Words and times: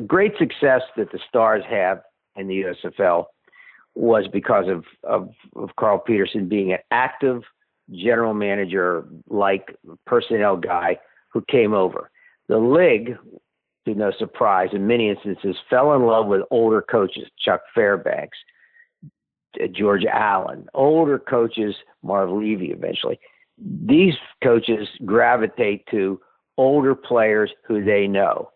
the 0.00 0.06
great 0.06 0.32
success 0.38 0.80
that 0.96 1.12
the 1.12 1.18
Stars 1.28 1.62
have 1.68 2.00
in 2.34 2.48
the 2.48 2.62
USFL 2.62 3.26
was 3.94 4.26
because 4.32 4.66
of, 4.66 4.84
of, 5.04 5.28
of 5.56 5.76
Carl 5.78 5.98
Peterson 5.98 6.48
being 6.48 6.72
an 6.72 6.78
active 6.90 7.42
general 7.92 8.32
manager 8.32 9.04
like 9.28 9.76
personnel 10.06 10.56
guy 10.56 10.98
who 11.32 11.44
came 11.50 11.74
over. 11.74 12.10
The 12.48 12.56
league, 12.56 13.16
to 13.86 13.94
no 13.94 14.10
surprise, 14.18 14.70
in 14.72 14.86
many 14.86 15.10
instances, 15.10 15.56
fell 15.68 15.94
in 15.94 16.06
love 16.06 16.26
with 16.26 16.42
older 16.50 16.80
coaches, 16.80 17.28
Chuck 17.38 17.60
Fairbanks, 17.74 18.38
uh, 19.62 19.66
George 19.66 20.06
Allen, 20.06 20.66
older 20.72 21.18
coaches, 21.18 21.74
Marv 22.02 22.30
Levy 22.30 22.70
eventually. 22.70 23.20
These 23.58 24.14
coaches 24.42 24.88
gravitate 25.04 25.84
to 25.90 26.20
older 26.56 26.94
players 26.94 27.50
who 27.66 27.84
they 27.84 28.06
know. 28.06 28.50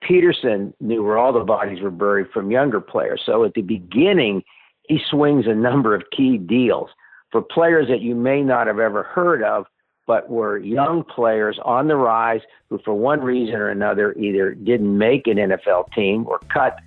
Peterson 0.00 0.74
knew 0.80 1.02
where 1.02 1.18
all 1.18 1.32
the 1.32 1.40
bodies 1.40 1.80
were 1.80 1.90
buried 1.90 2.30
from 2.30 2.50
younger 2.50 2.80
players. 2.80 3.22
So 3.24 3.44
at 3.44 3.54
the 3.54 3.62
beginning, 3.62 4.42
he 4.88 5.00
swings 5.10 5.46
a 5.46 5.54
number 5.54 5.94
of 5.94 6.10
key 6.10 6.38
deals 6.38 6.90
for 7.30 7.42
players 7.42 7.88
that 7.88 8.00
you 8.00 8.14
may 8.14 8.42
not 8.42 8.66
have 8.66 8.78
ever 8.78 9.02
heard 9.02 9.42
of, 9.42 9.66
but 10.06 10.28
were 10.28 10.58
young 10.58 11.04
players 11.04 11.58
on 11.64 11.86
the 11.86 11.96
rise 11.96 12.40
who, 12.68 12.78
for 12.78 12.94
one 12.94 13.20
reason 13.20 13.54
or 13.54 13.68
another, 13.68 14.12
either 14.14 14.54
didn't 14.54 14.96
make 14.98 15.26
an 15.28 15.36
NFL 15.36 15.92
team 15.92 16.26
or 16.26 16.40
cut. 16.52 16.78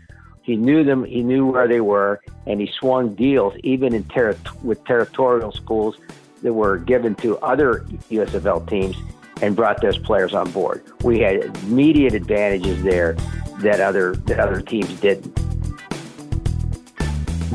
He 0.41 0.57
knew 0.57 0.83
them, 0.83 1.05
he 1.05 1.21
knew 1.21 1.45
where 1.45 1.67
they 1.67 1.79
were, 1.79 2.19
and 2.45 2.59
he 2.59 2.69
swung 2.79 3.15
deals 3.15 3.53
even 3.63 3.93
in 3.93 4.03
ter- 4.05 4.37
with 4.61 4.83
territorial 4.83 5.53
schools 5.53 5.95
that 6.41 6.51
were 6.51 6.77
given 6.77 7.15
to 7.15 7.37
other 7.37 7.85
USFL 8.11 8.67
teams 8.67 8.97
and 9.43 9.57
brought 9.57 9.81
those 9.81 9.97
players 9.97 10.33
on 10.33 10.49
board. 10.51 10.85
We 11.03 11.19
had 11.19 11.43
immediate 11.63 12.13
advantages 12.13 12.81
there 12.81 13.13
that 13.57 13.81
other 13.81 14.15
that 14.27 14.39
other 14.39 14.61
teams 14.61 14.93
didn't. 15.01 15.37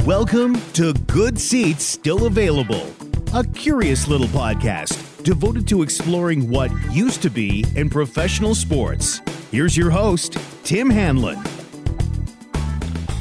Welcome 0.05 0.60
to 0.74 0.93
Good 0.93 1.38
Seats 1.38 1.85
Still 1.85 2.26
Available, 2.26 2.87
a 3.35 3.43
curious 3.43 4.07
little 4.07 4.26
podcast 4.29 5.23
devoted 5.23 5.66
to 5.68 5.82
exploring 5.82 6.51
what 6.51 6.71
used 6.90 7.23
to 7.23 7.30
be 7.30 7.65
in 7.74 7.88
professional 7.88 8.54
sports. 8.54 9.23
Here's 9.51 9.74
your 9.74 9.91
host, 9.91 10.37
Tim 10.65 10.91
Hanlon. 10.91 11.43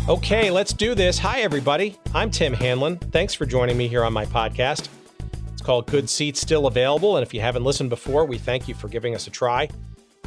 Okay, 0.10 0.52
let's 0.52 0.74
do 0.74 0.94
this. 0.94 1.18
Hi, 1.20 1.40
everybody. 1.40 1.98
I'm 2.14 2.32
Tim 2.32 2.54
Hanlon. 2.54 2.98
Thanks 2.98 3.34
for 3.34 3.46
joining 3.46 3.78
me 3.78 3.88
here 3.88 4.04
on 4.04 4.12
my 4.12 4.26
podcast. 4.26 4.90
Called 5.68 5.88
Good 5.88 6.10
Seats 6.10 6.40
Still 6.40 6.66
Available. 6.66 7.18
And 7.18 7.28
if 7.28 7.34
you 7.34 7.42
haven't 7.42 7.66
listened 7.66 7.90
before, 7.90 8.24
we 8.24 8.38
thank 8.38 8.70
you 8.70 8.74
for 8.74 8.88
giving 8.88 9.14
us 9.14 9.28
a 9.28 9.30
try. 9.30 9.68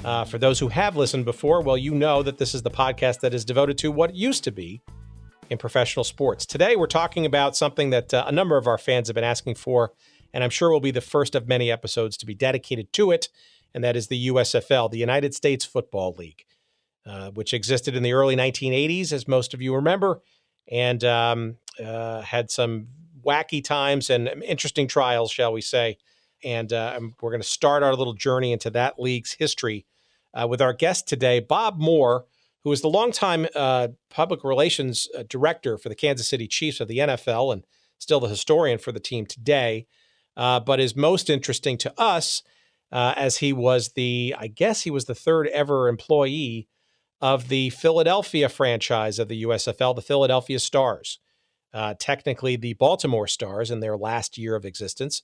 Uh, 0.04 0.22
for 0.22 0.36
those 0.36 0.58
who 0.58 0.68
have 0.68 0.96
listened 0.96 1.24
before, 1.24 1.62
well, 1.62 1.78
you 1.78 1.94
know 1.94 2.22
that 2.22 2.36
this 2.36 2.54
is 2.54 2.60
the 2.60 2.70
podcast 2.70 3.20
that 3.20 3.32
is 3.32 3.42
devoted 3.42 3.78
to 3.78 3.90
what 3.90 4.14
used 4.14 4.44
to 4.44 4.52
be 4.52 4.82
in 5.48 5.56
professional 5.56 6.04
sports. 6.04 6.44
Today, 6.44 6.76
we're 6.76 6.86
talking 6.86 7.24
about 7.24 7.56
something 7.56 7.88
that 7.88 8.12
uh, 8.12 8.24
a 8.26 8.32
number 8.32 8.58
of 8.58 8.66
our 8.66 8.76
fans 8.76 9.08
have 9.08 9.14
been 9.14 9.24
asking 9.24 9.54
for, 9.54 9.94
and 10.34 10.44
I'm 10.44 10.50
sure 10.50 10.70
will 10.70 10.78
be 10.78 10.90
the 10.90 11.00
first 11.00 11.34
of 11.34 11.48
many 11.48 11.72
episodes 11.72 12.18
to 12.18 12.26
be 12.26 12.34
dedicated 12.34 12.92
to 12.92 13.10
it, 13.10 13.30
and 13.72 13.82
that 13.82 13.96
is 13.96 14.08
the 14.08 14.28
USFL, 14.28 14.90
the 14.90 14.98
United 14.98 15.34
States 15.34 15.64
Football 15.64 16.16
League, 16.18 16.44
uh, 17.06 17.30
which 17.30 17.54
existed 17.54 17.96
in 17.96 18.02
the 18.02 18.12
early 18.12 18.36
1980s, 18.36 19.10
as 19.10 19.26
most 19.26 19.54
of 19.54 19.62
you 19.62 19.74
remember, 19.74 20.20
and 20.70 21.02
um, 21.02 21.56
uh, 21.82 22.20
had 22.20 22.50
some 22.50 22.88
wacky 23.24 23.62
times 23.62 24.10
and 24.10 24.28
interesting 24.44 24.86
trials, 24.88 25.30
shall 25.30 25.52
we 25.52 25.60
say. 25.60 25.98
And 26.42 26.72
uh, 26.72 26.98
we're 27.20 27.30
going 27.30 27.42
to 27.42 27.46
start 27.46 27.82
our 27.82 27.94
little 27.94 28.14
journey 28.14 28.52
into 28.52 28.70
that 28.70 28.98
league's 28.98 29.32
history 29.32 29.86
uh, 30.32 30.46
with 30.48 30.62
our 30.62 30.72
guest 30.72 31.06
today, 31.08 31.40
Bob 31.40 31.78
Moore 31.78 32.24
who 32.64 32.72
is 32.72 32.82
the 32.82 32.88
longtime 32.88 33.46
uh, 33.54 33.88
public 34.10 34.44
relations 34.44 35.08
uh, 35.16 35.24
director 35.28 35.78
for 35.78 35.88
the 35.88 35.94
Kansas 35.94 36.28
City 36.28 36.46
Chiefs 36.46 36.80
of 36.80 36.88
the 36.88 36.98
NFL 36.98 37.52
and 37.52 37.64
still 37.98 38.20
the 38.20 38.28
historian 38.28 38.78
for 38.78 38.92
the 38.92 39.00
team 39.00 39.26
today, 39.26 39.86
uh, 40.36 40.60
but 40.60 40.80
is 40.80 40.94
most 40.94 41.30
interesting 41.30 41.78
to 41.78 41.92
us 41.98 42.42
uh, 42.92 43.14
as 43.16 43.38
he 43.38 43.52
was 43.52 43.92
the, 43.92 44.34
I 44.38 44.48
guess 44.48 44.82
he 44.82 44.90
was 44.90 45.06
the 45.06 45.14
third 45.14 45.48
ever 45.48 45.88
employee 45.88 46.68
of 47.20 47.48
the 47.48 47.70
Philadelphia 47.70 48.48
franchise 48.48 49.18
of 49.18 49.28
the 49.28 49.42
USFL, 49.42 49.94
the 49.94 50.02
Philadelphia 50.02 50.58
Stars. 50.58 51.18
Uh, 51.72 51.94
technically, 51.98 52.56
the 52.56 52.74
Baltimore 52.74 53.26
Stars 53.26 53.70
in 53.70 53.80
their 53.80 53.96
last 53.96 54.36
year 54.36 54.56
of 54.56 54.64
existence, 54.64 55.22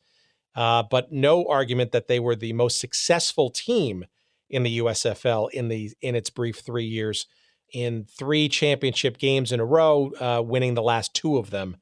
uh, 0.55 0.83
but 0.89 1.13
no 1.13 1.45
argument 1.47 1.93
that 1.93 2.09
they 2.09 2.21
were 2.21 2.37
the 2.37 2.53
most 2.53 2.81
successful 2.81 3.51
team 3.51 4.05
in 4.49 4.63
the 4.63 4.79
USFL 4.79 5.51
in 5.51 5.69
the 5.69 5.93
in 6.01 6.15
its 6.15 6.31
brief 6.31 6.59
three 6.59 6.85
years, 6.85 7.27
in 7.73 8.05
three 8.05 8.49
championship 8.49 9.19
games 9.19 9.53
in 9.53 9.61
a 9.61 9.65
row, 9.65 10.13
uh, 10.21 10.43
winning 10.45 10.75
the 10.75 10.83
last 10.83 11.15
two 11.15 11.37
of 11.37 11.51
them, 11.51 11.77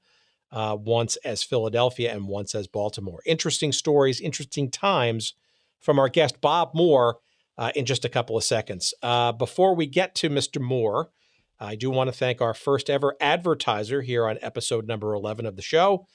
uh, 0.50 0.76
once 0.78 1.16
as 1.16 1.42
Philadelphia 1.42 2.12
and 2.12 2.26
once 2.26 2.54
as 2.54 2.66
Baltimore. 2.66 3.20
Interesting 3.26 3.72
stories, 3.72 4.20
interesting 4.20 4.70
times 4.70 5.34
from 5.80 5.98
our 5.98 6.08
guest 6.08 6.40
Bob 6.40 6.70
Moore 6.74 7.18
uh, 7.58 7.70
in 7.74 7.84
just 7.84 8.04
a 8.04 8.08
couple 8.08 8.36
of 8.36 8.44
seconds. 8.44 8.94
Uh, 9.02 9.32
before 9.32 9.74
we 9.74 9.86
get 9.86 10.14
to 10.16 10.30
Mr. 10.30 10.60
Moore. 10.60 11.10
I 11.60 11.76
do 11.76 11.90
want 11.90 12.08
to 12.08 12.16
thank 12.16 12.40
our 12.40 12.54
first 12.54 12.90
ever 12.90 13.16
advertiser 13.20 14.02
here 14.02 14.26
on 14.26 14.38
episode 14.42 14.86
number 14.86 15.14
11 15.14 15.46
of 15.46 15.56
the 15.56 15.62
show, 15.62 16.06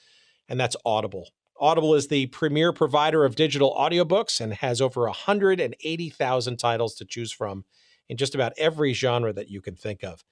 and 0.48 0.60
that's 0.60 0.76
Audible. 0.84 1.30
Audible 1.58 1.94
is 1.94 2.08
the 2.08 2.26
premier 2.26 2.72
provider 2.72 3.24
of 3.24 3.36
digital 3.36 3.74
audiobooks 3.74 4.40
and 4.40 4.54
has 4.54 4.80
over 4.80 5.02
180,000 5.02 6.56
titles 6.56 6.94
to 6.94 7.04
choose 7.04 7.32
from 7.32 7.64
in 8.08 8.16
just 8.16 8.34
about 8.34 8.52
every 8.56 8.92
genre 8.92 9.32
that 9.32 9.50
you 9.50 9.60
can 9.60 9.76
think 9.76 10.02
of. 10.02 10.24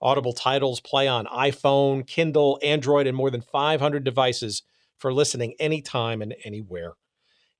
Audible 0.00 0.32
titles 0.32 0.80
play 0.80 1.08
on 1.08 1.26
iPhone, 1.26 2.06
Kindle, 2.06 2.60
Android, 2.62 3.06
and 3.06 3.16
more 3.16 3.30
than 3.30 3.40
500 3.40 4.04
devices 4.04 4.62
for 4.98 5.12
listening 5.12 5.54
anytime 5.58 6.22
and 6.22 6.34
anywhere. 6.44 6.94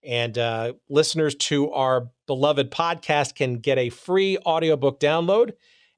And 0.05 0.39
uh, 0.39 0.75
listeners 0.89 1.35
to 1.35 1.73
our 1.73 2.09
beloved 2.27 2.71
podcast 2.71 3.35
can 3.35 3.55
get 3.55 3.79
a 3.79 3.89
free 3.89 4.39
audiobook 4.39 5.01
download 5.01 5.53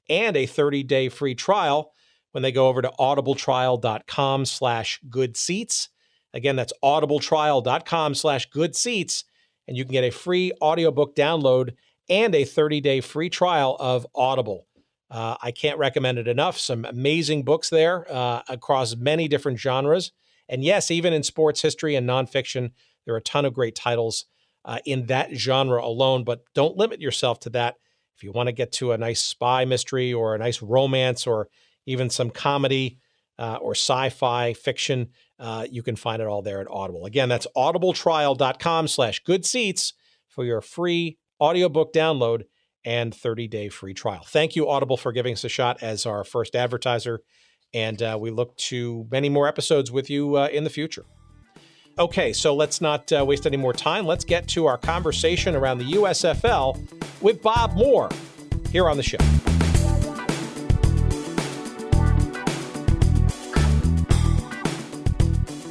and 0.09 0.35
a 0.35 0.47
30-day 0.47 1.09
free 1.09 1.35
trial 1.35 1.93
when 2.31 2.43
they 2.43 2.51
go 2.51 2.67
over 2.67 2.81
to 2.81 2.91
audibletrial.com 2.99 4.45
slash 4.45 4.99
good 5.09 5.35
seats. 5.35 5.89
Again, 6.33 6.55
that's 6.55 6.73
audibletrial.com 6.83 8.15
slash 8.15 8.49
good 8.49 8.75
seats, 8.75 9.23
and 9.67 9.75
you 9.75 9.83
can 9.83 9.93
get 9.93 10.03
a 10.03 10.11
free 10.11 10.51
audiobook 10.61 11.15
download 11.15 11.73
and 12.09 12.33
a 12.35 12.43
30-day 12.43 13.01
free 13.01 13.29
trial 13.29 13.75
of 13.79 14.05
Audible. 14.15 14.67
Uh, 15.11 15.35
I 15.41 15.51
can't 15.51 15.79
recommend 15.79 16.19
it 16.19 16.27
enough. 16.27 16.57
Some 16.57 16.85
amazing 16.85 17.43
books 17.43 17.69
there 17.69 18.05
uh, 18.11 18.41
across 18.47 18.95
many 18.95 19.27
different 19.27 19.59
genres. 19.59 20.11
And 20.47 20.63
yes, 20.63 20.91
even 20.91 21.13
in 21.13 21.23
sports 21.23 21.61
history 21.61 21.95
and 21.95 22.07
nonfiction, 22.07 22.71
there 23.05 23.15
are 23.15 23.19
a 23.19 23.21
ton 23.21 23.45
of 23.45 23.53
great 23.53 23.75
titles 23.75 24.25
uh, 24.65 24.79
in 24.85 25.07
that 25.07 25.35
genre 25.35 25.83
alone. 25.83 26.23
But 26.23 26.43
don't 26.53 26.77
limit 26.77 27.01
yourself 27.01 27.39
to 27.41 27.49
that. 27.51 27.75
If 28.19 28.23
you 28.25 28.33
want 28.33 28.47
to 28.47 28.53
get 28.53 28.73
to 28.73 28.91
a 28.91 28.97
nice 28.97 29.21
spy 29.21 29.63
mystery 29.63 30.13
or 30.13 30.35
a 30.35 30.37
nice 30.37 30.61
romance 30.61 31.25
or 31.25 31.47
even 31.85 32.09
some 32.09 32.29
comedy 32.29 32.97
uh, 33.37 33.59
or 33.61 33.71
sci 33.71 34.09
fi 34.09 34.51
fiction, 34.51 35.11
uh, 35.39 35.65
you 35.71 35.81
can 35.81 35.95
find 35.95 36.21
it 36.21 36.27
all 36.27 36.41
there 36.41 36.59
at 36.59 36.67
Audible. 36.69 37.05
Again, 37.05 37.29
that's 37.29 37.47
audibletrial.com 37.55 38.89
slash 38.89 39.23
good 39.23 39.45
seats 39.45 39.93
for 40.27 40.43
your 40.43 40.59
free 40.59 41.17
audiobook 41.39 41.93
download 41.93 42.43
and 42.83 43.13
30-day 43.13 43.69
free 43.69 43.93
trial. 43.93 44.25
Thank 44.27 44.57
you, 44.57 44.67
Audible, 44.67 44.97
for 44.97 45.13
giving 45.13 45.31
us 45.31 45.45
a 45.45 45.49
shot 45.49 45.81
as 45.81 46.05
our 46.05 46.25
first 46.25 46.57
advertiser. 46.57 47.21
And 47.73 48.01
uh, 48.01 48.17
we 48.19 48.31
look 48.31 48.57
to 48.57 49.07
many 49.09 49.29
more 49.29 49.47
episodes 49.47 49.93
with 49.93 50.09
you 50.09 50.35
uh, 50.35 50.49
in 50.51 50.65
the 50.65 50.69
future. 50.69 51.05
Okay, 51.99 52.31
so 52.31 52.55
let's 52.55 52.79
not 52.79 53.11
uh, 53.11 53.25
waste 53.25 53.45
any 53.45 53.57
more 53.57 53.73
time. 53.73 54.05
Let's 54.05 54.23
get 54.23 54.47
to 54.49 54.65
our 54.67 54.77
conversation 54.77 55.53
around 55.53 55.79
the 55.79 55.91
USFL 55.95 56.79
with 57.19 57.41
Bob 57.41 57.73
Moore 57.75 58.09
here 58.71 58.89
on 58.89 58.95
the 58.95 59.03
show. 59.03 59.17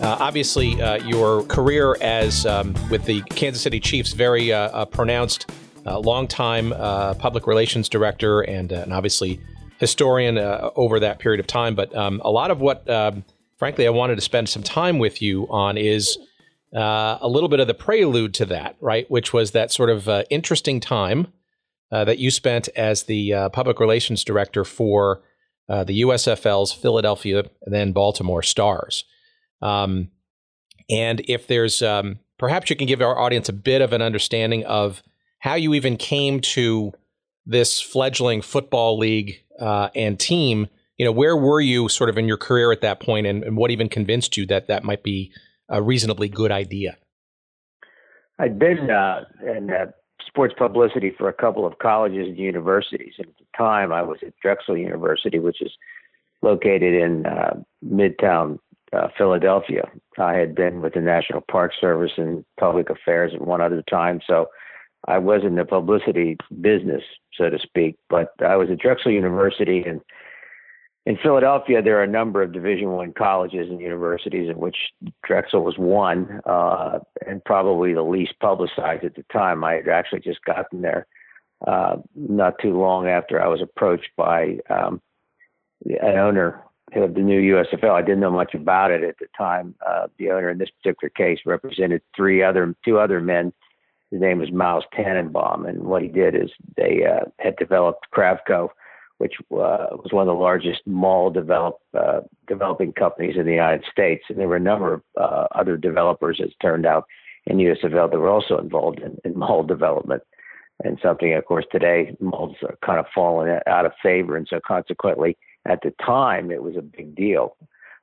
Uh, 0.03 0.17
obviously, 0.21 0.81
uh, 0.83 0.97
your 0.97 1.45
career 1.45 1.97
as 2.03 2.45
um, 2.45 2.75
with 2.91 3.07
the 3.07 3.23
Kansas 3.31 3.63
City 3.63 3.81
Chiefs 3.81 4.13
very 4.13 4.53
uh, 4.53 4.69
uh 4.69 4.85
pronounced. 4.85 5.51
Uh, 5.87 5.99
longtime 5.99 6.71
public 7.19 7.47
relations 7.47 7.89
director 7.89 8.43
and, 8.43 8.73
and 8.73 8.93
obviously 8.93 9.41
historian 9.79 10.37
over 10.77 11.01
that 11.01 11.19
period 11.19 11.41
of 11.41 11.47
time. 11.47 11.75
But 11.75 11.97
um, 11.97 12.21
a 12.23 12.31
lot 12.31 12.51
of 12.51 12.61
what, 12.61 12.87
um, 12.91 13.25
frankly, 13.59 13.87
I 13.87 13.91
wanted 13.91 14.17
to 14.17 14.23
spend 14.23 14.49
some 14.49 14.63
time 14.63 14.99
with 14.99 15.21
you 15.21 15.47
on 15.51 15.77
is 15.77 16.19
a 16.73 17.29
little 17.29 17.49
bit 17.49 17.61
of 17.61 17.67
the 17.67 17.75
prelude 17.75 18.35
to 18.35 18.47
that, 18.47 18.77
right? 18.81 19.11
Which 19.11 19.33
was 19.33 19.51
that 19.53 19.71
sort 19.71 19.91
of 19.91 20.09
interesting 20.31 20.81
time 20.81 21.29
that 21.91 22.19
you 22.19 22.31
spent 22.31 22.69
as 22.77 23.05
the 23.05 23.51
public 23.53 23.81
relations 23.81 24.25
director 24.25 24.65
for 24.65 25.23
the 25.69 26.03
USFL's 26.03 26.73
Philadelphia 26.73 27.45
and 27.63 27.75
then 27.75 27.93
Baltimore 27.93 28.43
Stars. 28.43 29.05
Um, 29.61 30.11
and 30.91 31.21
if 31.29 31.47
there's 31.47 31.83
um, 31.83 32.19
perhaps 32.39 32.71
you 32.71 32.77
can 32.77 32.87
give 32.87 33.01
our 33.01 33.19
audience 33.19 33.49
a 33.49 33.53
bit 33.53 33.83
of 33.83 33.93
an 33.93 34.03
understanding 34.03 34.65
of 34.65 35.03
how 35.41 35.55
you 35.55 35.75
even 35.75 35.97
came 35.97 36.41
to 36.41 36.93
this 37.47 37.81
fledgling 37.81 38.43
football 38.43 38.99
league 38.99 39.43
uh, 39.61 39.89
and 39.95 40.19
team, 40.19 40.69
you 40.99 41.05
know, 41.05 41.13
where 41.13 41.37
were 41.37 41.61
you 41.61 41.89
sort 41.89 42.11
of 42.11 42.19
in 42.19 42.27
your 42.27 42.37
career 42.37 42.73
at 42.73 42.81
that 42.83 43.01
point, 43.01 43.27
and, 43.27 43.45
and 43.45 43.57
what 43.57 43.71
even 43.71 43.89
convinced 43.89 44.37
you 44.37 44.45
that 44.47 44.67
that 44.67 44.85
might 44.85 45.03
be 45.03 45.33
a 45.69 45.81
reasonably 45.81 46.29
good 46.29 46.51
idea? 46.51 46.97
I'd 48.39 48.59
been 48.59 48.91
uh, 48.91 49.25
in 49.43 49.71
uh, 49.71 49.87
sports 50.27 50.55
publicity 50.59 51.13
for 51.17 51.29
a 51.29 51.33
couple 51.33 51.67
of 51.67 51.79
colleges 51.79 52.27
and 52.29 52.37
universities, 52.37 53.15
and 53.19 53.29
at 53.29 53.39
the 53.39 53.47
time 53.57 53.93
I 53.93 54.03
was 54.03 54.19
at 54.27 54.35
Drexel 54.43 54.77
University, 54.77 55.39
which 55.39 55.63
is 55.63 55.73
located 56.43 56.95
in 56.95 57.27
uh, 57.27 57.55
Midtown 57.85 58.59
uh, 58.93 59.09
Philadelphia. 59.17 59.83
I 60.19 60.35
had 60.35 60.55
been 60.55 60.81
with 60.81 60.95
the 60.95 61.01
National 61.01 61.43
Park 61.49 61.73
Service 61.81 62.13
and 62.17 62.45
Public 62.59 62.91
Affairs 62.91 63.33
at 63.35 63.47
one 63.47 63.61
other 63.61 63.83
time, 63.89 64.21
so 64.27 64.47
I 65.07 65.19
was 65.19 65.43
in 65.45 65.55
the 65.55 65.65
publicity 65.65 66.37
business, 66.61 67.03
so 67.37 67.51
to 67.51 67.59
speak. 67.59 67.97
But 68.11 68.33
I 68.45 68.57
was 68.57 68.69
at 68.71 68.79
Drexel 68.79 69.13
University, 69.13 69.85
and 69.87 70.01
in 71.09 71.17
Philadelphia, 71.23 71.81
there 71.81 71.99
are 71.99 72.03
a 72.03 72.07
number 72.07 72.43
of 72.43 72.53
Division 72.53 72.91
One 72.91 73.15
colleges 73.15 73.71
and 73.71 73.81
universities, 73.81 74.51
in 74.51 74.59
which 74.59 74.77
Drexel 75.25 75.65
was 75.65 75.79
one, 75.79 76.43
uh, 76.45 76.99
and 77.27 77.43
probably 77.47 77.95
the 77.95 78.03
least 78.03 78.35
publicized 78.41 79.05
at 79.05 79.15
the 79.15 79.25
time. 79.33 79.65
I 79.65 79.77
had 79.77 79.89
actually 79.89 80.21
just 80.21 80.45
gotten 80.45 80.83
there 80.83 81.07
uh, 81.67 81.97
not 82.15 82.59
too 82.61 82.79
long 82.79 83.09
after 83.09 83.41
I 83.41 83.47
was 83.49 83.63
approached 83.63 84.11
by 84.19 84.59
um, 84.69 85.01
an 85.87 86.19
owner 86.19 86.63
of 86.95 87.15
the 87.15 87.23
new 87.23 87.55
USFL. 87.55 87.91
I 87.91 88.03
didn't 88.03 88.21
know 88.21 88.31
much 88.31 88.53
about 88.53 88.91
it 88.91 89.03
at 89.03 89.17
the 89.19 89.29
time. 89.35 89.77
Uh, 89.87 90.09
the 90.19 90.31
owner 90.31 90.51
in 90.51 90.59
this 90.59 90.71
particular 90.83 91.09
case 91.09 91.39
represented 91.47 92.03
three 92.15 92.43
other, 92.43 92.75
two 92.85 92.99
other 92.99 93.23
men. 93.23 93.55
His 94.11 94.21
name 94.21 94.41
was 94.41 94.53
Myles 94.53 94.85
Tanenbaum, 94.95 95.67
and 95.67 95.85
what 95.85 96.03
he 96.03 96.09
did 96.09 96.35
is 96.35 96.51
they 96.77 97.07
uh, 97.07 97.31
had 97.39 97.57
developed 97.57 98.09
Kravco, 98.15 98.69
which 99.19 99.35
uh, 99.51 99.91
was 99.93 100.09
one 100.11 100.29
of 100.29 100.35
the 100.35 100.41
largest 100.41 100.81
mall 100.87 101.31
develop, 101.31 101.81
uh, 101.99 102.21
developing 102.47 102.93
companies 102.93 103.37
in 103.37 103.45
the 103.47 103.53
United 103.53 103.85
States. 103.91 104.25
And 104.29 104.39
there 104.39 104.49
were 104.49 104.57
a 104.57 104.61
number 104.61 104.95
of 104.95 105.03
uh, 105.21 105.47
other 105.55 105.77
developers, 105.77 106.41
as 106.43 106.51
turned 106.63 106.87
out, 106.87 107.05
in 107.47 107.59
USFL 107.59 108.11
that 108.11 108.19
were 108.19 108.29
also 108.29 108.59
involved 108.59 109.01
in, 109.01 109.19
in 109.25 109.39
mall 109.39 109.65
development. 109.65 110.23
And 110.85 110.99
something, 111.03 111.35
of 111.35 111.45
course, 111.45 111.65
today 111.73 112.17
malls 112.21 112.57
are 112.63 112.79
kind 112.85 113.01
of 113.01 113.07
fallen 113.13 113.59
out 113.67 113.87
of 113.87 113.93
favor, 114.01 114.37
and 114.37 114.47
so 114.49 114.61
consequently, 114.65 115.37
at 115.67 115.81
the 115.83 115.93
time, 116.05 116.53
it 116.53 116.63
was 116.63 116.77
a 116.77 116.83
big 116.83 117.17
deal. 117.17 117.57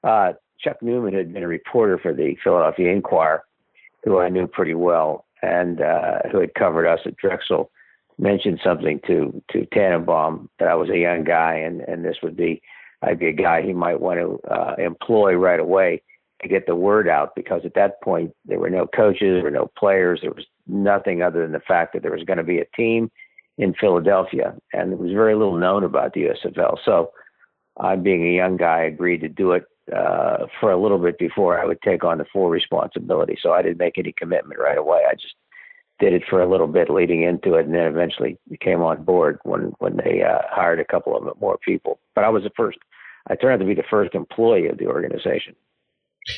Uh, 0.04 0.34
Chuck 0.60 0.82
Newman 0.82 1.14
had 1.14 1.34
been 1.34 1.44
a 1.44 1.48
reporter 1.48 1.98
for 1.98 2.14
the 2.14 2.36
Philadelphia 2.44 2.92
Inquirer, 2.92 3.44
who 4.04 4.20
I 4.20 4.28
knew 4.28 4.48
pretty 4.48 4.74
well, 4.74 5.26
and 5.42 5.80
uh, 5.80 6.20
who 6.32 6.40
had 6.40 6.54
covered 6.54 6.88
us 6.88 7.00
at 7.06 7.16
Drexel, 7.16 7.72
mentioned 8.18 8.60
something 8.64 9.00
to 9.08 9.42
to 9.52 9.66
Tanenbaum 9.74 10.48
that 10.60 10.68
I 10.68 10.76
was 10.76 10.90
a 10.90 10.98
young 10.98 11.24
guy, 11.24 11.56
and 11.56 11.82
and 11.82 12.04
this 12.04 12.18
would 12.24 12.36
be 12.36 12.62
I'd 13.02 13.20
be 13.20 13.28
a 13.28 13.34
guy 13.34 13.62
he 13.62 13.74
might 13.74 14.00
want 14.00 14.20
to 14.20 14.40
uh, 14.50 14.76
employ 14.78 15.36
right 15.36 15.60
away 15.60 16.02
to 16.42 16.48
get 16.48 16.66
the 16.66 16.76
word 16.76 17.08
out 17.08 17.36
because 17.36 17.62
at 17.66 17.76
that 17.76 18.02
point 18.02 18.32
there 18.46 18.60
were 18.60 18.70
no 18.70 18.88
coaches, 18.88 19.36
there 19.36 19.44
were 19.44 19.52
no 19.52 19.72
players, 19.78 20.20
there 20.22 20.32
was 20.32 20.46
nothing 20.68 21.22
other 21.22 21.42
than 21.42 21.52
the 21.52 21.60
fact 21.60 21.94
that 21.94 22.02
there 22.02 22.12
was 22.12 22.24
going 22.24 22.38
to 22.38 22.44
be 22.44 22.60
a 22.60 22.66
team 22.76 23.10
in 23.58 23.74
Philadelphia, 23.80 24.54
and 24.74 24.92
there 24.92 24.98
was 24.98 25.12
very 25.12 25.34
little 25.34 25.58
known 25.58 25.84
about 25.84 26.14
the 26.14 26.24
USFL. 26.24 26.78
So 26.84 27.12
I, 27.80 27.96
being 27.96 28.26
a 28.28 28.36
young 28.36 28.58
guy, 28.58 28.82
agreed 28.82 29.22
to 29.22 29.30
do 29.30 29.52
it 29.54 29.66
uh, 29.96 30.48
for 30.60 30.72
a 30.72 30.82
little 30.82 30.98
bit 30.98 31.18
before 31.18 31.60
I 31.60 31.66
would 31.66 31.82
take 31.82 32.04
on 32.04 32.18
the 32.18 32.26
full 32.34 32.50
responsibility. 32.50 33.38
So 33.42 33.54
I 33.54 33.62
didn't 33.62 33.78
make 33.78 33.98
any 33.98 34.14
commitment 34.18 34.60
right 34.60 34.78
away. 34.78 35.04
I 35.10 35.14
just 35.14 35.36
did 36.00 36.14
it 36.14 36.24
for 36.30 36.42
a 36.42 36.50
little 36.50 36.68
bit 36.68 36.90
leading 36.90 37.24
into 37.24 37.56
it, 37.56 37.66
and 37.66 37.74
then 37.74 37.86
eventually 37.86 38.38
came 38.60 38.82
on 38.82 39.04
board 39.04 39.40
when 39.44 39.74
when 39.80 39.98
they 39.98 40.24
uh, 40.24 40.40
hired 40.50 40.80
a 40.80 40.86
couple 40.86 41.16
of 41.16 41.40
more 41.40 41.58
people. 41.58 42.00
But 42.14 42.24
I 42.24 42.30
was 42.30 42.44
the 42.44 42.52
first. 42.56 42.78
I 43.28 43.36
turned 43.36 43.54
out 43.54 43.60
to 43.60 43.66
be 43.66 43.74
the 43.74 43.88
first 43.90 44.14
employee 44.14 44.68
of 44.68 44.78
the 44.78 44.88
organization. 44.88 45.56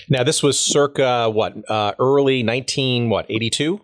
Now 0.10 0.24
this 0.24 0.44
was 0.44 0.60
circa 0.60 1.30
what 1.30 1.70
uh, 1.70 1.94
early 2.00 2.44
nineteen 2.44 3.10
what 3.10 3.26
eighty 3.30 3.50
two. 3.50 3.82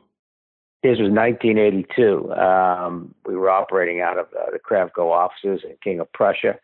This 0.83 0.99
was 0.99 1.11
1982. 1.11 2.33
Um, 2.33 3.15
we 3.25 3.37
were 3.37 3.49
operating 3.49 4.01
out 4.01 4.19
of 4.19 4.25
uh, 4.37 4.51
the 4.51 4.59
Kravco 4.59 5.09
offices 5.09 5.61
in 5.63 5.77
King 5.81 6.01
of 6.01 6.11
Prussia. 6.11 6.59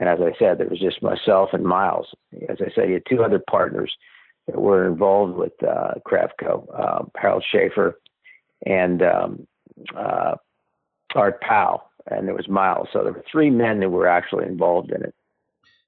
And 0.00 0.08
as 0.08 0.18
I 0.20 0.36
said, 0.36 0.58
there 0.58 0.66
was 0.66 0.80
just 0.80 1.00
myself 1.00 1.50
and 1.52 1.64
Myles. 1.64 2.08
As 2.48 2.56
I 2.60 2.72
said, 2.74 2.88
he 2.88 2.94
had 2.94 3.04
two 3.08 3.22
other 3.22 3.38
partners 3.38 3.96
that 4.48 4.60
were 4.60 4.84
involved 4.84 5.36
with 5.36 5.52
uh, 5.62 5.94
Kravco, 6.04 6.66
uh, 6.76 7.04
Harold 7.16 7.44
Schaefer 7.48 8.00
and 8.66 9.02
um, 9.02 9.46
uh, 9.96 10.34
Art 11.14 11.40
Powell, 11.40 11.82
and 12.10 12.26
there 12.26 12.34
was 12.34 12.48
Myles. 12.48 12.88
So 12.92 13.02
there 13.02 13.12
were 13.12 13.24
three 13.30 13.50
men 13.50 13.80
that 13.80 13.90
were 13.90 14.06
actually 14.06 14.46
involved 14.46 14.90
in 14.90 15.02
it. 15.02 15.14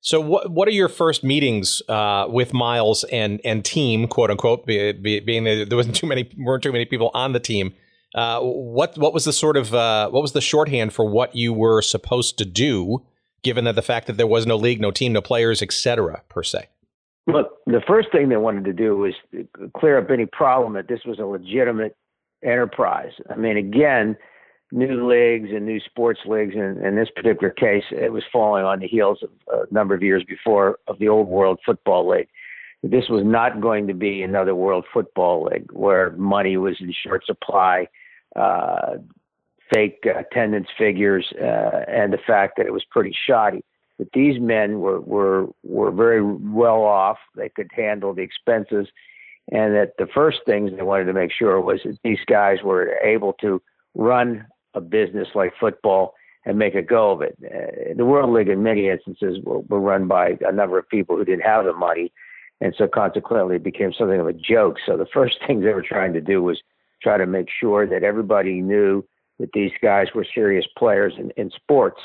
So 0.01 0.21
what 0.21 0.51
what 0.51 0.69
are 0.69 0.73
your 0.73 0.91
first 0.91 1.25
meetings 1.25 1.81
uh, 1.89 2.27
with 2.29 2.53
Myles 2.53 3.05
and 3.05 3.41
and 3.43 3.65
team, 3.65 4.07
quote 4.07 4.31
unquote, 4.31 4.67
be, 4.67 4.93
be, 4.93 5.21
being 5.21 5.45
that 5.45 5.67
there 5.71 5.77
wasn't 5.77 5.97
too 5.97 6.07
many 6.07 6.31
weren't 6.37 6.63
too 6.63 6.73
many 6.73 6.85
people 6.85 7.11
on 7.15 7.33
the 7.33 7.41
team. 7.41 7.73
Uh, 8.15 8.41
what 8.41 8.97
what 8.99 9.15
was 9.15 9.25
the 9.25 9.33
sort 9.33 9.57
of 9.57 9.75
uh, 9.75 10.11
what 10.11 10.21
was 10.21 10.33
the 10.33 10.43
shorthand 10.43 10.93
for 10.93 11.09
what 11.09 11.35
you 11.35 11.55
were 11.55 11.81
supposed 11.81 12.37
to 12.39 12.45
do 12.45 13.03
given 13.43 13.65
that 13.65 13.77
the 13.77 13.83
fact 13.83 14.07
that 14.07 14.17
there 14.17 14.27
was 14.27 14.47
no 14.47 14.57
league, 14.57 14.81
no 14.81 14.91
team, 14.91 15.13
no 15.13 15.23
players, 15.23 15.63
etc. 15.63 16.23
per 16.29 16.43
se? 16.43 16.69
Look, 17.27 17.59
the 17.67 17.81
first 17.87 18.13
thing 18.13 18.29
they 18.29 18.37
wanted 18.37 18.67
to 18.67 18.75
do 18.75 18.97
was 18.97 19.15
clear 19.75 19.99
up 19.99 20.11
any 20.11 20.27
problem 20.27 20.75
that 20.75 20.87
this 20.87 21.01
was 21.07 21.19
a 21.19 21.25
legitimate 21.25 21.97
enterprise. 22.45 23.13
I 23.31 23.37
mean, 23.37 23.57
again, 23.57 24.17
new 24.73 25.09
leagues 25.09 25.51
and 25.51 25.65
new 25.65 25.81
sports 25.81 26.21
leagues, 26.27 26.55
and 26.55 26.85
in 26.85 26.97
this 26.97 27.09
particular 27.15 27.51
case, 27.51 27.85
it 27.91 28.13
was 28.13 28.25
falling 28.33 28.65
on 28.65 28.81
the 28.81 28.89
heels 28.89 29.23
of 29.23 29.31
a 29.53 29.73
number 29.73 29.95
of 29.95 30.03
years 30.03 30.25
before 30.29 30.79
of 30.89 30.99
the 30.99 31.09
old 31.09 31.29
World 31.29 31.61
Football 31.65 32.09
League. 32.09 32.29
This 32.83 33.09
was 33.09 33.25
not 33.25 33.61
going 33.61 33.87
to 33.87 33.95
be 33.95 34.23
another 34.23 34.55
World 34.55 34.85
Football 34.93 35.45
League 35.45 35.73
where 35.73 36.11
money 36.13 36.57
was 36.57 36.77
in 36.81 36.93
short 36.93 37.25
supply. 37.25 37.89
Uh, 38.37 38.97
fake 39.73 40.05
attendance 40.05 40.69
figures 40.77 41.27
uh, 41.41 41.81
and 41.89 42.13
the 42.13 42.19
fact 42.27 42.55
that 42.57 42.67
it 42.67 42.73
was 42.73 42.85
pretty 42.91 43.17
shoddy. 43.27 43.65
But 43.99 44.09
these 44.13 44.41
men 44.41 44.81
were 44.81 45.01
were 45.01 45.47
were 45.63 45.93
very 45.93 46.23
well 46.23 46.83
off. 46.83 47.19
They 47.37 47.49
could 47.49 47.71
handle 47.75 48.13
the 48.13 48.23
expenses, 48.23 48.89
and 49.53 49.75
that 49.75 49.93
the 49.99 50.07
first 50.15 50.39
things 50.47 50.71
they 50.75 50.83
wanted 50.83 51.05
to 51.05 51.13
make 51.13 51.33
sure 51.33 51.61
was 51.61 51.81
that 51.85 51.99
these 52.03 52.19
guys 52.27 52.59
were 52.65 52.97
able 53.03 53.33
to 53.35 53.61
run 53.95 54.47
a 54.75 54.81
business 54.81 55.29
like 55.35 55.53
football 55.61 56.15
and 56.47 56.59
make 56.59 56.75
a 56.75 56.83
go 56.83 57.13
of 57.13 57.23
it. 57.23 57.37
Uh, 57.45 57.95
the 57.97 58.05
World 58.05 58.31
League, 58.31 58.49
in 58.49 58.63
many 58.63 58.89
instances, 58.89 59.39
were, 59.45 59.61
were 59.61 59.81
run 59.81 60.07
by 60.07 60.37
a 60.47 60.53
number 60.53 60.79
of 60.79 60.89
people 60.89 61.17
who 61.17 61.25
didn't 61.25 61.43
have 61.43 61.65
the 61.65 61.73
money, 61.73 62.13
and 62.61 62.75
so 62.77 62.87
consequently, 62.87 63.57
it 63.57 63.63
became 63.63 63.93
something 63.93 64.21
of 64.21 64.27
a 64.27 64.33
joke. 64.33 64.77
So 64.85 64.97
the 64.97 65.07
first 65.13 65.37
thing 65.47 65.61
they 65.61 65.73
were 65.73 65.83
trying 65.83 66.13
to 66.15 66.21
do 66.21 66.43
was 66.43 66.61
try 67.03 67.19
to 67.19 67.27
make 67.27 67.49
sure 67.61 67.87
that 67.87 68.03
everybody 68.03 68.61
knew 68.61 69.05
that 69.39 69.51
these 69.53 69.73
guys 69.83 70.09
were 70.15 70.27
serious 70.35 70.65
players 70.79 71.13
in, 71.19 71.31
in 71.37 71.51
sports. 71.51 72.01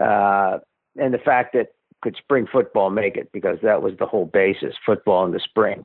Uh, 0.00 0.58
and 0.96 1.12
the 1.12 1.18
fact 1.18 1.54
that 1.54 1.68
could 2.02 2.16
spring 2.16 2.46
football 2.50 2.90
make 2.90 3.16
it 3.16 3.30
because 3.32 3.58
that 3.62 3.82
was 3.82 3.94
the 3.98 4.06
whole 4.06 4.26
basis 4.26 4.74
football 4.84 5.24
in 5.24 5.32
the 5.32 5.40
spring. 5.40 5.84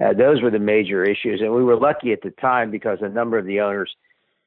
Uh, 0.00 0.12
those 0.12 0.42
were 0.42 0.50
the 0.50 0.58
major 0.58 1.02
issues. 1.02 1.40
And 1.40 1.52
we 1.52 1.64
were 1.64 1.76
lucky 1.76 2.12
at 2.12 2.22
the 2.22 2.30
time 2.30 2.70
because 2.70 2.98
a 3.00 3.08
number 3.08 3.38
of 3.38 3.46
the 3.46 3.60
owners 3.60 3.94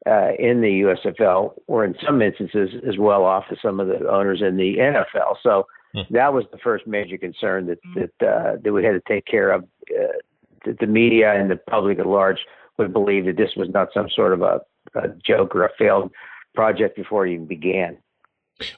uh, 0.08 0.32
in 0.40 0.62
the 0.62 0.82
USFL 0.82 1.54
were 1.68 1.86
in 1.86 1.96
some 2.04 2.22
instances 2.22 2.70
as 2.88 2.98
well 2.98 3.24
off 3.24 3.46
as 3.52 3.58
some 3.62 3.80
of 3.80 3.88
the 3.88 4.08
owners 4.10 4.42
in 4.42 4.58
the 4.58 4.78
NFL. 4.78 5.36
So 5.44 5.68
hmm. 5.94 6.02
that 6.12 6.34
was 6.34 6.46
the 6.52 6.58
first 6.58 6.88
major 6.88 7.18
concern 7.18 7.68
that 7.68 7.80
that, 7.96 8.28
uh, 8.28 8.58
that 8.64 8.74
we 8.74 8.84
had 8.84 8.94
to 8.94 9.02
take 9.08 9.26
care 9.26 9.52
of. 9.52 9.64
Uh, 9.90 10.18
that 10.66 10.78
the 10.80 10.88
media 10.88 11.34
and 11.34 11.50
the 11.50 11.56
public 11.56 11.98
at 11.98 12.06
large 12.06 12.38
would 12.78 12.94
believe 12.94 13.26
that 13.26 13.36
this 13.36 13.50
was 13.56 13.68
not 13.70 13.88
some 13.94 14.08
sort 14.16 14.32
of 14.32 14.44
a 14.44 14.62
a 14.96 15.10
joke 15.26 15.56
or 15.56 15.66
a 15.66 15.70
failed 15.78 16.12
project 16.54 16.96
before 16.96 17.26
it 17.26 17.34
even 17.34 17.46
began. 17.46 17.98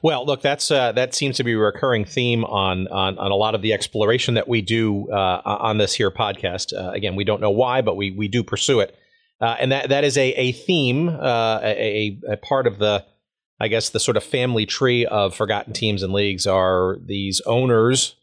Well, 0.02 0.26
look, 0.26 0.42
that's 0.42 0.70
uh, 0.70 0.92
that 0.92 1.14
seems 1.14 1.36
to 1.36 1.44
be 1.44 1.52
a 1.52 1.58
recurring 1.58 2.04
theme 2.04 2.44
on 2.44 2.88
on, 2.88 3.18
on 3.18 3.30
a 3.30 3.34
lot 3.34 3.54
of 3.54 3.62
the 3.62 3.72
exploration 3.72 4.34
that 4.34 4.48
we 4.48 4.62
do 4.62 5.10
uh, 5.10 5.40
on 5.44 5.78
this 5.78 5.94
here 5.94 6.10
podcast. 6.10 6.72
Uh, 6.72 6.90
again, 6.90 7.16
we 7.16 7.24
don't 7.24 7.40
know 7.40 7.50
why, 7.50 7.82
but 7.82 7.96
we 7.96 8.10
we 8.10 8.28
do 8.28 8.42
pursue 8.42 8.80
it, 8.80 8.96
uh, 9.40 9.56
and 9.58 9.72
that 9.72 9.88
that 9.88 10.04
is 10.04 10.16
a 10.16 10.30
a 10.32 10.52
theme, 10.52 11.08
uh, 11.08 11.60
a, 11.62 12.18
a 12.28 12.36
part 12.36 12.66
of 12.66 12.78
the, 12.78 13.04
I 13.60 13.68
guess, 13.68 13.90
the 13.90 14.00
sort 14.00 14.16
of 14.16 14.24
family 14.24 14.66
tree 14.66 15.06
of 15.06 15.34
forgotten 15.34 15.72
teams 15.72 16.02
and 16.02 16.12
leagues 16.12 16.46
are 16.46 16.98
these 17.04 17.40
owners 17.42 18.16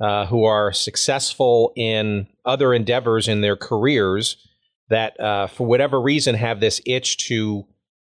uh, 0.00 0.26
who 0.26 0.44
are 0.44 0.72
successful 0.72 1.72
in 1.76 2.26
other 2.44 2.74
endeavors 2.74 3.28
in 3.28 3.40
their 3.40 3.56
careers 3.56 4.36
that 4.88 5.16
for 5.50 5.66
whatever 5.66 6.00
reason 6.00 6.34
have 6.34 6.60
this 6.60 6.80
itch 6.84 7.16
to 7.28 7.66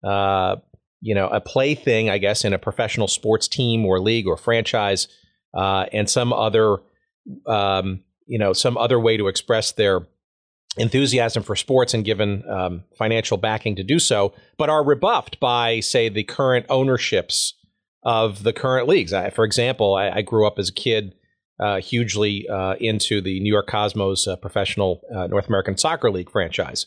uh, 0.03 0.57
you 1.01 1.13
know 1.13 1.27
a 1.27 1.39
plaything 1.39 2.09
i 2.09 2.17
guess 2.17 2.43
in 2.43 2.53
a 2.53 2.59
professional 2.59 3.07
sports 3.07 3.47
team 3.47 3.85
or 3.85 3.99
league 3.99 4.27
or 4.27 4.37
franchise 4.37 5.07
uh, 5.53 5.85
and 5.91 6.09
some 6.09 6.33
other 6.33 6.77
um, 7.47 8.03
you 8.25 8.37
know 8.37 8.53
some 8.53 8.77
other 8.77 8.99
way 8.99 9.17
to 9.17 9.27
express 9.27 9.71
their 9.71 10.07
enthusiasm 10.77 11.41
for 11.41 11.55
sports 11.55 11.93
and 11.93 12.05
given 12.05 12.47
um, 12.49 12.83
financial 12.97 13.37
backing 13.37 13.75
to 13.75 13.83
do 13.83 13.99
so 13.99 14.33
but 14.57 14.69
are 14.69 14.83
rebuffed 14.83 15.39
by 15.39 15.79
say 15.79 16.09
the 16.09 16.23
current 16.23 16.65
ownerships 16.69 17.53
of 18.07 18.43
the 18.43 18.53
current 18.53 18.87
leagues. 18.87 19.13
I, 19.13 19.29
for 19.29 19.43
example, 19.43 19.95
I, 19.95 20.09
I, 20.09 20.21
grew 20.21 20.47
up 20.47 20.57
as 20.57 20.69
a 20.69 20.73
kid 20.73 21.13
uh, 21.59 21.81
hugely 21.81 22.47
uh, 22.47 22.75
into 22.79 23.19
the 23.19 23.39
New 23.41 23.51
York 23.51 23.67
Cosmos 23.67 24.27
uh, 24.27 24.37
professional 24.37 25.01
uh, 25.13 25.27
North 25.27 25.47
American 25.49 25.77
Soccer 25.77 26.09
League 26.09 26.31
franchise, 26.31 26.85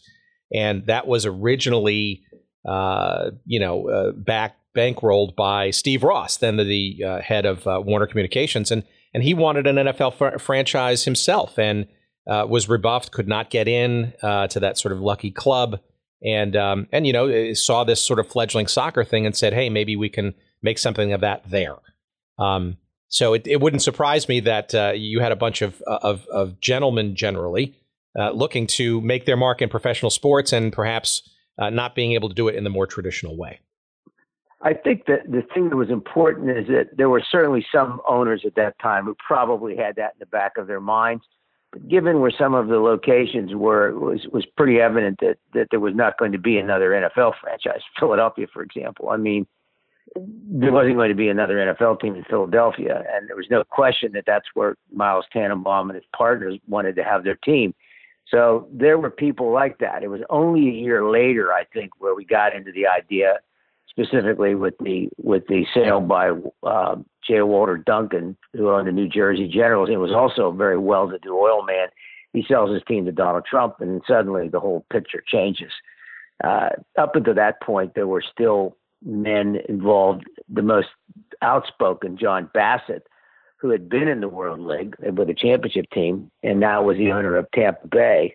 and 0.52 0.86
that 0.86 1.06
was 1.06 1.26
originally, 1.26 2.22
uh, 2.66 3.30
you 3.44 3.60
know, 3.60 3.88
uh, 3.88 4.12
back 4.12 4.56
bankrolled 4.76 5.34
by 5.34 5.70
Steve 5.70 6.04
Ross, 6.04 6.36
then 6.36 6.56
the, 6.56 6.64
the 6.64 7.20
head 7.22 7.46
of 7.46 7.66
Warner 7.66 8.06
Communications, 8.06 8.70
and 8.70 8.84
and 9.12 9.22
he 9.24 9.34
wanted 9.34 9.66
an 9.66 9.76
NFL 9.76 10.14
fr- 10.14 10.38
franchise 10.38 11.04
himself, 11.04 11.58
and 11.58 11.86
was 12.26 12.68
rebuffed, 12.68 13.10
could 13.10 13.26
not 13.26 13.50
get 13.50 13.66
in 13.66 14.12
to 14.22 14.60
that 14.60 14.78
sort 14.78 14.92
of 14.92 15.00
lucky 15.00 15.30
club, 15.30 15.80
and 16.22 16.54
um, 16.56 16.86
and 16.92 17.06
you 17.06 17.12
know 17.12 17.52
saw 17.54 17.84
this 17.84 18.00
sort 18.00 18.18
of 18.18 18.28
fledgling 18.28 18.66
soccer 18.66 19.04
thing 19.04 19.26
and 19.26 19.36
said, 19.36 19.52
hey, 19.52 19.68
maybe 19.68 19.96
we 19.96 20.08
can 20.08 20.34
make 20.62 20.78
something 20.78 21.12
of 21.12 21.20
that 21.22 21.48
there. 21.50 21.76
Um, 22.38 22.76
so 23.08 23.34
it, 23.34 23.46
it 23.46 23.60
wouldn't 23.60 23.82
surprise 23.82 24.28
me 24.28 24.40
that 24.40 24.74
uh, 24.74 24.92
you 24.94 25.20
had 25.20 25.32
a 25.32 25.36
bunch 25.36 25.62
of, 25.62 25.82
of, 25.82 26.26
of 26.28 26.60
gentlemen 26.60 27.16
generally 27.16 27.74
uh, 28.18 28.30
looking 28.30 28.66
to 28.66 29.00
make 29.00 29.26
their 29.26 29.36
mark 29.36 29.60
in 29.60 29.68
professional 29.68 30.10
sports 30.10 30.52
and 30.52 30.72
perhaps 30.72 31.28
uh, 31.60 31.70
not 31.70 31.94
being 31.94 32.12
able 32.12 32.28
to 32.28 32.34
do 32.34 32.48
it 32.48 32.56
in 32.56 32.64
the 32.64 32.70
more 32.70 32.86
traditional 32.86 33.36
way. 33.36 33.60
I 34.62 34.74
think 34.74 35.06
that 35.06 35.30
the 35.30 35.42
thing 35.54 35.70
that 35.70 35.76
was 35.76 35.90
important 35.90 36.50
is 36.50 36.66
that 36.68 36.96
there 36.96 37.08
were 37.08 37.22
certainly 37.30 37.64
some 37.72 38.00
owners 38.06 38.42
at 38.44 38.56
that 38.56 38.78
time 38.78 39.04
who 39.04 39.14
probably 39.26 39.76
had 39.76 39.96
that 39.96 40.14
in 40.14 40.18
the 40.18 40.26
back 40.26 40.58
of 40.58 40.66
their 40.66 40.80
minds. 40.80 41.24
But 41.72 41.88
given 41.88 42.20
where 42.20 42.32
some 42.36 42.52
of 42.54 42.68
the 42.68 42.78
locations 42.78 43.54
were, 43.54 43.88
it 43.88 43.98
was 43.98 44.26
was 44.32 44.44
pretty 44.56 44.80
evident 44.80 45.20
that 45.20 45.38
that 45.54 45.68
there 45.70 45.80
was 45.80 45.94
not 45.94 46.18
going 46.18 46.32
to 46.32 46.38
be 46.38 46.58
another 46.58 46.90
NFL 46.90 47.34
franchise. 47.40 47.80
Philadelphia, 47.98 48.46
for 48.52 48.62
example. 48.62 49.10
I 49.10 49.16
mean, 49.16 49.46
there 50.14 50.72
wasn't 50.72 50.96
going 50.96 51.10
to 51.10 51.14
be 51.14 51.28
another 51.28 51.56
NFL 51.56 52.00
team 52.00 52.16
in 52.16 52.24
Philadelphia, 52.24 53.04
and 53.14 53.28
there 53.28 53.36
was 53.36 53.46
no 53.50 53.64
question 53.64 54.12
that 54.12 54.24
that's 54.26 54.48
where 54.54 54.76
Myles 54.92 55.26
Tanenbaum 55.34 55.82
and 55.82 55.94
his 55.94 56.04
partners 56.14 56.58
wanted 56.66 56.96
to 56.96 57.04
have 57.04 57.24
their 57.24 57.36
team. 57.36 57.72
So 58.30 58.68
there 58.72 58.99
were 58.99 59.10
people 59.10 59.50
like 59.50 59.78
that. 59.78 60.02
It 60.02 60.08
was 60.08 60.20
only 60.30 60.68
a 60.68 60.72
year 60.72 61.08
later, 61.10 61.52
I 61.52 61.64
think, 61.64 61.92
where 61.99 62.14
we 62.14 62.25
got 62.25 62.54
into 62.54 62.70
the 62.70 62.87
idea, 62.87 63.40
specifically 63.88 64.54
with 64.54 64.75
the 64.78 65.08
with 65.16 65.46
the 65.49 65.66
sale 65.75 66.00
by 66.00 66.30
uh, 66.62 66.96
J. 67.26 67.42
Walter 67.42 67.76
Duncan, 67.76 68.37
who 68.52 68.70
owned 68.70 68.87
the 68.87 68.92
New 68.92 69.08
Jersey 69.08 69.49
Generals. 69.49 69.90
It 69.90 69.96
was 69.96 70.12
also 70.12 70.49
a 70.49 70.54
very 70.54 70.78
well-to-do 70.78 71.37
oil 71.37 71.64
man. 71.64 71.88
He 72.32 72.44
sells 72.46 72.70
his 72.72 72.82
team 72.87 73.04
to 73.06 73.12
Donald 73.12 73.44
Trump, 73.44 73.80
and 73.80 74.00
suddenly 74.06 74.49
the 74.49 74.60
whole 74.60 74.87
picture 74.92 75.22
changes. 75.26 75.72
Uh, 76.44 76.70
up 76.96 77.16
until 77.16 77.34
that 77.34 77.60
point, 77.60 77.94
there 77.94 78.06
were 78.06 78.22
still 78.22 78.76
men 79.04 79.58
involved, 79.68 80.25
the 80.49 80.62
most 80.62 80.88
outspoken, 81.42 82.16
John 82.16 82.49
Bassett, 82.54 83.06
who 83.60 83.70
had 83.70 83.88
been 83.88 84.08
in 84.08 84.20
the 84.20 84.28
World 84.28 84.60
League 84.60 84.96
with 85.00 85.28
a 85.28 85.34
championship 85.34 85.90
team 85.90 86.30
and 86.42 86.58
now 86.58 86.82
was 86.82 86.96
the 86.96 87.12
owner 87.12 87.36
of 87.36 87.50
Tampa 87.52 87.86
Bay. 87.86 88.34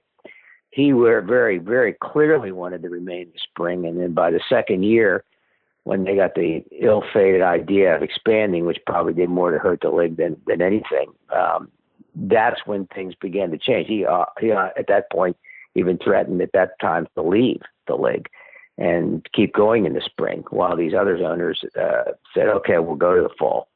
He 0.70 0.94
were 0.94 1.22
very, 1.22 1.58
very 1.58 1.94
clearly 1.94 2.52
wanted 2.52 2.84
to 2.84 2.90
remain 2.90 3.24
in 3.24 3.32
the 3.34 3.40
spring. 3.40 3.86
And 3.86 4.00
then 4.00 4.14
by 4.14 4.30
the 4.30 4.42
second 4.48 4.84
year, 4.84 5.24
when 5.84 6.04
they 6.04 6.16
got 6.16 6.36
the 6.36 6.64
ill-fated 6.80 7.42
idea 7.42 7.96
of 7.96 8.04
expanding, 8.04 8.66
which 8.66 8.80
probably 8.86 9.14
did 9.14 9.30
more 9.30 9.52
to 9.52 9.60
hurt 9.60 9.82
the 9.82 9.90
league 9.90 10.18
than 10.18 10.36
than 10.46 10.62
anything, 10.62 11.12
um, 11.34 11.72
that's 12.16 12.62
when 12.66 12.88
things 12.88 13.14
began 13.16 13.52
to 13.52 13.58
change. 13.58 13.88
He, 13.88 14.06
uh, 14.06 14.26
he 14.40 14.52
uh, 14.52 14.70
at 14.78 14.88
that 14.88 15.12
point 15.12 15.38
even 15.76 15.98
threatened 15.98 16.42
at 16.42 16.52
that 16.54 16.80
time 16.80 17.08
to 17.16 17.22
leave 17.22 17.62
the 17.88 17.96
league 17.96 18.28
and 18.78 19.26
keep 19.34 19.54
going 19.54 19.86
in 19.86 19.94
the 19.94 20.02
spring, 20.02 20.44
while 20.50 20.76
these 20.76 20.94
other 20.94 21.18
owners 21.18 21.64
uh, 21.80 22.12
said, 22.34 22.48
okay, 22.48 22.80
we'll 22.80 22.96
go 22.96 23.16
to 23.16 23.22
the 23.22 23.36
fall. 23.40 23.68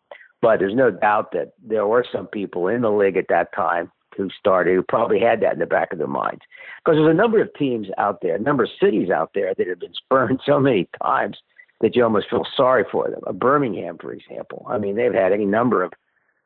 But 0.42 0.60
there's 0.60 0.76
no 0.76 0.92
doubt 0.92 1.32
that 1.34 1.54
there 1.62 1.86
were 1.86 2.06
some 2.12 2.28
people 2.28 2.68
in 2.68 2.82
the 2.82 2.92
league 2.92 3.18
at 3.18 3.28
that 3.30 3.54
time 3.54 3.92
who 4.16 4.30
started 4.38 4.76
who 4.76 4.84
probably 4.84 5.20
had 5.20 5.42
that 5.42 5.54
in 5.54 5.60
the 5.60 5.66
back 5.66 5.92
of 5.92 5.98
their 5.98 6.08
minds. 6.08 6.42
Because 6.84 6.98
there's 6.98 7.12
a 7.12 7.14
number 7.14 7.42
of 7.42 7.54
teams 7.56 7.88
out 7.98 8.20
there, 8.22 8.36
a 8.36 8.40
number 8.40 8.64
of 8.64 8.70
cities 8.82 9.10
out 9.10 9.32
there 9.34 9.54
that 9.54 9.68
have 9.68 9.80
been 9.80 9.94
spurned 9.94 10.40
so 10.46 10.60
many 10.60 10.88
times 11.02 11.38
that 11.82 11.96
you 11.96 12.04
almost 12.04 12.30
feel 12.30 12.46
sorry 12.56 12.84
for 12.92 13.10
them. 13.10 13.22
A 13.26 13.34
Birmingham, 13.34 13.98
for 13.98 14.12
example. 14.12 14.66
I 14.70 14.78
mean, 14.78 14.96
they've 14.96 15.14
had 15.14 15.32
any 15.32 15.46
number 15.46 15.84
of 15.84 15.94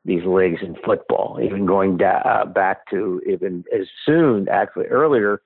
these 0.05 0.23
leagues 0.25 0.61
in 0.61 0.75
football, 0.85 1.39
even 1.41 1.65
going 1.65 1.97
da- 1.97 2.21
uh, 2.25 2.45
back 2.45 2.89
to 2.89 3.21
even 3.27 3.63
as 3.73 3.87
soon, 4.05 4.47
actually 4.49 4.85
earlier 4.87 5.41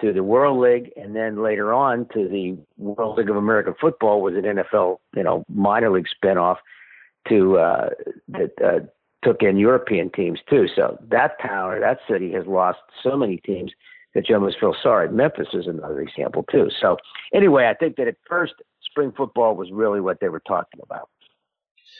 to 0.00 0.12
the 0.12 0.22
World 0.22 0.60
League, 0.60 0.92
and 0.96 1.16
then 1.16 1.42
later 1.42 1.72
on 1.72 2.06
to 2.12 2.28
the 2.28 2.56
World 2.76 3.18
League 3.18 3.30
of 3.30 3.36
American 3.36 3.74
Football 3.80 4.20
was 4.20 4.34
an 4.34 4.42
NFL, 4.42 4.98
you 5.16 5.22
know, 5.22 5.44
minor 5.48 5.90
league 5.90 6.06
spinoff 6.22 6.56
to 7.28 7.58
uh, 7.58 7.90
that 8.28 8.50
uh, 8.64 8.80
took 9.22 9.42
in 9.42 9.56
European 9.56 10.10
teams 10.10 10.40
too. 10.48 10.66
So 10.74 10.98
that 11.10 11.40
town 11.40 11.70
or 11.70 11.80
that 11.80 11.98
city 12.08 12.32
has 12.32 12.46
lost 12.46 12.78
so 13.02 13.16
many 13.16 13.38
teams 13.38 13.72
that 14.14 14.28
you 14.28 14.34
almost 14.34 14.58
feel 14.60 14.74
sorry. 14.82 15.08
Memphis 15.10 15.48
is 15.54 15.66
another 15.66 16.00
example 16.00 16.44
too. 16.50 16.68
So 16.80 16.96
anyway, 17.32 17.66
I 17.66 17.74
think 17.74 17.96
that 17.96 18.08
at 18.08 18.16
first 18.28 18.54
spring 18.82 19.12
football 19.16 19.56
was 19.56 19.70
really 19.72 20.00
what 20.00 20.20
they 20.20 20.28
were 20.28 20.42
talking 20.46 20.80
about. 20.82 21.08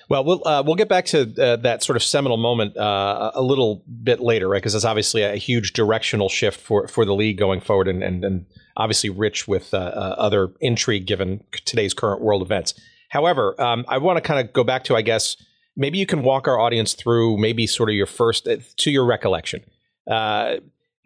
Well, 0.08 0.24
we'll 0.24 0.46
uh, 0.46 0.62
we'll 0.64 0.74
get 0.74 0.88
back 0.88 1.06
to 1.06 1.32
uh, 1.40 1.56
that 1.56 1.82
sort 1.82 1.96
of 1.96 2.02
seminal 2.02 2.36
moment 2.36 2.76
uh, 2.76 3.30
a 3.34 3.42
little 3.42 3.84
bit 4.02 4.20
later, 4.20 4.48
right? 4.48 4.58
Because 4.58 4.74
it's 4.74 4.84
obviously 4.84 5.22
a 5.22 5.36
huge 5.36 5.72
directional 5.72 6.28
shift 6.28 6.60
for 6.60 6.88
for 6.88 7.04
the 7.04 7.14
league 7.14 7.38
going 7.38 7.60
forward, 7.60 7.88
and 7.88 8.02
and, 8.02 8.24
and 8.24 8.46
obviously 8.76 9.10
rich 9.10 9.46
with 9.46 9.72
uh, 9.72 9.78
uh, 9.78 10.14
other 10.18 10.52
intrigue 10.60 11.06
given 11.06 11.44
today's 11.64 11.94
current 11.94 12.20
world 12.20 12.42
events. 12.42 12.74
However, 13.12 13.54
um, 13.60 13.84
I 13.88 13.98
want 13.98 14.16
to 14.16 14.22
kind 14.22 14.40
of 14.40 14.54
go 14.54 14.64
back 14.64 14.84
to, 14.84 14.96
I 14.96 15.02
guess, 15.02 15.36
maybe 15.76 15.98
you 15.98 16.06
can 16.06 16.22
walk 16.22 16.48
our 16.48 16.58
audience 16.58 16.94
through 16.94 17.36
maybe 17.36 17.66
sort 17.66 17.90
of 17.90 17.94
your 17.94 18.06
first 18.06 18.48
uh, 18.48 18.56
to 18.78 18.90
your 18.90 19.04
recollection. 19.04 19.62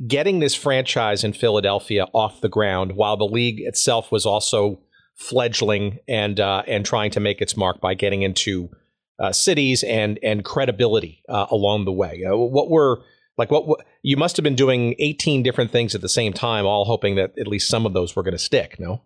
getting 0.06 0.38
this 0.38 0.54
franchise 0.54 1.24
in 1.24 1.32
Philadelphia 1.32 2.06
off 2.12 2.40
the 2.40 2.48
ground 2.48 2.92
while 2.92 3.16
the 3.16 3.24
league 3.24 3.60
itself 3.60 4.12
was 4.12 4.24
also 4.24 4.78
fledgling 5.16 5.98
and 6.06 6.38
and 6.38 6.86
trying 6.86 7.10
to 7.10 7.18
make 7.18 7.40
its 7.40 7.56
mark 7.56 7.80
by 7.80 7.94
getting 7.94 8.22
into 8.22 8.70
uh, 9.18 9.32
cities 9.32 9.82
and 9.82 10.18
and 10.22 10.44
credibility 10.44 11.22
uh, 11.28 11.46
along 11.50 11.86
the 11.86 11.92
way. 11.92 12.22
Uh, 12.24 12.36
what 12.36 12.70
were 12.70 13.02
like 13.36 13.50
what, 13.50 13.66
what, 13.66 13.84
you 14.02 14.16
must 14.16 14.36
have 14.36 14.44
been 14.44 14.54
doing 14.54 14.94
18 14.98 15.42
different 15.42 15.70
things 15.72 15.94
at 15.94 16.02
the 16.02 16.08
same 16.08 16.32
time, 16.32 16.66
all 16.66 16.84
hoping 16.84 17.16
that 17.16 17.32
at 17.38 17.48
least 17.48 17.68
some 17.68 17.84
of 17.84 17.92
those 17.94 18.14
were 18.14 18.22
going 18.22 18.32
to 18.32 18.38
stick. 18.38 18.78
No. 18.78 19.02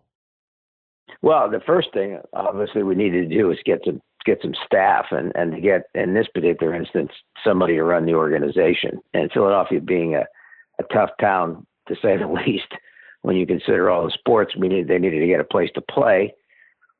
Well, 1.22 1.50
the 1.50 1.60
first 1.60 1.92
thing 1.92 2.18
obviously 2.32 2.82
we 2.82 2.94
needed 2.94 3.28
to 3.28 3.36
do 3.36 3.50
is 3.50 3.58
get 3.64 3.80
some 3.84 4.00
get 4.24 4.38
some 4.42 4.54
staff 4.64 5.06
and 5.10 5.32
and 5.34 5.52
to 5.52 5.60
get 5.60 5.82
in 5.94 6.14
this 6.14 6.28
particular 6.32 6.74
instance 6.74 7.10
somebody 7.44 7.74
to 7.74 7.84
run 7.84 8.06
the 8.06 8.14
organization. 8.14 9.00
And 9.14 9.30
Philadelphia 9.32 9.80
being 9.80 10.14
a, 10.14 10.24
a 10.78 10.84
tough 10.92 11.10
town 11.20 11.66
to 11.88 11.94
say 12.00 12.16
the 12.16 12.28
least, 12.46 12.72
when 13.22 13.36
you 13.36 13.46
consider 13.46 13.90
all 13.90 14.04
the 14.04 14.10
sports, 14.10 14.56
we 14.56 14.68
needed 14.68 14.88
they 14.88 14.98
needed 14.98 15.20
to 15.20 15.26
get 15.26 15.40
a 15.40 15.44
place 15.44 15.70
to 15.74 15.82
play, 15.82 16.34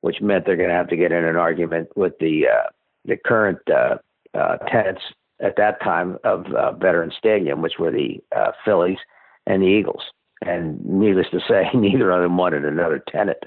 which 0.03 0.21
meant 0.21 0.45
they're 0.45 0.57
going 0.57 0.69
to 0.69 0.75
have 0.75 0.89
to 0.89 0.97
get 0.97 1.12
in 1.12 1.25
an 1.25 1.37
argument 1.37 1.89
with 1.97 2.12
the 2.21 2.47
uh, 2.47 2.69
the 3.07 3.17
current 3.17 3.59
uh, 3.71 3.97
uh, 4.37 4.57
tenants 4.69 5.03
at 5.43 5.57
that 5.57 5.81
time 5.83 6.19
of 6.25 6.45
uh, 6.53 6.73
Veterans 6.73 7.15
Stadium, 7.17 7.62
which 7.62 7.79
were 7.79 7.91
the 7.91 8.19
uh, 8.37 8.53
Phillies 8.65 8.99
and 9.47 9.62
the 9.62 9.67
Eagles. 9.67 10.03
And 10.43 10.85
needless 10.85 11.27
to 11.33 11.41
say, 11.49 11.71
neither 11.75 12.11
of 12.11 12.23
them 12.23 12.37
wanted 12.37 12.65
another 12.65 13.03
tenant. 13.09 13.39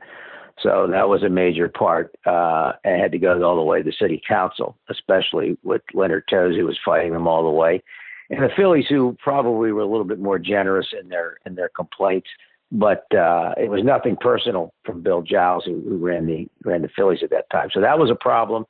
So 0.62 0.88
that 0.92 1.10
was 1.10 1.24
a 1.24 1.30
major 1.30 1.68
part, 1.68 2.16
uh, 2.26 2.74
and 2.84 3.02
had 3.02 3.12
to 3.12 3.18
go 3.18 3.42
all 3.44 3.56
the 3.56 3.64
way 3.64 3.80
to 3.80 3.84
the 3.84 3.96
city 4.00 4.22
council, 4.26 4.78
especially 4.90 5.58
with 5.64 5.82
Leonard 5.94 6.26
Tose, 6.30 6.56
who 6.56 6.66
was 6.66 6.80
fighting 6.86 7.12
them 7.14 7.28
all 7.28 7.44
the 7.44 7.50
way, 7.50 7.82
and 8.30 8.44
the 8.44 8.50
Phillies, 8.56 8.86
who 8.88 9.18
probably 9.22 9.72
were 9.72 9.82
a 9.82 9.88
little 9.88 10.06
bit 10.06 10.20
more 10.20 10.40
generous 10.40 10.88
in 11.00 11.10
their 11.10 11.38
in 11.46 11.56
their 11.56 11.70
complaints. 11.70 12.30
But 12.72 13.06
uh, 13.14 13.54
it 13.58 13.70
was 13.70 13.84
nothing 13.84 14.16
personal 14.16 14.74
from 14.84 15.02
Bill 15.02 15.22
Giles, 15.22 15.66
who, 15.66 15.82
who 15.82 15.98
ran 15.98 16.26
the 16.28 16.48
ran 16.64 16.82
the 16.82 16.90
Phillies 16.96 17.24
at 17.24 17.30
that 17.32 17.50
time. 17.50 17.70
So 17.74 17.82
that 17.82 18.00
was 18.00 18.10
a 18.10 18.16
problem 18.16 18.66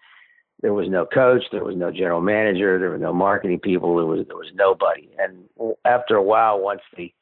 there 0.63 0.73
was 0.73 0.87
no 0.89 1.05
coach, 1.05 1.43
there 1.51 1.63
was 1.63 1.75
no 1.75 1.91
general 1.91 2.21
manager, 2.21 2.79
there 2.79 2.89
were 2.89 2.97
no 2.97 3.13
marketing 3.13 3.59
people, 3.59 3.97
there 3.97 4.05
was 4.05 4.25
there 4.25 4.37
was 4.37 4.51
nobody. 4.55 5.09
And 5.19 5.43
after 5.83 6.15
a 6.15 6.23
while, 6.23 6.59
once 6.61 6.81
the 6.95 7.13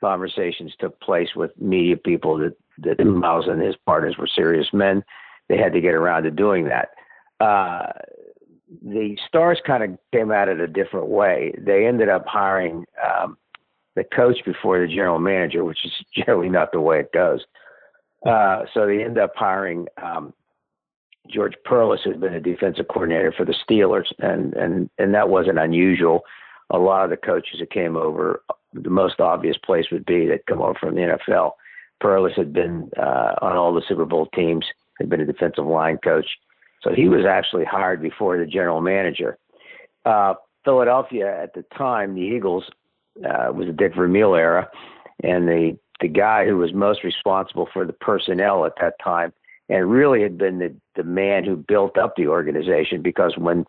conversations 0.00 0.74
took 0.78 1.00
place 1.00 1.28
with 1.36 1.52
media 1.60 1.96
people 1.96 2.36
that 2.38 2.56
that 2.80 3.04
Myles 3.04 3.46
and 3.48 3.60
his 3.60 3.76
partners 3.86 4.16
were 4.18 4.26
serious 4.26 4.68
men, 4.72 5.04
they 5.48 5.56
had 5.56 5.72
to 5.72 5.80
get 5.80 5.94
around 5.94 6.24
to 6.24 6.30
doing 6.30 6.66
that. 6.66 6.90
Uh, 7.40 7.92
the 8.82 9.16
Stars 9.26 9.60
kind 9.66 9.82
of 9.82 9.98
came 10.12 10.30
at 10.30 10.48
it 10.48 10.60
a 10.60 10.66
different 10.66 11.06
way. 11.06 11.54
They 11.58 11.86
ended 11.86 12.08
up 12.08 12.26
hiring 12.26 12.84
um, 13.04 13.38
the 13.96 14.04
coach 14.04 14.44
before 14.44 14.78
the 14.78 14.86
general 14.86 15.18
manager, 15.18 15.64
which 15.64 15.84
is 15.84 15.92
generally 16.14 16.48
not 16.48 16.72
the 16.72 16.80
way 16.80 17.00
it 17.00 17.12
goes. 17.12 17.44
Uh, 18.26 18.64
so 18.74 18.86
they 18.86 19.04
ended 19.04 19.18
up 19.18 19.32
hiring 19.36 19.86
um, 20.02 20.34
George 21.28 21.54
Perles 21.64 22.00
had 22.04 22.20
been 22.20 22.34
a 22.34 22.40
defensive 22.40 22.88
coordinator 22.88 23.32
for 23.32 23.44
the 23.44 23.54
Steelers, 23.68 24.06
and 24.18 24.54
and 24.54 24.90
and 24.98 25.14
that 25.14 25.28
wasn't 25.28 25.58
unusual. 25.58 26.22
A 26.70 26.78
lot 26.78 27.04
of 27.04 27.10
the 27.10 27.16
coaches 27.16 27.60
that 27.60 27.70
came 27.70 27.96
over, 27.96 28.42
the 28.72 28.90
most 28.90 29.20
obvious 29.20 29.56
place 29.56 29.86
would 29.90 30.04
be 30.04 30.26
that 30.26 30.46
come 30.46 30.60
over 30.60 30.74
from 30.74 30.94
the 30.94 31.18
NFL. 31.28 31.52
Perles 32.00 32.32
had 32.36 32.52
been 32.52 32.90
uh, 32.96 33.34
on 33.42 33.56
all 33.56 33.74
the 33.74 33.82
Super 33.88 34.04
Bowl 34.04 34.26
teams, 34.34 34.64
had 34.98 35.08
been 35.08 35.20
a 35.20 35.26
defensive 35.26 35.66
line 35.66 35.98
coach, 35.98 36.26
So 36.82 36.92
he 36.94 37.08
was 37.08 37.24
actually 37.28 37.64
hired 37.64 38.02
before 38.02 38.38
the 38.38 38.46
general 38.46 38.80
manager. 38.80 39.38
Uh, 40.04 40.34
Philadelphia 40.64 41.42
at 41.42 41.54
the 41.54 41.64
time, 41.76 42.14
the 42.14 42.20
Eagles, 42.20 42.64
uh, 43.24 43.52
was 43.52 43.66
the 43.66 43.72
Dick 43.72 43.94
Vermeil 43.94 44.34
era, 44.34 44.68
and 45.22 45.48
the 45.48 45.78
the 46.00 46.08
guy 46.08 46.46
who 46.46 46.56
was 46.56 46.72
most 46.72 47.02
responsible 47.02 47.68
for 47.72 47.84
the 47.84 47.92
personnel 47.92 48.64
at 48.64 48.74
that 48.80 48.94
time, 49.02 49.32
and 49.68 49.90
really 49.90 50.22
had 50.22 50.38
been 50.38 50.58
the 50.58 50.74
the 50.94 51.02
man 51.02 51.44
who 51.44 51.56
built 51.56 51.98
up 51.98 52.14
the 52.16 52.28
organization 52.28 53.02
because 53.02 53.34
when 53.36 53.64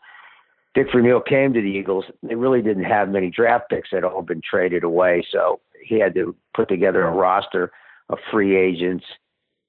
Dick 0.75 0.87
Vermeil 0.91 1.21
came 1.21 1.53
to 1.53 1.61
the 1.61 1.67
Eagles, 1.67 2.05
they 2.21 2.35
really 2.35 2.61
didn't 2.61 2.83
have 2.83 3.09
many 3.09 3.31
draft 3.31 3.69
picks 3.69 3.89
had 3.91 4.03
all 4.03 4.21
been 4.21 4.41
traded 4.47 4.83
away, 4.83 5.25
so 5.31 5.59
he 5.83 5.99
had 5.99 6.13
to 6.13 6.35
put 6.53 6.69
together 6.69 7.03
a 7.03 7.11
roster 7.11 7.71
of 8.09 8.17
free 8.31 8.55
agents 8.55 9.05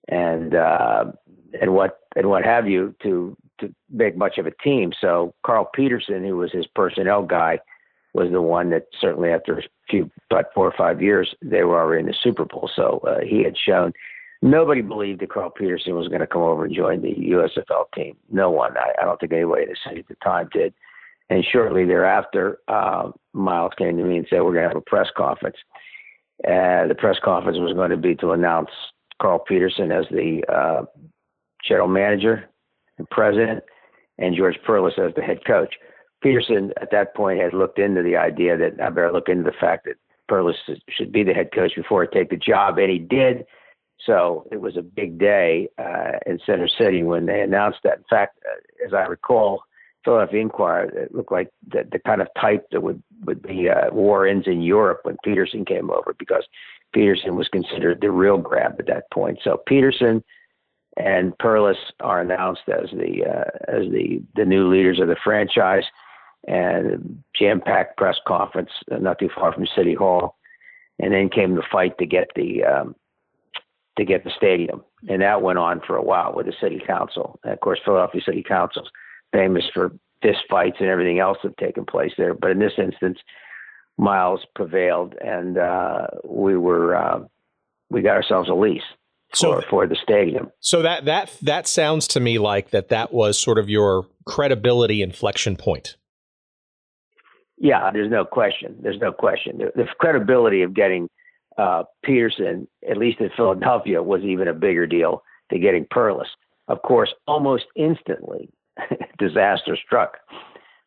and 0.09 0.55
uh, 0.55 1.05
and 1.61 1.75
what 1.75 2.01
and 2.17 2.29
what 2.29 2.45
have 2.45 2.69
you 2.69 2.95
to 3.03 3.37
to 3.61 3.75
make 3.91 4.17
much 4.17 4.39
of 4.39 4.47
a 4.47 4.51
team. 4.63 4.93
So 5.01 5.35
Carl 5.45 5.71
Peterson, 5.75 6.25
who 6.25 6.37
was 6.37 6.53
his 6.53 6.67
personnel 6.67 7.23
guy, 7.23 7.61
was 8.15 8.31
the 8.31 8.43
one 8.43 8.71
that 8.71 8.87
certainly 9.01 9.31
after 9.31 9.59
a 9.59 9.63
few, 9.89 10.11
about 10.31 10.47
four 10.55 10.67
or 10.67 10.75
five 10.77 11.03
years, 11.03 11.35
they 11.43 11.63
were 11.63 11.79
already 11.79 12.01
in 12.01 12.07
the 12.07 12.15
Super 12.23 12.45
Bowl. 12.45 12.71
So 12.75 13.03
uh, 13.07 13.21
he 13.21 13.43
had 13.45 13.57
shown. 13.57 13.93
Nobody 14.43 14.81
believed 14.81 15.21
that 15.21 15.31
Carl 15.31 15.51
Peterson 15.51 15.95
was 15.95 16.09
going 16.09 16.21
to 16.21 16.27
come 16.27 16.41
over 16.41 16.65
and 16.65 16.75
join 16.75 17.03
the 17.03 17.15
USFL 17.15 17.85
team. 17.95 18.17
No 18.31 18.51
one. 18.51 18.75
I, 18.79 18.93
I 19.01 19.05
don't 19.05 19.21
think 19.21 19.33
anybody 19.33 19.65
in 19.65 19.69
the 19.69 19.77
city 19.87 20.01
at 20.01 20.09
the 20.09 20.17
time 20.25 20.49
did. 20.51 20.73
And 21.29 21.45
shortly 21.45 21.85
thereafter, 21.85 22.59
uh, 22.67 23.11
Myles 23.35 23.73
came 23.77 23.99
to 23.99 24.03
me 24.03 24.17
and 24.17 24.27
said, 24.29 24.41
"We're 24.41 24.55
going 24.55 24.65
to 24.65 24.69
have 24.69 24.77
a 24.77 24.81
press 24.81 25.09
conference." 25.17 25.57
Uh, 26.47 26.87
the 26.87 26.95
press 26.97 27.17
conference 27.23 27.59
was 27.59 27.75
going 27.75 27.91
to 27.91 27.97
be 27.97 28.15
to 28.17 28.33
announce 28.33 28.71
Carl 29.21 29.39
Peterson 29.39 29.93
as 29.93 30.07
the 30.11 30.43
uh, 30.49 30.85
general 31.67 31.89
manager 31.89 32.49
and 32.99 33.09
president, 33.11 33.63
and 34.19 34.37
George 34.37 34.59
Perles 34.65 34.95
as 34.99 35.15
the 35.15 35.23
head 35.23 35.45
coach. 35.47 35.75
Peterson 36.23 36.73
at 36.81 36.91
that 36.91 37.15
point 37.15 37.41
had 37.41 37.55
looked 37.55 37.79
into 37.79 38.03
the 38.03 38.17
idea 38.17 38.57
that 38.57 38.81
I 38.83 38.91
better 38.91 39.13
look 39.13 39.29
into 39.29 39.45
the 39.45 39.57
fact 39.59 39.85
that 39.87 39.97
Perles 40.29 40.57
should 40.89 41.13
be 41.13 41.25
the 41.25 41.33
head 41.33 41.51
coach 41.53 41.73
before 41.75 42.03
I 42.03 42.07
take 42.07 42.31
the 42.31 42.37
job, 42.37 42.79
and 42.79 42.91
he 42.91 42.99
did. 42.99 43.45
So 44.07 44.47
it 44.51 44.61
was 44.61 44.77
a 44.77 44.83
big 44.83 45.19
day 45.19 45.69
uh, 45.79 46.13
in 46.27 46.39
Center 46.47 46.69
City 46.69 47.03
when 47.03 47.27
they 47.27 47.41
announced 47.41 47.81
that. 47.85 47.99
In 47.99 48.05
fact, 48.09 48.39
uh, 48.47 48.87
as 48.87 48.95
I 48.95 49.03
recall, 49.03 49.63
Philadelphia 50.05 50.41
Inquirer, 50.41 50.85
it 50.99 51.15
looked 51.15 51.33
like 51.33 51.51
the, 51.69 51.87
the 51.91 51.99
kind 51.99 52.23
of 52.23 52.29
type 52.41 52.67
that 52.73 52.83
would 52.83 53.03
would 53.25 53.43
be 53.43 53.69
uh, 53.69 53.93
war 53.93 54.27
ends 54.27 54.47
in 54.47 54.63
Europe 54.63 55.01
when 55.03 55.17
Peterson 55.23 55.65
came 55.65 55.91
over 55.91 56.15
because 56.19 56.45
Peterson 56.93 57.37
was 57.37 57.49
considered 57.49 58.01
the 58.01 58.11
real 58.11 58.39
grab 58.39 58.77
at 58.79 58.87
that 58.87 59.11
point. 59.13 59.39
So 59.45 59.59
Peterson 59.67 60.25
and 60.97 61.37
Perles 61.39 61.77
are 62.01 62.21
announced 62.21 62.63
as 62.69 62.91
the 62.93 63.25
uh, 63.25 63.51
as 63.69 63.91
the 63.91 64.23
the 64.37 64.45
new 64.45 64.71
leaders 64.71 65.01
of 65.01 65.09
the 65.09 65.17
franchise, 65.23 65.85
and 66.47 67.23
jam-packed 67.39 67.97
press 67.97 68.17
conference 68.27 68.71
uh, 68.91 68.99
not 68.99 69.19
too 69.19 69.31
far 69.35 69.53
from 69.53 69.67
City 69.77 69.95
Hall, 69.95 70.37
and 70.99 71.13
then 71.13 71.29
came 71.29 71.55
the 71.55 71.63
fight 71.71 71.99
to 71.99 72.07
get 72.07 72.29
the 72.35 72.65
um, 72.65 72.97
to 73.99 74.05
get 74.05 74.25
the 74.25 74.33
stadium, 74.37 74.83
and 75.09 75.21
that 75.21 75.43
went 75.43 75.59
on 75.59 75.81
for 75.87 75.97
a 75.97 76.03
while 76.03 76.33
with 76.35 76.47
the 76.47 76.55
city 76.61 76.83
council. 76.87 77.39
And 77.45 77.53
of 77.53 77.61
course, 77.61 77.81
Philadelphia 77.85 78.23
City 78.25 78.43
Council's 78.43 78.91
famous 79.33 79.65
for 79.73 79.93
fist 80.23 80.41
fights 80.49 80.77
and 80.81 80.89
everything 80.89 81.19
else 81.19 81.39
that 81.43 81.57
taken 81.57 81.85
place 81.85 82.13
there, 82.17 82.35
but 82.35 82.51
in 82.51 82.59
this 82.59 82.73
instance, 82.79 83.19
Myles 83.97 84.41
prevailed, 84.55 85.15
and 85.21 85.59
uh, 85.59 86.07
we 86.25 86.57
were 86.57 86.97
uh, 86.97 87.21
we 87.91 88.03
got 88.03 88.17
ourselves 88.17 88.49
a 88.49 88.55
lease 88.55 88.83
so, 89.35 89.61
for, 89.61 89.69
for 89.69 89.87
the 89.87 89.97
stadium. 90.03 90.51
So 90.61 90.83
that 90.83 91.05
that 91.05 91.37
that 91.43 91.69
sounds 91.69 92.09
to 92.09 92.21
me 92.21 92.39
like 92.39 92.71
that 92.71 92.89
that 92.89 93.13
was 93.13 93.39
sort 93.39 93.59
of 93.59 93.69
your 93.69 94.07
credibility 94.25 95.03
inflection 95.03 95.57
point. 95.57 95.97
Yeah, 97.59 97.91
there's 97.93 98.11
no 98.11 98.25
question. 98.25 98.77
There's 98.81 99.01
no 99.01 99.13
question. 99.13 99.59
The, 99.59 99.73
the 99.77 99.87
credibility 99.99 100.63
of 100.63 100.73
getting 100.73 101.11
uh, 101.59 101.83
Peterson, 102.03 102.67
at 102.91 102.97
least 102.97 103.21
in 103.21 103.29
Philadelphia, 103.37 104.03
was 104.03 104.23
even 104.23 104.49
a 104.49 104.55
bigger 104.55 104.87
deal 104.87 105.23
than 105.51 105.61
getting 105.61 105.87
Perles. 105.91 106.29
Of 106.69 106.81
course, 106.83 107.13
almost 107.27 107.65
instantly, 107.77 108.49
disaster 109.19 109.77
struck 109.85 110.19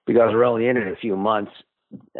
because 0.06 0.32
we're 0.34 0.43
only 0.43 0.67
in 0.67 0.78
it 0.78 0.88
a 0.88 0.96
few 0.96 1.15
months. 1.15 1.52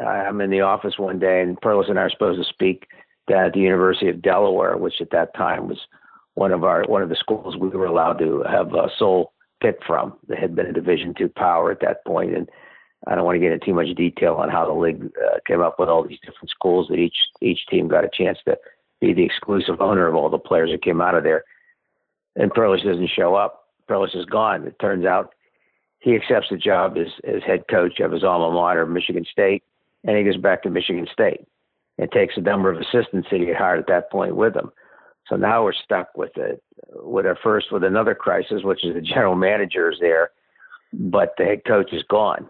I'm 0.02 0.42
in 0.42 0.52
the 0.52 0.62
office 0.62 0.98
one 0.98 1.20
day, 1.20 1.42
and 1.42 1.60
Perles 1.60 1.88
and 1.90 1.98
I 1.98 2.04
are 2.04 2.10
supposed 2.10 2.40
to 2.40 2.48
speak 2.48 2.88
at 3.30 3.54
the 3.54 3.60
University 3.60 4.10
of 4.10 4.22
Delaware, 4.22 4.78
which 4.78 5.02
at 5.02 5.12
that 5.12 5.34
time 5.36 5.68
was 5.68 5.80
one 6.36 6.52
of 6.52 6.64
our 6.64 6.84
one 6.84 7.02
of 7.02 7.10
the 7.10 7.16
schools 7.16 7.56
we 7.58 7.70
were 7.70 7.86
allowed 7.86 8.20
to 8.20 8.44
have 8.50 8.74
a 8.74 8.90
sole 8.98 9.34
pick 9.62 9.78
from. 9.86 10.14
They 10.28 10.36
had 10.36 10.56
been 10.56 10.68
a 10.68 10.74
Division 10.74 11.14
two 11.18 11.30
power 11.30 11.72
at 11.72 11.80
that 11.82 12.06
point, 12.06 12.36
and 12.36 12.50
I 13.08 13.16
don't 13.16 13.26
want 13.26 13.36
to 13.36 13.40
get 13.40 13.52
into 13.52 13.66
too 13.66 13.74
much 13.74 13.96
detail 13.96 14.36
on 14.36 14.50
how 14.50 14.66
the 14.66 14.74
league 14.74 15.04
uh, 15.06 15.40
came 15.48 15.62
up 15.62 15.80
with 15.80 15.90
all 15.90 16.08
these 16.08 16.20
different 16.20 16.50
schools 16.50 16.88
that 16.90 17.00
each 17.00 17.18
each 17.42 17.66
team 17.68 17.88
got 17.88 18.06
a 18.06 18.10
chance 18.14 18.38
to 18.46 18.58
be 19.02 19.14
the 19.14 19.24
exclusive 19.24 19.82
owner 19.82 20.08
of 20.08 20.16
all 20.16 20.30
the 20.30 20.38
players 20.38 20.72
that 20.72 20.84
came 20.84 21.02
out 21.02 21.16
of 21.16 21.24
there. 21.24 21.44
And 22.36 22.54
Perles 22.54 22.82
doesn't 22.84 23.10
show 23.16 23.36
up. 23.36 23.66
Perles 23.88 24.16
is 24.16 24.26
gone. 24.26 24.66
It 24.66 24.80
turns 24.80 25.06
out 25.06 25.34
he 26.04 26.16
accepts 26.16 26.48
the 26.52 26.58
job 26.58 26.98
as, 26.98 27.08
as 27.24 27.42
head 27.44 27.64
coach 27.70 28.02
of 28.02 28.12
his 28.12 28.26
alma 28.26 28.54
mater, 28.54 28.86
Michigan 28.86 29.26
State, 29.32 29.64
and 30.04 30.18
he 30.18 30.24
goes 30.26 30.36
back 30.36 30.62
to 30.64 30.70
Michigan 30.70 31.08
State 31.12 31.48
and 31.98 32.12
takes 32.12 32.36
a 32.36 32.42
number 32.42 32.70
of 32.70 32.78
assistants 32.78 33.30
that 33.32 33.40
he 33.40 33.48
had 33.48 33.56
hired 33.56 33.80
at 33.80 33.88
that 33.88 34.12
point 34.12 34.36
with 34.36 34.54
him. 34.54 34.70
So 35.30 35.38
now 35.38 35.64
we're 35.64 35.72
stuck 35.72 36.10
with 36.18 36.36
it, 36.36 36.62
with 36.94 37.26
our 37.26 37.38
first 37.42 37.72
with 37.72 37.86
another 37.86 38.14
crisis, 38.14 38.64
which 38.64 38.84
is 38.84 38.96
the 38.96 39.02
general 39.02 39.36
manager 39.36 39.90
is 39.90 39.98
there, 40.02 40.32
but 40.92 41.36
the 41.38 41.46
head 41.46 41.62
coach 41.66 41.94
is 41.94 42.04
gone. 42.10 42.50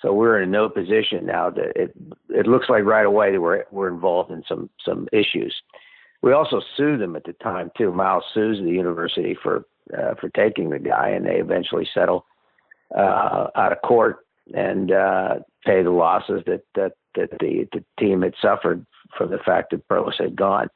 So 0.00 0.14
we're 0.14 0.40
in 0.40 0.48
a 0.48 0.52
no 0.52 0.70
position 0.70 1.26
now 1.26 1.50
that 1.50 1.72
it 1.76 1.94
it 2.30 2.46
looks 2.46 2.70
like 2.70 2.84
right 2.84 3.04
away 3.04 3.32
that 3.32 3.40
we're 3.40 3.64
we're 3.70 3.88
involved 3.88 4.30
in 4.30 4.42
some 4.48 4.70
some 4.82 5.06
issues. 5.12 5.54
We 6.22 6.32
also 6.32 6.62
sued 6.76 7.00
them 7.00 7.14
at 7.14 7.24
the 7.24 7.34
time 7.34 7.70
too. 7.76 7.92
Myles 7.92 8.24
sues 8.32 8.58
the 8.58 8.70
university 8.70 9.36
for 9.42 9.66
uh, 9.96 10.14
for 10.18 10.30
taking 10.30 10.70
the 10.70 10.78
guy, 10.78 11.10
and 11.10 11.26
they 11.26 11.36
eventually 11.36 11.86
settle 11.92 12.24
uh, 12.94 13.48
out 13.54 13.72
of 13.72 13.82
court 13.82 14.18
and 14.54 14.92
uh, 14.92 15.36
pay 15.64 15.82
the 15.82 15.90
losses 15.90 16.42
that 16.46 16.62
that 16.74 16.92
that 17.14 17.30
the 17.40 17.66
the 17.72 17.84
team 17.98 18.22
had 18.22 18.34
suffered 18.40 18.86
from 19.16 19.30
the 19.30 19.38
fact 19.38 19.70
that 19.70 19.86
Perles 19.88 20.14
had 20.18 20.36
gone. 20.36 20.68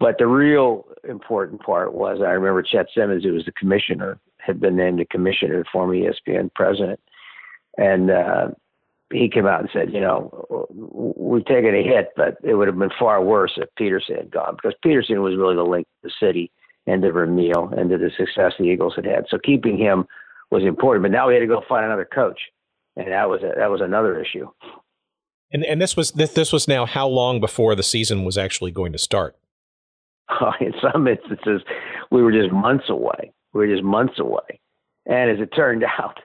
But 0.00 0.18
the 0.18 0.26
real 0.26 0.86
important 1.08 1.60
part 1.62 1.92
was 1.92 2.20
I 2.20 2.30
remember 2.30 2.62
Chet 2.62 2.86
Simmons, 2.94 3.24
who 3.24 3.32
was 3.32 3.44
the 3.44 3.52
commissioner, 3.52 4.18
had 4.38 4.60
been 4.60 4.76
named 4.76 5.00
the 5.00 5.04
commissioner, 5.04 5.64
former 5.72 5.94
ESPN 5.94 6.54
president, 6.54 7.00
and 7.76 8.10
uh, 8.10 8.48
he 9.10 9.28
came 9.28 9.46
out 9.46 9.60
and 9.60 9.70
said, 9.72 9.92
you 9.92 10.00
know, 10.00 10.66
we've 10.70 11.44
taken 11.46 11.74
a 11.74 11.82
hit, 11.82 12.10
but 12.16 12.36
it 12.42 12.54
would 12.54 12.68
have 12.68 12.78
been 12.78 12.90
far 12.98 13.22
worse 13.22 13.52
if 13.56 13.68
Peterson 13.76 14.16
had 14.16 14.30
gone 14.30 14.54
because 14.54 14.76
Peterson 14.82 15.22
was 15.22 15.36
really 15.36 15.56
the 15.56 15.62
link 15.62 15.86
to 15.86 16.08
the 16.08 16.26
city 16.26 16.50
and 16.86 17.02
to 17.02 17.12
Vermeil 17.12 17.72
and 17.76 17.90
to 17.90 17.98
the 17.98 18.10
success 18.16 18.52
the 18.58 18.64
Eagles 18.64 18.94
had 18.96 19.06
had. 19.06 19.26
So 19.28 19.38
keeping 19.38 19.78
him 19.78 20.06
was 20.50 20.62
important. 20.64 21.02
But 21.02 21.12
now 21.12 21.28
we 21.28 21.34
had 21.34 21.40
to 21.40 21.46
go 21.46 21.62
find 21.68 21.84
another 21.84 22.08
coach, 22.12 22.40
and 22.96 23.08
that 23.08 23.28
was 23.28 23.42
a, 23.42 23.52
that 23.56 23.70
was 23.70 23.80
another 23.80 24.20
issue. 24.20 24.48
And 25.52 25.64
and 25.64 25.80
this 25.80 25.96
was 25.96 26.12
this, 26.12 26.32
this 26.32 26.52
was 26.52 26.68
now 26.68 26.86
how 26.86 27.08
long 27.08 27.40
before 27.40 27.74
the 27.74 27.82
season 27.82 28.24
was 28.24 28.36
actually 28.36 28.70
going 28.70 28.92
to 28.92 28.98
start? 28.98 29.36
in 30.60 30.74
some 30.80 31.08
instances, 31.08 31.62
we 32.10 32.22
were 32.22 32.32
just 32.32 32.52
months 32.52 32.88
away. 32.88 33.32
We 33.52 33.66
were 33.66 33.74
just 33.74 33.84
months 33.84 34.18
away, 34.18 34.60
and 35.06 35.30
as 35.30 35.40
it 35.40 35.54
turned 35.54 35.84
out, 35.98 36.20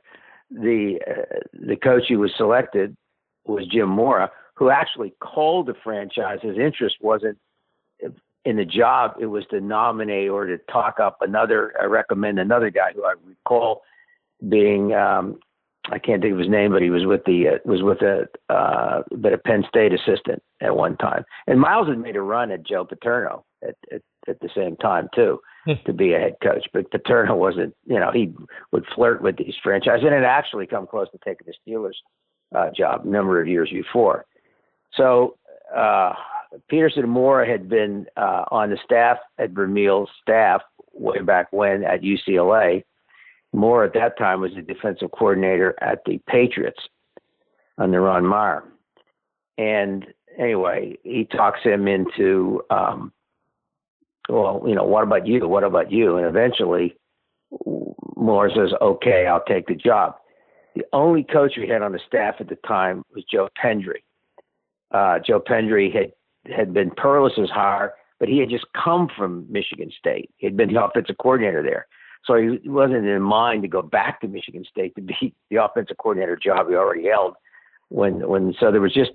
the 0.52 1.00
uh, 1.08 1.40
the 1.54 1.76
coach 1.76 2.04
who 2.10 2.20
was 2.20 2.32
selected 2.38 2.96
was 3.46 3.66
Jim 3.68 3.90
Mora, 3.90 4.32
who 4.56 4.70
actually 4.70 5.14
called 5.22 5.68
the 5.68 5.76
franchise. 5.84 6.40
His 6.42 6.58
interest 6.58 6.98
wasn't 7.02 7.38
in 8.46 8.58
the 8.58 8.66
job; 8.66 9.14
it 9.20 9.28
was 9.28 9.46
to 9.52 9.62
nominate 9.62 10.30
or 10.30 10.46
to 10.46 10.58
talk 10.70 11.00
up 11.00 11.18
another, 11.22 11.74
uh, 11.82 11.88
recommend 11.88 12.40
another 12.40 12.70
guy 12.70 12.92
who 12.94 13.06
I 13.06 13.14
recall 13.26 13.84
being 14.50 14.94
um, 14.94 15.40
I 15.92 16.00
can't 16.00 16.22
think 16.22 16.34
of 16.34 16.40
his 16.40 16.50
name, 16.50 16.72
but 16.72 16.82
he 16.82 16.90
was 16.90 17.06
with 17.06 17.26
the 17.26 17.48
uh, 17.48 17.58
was 17.66 17.82
with 17.82 18.02
a 18.02 18.28
uh, 18.50 19.04
but 19.12 19.34
a 19.34 19.38
Penn 19.38 19.66
State 19.68 19.92
assistant 19.94 20.42
at 20.62 20.76
one 20.76 20.96
time. 20.98 21.26
And 21.46 21.60
Myles 21.60 21.90
had 21.90 21.98
made 21.98 22.16
a 22.16 22.22
run 22.22 22.52
at 22.52 22.66
Joe 22.66 22.86
Paterno 22.86 23.44
at 23.62 23.76
at, 23.92 24.02
at 24.28 24.40
the 24.40 24.50
same 24.56 24.78
time 24.78 25.10
too 25.14 25.40
hmm. 25.66 25.74
to 25.86 25.92
be 25.92 26.14
a 26.14 26.20
head 26.20 26.38
coach. 26.42 26.66
But 26.72 26.90
Paterno 26.92 27.36
wasn't, 27.36 27.76
you 27.86 28.00
know, 28.00 28.12
he 28.14 28.34
would 28.72 28.86
flirt 28.96 29.22
with 29.22 29.38
these 29.38 29.56
franchises 29.62 30.06
and 30.06 30.14
had 30.14 30.24
actually 30.24 30.68
come 30.68 30.88
close 30.88 31.12
to 31.12 31.20
taking 31.24 31.48
the 31.48 31.72
Steelers 31.72 31.96
uh, 32.56 32.70
job 32.76 33.06
a 33.06 33.10
number 33.10 33.42
of 33.42 33.48
years 33.48 33.70
before. 33.70 34.26
So 34.96 35.36
uh, 35.76 36.14
Peterson 36.70 37.10
Mora 37.10 37.46
had 37.50 37.68
been 37.68 38.06
uh, 38.16 38.46
on 38.52 38.70
the 38.70 38.78
staff 38.86 39.18
at 39.38 39.52
Vermeil's 39.52 40.10
staff 40.22 40.62
way 40.94 41.20
back 41.20 41.52
when 41.52 41.84
at 41.84 42.02
UCLA 42.02 42.84
Mora 43.54 43.88
at 43.88 43.94
that 43.94 44.18
time 44.18 44.42
was 44.42 44.52
the 44.56 44.62
defensive 44.62 45.12
coordinator 45.12 45.76
at 45.82 46.04
the 46.06 46.20
Patriots 46.28 46.80
under 47.78 48.02
Ron 48.02 48.26
Meyer. 48.26 48.64
And 49.58 50.06
anyway, 50.38 50.98
he 51.04 51.26
talks 51.26 51.60
him 51.64 51.88
into, 51.88 52.62
um, 52.70 53.14
well, 54.28 54.64
you 54.66 54.74
know, 54.74 54.86
what 54.86 55.04
about 55.04 55.28
you? 55.28 55.48
What 55.48 55.64
about 55.64 55.92
you? 55.92 56.18
And 56.18 56.26
eventually, 56.26 56.96
Mora 58.16 58.50
says, 58.56 58.74
"Okay, 58.82 59.28
I'll 59.28 59.44
take 59.44 59.68
the 59.68 59.76
job." 59.76 60.16
The 60.76 60.86
only 60.92 61.24
coach 61.24 61.54
we 61.58 61.68
had 61.68 61.84
on 61.84 61.92
the 61.92 62.00
staff 62.08 62.36
at 62.40 62.50
the 62.50 62.56
time 62.68 63.04
was 63.14 63.24
Joe 63.26 63.50
Pendry. 63.62 64.02
Uh, 64.92 65.20
Joe 65.20 65.40
Pendry 65.40 65.94
had 65.94 66.14
had 66.52 66.74
been 66.74 66.92
Perles's 66.92 67.50
hire, 67.50 67.94
but 68.20 68.28
he 68.28 68.40
had 68.40 68.50
just 68.50 68.66
come 68.74 69.08
from 69.16 69.46
Michigan 69.50 69.92
State. 69.98 70.32
He 70.38 70.48
had 70.48 70.58
been 70.58 70.74
the 70.74 70.84
offensive 70.84 71.18
coordinator 71.18 71.62
there, 71.62 71.88
so 72.26 72.36
he 72.36 72.70
wasn't 72.70 73.06
in 73.06 73.22
mind 73.22 73.64
to 73.64 73.68
go 73.68 73.82
back 73.82 74.22
to 74.22 74.28
Michigan 74.28 74.66
State 74.70 74.96
to 74.96 75.02
be 75.02 75.34
the 75.50 75.64
offensive 75.64 75.98
coordinator 75.98 76.36
job 76.36 76.70
he 76.70 76.76
already 76.76 77.08
held. 77.08 77.36
When 77.90 78.28
when 78.28 78.56
so 78.60 78.72
there 78.72 78.82
was 78.82 78.94
just 78.94 79.12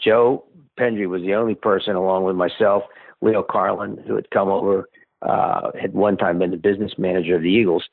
Joe 0.00 0.44
Pendry 0.78 1.08
was 1.08 1.22
the 1.22 1.34
only 1.34 1.54
person, 1.54 1.94
along 1.94 2.24
with 2.24 2.36
myself, 2.36 2.84
Leo 3.20 3.42
Carlin, 3.42 4.02
who 4.06 4.14
had 4.14 4.30
come 4.30 4.48
over, 4.48 4.88
uh, 5.22 5.70
had 5.80 5.92
one 5.92 6.16
time 6.16 6.38
been 6.38 6.50
the 6.50 6.56
business 6.56 6.92
manager 6.98 7.36
of 7.36 7.42
the 7.42 7.48
Eagles, 7.48 7.84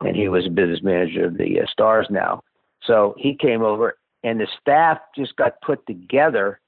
and 0.00 0.16
he 0.16 0.28
was 0.28 0.46
a 0.46 0.50
business 0.50 0.80
manager 0.82 1.26
of 1.26 1.38
the 1.38 1.60
uh, 1.60 1.66
Stars 1.70 2.06
now. 2.10 2.42
So 2.84 3.14
he 3.16 3.34
came 3.34 3.62
over, 3.62 3.96
and 4.22 4.40
the 4.40 4.48
staff 4.60 4.98
just 5.16 5.36
got 5.36 5.60
put 5.62 5.86
together. 5.86 6.60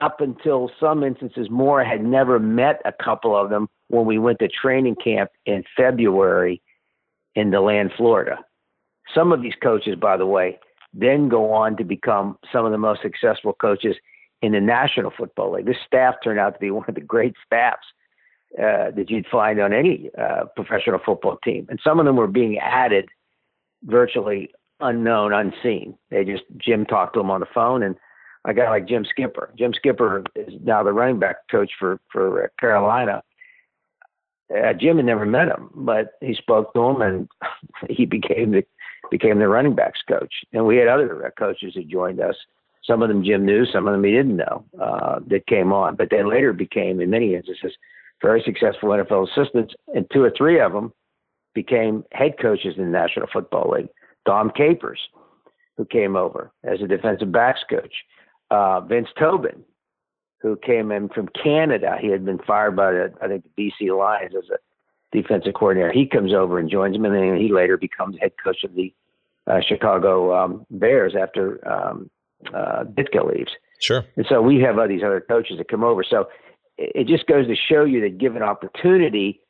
Up 0.00 0.20
until 0.20 0.68
some 0.80 1.04
instances, 1.04 1.46
Mora 1.48 1.88
had 1.88 2.02
never 2.02 2.40
met 2.40 2.82
a 2.84 2.92
couple 2.92 3.36
of 3.36 3.50
them 3.50 3.68
when 3.92 4.06
we 4.06 4.18
went 4.18 4.38
to 4.38 4.48
training 4.48 4.96
camp 4.96 5.30
in 5.44 5.62
February 5.76 6.62
in 7.34 7.50
DeLand, 7.50 7.92
Florida. 7.94 8.38
Some 9.14 9.32
of 9.32 9.42
these 9.42 9.52
coaches, 9.62 9.96
by 10.00 10.16
the 10.16 10.24
way, 10.24 10.58
then 10.94 11.28
go 11.28 11.52
on 11.52 11.76
to 11.76 11.84
become 11.84 12.38
some 12.50 12.64
of 12.64 12.72
the 12.72 12.78
most 12.78 13.02
successful 13.02 13.52
coaches 13.52 13.94
in 14.40 14.52
the 14.52 14.60
National 14.60 15.12
Football 15.16 15.52
League. 15.52 15.66
This 15.66 15.76
staff 15.86 16.14
turned 16.24 16.38
out 16.38 16.54
to 16.54 16.58
be 16.58 16.70
one 16.70 16.86
of 16.88 16.94
the 16.94 17.02
great 17.02 17.34
staffs 17.44 17.86
uh, 18.58 18.92
that 18.96 19.10
you'd 19.10 19.26
find 19.26 19.60
on 19.60 19.74
any 19.74 20.10
uh, 20.18 20.44
professional 20.56 21.00
football 21.04 21.36
team. 21.44 21.66
And 21.68 21.78
some 21.84 22.00
of 22.00 22.06
them 22.06 22.16
were 22.16 22.26
being 22.26 22.58
added 22.58 23.10
virtually 23.84 24.50
unknown, 24.80 25.34
unseen. 25.34 25.98
They 26.10 26.24
just, 26.24 26.44
Jim 26.56 26.86
talked 26.86 27.12
to 27.14 27.20
them 27.20 27.30
on 27.30 27.40
the 27.40 27.46
phone. 27.54 27.82
And 27.82 27.96
a 28.46 28.54
guy 28.54 28.70
like 28.70 28.88
Jim 28.88 29.04
Skipper, 29.04 29.52
Jim 29.58 29.74
Skipper 29.74 30.24
is 30.34 30.54
now 30.64 30.82
the 30.82 30.92
running 30.92 31.18
back 31.18 31.36
coach 31.50 31.72
for, 31.78 32.00
for 32.10 32.50
Carolina. 32.58 33.22
Uh, 34.54 34.72
Jim 34.72 34.96
had 34.96 35.06
never 35.06 35.24
met 35.24 35.48
him, 35.48 35.70
but 35.74 36.12
he 36.20 36.34
spoke 36.34 36.72
to 36.74 36.82
him 36.82 37.02
and 37.02 37.28
he 37.88 38.06
became 38.06 38.52
the 38.52 38.64
became 39.10 39.38
the 39.38 39.48
running 39.48 39.74
backs 39.74 40.00
coach. 40.08 40.32
And 40.52 40.66
we 40.66 40.76
had 40.76 40.88
other 40.88 41.32
coaches 41.38 41.72
who 41.74 41.84
joined 41.84 42.20
us. 42.20 42.34
Some 42.84 43.02
of 43.02 43.08
them 43.08 43.24
Jim 43.24 43.44
knew, 43.44 43.66
some 43.66 43.86
of 43.86 43.92
them 43.92 44.04
he 44.04 44.10
didn't 44.12 44.36
know 44.36 44.64
uh, 44.80 45.20
that 45.28 45.46
came 45.46 45.72
on. 45.72 45.96
But 45.96 46.08
they 46.10 46.22
later 46.24 46.52
became, 46.52 47.00
in 47.00 47.10
many 47.10 47.34
instances, 47.34 47.72
very 48.22 48.42
successful 48.44 48.88
NFL 48.88 49.28
assistants. 49.30 49.74
And 49.94 50.06
two 50.12 50.22
or 50.24 50.32
three 50.36 50.60
of 50.60 50.72
them 50.72 50.92
became 51.54 52.04
head 52.12 52.34
coaches 52.40 52.74
in 52.76 52.84
the 52.84 52.90
National 52.90 53.28
Football 53.32 53.70
League. 53.76 53.88
Dom 54.24 54.50
Capers, 54.50 55.00
who 55.76 55.84
came 55.84 56.16
over 56.16 56.50
as 56.64 56.80
a 56.80 56.86
defensive 56.86 57.30
backs 57.30 57.60
coach. 57.68 57.94
Uh, 58.50 58.80
Vince 58.80 59.08
Tobin, 59.18 59.64
who 60.42 60.56
came 60.56 60.90
in 60.90 61.08
from 61.08 61.28
Canada. 61.28 61.96
He 62.00 62.08
had 62.08 62.24
been 62.24 62.38
fired 62.38 62.74
by 62.74 62.90
the, 62.90 63.14
I 63.22 63.28
think 63.28 63.44
the 63.44 63.72
BC 63.80 63.96
Lions 63.96 64.34
as 64.36 64.50
a 64.50 65.16
defensive 65.16 65.54
coordinator. 65.54 65.92
He 65.92 66.06
comes 66.06 66.34
over 66.34 66.58
and 66.58 66.68
joins 66.68 66.96
him, 66.96 67.04
and 67.04 67.14
then 67.14 67.36
he 67.36 67.52
later 67.52 67.76
becomes 67.76 68.16
head 68.20 68.32
coach 68.42 68.64
of 68.64 68.74
the 68.74 68.92
uh, 69.46 69.60
Chicago 69.66 70.34
um, 70.34 70.66
Bears 70.70 71.14
after 71.20 71.66
um, 71.68 72.10
uh, 72.52 72.84
Ditka 72.84 73.24
leaves. 73.24 73.52
Sure. 73.80 74.04
And 74.16 74.26
so 74.28 74.42
we 74.42 74.60
have 74.60 74.78
all 74.78 74.88
these 74.88 75.02
other 75.04 75.20
coaches 75.20 75.58
that 75.58 75.68
come 75.68 75.84
over. 75.84 76.04
So 76.08 76.28
it, 76.78 77.06
just 77.06 77.26
goes 77.26 77.46
to 77.46 77.54
show 77.54 77.84
you 77.84 78.00
that 78.02 78.18
given 78.18 78.42
opportunity, 78.42 79.40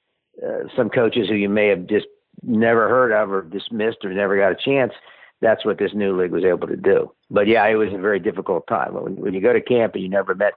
uh, 0.43 0.69
some 0.77 0.89
coaches 0.89 1.29
who 1.29 1.35
you 1.35 1.49
may 1.49 1.69
have 1.69 1.87
just 1.87 2.07
never 2.43 2.89
heard 2.89 3.13
of 3.13 3.31
or 3.31 3.43
dismissed 3.43 3.99
or 4.05 4.13
never 4.13 4.37
got 4.37 4.53
a 4.53 4.57
chance, 4.57 4.93
that's 5.41 5.65
what 5.65 5.79
this 5.79 5.93
new 5.95 6.19
league 6.19 6.33
was 6.33 6.45
able 6.45 6.67
to 6.69 6.77
do. 6.77 7.13
But 7.31 7.47
yeah, 7.47 7.67
it 7.67 7.75
was 7.75 7.89
a 7.93 7.99
very 7.99 8.21
difficult 8.21 8.67
time 8.67 8.95
when, 8.95 9.17
when 9.17 9.35
you 9.35 9.41
go 9.41 9.53
to 9.53 9.61
camp 9.61 9.95
and 9.95 10.03
you 10.03 10.09
never 10.09 10.35
met 10.35 10.55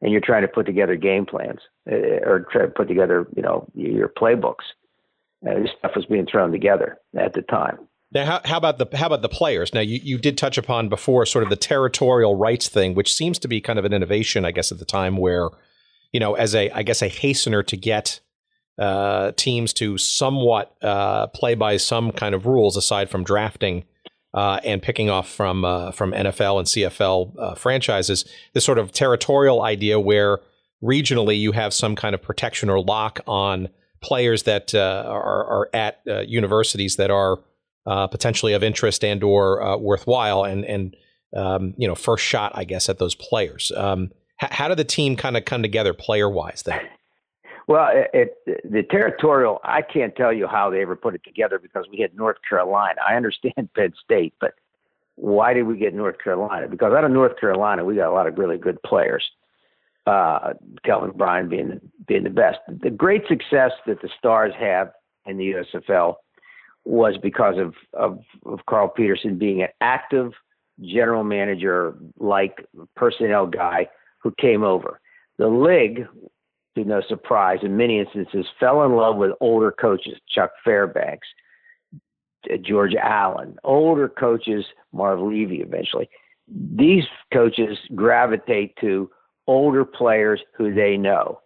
and 0.00 0.12
you're 0.12 0.20
trying 0.20 0.42
to 0.42 0.48
put 0.48 0.66
together 0.66 0.96
game 0.96 1.26
plans 1.26 1.60
uh, 1.90 1.94
or 2.24 2.46
try 2.50 2.62
to 2.62 2.68
put 2.68 2.88
together, 2.88 3.26
you 3.36 3.42
know, 3.42 3.68
your 3.74 4.08
playbooks. 4.08 4.64
Uh, 5.46 5.60
this 5.60 5.70
stuff 5.78 5.92
was 5.94 6.06
being 6.06 6.26
thrown 6.26 6.50
together 6.50 6.98
at 7.16 7.32
the 7.34 7.42
time. 7.42 7.78
Now, 8.10 8.24
how, 8.24 8.40
how, 8.44 8.56
about 8.56 8.78
the 8.78 8.86
how 8.96 9.06
about 9.06 9.22
the 9.22 9.28
players? 9.28 9.74
Now, 9.74 9.80
you, 9.80 10.00
you 10.02 10.18
did 10.18 10.38
touch 10.38 10.56
upon 10.56 10.88
before 10.88 11.26
sort 11.26 11.44
of 11.44 11.50
the 11.50 11.56
territorial 11.56 12.36
rights 12.36 12.68
thing, 12.68 12.94
which 12.94 13.12
seems 13.12 13.38
to 13.40 13.48
be 13.48 13.60
kind 13.60 13.78
of 13.78 13.84
an 13.84 13.92
innovation, 13.92 14.44
I 14.44 14.50
guess, 14.50 14.72
at 14.72 14.78
the 14.78 14.86
time 14.86 15.18
where, 15.18 15.50
you 16.12 16.18
know, 16.18 16.34
as 16.34 16.54
a 16.54 16.70
I 16.70 16.82
guess 16.82 17.02
a 17.02 17.08
hastener 17.08 17.62
to 17.64 17.76
get 17.76 18.20
uh, 18.78 19.32
teams 19.32 19.72
to 19.74 19.98
somewhat 19.98 20.74
uh, 20.82 21.26
play 21.28 21.54
by 21.54 21.76
some 21.76 22.12
kind 22.12 22.34
of 22.34 22.46
rules 22.46 22.76
aside 22.76 23.10
from 23.10 23.24
drafting 23.24 23.84
uh, 24.34 24.60
and 24.64 24.82
picking 24.82 25.10
off 25.10 25.28
from 25.28 25.64
uh, 25.64 25.92
from 25.92 26.12
NFL 26.12 26.58
and 26.58 26.66
CFL 26.66 27.34
uh, 27.38 27.54
franchises. 27.54 28.24
This 28.54 28.64
sort 28.64 28.78
of 28.78 28.92
territorial 28.92 29.62
idea 29.62 29.98
where 29.98 30.40
regionally 30.82 31.38
you 31.38 31.52
have 31.52 31.72
some 31.74 31.96
kind 31.96 32.14
of 32.14 32.22
protection 32.22 32.70
or 32.70 32.80
lock 32.80 33.20
on 33.26 33.68
players 34.00 34.44
that 34.44 34.74
uh, 34.74 35.04
are, 35.06 35.44
are, 35.44 35.70
at 35.74 36.00
universities 36.28 36.96
that 36.96 37.10
are 37.10 37.40
uh, 37.88 38.06
potentially 38.06 38.52
of 38.52 38.62
interest 38.62 39.02
and 39.02 39.24
or 39.24 39.62
uh, 39.62 39.76
worthwhile, 39.76 40.44
and 40.44 40.64
and 40.66 40.94
um, 41.34 41.74
you 41.78 41.88
know 41.88 41.94
first 41.94 42.24
shot, 42.24 42.52
I 42.54 42.64
guess, 42.64 42.88
at 42.88 42.98
those 42.98 43.14
players. 43.14 43.72
Um, 43.74 44.12
h- 44.42 44.52
how 44.52 44.68
did 44.68 44.76
the 44.76 44.84
team 44.84 45.16
kind 45.16 45.36
of 45.36 45.46
come 45.46 45.62
together 45.62 45.94
player 45.94 46.28
wise 46.28 46.62
then? 46.64 46.80
Well, 47.68 47.90
it, 47.92 48.34
it, 48.46 48.72
the 48.72 48.82
territorial, 48.82 49.60
I 49.62 49.82
can't 49.82 50.16
tell 50.16 50.32
you 50.32 50.46
how 50.46 50.70
they 50.70 50.80
ever 50.80 50.96
put 50.96 51.14
it 51.14 51.22
together 51.22 51.58
because 51.58 51.84
we 51.92 51.98
had 51.98 52.16
North 52.16 52.38
Carolina. 52.48 52.98
I 53.06 53.14
understand 53.14 53.68
Penn 53.76 53.92
State, 54.02 54.34
but 54.40 54.54
why 55.16 55.52
did 55.52 55.64
we 55.64 55.76
get 55.76 55.94
North 55.94 56.16
Carolina? 56.18 56.66
Because 56.66 56.94
out 56.94 57.04
of 57.04 57.10
North 57.10 57.38
Carolina, 57.38 57.84
we 57.84 57.94
got 57.94 58.08
a 58.08 58.14
lot 58.14 58.26
of 58.26 58.38
really 58.38 58.56
good 58.56 58.82
players. 58.82 59.22
Uh, 60.06 60.54
Kelvin 60.84 61.10
Bryant 61.10 61.50
being 61.50 61.78
being 62.06 62.24
the 62.24 62.30
best. 62.30 62.58
The 62.68 62.88
great 62.88 63.28
success 63.28 63.72
that 63.86 64.00
the 64.00 64.08
Stars 64.18 64.54
have 64.58 64.92
in 65.26 65.36
the 65.36 65.52
USFL 65.52 66.14
was 66.86 67.18
because 67.22 67.58
of, 67.58 67.74
of, 67.92 68.20
of 68.46 68.60
Carl 68.64 68.88
Peterson 68.88 69.36
being 69.36 69.60
an 69.60 69.68
active 69.82 70.32
general 70.80 71.24
manager 71.24 71.94
like 72.18 72.64
personnel 72.96 73.46
guy 73.46 73.88
who 74.22 74.32
came 74.40 74.62
over. 74.62 75.00
The 75.36 75.48
league, 75.48 76.06
to 76.82 76.88
no 76.88 77.02
surprise, 77.08 77.58
in 77.62 77.76
many 77.76 77.98
instances, 77.98 78.46
fell 78.58 78.84
in 78.84 78.94
love 78.96 79.16
with 79.16 79.32
older 79.40 79.72
coaches, 79.72 80.14
Chuck 80.28 80.50
Fairbanks, 80.64 81.26
uh, 82.52 82.56
George 82.62 82.94
Allen, 82.94 83.56
older 83.64 84.08
coaches, 84.08 84.64
Marv 84.92 85.20
Levy 85.20 85.60
eventually. 85.60 86.08
These 86.48 87.04
coaches 87.32 87.76
gravitate 87.94 88.74
to 88.80 89.10
older 89.46 89.84
players 89.84 90.40
who 90.56 90.72
they 90.74 90.96
know. 90.96 91.40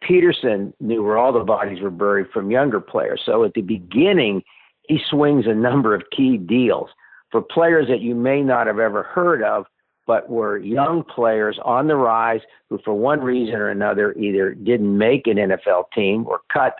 Peterson 0.00 0.72
knew 0.80 1.02
where 1.02 1.18
all 1.18 1.32
the 1.32 1.44
bodies 1.44 1.80
were 1.80 1.90
buried 1.90 2.28
from 2.32 2.50
younger 2.50 2.80
players. 2.80 3.20
So 3.24 3.44
at 3.44 3.54
the 3.54 3.62
beginning, 3.62 4.42
he 4.88 5.00
swings 5.10 5.44
a 5.46 5.54
number 5.54 5.94
of 5.94 6.02
key 6.16 6.36
deals 6.36 6.88
for 7.30 7.42
players 7.42 7.88
that 7.88 8.00
you 8.00 8.14
may 8.14 8.42
not 8.42 8.66
have 8.66 8.78
ever 8.78 9.02
heard 9.02 9.42
of, 9.42 9.66
but 10.08 10.28
were 10.30 10.56
young 10.56 11.04
players 11.04 11.58
on 11.66 11.86
the 11.86 11.94
rise 11.94 12.40
who, 12.70 12.78
for 12.82 12.94
one 12.94 13.20
reason 13.20 13.54
or 13.56 13.68
another, 13.68 14.14
either 14.14 14.54
didn't 14.54 14.96
make 14.96 15.26
an 15.26 15.36
NFL 15.36 15.84
team 15.94 16.26
or 16.26 16.40
cut. 16.50 16.76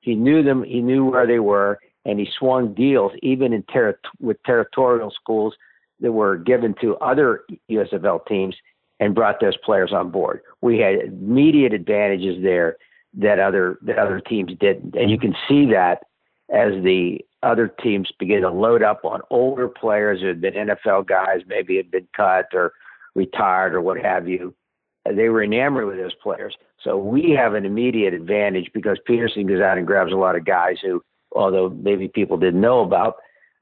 He 0.00 0.14
knew 0.14 0.42
them, 0.42 0.64
he 0.64 0.80
knew 0.80 1.04
where 1.04 1.26
they 1.26 1.40
were, 1.40 1.78
and 2.06 2.18
he 2.18 2.26
swung 2.38 2.72
deals 2.72 3.12
even 3.22 3.52
in 3.52 3.62
ter- 3.64 4.00
with 4.18 4.42
territorial 4.44 5.10
schools 5.10 5.54
that 6.00 6.10
were 6.10 6.38
given 6.38 6.74
to 6.80 6.96
other 6.96 7.44
USFL 7.70 8.26
teams 8.26 8.56
and 8.98 9.14
brought 9.14 9.40
those 9.40 9.58
players 9.58 9.92
on 9.92 10.10
board. 10.10 10.40
We 10.62 10.78
had 10.78 11.00
immediate 11.00 11.74
advantages 11.74 12.42
there 12.42 12.78
that 13.18 13.38
other 13.38 13.78
that 13.82 13.98
other 13.98 14.20
teams 14.20 14.52
didn't, 14.58 14.94
and 14.94 15.10
you 15.10 15.18
can 15.18 15.34
see 15.46 15.66
that 15.66 16.04
as 16.48 16.82
the 16.82 17.20
other 17.42 17.68
teams 17.68 18.10
begin 18.18 18.42
to 18.42 18.50
load 18.50 18.82
up 18.82 19.04
on 19.04 19.20
older 19.30 19.68
players 19.68 20.20
who 20.20 20.26
had 20.26 20.40
been 20.40 20.54
NFL 20.54 21.06
guys, 21.06 21.40
maybe 21.46 21.76
had 21.76 21.90
been 21.90 22.06
cut 22.14 22.46
or 22.52 22.72
retired 23.14 23.74
or 23.74 23.80
what 23.80 24.00
have 24.00 24.28
you. 24.28 24.54
They 25.10 25.30
were 25.30 25.42
enamored 25.42 25.86
with 25.86 25.96
those 25.96 26.14
players. 26.22 26.54
So 26.82 26.98
we 26.98 27.30
have 27.30 27.54
an 27.54 27.64
immediate 27.64 28.12
advantage 28.12 28.70
because 28.74 28.98
Peterson 29.06 29.46
goes 29.46 29.60
out 29.60 29.78
and 29.78 29.86
grabs 29.86 30.12
a 30.12 30.16
lot 30.16 30.36
of 30.36 30.44
guys 30.44 30.76
who, 30.82 31.02
although 31.32 31.70
maybe 31.70 32.08
people 32.08 32.36
didn't 32.36 32.60
know 32.60 32.80
about, 32.80 33.16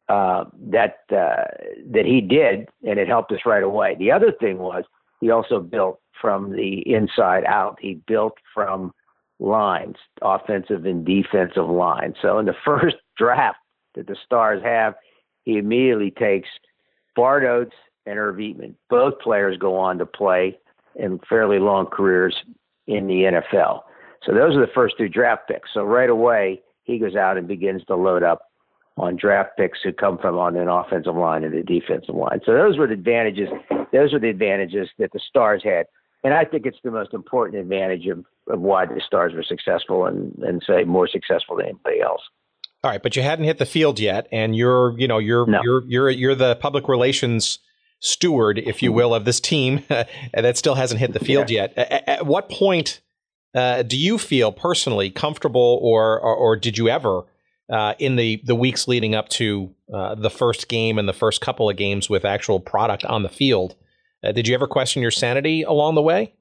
uh, 0.09 0.45
that 0.71 1.01
uh, 1.13 1.45
that 1.91 2.07
he 2.07 2.21
did, 2.21 2.67
and 2.87 2.99
it 2.99 3.07
helped 3.07 3.31
us 3.31 3.41
right 3.45 3.63
away. 3.63 3.95
The 3.99 4.11
other 4.11 4.33
thing 4.33 4.59
was 4.59 4.85
he 5.21 5.31
also 5.31 5.61
built 5.61 6.01
from 6.21 6.53
the 6.53 6.83
inside 6.91 7.45
out. 7.45 7.79
He 7.81 8.01
built 8.07 8.35
from 8.55 8.93
lines, 9.39 9.97
offensive 10.23 10.87
and 10.87 11.05
defensive 11.05 11.69
lines. 11.69 12.17
So 12.23 12.39
in 12.39 12.47
the 12.47 12.55
first 12.65 12.97
draft, 13.17 13.59
that 13.99 14.07
the 14.07 14.17
Stars 14.25 14.63
have, 14.65 14.95
he 15.45 15.59
immediately 15.59 16.11
takes 16.13 16.49
Bart 17.15 17.45
Oates 17.45 17.75
and 18.07 18.19
Irv 18.19 18.37
Eatman. 18.37 18.75
Both 18.89 19.19
players 19.21 19.59
go 19.59 19.77
on 19.77 19.99
to 19.99 20.07
play 20.07 20.59
in 20.95 21.21
fairly 21.29 21.59
long 21.59 21.87
careers 21.87 22.35
in 22.87 23.07
the 23.07 23.25
NFL. 23.25 23.83
So 24.25 24.33
those 24.33 24.57
are 24.57 24.61
the 24.61 24.73
first 24.75 24.95
two 24.97 25.09
draft 25.09 25.49
picks. 25.49 25.71
So 25.75 25.83
right 25.83 26.09
away, 26.09 26.63
he 26.85 26.99
goes 26.99 27.17
out 27.17 27.37
and 27.37 27.47
begins 27.47 27.85
to 27.87 27.97
load 27.97 28.23
up 28.23 28.43
on 28.97 29.17
draft 29.17 29.51
picks 29.57 29.79
who 29.83 29.93
come 29.93 30.19
from 30.19 30.39
on 30.39 30.57
an 30.57 30.69
offensive 30.69 31.15
line 31.15 31.45
and 31.45 31.55
a 31.55 31.63
defensive 31.63 32.15
line. 32.15 32.41
So 32.45 32.53
those 32.53 32.79
were 32.79 32.87
the 32.87 32.95
advantages. 32.95 33.49
Those 33.93 34.13
were 34.13 34.19
the 34.19 34.31
advantages 34.31 34.89
that 34.99 35.13
the 35.13 35.21
Stars 35.29 35.63
had, 35.65 35.87
and 36.25 36.35
I 36.35 36.45
think 36.45 36.67
it's 36.67 36.79
the 36.83 36.91
most 36.91 37.15
important 37.15 37.61
advantage 37.61 38.07
of, 38.07 38.25
of 38.49 38.61
why 38.61 38.87
the 38.87 39.01
Stars 39.07 39.35
were 39.35 39.45
successful 39.45 40.07
and 40.07 40.37
and 40.39 40.63
say 40.67 40.85
more 40.85 41.07
successful 41.07 41.57
than 41.57 41.67
anybody 41.67 42.01
else. 42.01 42.23
All 42.89 42.93
right, 42.93 43.03
but 43.03 43.17
you 43.17 43.23
hadn't 43.23 43.45
hit 43.45 43.59
the 43.59 43.67
field 43.67 44.01
yet, 44.01 44.29
and 44.33 44.57
you're 44.57 44.99
you 44.99 45.07
know 45.07 45.19
you're 45.19 45.47
no. 45.47 45.61
you're 45.63 45.85
you're 45.85 46.09
you're 46.09 46.35
the 46.35 46.57
public 46.57 46.89
relations 46.89 47.59
steward, 48.01 48.59
if 48.59 48.83
you 48.83 48.93
will, 48.93 49.15
of 49.15 49.27
this 49.27 49.41
team 49.41 49.85
that 50.33 50.57
still 50.57 50.75
hasn't 50.75 50.99
hit 50.99 51.13
the 51.13 51.21
field 51.21 51.51
yeah. 51.51 51.67
yet. 51.77 51.77
At, 51.77 52.09
at, 52.09 52.27
what 52.27 52.49
point 52.49 53.03
uh, 53.55 53.83
do 53.83 53.99
you 53.99 54.17
feel 54.17 54.53
personally 54.53 55.11
comfortable, 55.11 55.79
or 55.83 56.19
or, 56.19 56.35
or 56.35 56.57
did 56.57 56.79
you 56.79 56.89
ever? 56.89 57.25
Uh, 57.71 57.93
in 57.99 58.17
the, 58.17 58.41
the 58.47 58.55
weeks 58.55 58.89
leading 58.89 59.15
up 59.15 59.29
to 59.29 59.75
uh, 59.93 60.15
the 60.15 60.31
first 60.31 60.69
game 60.69 60.99
and 60.99 61.07
the 61.07 61.13
first 61.13 61.43
couple 61.43 61.69
of 61.69 61.77
games 61.77 62.09
with 62.09 62.25
actual 62.25 62.59
product 62.59 63.05
on 63.05 63.23
the 63.23 63.29
field. 63.29 63.77
Uh, 64.25 64.33
did 64.33 64.49
you 64.49 64.55
ever 64.55 64.67
question 64.67 65.03
your 65.03 65.11
sanity 65.11 65.65
along 65.65 65.95
the 65.95 66.01
way? 66.01 66.33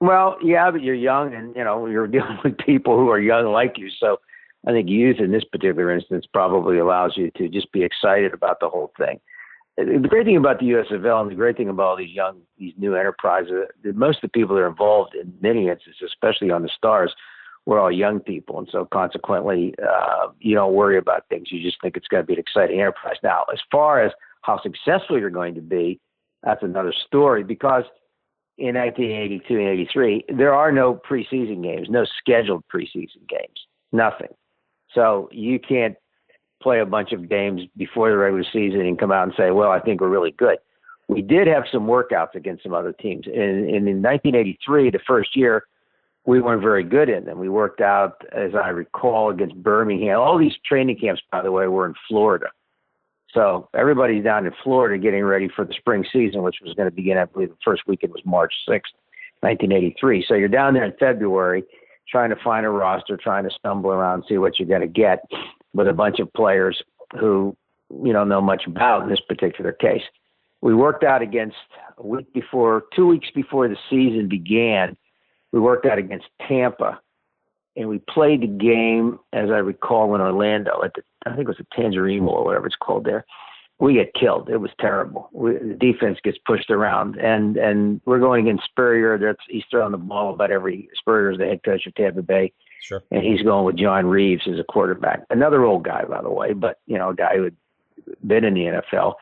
Well, 0.00 0.36
yeah, 0.42 0.72
but 0.72 0.82
you're 0.82 0.96
young 0.96 1.32
and 1.32 1.54
you 1.54 1.62
know 1.62 1.86
you're 1.86 2.06
dealing 2.08 2.40
with 2.42 2.58
people 2.58 2.96
who 2.98 3.10
are 3.10 3.20
young 3.20 3.52
like 3.52 3.78
you. 3.78 3.90
So 4.00 4.18
I 4.66 4.72
think 4.72 4.88
youth 4.88 5.18
in 5.18 5.30
this 5.30 5.44
particular 5.44 5.90
instance 5.90 6.26
probably 6.32 6.78
allows 6.78 7.16
you 7.16 7.30
to 7.36 7.48
just 7.48 7.70
be 7.72 7.82
excited 7.82 8.32
about 8.32 8.60
the 8.60 8.68
whole 8.68 8.92
thing. 8.96 9.20
The 9.76 10.08
great 10.08 10.24
thing 10.24 10.36
about 10.36 10.60
the 10.60 10.66
USFL 10.66 11.22
and 11.22 11.30
the 11.30 11.34
great 11.34 11.56
thing 11.56 11.68
about 11.68 11.82
all 11.82 11.96
these 11.96 12.14
young, 12.14 12.40
these 12.58 12.74
new 12.78 12.94
enterprises, 12.94 13.66
most 13.94 14.18
of 14.18 14.22
the 14.22 14.28
people 14.28 14.54
that 14.54 14.62
are 14.62 14.68
involved 14.68 15.14
in 15.14 15.34
many 15.40 15.68
instances, 15.68 16.02
especially 16.06 16.50
on 16.50 16.62
the 16.62 16.70
stars, 16.76 17.12
we're 17.66 17.80
all 17.80 17.90
young 17.90 18.20
people, 18.20 18.58
and 18.58 18.68
so 18.70 18.84
consequently, 18.84 19.74
uh, 19.82 20.28
you 20.38 20.54
don't 20.54 20.74
worry 20.74 20.98
about 20.98 21.28
things. 21.28 21.50
You 21.50 21.62
just 21.62 21.80
think 21.80 21.96
it's 21.96 22.08
going 22.08 22.22
to 22.22 22.26
be 22.26 22.34
an 22.34 22.38
exciting 22.38 22.78
enterprise. 22.78 23.16
Now, 23.22 23.44
as 23.52 23.58
far 23.72 24.02
as 24.02 24.12
how 24.42 24.60
successful 24.60 25.18
you're 25.18 25.30
going 25.30 25.54
to 25.54 25.62
be, 25.62 25.98
that's 26.42 26.62
another 26.62 26.92
story 27.06 27.42
because 27.42 27.84
in 28.58 28.76
1982 28.76 29.54
and 29.54 29.68
83, 29.68 30.24
there 30.36 30.54
are 30.54 30.70
no 30.70 30.94
preseason 30.94 31.62
games, 31.62 31.88
no 31.90 32.04
scheduled 32.18 32.62
preseason 32.72 33.26
games, 33.28 33.66
nothing. 33.92 34.28
So 34.94 35.28
you 35.32 35.58
can't 35.58 35.96
play 36.62 36.80
a 36.80 36.86
bunch 36.86 37.12
of 37.12 37.28
games 37.28 37.62
before 37.76 38.10
the 38.10 38.16
regular 38.16 38.44
season 38.52 38.80
and 38.80 38.98
come 38.98 39.12
out 39.12 39.24
and 39.24 39.32
say, 39.36 39.50
well, 39.50 39.70
I 39.70 39.80
think 39.80 40.00
we're 40.00 40.08
really 40.08 40.32
good. 40.32 40.58
We 41.08 41.20
did 41.20 41.46
have 41.46 41.64
some 41.70 41.86
workouts 41.86 42.34
against 42.34 42.62
some 42.62 42.72
other 42.72 42.92
teams. 42.92 43.26
And, 43.26 43.36
and 43.36 43.88
in 43.88 44.02
1983, 44.02 44.90
the 44.90 44.98
first 45.06 45.36
year, 45.36 45.64
we 46.24 46.40
weren't 46.40 46.62
very 46.62 46.82
good 46.82 47.10
in 47.10 47.26
them. 47.26 47.38
We 47.38 47.50
worked 47.50 47.82
out, 47.82 48.22
as 48.32 48.52
I 48.54 48.68
recall, 48.70 49.28
against 49.30 49.56
Birmingham. 49.56 50.18
All 50.18 50.38
these 50.38 50.54
training 50.64 50.98
camps, 50.98 51.20
by 51.30 51.42
the 51.42 51.52
way, 51.52 51.66
were 51.66 51.86
in 51.86 51.94
Florida. 52.08 52.46
So 53.34 53.68
everybody's 53.74 54.24
down 54.24 54.46
in 54.46 54.52
Florida 54.62 54.96
getting 54.96 55.24
ready 55.24 55.50
for 55.54 55.66
the 55.66 55.74
spring 55.74 56.04
season, 56.10 56.42
which 56.42 56.56
was 56.64 56.72
going 56.74 56.88
to 56.88 56.94
begin, 56.94 57.18
I 57.18 57.26
believe, 57.26 57.50
the 57.50 57.56
first 57.62 57.82
weekend 57.86 58.12
was 58.12 58.22
March 58.24 58.54
6th, 58.66 58.94
1983. 59.40 60.24
So 60.26 60.34
you're 60.34 60.48
down 60.48 60.72
there 60.72 60.84
in 60.84 60.94
February 60.98 61.64
trying 62.08 62.30
to 62.30 62.36
find 62.36 62.66
a 62.66 62.70
roster, 62.70 63.16
trying 63.16 63.44
to 63.44 63.50
stumble 63.50 63.90
around, 63.90 64.24
see 64.28 64.38
what 64.38 64.58
you're 64.58 64.68
going 64.68 64.80
to 64.80 64.86
get 64.86 65.24
with 65.72 65.88
a 65.88 65.92
bunch 65.92 66.18
of 66.18 66.32
players 66.32 66.82
who 67.18 67.56
you 68.02 68.12
don't 68.12 68.28
know 68.28 68.40
much 68.40 68.66
about 68.66 69.02
in 69.02 69.08
this 69.08 69.20
particular 69.20 69.72
case. 69.72 70.02
We 70.60 70.74
worked 70.74 71.04
out 71.04 71.22
against 71.22 71.56
a 71.98 72.06
week 72.06 72.32
before, 72.32 72.84
two 72.94 73.06
weeks 73.06 73.28
before 73.34 73.68
the 73.68 73.76
season 73.90 74.28
began 74.28 74.96
we 75.54 75.60
worked 75.60 75.86
out 75.86 75.98
against 75.98 76.26
Tampa, 76.48 77.00
and 77.76 77.88
we 77.88 78.00
played 78.00 78.40
the 78.40 78.48
game, 78.48 79.20
as 79.32 79.50
I 79.50 79.58
recall, 79.58 80.12
in 80.16 80.20
Orlando 80.20 80.82
at 80.82 80.94
the 80.94 81.02
I 81.26 81.30
think 81.30 81.42
it 81.42 81.46
was 81.46 81.58
the 81.58 81.66
Tangerine 81.72 82.24
or 82.24 82.44
whatever 82.44 82.66
it's 82.66 82.74
called 82.74 83.04
there. 83.04 83.24
We 83.80 83.94
get 83.94 84.14
killed. 84.14 84.48
It 84.48 84.58
was 84.58 84.70
terrible. 84.78 85.28
We, 85.32 85.52
the 85.54 85.74
defense 85.74 86.18
gets 86.22 86.38
pushed 86.46 86.70
around, 86.70 87.16
and 87.16 87.56
and 87.56 88.00
we're 88.04 88.20
going 88.20 88.46
against 88.46 88.64
Spurrier. 88.64 89.18
That's 89.18 89.40
he's 89.48 89.64
throwing 89.70 89.92
the 89.92 89.98
ball 89.98 90.32
about 90.32 90.50
every 90.50 90.88
Spurrier's 90.94 91.38
the 91.38 91.46
head 91.46 91.62
coach 91.64 91.86
of 91.86 91.94
Tampa 91.94 92.22
Bay. 92.22 92.52
Sure. 92.80 93.02
And 93.10 93.22
he's 93.22 93.42
going 93.42 93.64
with 93.64 93.76
John 93.76 94.06
Reaves 94.06 94.42
as 94.46 94.58
a 94.58 94.64
quarterback. 94.64 95.22
Another 95.30 95.64
old 95.64 95.84
guy, 95.84 96.04
by 96.04 96.22
the 96.22 96.30
way, 96.30 96.52
but 96.52 96.78
you 96.86 96.98
know, 96.98 97.10
a 97.10 97.14
guy 97.14 97.36
who 97.36 97.44
had 97.44 97.56
been 98.26 98.44
in 98.44 98.54
the 98.54 98.82
NFL. 98.94 99.14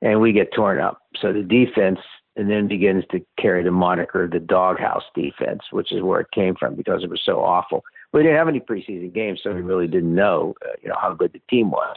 And 0.00 0.20
we 0.20 0.32
get 0.32 0.52
torn 0.54 0.78
up. 0.78 1.02
So 1.20 1.32
the 1.32 1.42
defense 1.42 1.98
and 2.38 2.48
then 2.48 2.68
begins 2.68 3.04
to 3.10 3.20
carry 3.38 3.64
the 3.64 3.72
moniker 3.72 4.28
the 4.28 4.38
doghouse 4.38 5.02
defense, 5.14 5.62
which 5.72 5.92
is 5.92 6.02
where 6.02 6.20
it 6.20 6.30
came 6.32 6.54
from 6.54 6.76
because 6.76 7.02
it 7.02 7.10
was 7.10 7.20
so 7.24 7.40
awful. 7.40 7.82
We 8.12 8.22
didn't 8.22 8.36
have 8.36 8.48
any 8.48 8.60
preseason 8.60 9.12
games, 9.12 9.40
so 9.42 9.52
we 9.52 9.60
really 9.60 9.88
didn't 9.88 10.14
know, 10.14 10.54
uh, 10.64 10.74
you 10.80 10.88
know, 10.88 10.94
how 10.98 11.12
good 11.14 11.32
the 11.32 11.42
team 11.50 11.72
was. 11.72 11.96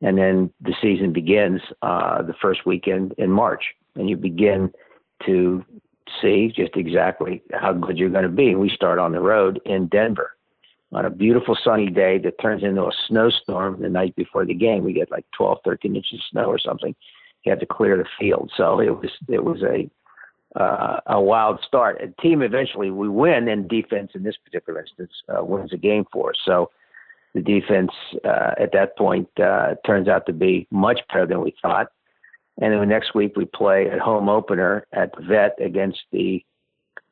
And 0.00 0.16
then 0.16 0.52
the 0.60 0.74
season 0.80 1.12
begins 1.12 1.60
uh, 1.82 2.22
the 2.22 2.34
first 2.40 2.64
weekend 2.64 3.14
in 3.18 3.30
March, 3.30 3.64
and 3.96 4.08
you 4.08 4.16
begin 4.16 4.72
to 5.26 5.64
see 6.22 6.52
just 6.54 6.76
exactly 6.76 7.42
how 7.52 7.72
good 7.72 7.98
you're 7.98 8.08
going 8.08 8.22
to 8.22 8.28
be. 8.28 8.50
And 8.50 8.60
We 8.60 8.70
start 8.70 8.98
on 8.98 9.12
the 9.12 9.20
road 9.20 9.60
in 9.64 9.88
Denver 9.88 10.36
on 10.92 11.04
a 11.04 11.10
beautiful 11.10 11.56
sunny 11.62 11.90
day 11.90 12.18
that 12.18 12.40
turns 12.40 12.62
into 12.62 12.82
a 12.82 12.92
snowstorm 13.08 13.82
the 13.82 13.90
night 13.90 14.16
before 14.16 14.46
the 14.46 14.54
game. 14.54 14.84
We 14.84 14.92
get 14.92 15.10
like 15.10 15.26
12, 15.36 15.58
13 15.64 15.96
inches 15.96 16.14
of 16.14 16.24
snow 16.30 16.44
or 16.44 16.58
something 16.58 16.94
he 17.42 17.50
had 17.50 17.60
to 17.60 17.66
clear 17.66 17.96
the 17.96 18.04
field. 18.18 18.50
So 18.56 18.80
it 18.80 18.90
was 18.90 19.10
it 19.28 19.44
was 19.44 19.62
a 19.62 19.90
uh, 20.60 21.00
a 21.06 21.20
wild 21.20 21.60
start. 21.66 22.00
A 22.02 22.08
team 22.20 22.42
eventually 22.42 22.90
we 22.90 23.08
win, 23.08 23.48
and 23.48 23.68
defense 23.68 24.12
in 24.14 24.22
this 24.22 24.36
particular 24.44 24.80
instance 24.80 25.12
uh, 25.28 25.44
wins 25.44 25.70
the 25.70 25.76
game 25.76 26.04
for 26.12 26.30
us. 26.30 26.36
So 26.44 26.70
the 27.34 27.42
defense 27.42 27.90
uh, 28.24 28.52
at 28.58 28.72
that 28.72 28.96
point 28.96 29.28
uh, 29.38 29.74
turns 29.86 30.08
out 30.08 30.26
to 30.26 30.32
be 30.32 30.66
much 30.70 31.00
better 31.08 31.26
than 31.26 31.42
we 31.42 31.54
thought. 31.60 31.88
And 32.60 32.72
then 32.72 32.80
the 32.80 32.86
next 32.86 33.14
week 33.14 33.36
we 33.36 33.44
play 33.44 33.88
at 33.88 34.00
home 34.00 34.28
opener 34.28 34.86
at 34.92 35.14
the 35.14 35.22
Vet 35.22 35.56
against 35.60 36.00
the 36.10 36.44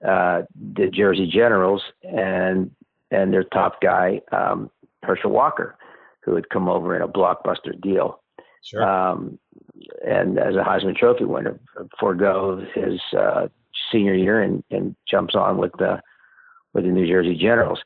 uh, 0.06 0.42
the 0.74 0.88
Jersey 0.88 1.26
Generals 1.26 1.82
and 2.02 2.70
and 3.10 3.32
their 3.32 3.44
top 3.44 3.80
guy 3.80 4.20
um, 4.32 4.70
Herschel 5.02 5.30
Walker, 5.30 5.76
who 6.20 6.34
had 6.34 6.48
come 6.50 6.68
over 6.68 6.96
in 6.96 7.02
a 7.02 7.08
blockbuster 7.08 7.80
deal. 7.80 8.20
Sure. 8.62 8.82
Um, 8.82 9.38
and 10.04 10.38
as 10.38 10.56
a 10.56 10.64
Heisman 10.64 10.96
Trophy 10.96 11.24
winner, 11.24 11.58
forego 12.00 12.64
his 12.74 13.00
uh, 13.16 13.48
senior 13.92 14.14
year 14.14 14.42
and, 14.42 14.64
and 14.70 14.96
jumps 15.08 15.34
on 15.34 15.58
with 15.58 15.72
the 15.78 16.00
with 16.72 16.84
the 16.84 16.90
New 16.90 17.06
Jersey 17.06 17.36
Generals. 17.36 17.80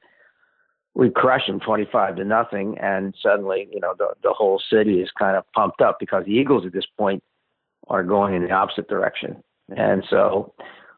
We 0.94 1.10
crush 1.10 1.46
them 1.46 1.60
twenty 1.60 1.86
five 1.90 2.16
to 2.16 2.24
nothing, 2.24 2.76
and 2.78 3.14
suddenly, 3.22 3.68
you 3.72 3.80
know, 3.80 3.94
the 3.96 4.08
the 4.22 4.32
whole 4.32 4.60
city 4.70 5.00
is 5.00 5.10
kind 5.18 5.36
of 5.36 5.44
pumped 5.52 5.80
up 5.80 5.98
because 6.00 6.24
the 6.24 6.32
Eagles 6.32 6.66
at 6.66 6.72
this 6.72 6.86
point 6.98 7.22
are 7.88 8.02
going 8.02 8.34
in 8.34 8.42
the 8.42 8.50
opposite 8.50 8.88
direction, 8.88 9.42
and 9.76 10.04
so 10.10 10.52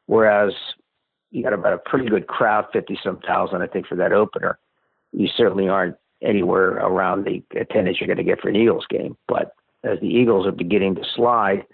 whereas 0.06 0.52
you 1.30 1.42
got 1.42 1.52
about 1.52 1.74
a 1.74 1.78
pretty 1.78 2.08
good 2.08 2.26
crowd, 2.26 2.66
fifty 2.72 2.98
some 3.02 3.18
thousand, 3.26 3.62
I 3.62 3.66
think, 3.66 3.86
for 3.86 3.96
that 3.96 4.12
opener. 4.12 4.58
You 5.12 5.28
certainly 5.36 5.68
aren't 5.68 5.96
anywhere 6.22 6.70
around 6.70 7.24
the 7.24 7.42
attendance 7.58 7.98
you're 8.00 8.06
going 8.06 8.16
to 8.16 8.24
get 8.24 8.40
for 8.40 8.48
an 8.48 8.56
Eagles 8.56 8.86
game, 8.88 9.16
but 9.28 9.54
as 9.84 9.98
the 10.00 10.06
Eagles 10.06 10.46
are 10.46 10.52
beginning 10.52 10.94
to 10.94 11.02
slide, 11.14 11.66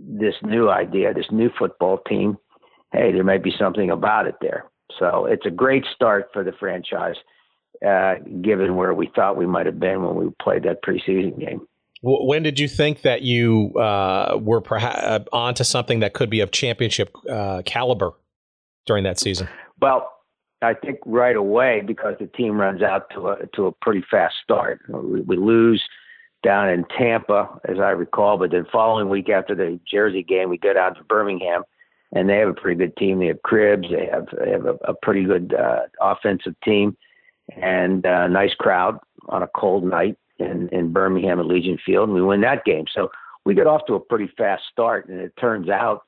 this 0.00 0.34
new 0.42 0.68
idea, 0.68 1.14
this 1.14 1.30
new 1.30 1.50
football 1.58 1.98
team, 1.98 2.36
hey, 2.92 3.12
there 3.12 3.24
might 3.24 3.42
be 3.42 3.54
something 3.58 3.90
about 3.90 4.26
it 4.26 4.34
there. 4.40 4.64
So 4.98 5.26
it's 5.26 5.46
a 5.46 5.50
great 5.50 5.84
start 5.94 6.30
for 6.32 6.44
the 6.44 6.52
franchise, 6.52 7.16
uh, 7.86 8.14
given 8.40 8.76
where 8.76 8.94
we 8.94 9.10
thought 9.14 9.36
we 9.36 9.46
might 9.46 9.66
have 9.66 9.80
been 9.80 10.02
when 10.02 10.16
we 10.16 10.30
played 10.40 10.62
that 10.64 10.82
preseason 10.82 11.38
game. 11.38 11.66
When 12.04 12.42
did 12.42 12.58
you 12.58 12.66
think 12.66 13.02
that 13.02 13.22
you 13.22 13.72
uh, 13.74 14.36
were 14.40 14.60
perhaps 14.60 14.98
uh, 15.02 15.20
onto 15.32 15.62
something 15.62 16.00
that 16.00 16.14
could 16.14 16.30
be 16.30 16.40
of 16.40 16.50
championship 16.50 17.14
uh, 17.30 17.62
caliber 17.64 18.12
during 18.86 19.04
that 19.04 19.20
season? 19.20 19.48
Well, 19.80 20.10
I 20.62 20.74
think 20.74 20.98
right 21.06 21.36
away 21.36 21.82
because 21.86 22.14
the 22.18 22.26
team 22.26 22.60
runs 22.60 22.82
out 22.82 23.08
to 23.14 23.28
a 23.28 23.46
to 23.54 23.66
a 23.66 23.72
pretty 23.72 24.04
fast 24.10 24.34
start. 24.42 24.80
We, 24.88 25.20
we 25.20 25.36
lose 25.36 25.82
down 26.42 26.68
in 26.68 26.84
Tampa, 26.96 27.48
as 27.68 27.78
I 27.78 27.90
recall. 27.90 28.36
But 28.36 28.50
then 28.50 28.66
following 28.72 29.08
week 29.08 29.28
after 29.28 29.54
the 29.54 29.78
Jersey 29.88 30.22
game, 30.22 30.50
we 30.50 30.58
go 30.58 30.72
down 30.72 30.94
to 30.96 31.04
Birmingham, 31.04 31.62
and 32.12 32.28
they 32.28 32.36
have 32.36 32.48
a 32.48 32.54
pretty 32.54 32.78
good 32.78 32.96
team. 32.96 33.18
They 33.18 33.26
have 33.26 33.42
Cribbs. 33.42 33.90
They 33.90 34.06
have 34.06 34.26
they 34.38 34.50
have 34.50 34.66
a, 34.66 34.74
a 34.84 34.94
pretty 34.94 35.24
good 35.24 35.54
uh, 35.54 35.82
offensive 36.00 36.54
team, 36.64 36.96
and 37.56 38.04
a 38.04 38.28
nice 38.28 38.54
crowd 38.54 38.98
on 39.28 39.42
a 39.42 39.48
cold 39.56 39.84
night 39.84 40.16
in 40.38 40.68
in 40.70 40.92
Birmingham 40.92 41.40
at 41.40 41.46
Legion 41.46 41.78
Field, 41.84 42.08
and 42.08 42.14
we 42.14 42.22
win 42.22 42.40
that 42.42 42.64
game. 42.64 42.84
So 42.92 43.10
we 43.44 43.54
get 43.54 43.66
off 43.66 43.86
to 43.86 43.94
a 43.94 44.00
pretty 44.00 44.30
fast 44.36 44.64
start, 44.70 45.08
and 45.08 45.20
it 45.20 45.32
turns 45.40 45.68
out 45.68 46.02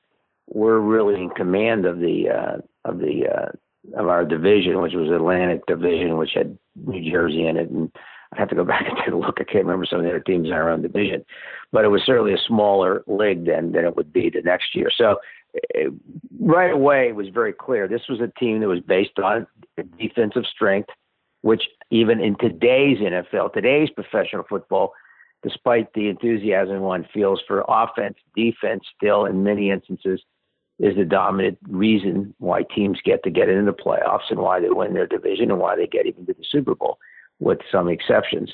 we're 0.47 0.79
really 0.79 1.15
in 1.15 1.29
command 1.31 1.85
of 1.85 1.99
the 1.99 2.29
uh, 2.29 2.57
of 2.89 2.99
the 2.99 3.27
uh, 3.27 3.99
of 3.99 4.07
our 4.07 4.25
division, 4.25 4.81
which 4.81 4.93
was 4.93 5.09
Atlantic 5.09 5.65
Division, 5.65 6.17
which 6.17 6.31
had 6.33 6.57
New 6.75 7.11
Jersey 7.11 7.47
in 7.47 7.57
it, 7.57 7.69
and 7.69 7.91
I 8.33 8.39
have 8.39 8.49
to 8.49 8.55
go 8.55 8.63
back 8.65 8.85
and 8.87 8.97
take 8.97 9.13
a 9.13 9.17
look. 9.17 9.37
I 9.39 9.43
can't 9.43 9.65
remember 9.65 9.85
some 9.85 9.99
of 9.99 10.05
the 10.05 10.11
other 10.11 10.19
teams 10.19 10.47
in 10.47 10.53
our 10.53 10.69
own 10.69 10.81
division, 10.81 11.25
but 11.71 11.85
it 11.85 11.89
was 11.89 12.03
certainly 12.05 12.33
a 12.33 12.47
smaller 12.47 13.03
league 13.07 13.45
than 13.45 13.71
than 13.71 13.85
it 13.85 13.95
would 13.95 14.13
be 14.13 14.29
the 14.29 14.41
next 14.41 14.75
year. 14.75 14.89
So 14.95 15.17
it, 15.69 15.93
right 16.39 16.71
away, 16.71 17.07
it 17.07 17.15
was 17.15 17.29
very 17.29 17.53
clear 17.53 17.87
this 17.87 18.07
was 18.09 18.19
a 18.19 18.31
team 18.39 18.59
that 18.59 18.67
was 18.67 18.81
based 18.81 19.17
on 19.19 19.47
defensive 19.97 20.45
strength. 20.45 20.89
which 21.45 21.61
even 21.91 22.19
in 22.19 22.35
today's 22.37 22.97
NFL, 22.97 23.53
today's 23.53 23.91
professional 23.91 24.43
football, 24.49 24.93
despite 25.43 25.93
the 25.93 26.09
enthusiasm 26.09 26.79
one 26.79 27.07
feels 27.13 27.39
for 27.47 27.63
offense, 27.67 28.15
defense 28.35 28.83
still 28.97 29.25
in 29.25 29.43
many 29.43 29.69
instances 29.69 30.19
is 30.79 30.95
the 30.95 31.05
dominant 31.05 31.59
reason 31.69 32.33
why 32.39 32.63
teams 32.63 32.97
get 33.05 33.23
to 33.23 33.29
get 33.29 33.47
into 33.47 33.71
the 33.71 33.77
playoffs 33.77 34.31
and 34.31 34.39
why 34.39 34.59
they 34.59 34.71
win 34.71 34.95
their 34.95 35.05
division 35.05 35.51
and 35.51 35.59
why 35.59 35.75
they 35.75 35.85
get 35.85 36.07
even 36.07 36.25
to 36.25 36.33
the 36.33 36.43
Super 36.49 36.73
Bowl, 36.73 36.97
with 37.39 37.59
some 37.71 37.89
exceptions. 37.89 38.51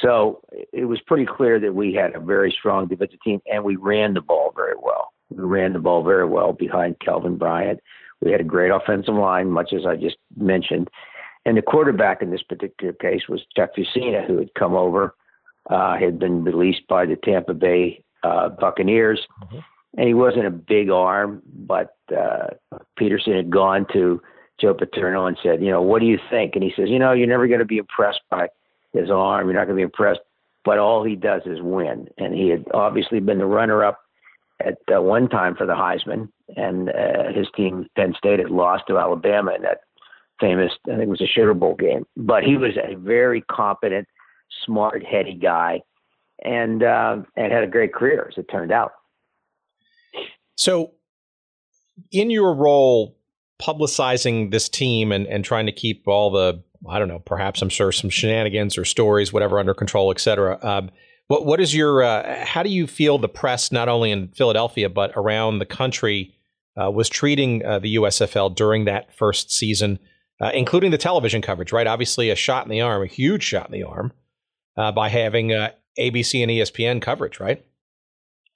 So 0.00 0.40
it 0.72 0.84
was 0.84 1.00
pretty 1.08 1.26
clear 1.26 1.58
that 1.58 1.74
we 1.74 1.92
had 1.94 2.14
a 2.14 2.20
very 2.20 2.54
strong 2.56 2.86
defensive 2.86 3.20
team 3.24 3.40
and 3.52 3.64
we 3.64 3.74
ran 3.74 4.14
the 4.14 4.20
ball 4.20 4.52
very 4.54 4.76
well. 4.80 5.12
We 5.30 5.44
ran 5.44 5.72
the 5.72 5.78
ball 5.78 6.02
very 6.02 6.26
well 6.26 6.52
behind 6.52 7.00
Kelvin 7.00 7.36
Bryant. 7.36 7.80
We 8.20 8.32
had 8.32 8.40
a 8.40 8.44
great 8.44 8.70
offensive 8.70 9.14
line, 9.14 9.50
much 9.50 9.72
as 9.72 9.86
I 9.86 9.96
just 9.96 10.16
mentioned. 10.36 10.90
And 11.46 11.56
the 11.56 11.62
quarterback 11.62 12.20
in 12.20 12.30
this 12.30 12.42
particular 12.42 12.92
case 12.92 13.22
was 13.28 13.40
Chuck 13.56 13.70
Fusina, 13.76 14.26
who 14.26 14.36
had 14.36 14.52
come 14.54 14.74
over, 14.74 15.14
uh, 15.70 15.96
had 15.96 16.18
been 16.18 16.44
released 16.44 16.86
by 16.88 17.06
the 17.06 17.16
Tampa 17.16 17.54
Bay 17.54 18.04
uh, 18.22 18.50
Buccaneers. 18.50 19.20
Mm-hmm. 19.44 19.58
And 19.96 20.06
he 20.06 20.14
wasn't 20.14 20.46
a 20.46 20.50
big 20.50 20.90
arm, 20.90 21.42
but 21.46 21.96
uh, 22.16 22.48
Peterson 22.96 23.34
had 23.34 23.50
gone 23.50 23.86
to 23.92 24.22
Joe 24.60 24.74
Paterno 24.74 25.26
and 25.26 25.36
said, 25.42 25.62
you 25.62 25.70
know, 25.70 25.82
what 25.82 26.00
do 26.00 26.06
you 26.06 26.18
think? 26.30 26.54
And 26.54 26.62
he 26.62 26.72
says, 26.76 26.88
you 26.88 26.98
know, 26.98 27.12
you're 27.12 27.26
never 27.26 27.48
going 27.48 27.58
to 27.60 27.64
be 27.64 27.78
impressed 27.78 28.20
by 28.30 28.48
his 28.92 29.10
arm. 29.10 29.46
You're 29.46 29.54
not 29.54 29.64
going 29.64 29.76
to 29.76 29.80
be 29.80 29.82
impressed. 29.82 30.20
But 30.64 30.78
all 30.78 31.02
he 31.02 31.16
does 31.16 31.42
is 31.46 31.60
win. 31.62 32.08
And 32.18 32.34
he 32.34 32.50
had 32.50 32.66
obviously 32.74 33.18
been 33.18 33.38
the 33.38 33.46
runner 33.46 33.82
up 33.82 34.00
at 34.64 34.78
uh, 34.94 35.00
one 35.00 35.28
time 35.28 35.54
for 35.56 35.66
the 35.66 35.74
Heisman, 35.74 36.28
and 36.56 36.90
uh, 36.90 37.32
his 37.34 37.46
team, 37.56 37.86
Penn 37.96 38.14
State, 38.16 38.38
had 38.38 38.50
lost 38.50 38.84
to 38.88 38.98
Alabama 38.98 39.52
in 39.54 39.62
that 39.62 39.80
famous, 40.40 40.72
I 40.86 40.92
think 40.92 41.02
it 41.02 41.08
was 41.08 41.20
a 41.20 41.26
Sugar 41.26 41.54
Bowl 41.54 41.74
game. 41.74 42.04
But 42.16 42.44
he 42.44 42.56
was 42.56 42.72
a 42.76 42.96
very 42.96 43.42
competent, 43.42 44.08
smart, 44.64 45.04
heady 45.04 45.34
guy, 45.34 45.82
and 46.44 46.82
uh, 46.82 47.18
and 47.36 47.52
had 47.52 47.62
a 47.62 47.68
great 47.68 47.92
career 47.92 48.28
as 48.30 48.38
it 48.38 48.46
turned 48.50 48.72
out. 48.72 48.92
So, 50.56 50.92
in 52.10 52.30
your 52.30 52.54
role, 52.54 53.16
publicizing 53.60 54.50
this 54.50 54.68
team 54.68 55.12
and 55.12 55.26
and 55.26 55.44
trying 55.44 55.66
to 55.66 55.72
keep 55.72 56.08
all 56.08 56.30
the 56.30 56.62
I 56.88 56.98
don't 56.98 57.08
know, 57.08 57.18
perhaps 57.18 57.60
I'm 57.60 57.68
sure 57.68 57.92
some 57.92 58.10
shenanigans 58.10 58.78
or 58.78 58.84
stories, 58.84 59.32
whatever, 59.32 59.58
under 59.58 59.74
control, 59.74 60.10
et 60.10 60.20
cetera. 60.20 60.58
Um, 60.62 60.90
what 61.30 61.46
what 61.46 61.60
is 61.60 61.72
your 61.72 62.02
uh, 62.02 62.44
how 62.44 62.64
do 62.64 62.70
you 62.70 62.88
feel 62.88 63.16
the 63.16 63.28
press 63.28 63.70
not 63.70 63.88
only 63.88 64.10
in 64.10 64.28
Philadelphia 64.28 64.88
but 64.88 65.12
around 65.14 65.60
the 65.60 65.64
country 65.64 66.34
uh, 66.76 66.90
was 66.90 67.08
treating 67.08 67.64
uh, 67.64 67.78
the 67.78 67.94
USFL 67.94 68.52
during 68.52 68.84
that 68.86 69.14
first 69.14 69.52
season, 69.52 70.00
uh, 70.40 70.50
including 70.52 70.90
the 70.90 70.98
television 70.98 71.40
coverage? 71.40 71.70
Right, 71.70 71.86
obviously 71.86 72.30
a 72.30 72.34
shot 72.34 72.64
in 72.64 72.70
the 72.70 72.80
arm, 72.80 73.04
a 73.04 73.06
huge 73.06 73.44
shot 73.44 73.66
in 73.66 73.72
the 73.72 73.84
arm, 73.84 74.12
uh, 74.76 74.90
by 74.90 75.08
having 75.08 75.52
uh, 75.52 75.70
ABC 75.96 76.42
and 76.42 76.50
ESPN 76.50 77.00
coverage. 77.00 77.38
Right. 77.38 77.64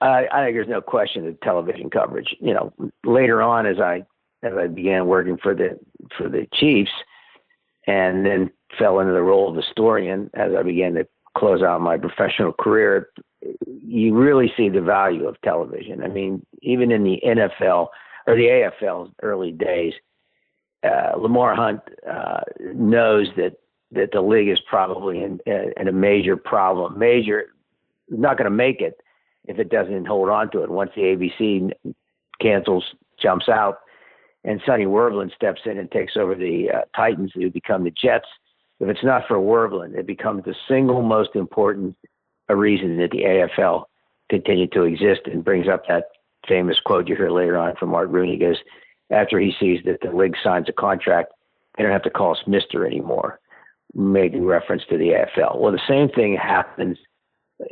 I 0.00 0.26
think 0.44 0.56
there's 0.56 0.68
no 0.68 0.82
question 0.82 1.28
of 1.28 1.40
television 1.42 1.90
coverage. 1.90 2.34
You 2.40 2.54
know, 2.54 2.72
later 3.04 3.40
on 3.40 3.66
as 3.66 3.78
I 3.78 4.04
as 4.42 4.52
I 4.58 4.66
began 4.66 5.06
working 5.06 5.38
for 5.40 5.54
the 5.54 5.78
for 6.18 6.28
the 6.28 6.48
Chiefs, 6.52 6.90
and 7.86 8.26
then 8.26 8.50
fell 8.76 8.98
into 8.98 9.12
the 9.12 9.22
role 9.22 9.48
of 9.48 9.56
historian 9.56 10.28
as 10.34 10.50
I 10.58 10.64
began 10.64 10.94
to 10.94 11.06
close 11.36 11.62
out 11.62 11.80
my 11.80 11.98
professional 11.98 12.52
career, 12.52 13.10
you 13.66 14.14
really 14.14 14.52
see 14.56 14.68
the 14.68 14.80
value 14.80 15.26
of 15.26 15.40
television. 15.42 16.02
I 16.02 16.08
mean, 16.08 16.44
even 16.62 16.90
in 16.90 17.04
the 17.04 17.20
NFL 17.24 17.88
or 18.26 18.36
the 18.36 18.70
AFL 18.82 19.12
early 19.22 19.52
days, 19.52 19.92
uh, 20.82 21.12
Lamar 21.16 21.54
Hunt 21.54 21.80
uh, 22.08 22.40
knows 22.74 23.28
that 23.36 23.56
that 23.92 24.10
the 24.12 24.20
league 24.20 24.48
is 24.48 24.58
probably 24.68 25.22
in, 25.22 25.38
in 25.46 25.86
a 25.86 25.92
major 25.92 26.36
problem. 26.36 26.98
Major, 26.98 27.54
not 28.08 28.36
going 28.36 28.50
to 28.50 28.56
make 28.56 28.80
it 28.80 29.00
if 29.44 29.58
it 29.58 29.70
doesn't 29.70 30.06
hold 30.06 30.28
on 30.30 30.50
to 30.50 30.62
it. 30.62 30.70
Once 30.70 30.90
the 30.96 31.02
ABC 31.02 31.70
cancels, 32.40 32.84
jumps 33.22 33.48
out, 33.48 33.78
and 34.42 34.60
Sonny 34.66 34.84
Werblin 34.84 35.32
steps 35.34 35.60
in 35.64 35.78
and 35.78 35.90
takes 35.90 36.16
over 36.16 36.34
the 36.34 36.70
uh, 36.70 36.80
Titans, 36.96 37.30
who 37.34 37.50
become 37.50 37.84
the 37.84 37.92
Jets 37.92 38.26
if 38.80 38.88
it's 38.88 39.04
not 39.04 39.22
for 39.28 39.36
Werblin, 39.36 39.96
it 39.96 40.06
becomes 40.06 40.44
the 40.44 40.54
single 40.68 41.02
most 41.02 41.30
important 41.34 41.96
reason 42.48 42.96
that 42.98 43.10
the 43.10 43.22
AFL 43.22 43.84
continued 44.28 44.72
to 44.72 44.82
exist 44.82 45.22
and 45.26 45.44
brings 45.44 45.68
up 45.68 45.86
that 45.88 46.04
famous 46.48 46.78
quote 46.84 47.08
you 47.08 47.16
hear 47.16 47.30
later 47.30 47.56
on 47.56 47.74
from 47.76 47.94
Art 47.94 48.10
Rooney. 48.10 48.36
Goes, 48.36 48.58
after 49.10 49.38
he 49.38 49.54
sees 49.58 49.80
that 49.84 50.00
the 50.02 50.16
league 50.16 50.36
signs 50.42 50.68
a 50.68 50.72
contract, 50.72 51.32
they 51.76 51.82
don't 51.82 51.92
have 51.92 52.02
to 52.02 52.10
call 52.10 52.32
us 52.32 52.42
Mister 52.46 52.86
anymore, 52.86 53.40
making 53.94 54.44
reference 54.44 54.82
to 54.90 54.98
the 54.98 55.10
AFL. 55.10 55.58
Well, 55.58 55.72
the 55.72 55.80
same 55.88 56.08
thing 56.08 56.36
happens 56.36 56.98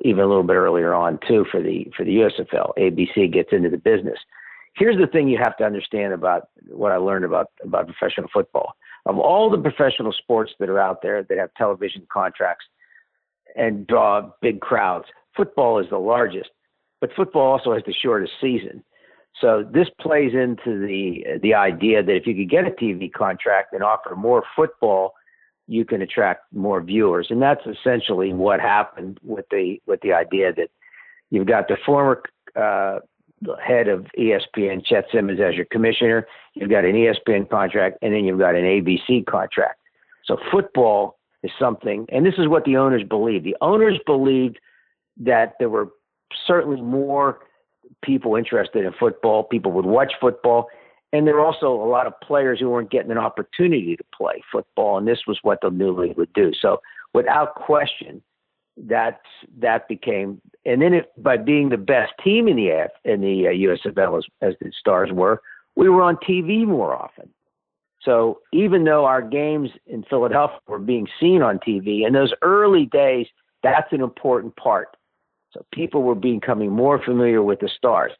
even 0.04 0.24
a 0.24 0.26
little 0.26 0.42
bit 0.42 0.54
earlier 0.54 0.94
on 0.94 1.18
too 1.26 1.44
for 1.50 1.60
the 1.60 1.86
for 1.96 2.04
the 2.04 2.16
USFL. 2.16 2.72
ABC 2.78 3.32
gets 3.32 3.50
into 3.52 3.70
the 3.70 3.78
business. 3.78 4.18
Here's 4.74 4.96
the 4.98 5.06
thing 5.06 5.28
you 5.28 5.38
have 5.42 5.56
to 5.58 5.64
understand 5.64 6.12
about 6.12 6.48
what 6.68 6.92
I 6.92 6.96
learned 6.96 7.24
about 7.24 7.48
about 7.62 7.86
professional 7.86 8.28
football 8.32 8.74
of 9.06 9.18
all 9.18 9.50
the 9.50 9.58
professional 9.58 10.12
sports 10.12 10.52
that 10.58 10.68
are 10.68 10.78
out 10.78 11.02
there 11.02 11.22
that 11.24 11.38
have 11.38 11.50
television 11.54 12.06
contracts 12.12 12.64
and 13.56 13.86
draw 13.86 14.30
big 14.40 14.60
crowds, 14.60 15.06
football 15.36 15.78
is 15.78 15.86
the 15.90 15.98
largest, 15.98 16.50
but 17.00 17.10
football 17.14 17.52
also 17.52 17.74
has 17.74 17.82
the 17.86 17.92
shortest 17.92 18.32
season. 18.40 18.82
So 19.40 19.64
this 19.68 19.88
plays 20.00 20.34
into 20.34 20.78
the 20.78 21.38
the 21.42 21.54
idea 21.54 22.02
that 22.02 22.14
if 22.14 22.26
you 22.26 22.34
could 22.34 22.50
get 22.50 22.66
a 22.66 22.70
TV 22.70 23.10
contract 23.12 23.72
and 23.72 23.82
offer 23.82 24.14
more 24.14 24.44
football, 24.54 25.14
you 25.66 25.84
can 25.84 26.02
attract 26.02 26.52
more 26.52 26.82
viewers, 26.82 27.28
and 27.30 27.40
that's 27.40 27.66
essentially 27.66 28.32
what 28.32 28.60
happened 28.60 29.18
with 29.22 29.46
the 29.50 29.80
with 29.86 30.00
the 30.02 30.12
idea 30.12 30.52
that 30.52 30.68
you've 31.30 31.46
got 31.46 31.66
the 31.68 31.76
former 31.84 32.22
uh, 32.54 33.00
the 33.42 33.56
head 33.56 33.88
of 33.88 34.06
ESPN, 34.18 34.84
Chet 34.84 35.06
Simmons, 35.12 35.40
as 35.40 35.54
your 35.54 35.64
commissioner. 35.66 36.26
You've 36.54 36.70
got 36.70 36.84
an 36.84 36.94
ESPN 36.94 37.48
contract, 37.50 37.98
and 38.02 38.14
then 38.14 38.24
you've 38.24 38.38
got 38.38 38.54
an 38.54 38.64
ABC 38.64 39.26
contract. 39.26 39.80
So 40.24 40.36
football 40.50 41.18
is 41.42 41.50
something, 41.58 42.06
and 42.10 42.24
this 42.24 42.34
is 42.38 42.48
what 42.48 42.64
the 42.64 42.76
owners 42.76 43.02
believed. 43.02 43.44
The 43.44 43.56
owners 43.60 43.98
believed 44.06 44.58
that 45.18 45.54
there 45.58 45.68
were 45.68 45.88
certainly 46.46 46.80
more 46.80 47.40
people 48.02 48.36
interested 48.36 48.84
in 48.84 48.92
football. 48.98 49.44
People 49.44 49.72
would 49.72 49.84
watch 49.84 50.12
football, 50.20 50.68
and 51.12 51.26
there 51.26 51.34
were 51.34 51.44
also 51.44 51.72
a 51.72 51.88
lot 51.88 52.06
of 52.06 52.18
players 52.20 52.60
who 52.60 52.70
weren't 52.70 52.90
getting 52.90 53.10
an 53.10 53.18
opportunity 53.18 53.96
to 53.96 54.04
play 54.16 54.42
football, 54.50 54.98
and 54.98 55.08
this 55.08 55.20
was 55.26 55.38
what 55.42 55.58
the 55.62 55.70
new 55.70 55.92
league 55.92 56.16
would 56.16 56.32
do. 56.32 56.52
So, 56.58 56.80
without 57.12 57.56
question, 57.56 58.22
that 58.76 59.20
that 59.58 59.86
became 59.88 60.40
and 60.64 60.80
then 60.80 60.94
it, 60.94 61.12
by 61.22 61.36
being 61.36 61.68
the 61.68 61.76
best 61.76 62.12
team 62.22 62.48
in 62.48 62.56
the 62.56 62.70
F, 62.70 62.90
in 63.04 63.20
the 63.20 63.48
uh, 63.48 63.50
USFL 63.50 64.18
as, 64.18 64.24
as 64.40 64.54
the 64.60 64.70
Stars 64.78 65.10
were, 65.12 65.42
we 65.74 65.88
were 65.88 66.02
on 66.02 66.16
TV 66.16 66.64
more 66.64 66.94
often. 66.94 67.28
So 68.02 68.40
even 68.52 68.84
though 68.84 69.04
our 69.04 69.22
games 69.22 69.70
in 69.86 70.04
Philadelphia 70.04 70.58
were 70.66 70.78
being 70.78 71.06
seen 71.20 71.42
on 71.42 71.58
TV 71.58 72.06
in 72.06 72.12
those 72.12 72.32
early 72.42 72.86
days, 72.86 73.26
that's 73.62 73.92
an 73.92 74.00
important 74.00 74.56
part. 74.56 74.96
So 75.52 75.64
people 75.72 76.02
were 76.02 76.14
becoming 76.14 76.70
more 76.70 77.02
familiar 77.02 77.42
with 77.42 77.60
the 77.60 77.68
Stars. 77.76 78.12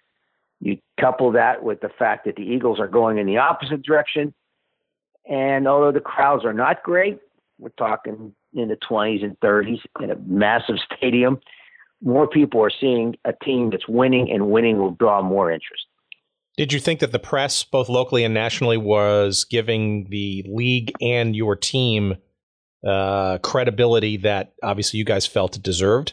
You 0.61 0.79
couple 1.01 1.33
that 1.33 1.63
with 1.63 1.81
the 1.81 1.89
fact 1.99 2.25
that 2.27 2.37
the 2.37 2.43
Eagles 2.43 2.79
are 2.79 2.87
going 2.87 3.19
in 3.19 3.27
the 3.27 3.39
opposite 3.39 3.83
direction, 3.83 4.33
and 5.29 5.67
although 5.67 5.93
the 5.93 6.01
crowds 6.01 6.45
are 6.45 6.53
not 6.53 6.83
great, 6.83 7.19
we're 7.59 7.71
talking 7.71 8.35
in 8.55 8.69
the 8.69 8.77
20s 8.77 9.25
and 9.25 9.39
30s 9.41 9.81
in 10.01 10.11
a 10.11 10.17
massive 10.27 10.77
stadium 10.97 11.41
more 12.03 12.27
people 12.27 12.63
are 12.63 12.71
seeing 12.71 13.15
a 13.25 13.33
team 13.33 13.71
that's 13.71 13.89
winning, 13.89 14.31
and 14.31 14.51
winning 14.51 14.79
will 14.79 14.91
draw 14.91 15.23
more 15.23 15.51
interest. 15.51 15.87
Did 16.57 16.73
you 16.73 16.81
think 16.81 17.01
that 17.01 17.13
the 17.13 17.19
press, 17.19 17.65
both 17.65 17.89
locally 17.89 18.25
and 18.25 18.35
nationally, 18.35 18.77
was 18.77 19.45
giving 19.45 20.09
the 20.11 20.45
league 20.49 20.93
and 21.01 21.35
your 21.35 21.57
team 21.57 22.17
uh, 22.87 23.39
credibility 23.39 24.19
that 24.19 24.53
obviously 24.63 24.99
you 24.99 25.05
guys 25.05 25.27
felt 25.27 25.57
it 25.57 25.63
deserved? 25.63 26.13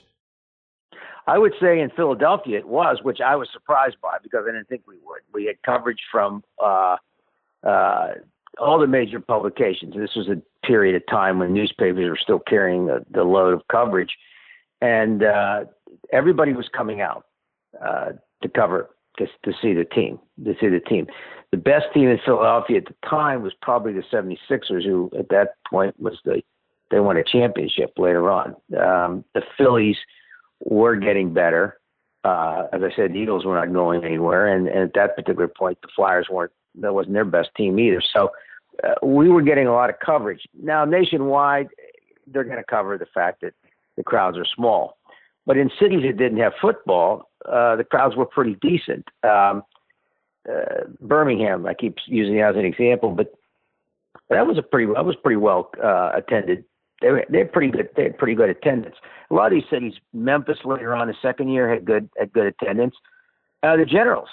I 1.27 1.37
would 1.37 1.53
say 1.59 1.79
in 1.79 1.89
Philadelphia 1.91 2.57
it 2.57 2.67
was, 2.67 2.99
which 3.03 3.19
I 3.23 3.35
was 3.35 3.49
surprised 3.51 3.97
by 4.01 4.17
because 4.23 4.45
I 4.47 4.51
didn't 4.51 4.69
think 4.69 4.83
we 4.87 4.95
would. 5.03 5.21
We 5.33 5.45
had 5.45 5.61
coverage 5.63 5.99
from 6.11 6.43
uh, 6.63 6.95
uh, 7.63 8.07
all 8.57 8.79
the 8.79 8.87
major 8.87 9.19
publications. 9.19 9.93
This 9.95 10.15
was 10.15 10.27
a 10.27 10.41
period 10.65 10.95
of 10.95 11.03
time 11.07 11.39
when 11.39 11.53
newspapers 11.53 12.09
were 12.09 12.17
still 12.17 12.39
carrying 12.39 12.87
the, 12.87 13.05
the 13.11 13.23
load 13.23 13.53
of 13.53 13.61
coverage, 13.71 14.11
and 14.81 15.23
uh, 15.23 15.65
everybody 16.11 16.53
was 16.53 16.67
coming 16.75 17.01
out 17.01 17.25
uh, 17.83 18.11
to 18.41 18.49
cover 18.49 18.89
to, 19.17 19.27
to 19.43 19.51
see 19.61 19.73
the 19.73 19.85
team, 19.85 20.19
to 20.43 20.55
see 20.59 20.67
the 20.67 20.79
team. 20.79 21.07
The 21.51 21.57
best 21.57 21.85
team 21.93 22.09
in 22.09 22.19
Philadelphia 22.23 22.77
at 22.77 22.85
the 22.85 22.95
time 23.07 23.41
was 23.41 23.53
probably 23.61 23.93
the 23.93 24.03
76ers, 24.11 24.85
who 24.85 25.09
at 25.17 25.29
that 25.29 25.55
point 25.69 25.99
was 25.99 26.17
the 26.25 26.41
they 26.91 26.99
won 26.99 27.17
a 27.17 27.23
championship 27.23 27.93
later 27.97 28.31
on. 28.31 28.55
Um, 28.75 29.23
the 29.35 29.43
Phillies 29.57 29.97
were 30.59 30.95
getting 30.95 31.33
better. 31.33 31.79
Uh, 32.23 32.63
as 32.73 32.81
I 32.83 32.93
said, 32.95 33.13
the 33.13 33.17
Eagles 33.19 33.45
were 33.45 33.55
not 33.55 33.71
going 33.71 34.03
anywhere, 34.03 34.47
and, 34.47 34.67
and 34.67 34.79
at 34.79 34.93
that 34.95 35.15
particular 35.15 35.47
point, 35.47 35.77
the 35.81 35.87
Flyers 35.95 36.27
weren't. 36.29 36.51
That 36.75 36.93
wasn't 36.93 37.13
their 37.13 37.25
best 37.25 37.49
team 37.55 37.79
either. 37.79 38.01
So 38.13 38.31
uh, 38.83 38.93
we 39.03 39.29
were 39.29 39.41
getting 39.41 39.67
a 39.67 39.73
lot 39.73 39.89
of 39.89 39.95
coverage. 39.99 40.41
Now, 40.61 40.85
nationwide, 40.85 41.67
they're 42.27 42.43
going 42.43 42.57
to 42.57 42.63
cover 42.63 42.97
the 42.97 43.07
fact 43.13 43.41
that 43.41 43.53
the 43.97 44.03
crowds 44.03 44.37
are 44.37 44.45
small. 44.55 44.97
But 45.45 45.57
in 45.57 45.71
cities 45.79 46.03
that 46.03 46.17
didn't 46.17 46.37
have 46.39 46.53
football, 46.61 47.29
uh, 47.45 47.75
the 47.75 47.83
crowds 47.83 48.15
were 48.15 48.25
pretty 48.25 48.55
decent. 48.61 49.05
Um, 49.23 49.63
uh, 50.49 50.85
Birmingham, 51.01 51.65
I 51.65 51.73
keep 51.73 51.97
using 52.05 52.39
as 52.39 52.55
an 52.55 52.65
example, 52.65 53.11
but 53.11 53.33
that 54.29 54.45
was 54.45 54.57
a 54.57 54.61
pretty 54.61 54.91
that 54.93 55.05
was 55.05 55.15
pretty 55.15 55.37
well 55.37 55.71
uh, 55.83 56.11
attended. 56.15 56.65
They 57.01 57.11
were 57.11 57.25
they're 57.29 57.45
pretty 57.45 57.71
good. 57.71 57.89
They 57.95 58.03
had 58.03 58.17
pretty 58.17 58.35
good 58.35 58.49
attendance. 58.49 58.95
A 59.31 59.33
lot 59.33 59.47
of 59.47 59.51
these 59.53 59.69
cities, 59.69 59.93
Memphis 60.13 60.59
later 60.65 60.95
on 60.95 61.07
the 61.07 61.15
second 61.21 61.49
year 61.49 61.69
had 61.69 61.85
good 61.85 62.09
had 62.17 62.31
good 62.31 62.45
attendance. 62.45 62.95
Uh, 63.63 63.75
the 63.75 63.85
Generals, 63.85 64.29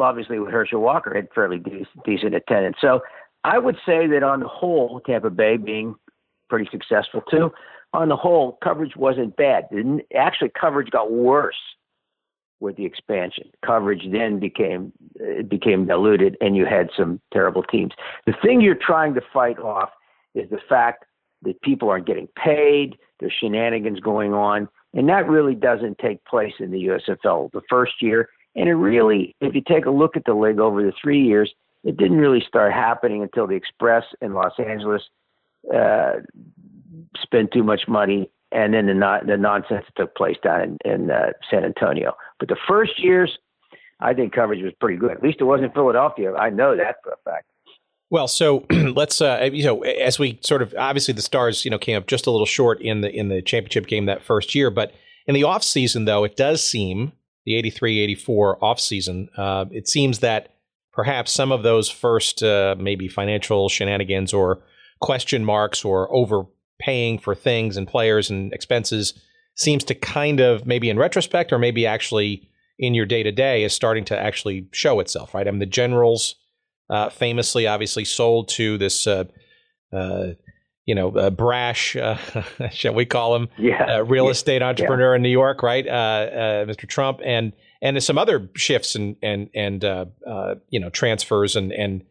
obviously 0.00 0.38
with 0.38 0.50
Herschel 0.50 0.80
Walker, 0.80 1.14
had 1.14 1.28
fairly 1.34 1.58
decent, 1.58 1.88
decent 2.04 2.34
attendance. 2.34 2.76
So 2.80 3.00
I 3.44 3.58
would 3.58 3.76
say 3.86 4.06
that 4.08 4.22
on 4.22 4.40
the 4.40 4.48
whole, 4.48 5.00
Tampa 5.06 5.30
Bay 5.30 5.56
being 5.56 5.94
pretty 6.48 6.68
successful 6.70 7.22
too. 7.30 7.52
On 7.92 8.08
the 8.08 8.16
whole, 8.16 8.58
coverage 8.62 8.96
wasn't 8.96 9.36
bad. 9.36 9.68
Actually, 10.14 10.50
coverage 10.60 10.90
got 10.90 11.12
worse 11.12 11.56
with 12.60 12.76
the 12.76 12.84
expansion. 12.84 13.44
Coverage 13.64 14.02
then 14.10 14.38
became 14.40 14.92
it 15.16 15.48
became 15.48 15.86
diluted, 15.86 16.36
and 16.40 16.56
you 16.56 16.66
had 16.66 16.90
some 16.96 17.20
terrible 17.32 17.62
teams. 17.62 17.92
The 18.26 18.34
thing 18.42 18.60
you're 18.60 18.74
trying 18.74 19.14
to 19.14 19.20
fight 19.32 19.58
off 19.58 19.90
is 20.34 20.48
the 20.50 20.60
fact 20.68 21.04
that 21.42 21.60
people 21.62 21.88
aren't 21.88 22.06
getting 22.06 22.28
paid. 22.36 22.96
There's 23.20 23.32
shenanigans 23.38 24.00
going 24.00 24.34
on, 24.34 24.68
and 24.94 25.08
that 25.08 25.28
really 25.28 25.54
doesn't 25.54 25.98
take 25.98 26.24
place 26.24 26.54
in 26.58 26.70
the 26.70 26.86
USFL 26.86 27.52
the 27.52 27.62
first 27.68 28.02
year. 28.02 28.28
And 28.56 28.68
it 28.68 28.74
really, 28.74 29.36
if 29.40 29.54
you 29.54 29.60
take 29.60 29.84
a 29.84 29.90
look 29.90 30.16
at 30.16 30.24
the 30.24 30.34
league 30.34 30.58
over 30.58 30.82
the 30.82 30.92
three 31.00 31.22
years, 31.22 31.52
it 31.84 31.96
didn't 31.96 32.16
really 32.16 32.42
start 32.46 32.72
happening 32.72 33.22
until 33.22 33.46
the 33.46 33.54
Express 33.54 34.04
in 34.20 34.32
Los 34.32 34.54
Angeles 34.58 35.02
uh, 35.72 36.14
spent 37.22 37.52
too 37.52 37.62
much 37.62 37.82
money, 37.86 38.30
and 38.50 38.74
then 38.74 38.86
the 38.86 39.18
the 39.26 39.36
nonsense 39.36 39.84
took 39.96 40.14
place 40.16 40.36
down 40.42 40.78
in, 40.84 40.90
in 40.90 41.10
uh, 41.10 41.32
San 41.50 41.64
Antonio. 41.64 42.14
But 42.40 42.48
the 42.48 42.56
first 42.66 42.92
years, 42.98 43.38
I 44.00 44.14
think 44.14 44.32
coverage 44.32 44.62
was 44.62 44.72
pretty 44.80 44.96
good. 44.96 45.12
At 45.12 45.22
least 45.22 45.38
it 45.40 45.44
wasn't 45.44 45.74
Philadelphia. 45.74 46.34
I 46.34 46.50
know 46.50 46.76
that 46.76 46.96
for 47.04 47.12
a 47.12 47.30
fact. 47.30 47.46
Well, 48.08 48.28
so 48.28 48.64
let's 48.70 49.20
uh, 49.20 49.50
you 49.52 49.64
know 49.64 49.82
as 49.82 50.18
we 50.18 50.38
sort 50.42 50.62
of 50.62 50.74
obviously 50.78 51.14
the 51.14 51.22
Stars 51.22 51.64
you 51.64 51.70
know 51.70 51.78
came 51.78 51.96
up 51.96 52.06
just 52.06 52.26
a 52.26 52.30
little 52.30 52.46
short 52.46 52.80
in 52.80 53.02
the 53.02 53.10
in 53.10 53.28
the 53.28 53.42
championship 53.42 53.86
game 53.86 54.06
that 54.06 54.22
first 54.22 54.54
year, 54.54 54.70
but 54.70 54.92
in 55.26 55.34
the 55.34 55.44
off 55.44 55.62
season 55.62 56.04
though 56.04 56.24
it 56.24 56.36
does 56.36 56.62
seem 56.62 57.12
the 57.46 57.52
83-84 57.62 58.62
off 58.62 58.78
season 58.78 59.28
uh, 59.38 59.64
it 59.70 59.88
seems 59.88 60.18
that 60.18 60.54
perhaps 60.92 61.32
some 61.32 61.52
of 61.52 61.62
those 61.62 61.88
first 61.88 62.42
uh, 62.42 62.74
maybe 62.78 63.08
financial 63.08 63.68
shenanigans 63.68 64.34
or 64.34 64.62
question 65.00 65.44
marks 65.44 65.84
or 65.84 66.12
overpaying 66.12 67.18
for 67.18 67.34
things 67.34 67.76
and 67.76 67.88
players 67.88 68.30
and 68.30 68.52
expenses 68.52 69.14
seems 69.54 69.84
to 69.84 69.94
kind 69.94 70.40
of 70.40 70.66
maybe 70.66 70.90
in 70.90 70.98
retrospect 70.98 71.52
or 71.52 71.58
maybe 71.58 71.86
actually 71.86 72.48
in 72.78 72.94
your 72.94 73.06
day 73.06 73.22
to 73.22 73.32
day 73.32 73.64
is 73.64 73.72
starting 73.72 74.04
to 74.04 74.18
actually 74.18 74.68
show 74.72 75.00
itself, 75.00 75.34
right? 75.34 75.48
I 75.48 75.50
mean, 75.50 75.60
the 75.60 75.66
generals 75.66 76.34
uh, 76.90 77.08
famously, 77.08 77.66
obviously, 77.66 78.04
sold 78.04 78.48
to 78.50 78.78
this, 78.78 79.06
uh, 79.06 79.24
uh, 79.92 80.28
you 80.86 80.94
know, 80.94 81.30
brash, 81.30 81.96
uh, 81.96 82.16
shall 82.70 82.94
we 82.94 83.04
call 83.04 83.34
him, 83.34 83.48
yeah. 83.58 83.96
Uh, 83.96 84.04
real 84.04 84.28
estate 84.28 84.62
entrepreneur 84.62 85.12
yeah. 85.12 85.16
in 85.16 85.22
New 85.22 85.28
York, 85.28 85.62
right? 85.62 85.86
Uh, 85.86 86.64
Mr. 86.66 86.88
Trump, 86.88 87.20
and 87.24 87.52
and 87.82 88.02
some 88.02 88.18
other 88.18 88.48
shifts 88.54 88.94
and 88.94 89.16
and 89.22 89.50
and 89.54 89.82
you 90.70 90.80
know 90.80 90.90
transfers 90.90 91.56
and 91.56 91.72
and 91.72 92.04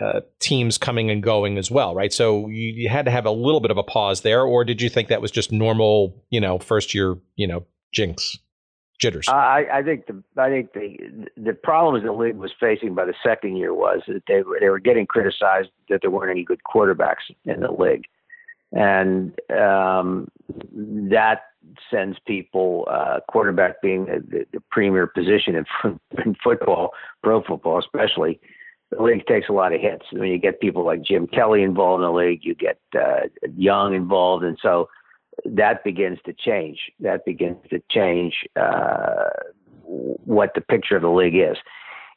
uh, 0.00 0.20
teams 0.40 0.78
coming 0.78 1.10
and 1.10 1.22
going 1.22 1.58
as 1.58 1.70
well, 1.70 1.94
right? 1.94 2.12
So 2.12 2.48
you, 2.48 2.72
you, 2.72 2.88
had 2.88 3.04
to 3.04 3.10
have 3.10 3.26
a 3.26 3.30
little 3.30 3.60
bit 3.60 3.70
of 3.70 3.76
a 3.76 3.82
pause 3.82 4.22
there, 4.22 4.42
or 4.42 4.64
did 4.64 4.80
you 4.80 4.88
think 4.88 5.08
that 5.08 5.20
was 5.20 5.30
just 5.30 5.52
normal, 5.52 6.24
you 6.30 6.40
know, 6.40 6.58
first 6.58 6.94
year, 6.94 7.16
you 7.36 7.46
know, 7.46 7.66
jinx, 7.92 8.38
jitters? 8.98 9.28
I, 9.28 9.66
I 9.70 9.82
think 9.82 10.06
the 10.06 10.22
I 10.38 10.48
think 10.48 10.72
the 10.72 11.26
the 11.36 11.52
problems 11.52 12.04
the 12.04 12.12
league 12.12 12.36
was 12.36 12.52
facing 12.58 12.94
by 12.94 13.04
the 13.04 13.14
second 13.22 13.56
year 13.56 13.74
was 13.74 14.00
that 14.08 14.22
they 14.26 14.42
were 14.42 14.58
they 14.60 14.70
were 14.70 14.80
getting 14.80 15.06
criticized 15.06 15.68
that 15.90 16.00
there 16.00 16.10
weren't 16.10 16.30
any 16.30 16.44
good 16.44 16.60
quarterbacks 16.64 17.30
in 17.44 17.60
the 17.60 17.70
league, 17.70 18.04
and 18.72 19.32
um, 19.50 20.28
that 20.74 21.42
sends 21.90 22.18
people 22.26 22.86
uh, 22.90 23.20
quarterback 23.28 23.80
being 23.80 24.06
the, 24.06 24.46
the 24.52 24.62
premier 24.70 25.06
position 25.06 25.54
in, 25.54 26.00
in 26.24 26.34
football, 26.42 26.90
pro 27.22 27.42
football 27.42 27.78
especially 27.78 28.40
the 28.92 29.02
league 29.02 29.26
takes 29.26 29.48
a 29.48 29.52
lot 29.52 29.72
of 29.72 29.80
hits. 29.80 30.04
When 30.12 30.28
you 30.28 30.38
get 30.38 30.60
people 30.60 30.84
like 30.84 31.02
Jim 31.02 31.26
Kelly 31.26 31.62
involved 31.62 32.02
in 32.02 32.06
the 32.06 32.12
league, 32.12 32.40
you 32.42 32.54
get 32.54 32.78
uh, 32.94 33.28
Young 33.56 33.94
involved, 33.94 34.44
and 34.44 34.58
so 34.60 34.88
that 35.44 35.82
begins 35.82 36.18
to 36.26 36.32
change. 36.32 36.78
That 37.00 37.24
begins 37.24 37.56
to 37.70 37.82
change 37.90 38.34
uh, 38.54 39.30
what 39.84 40.52
the 40.54 40.60
picture 40.60 40.96
of 40.96 41.02
the 41.02 41.08
league 41.08 41.36
is. 41.36 41.56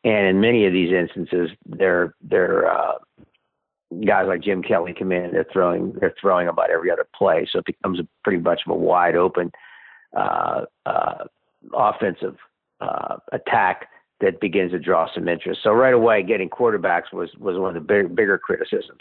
And 0.03 0.27
in 0.27 0.39
many 0.41 0.65
of 0.65 0.73
these 0.73 0.91
instances, 0.91 1.49
they're 1.65 2.13
they're 2.21 2.69
uh, 2.69 2.95
guys 4.05 4.25
like 4.27 4.41
Jim 4.41 4.61
Kelly 4.61 4.93
come 4.97 5.11
in, 5.11 5.31
they're 5.31 5.45
throwing 5.51 5.93
they're 5.99 6.15
throwing 6.19 6.47
about 6.47 6.69
every 6.69 6.91
other 6.91 7.07
play, 7.15 7.47
so 7.51 7.59
it 7.59 7.65
becomes 7.65 7.99
a 7.99 8.07
pretty 8.23 8.41
much 8.41 8.61
of 8.65 8.71
a 8.71 8.75
wide 8.75 9.15
open 9.15 9.51
uh, 10.15 10.61
uh, 10.85 11.25
offensive 11.73 12.35
uh, 12.81 13.17
attack 13.31 13.87
that 14.21 14.39
begins 14.39 14.71
to 14.71 14.79
draw 14.79 15.07
some 15.13 15.27
interest. 15.27 15.61
So 15.63 15.71
right 15.71 15.93
away, 15.93 16.23
getting 16.23 16.49
quarterbacks 16.49 17.13
was 17.13 17.29
was 17.37 17.57
one 17.57 17.75
of 17.75 17.81
the 17.81 17.93
big, 17.93 18.15
bigger 18.15 18.37
criticisms. 18.37 18.99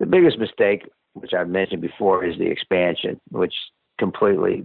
The 0.00 0.06
biggest 0.06 0.38
mistake, 0.38 0.88
which 1.14 1.32
I've 1.32 1.48
mentioned 1.48 1.82
before, 1.82 2.24
is 2.24 2.36
the 2.38 2.46
expansion, 2.46 3.20
which 3.30 3.54
completely 3.98 4.64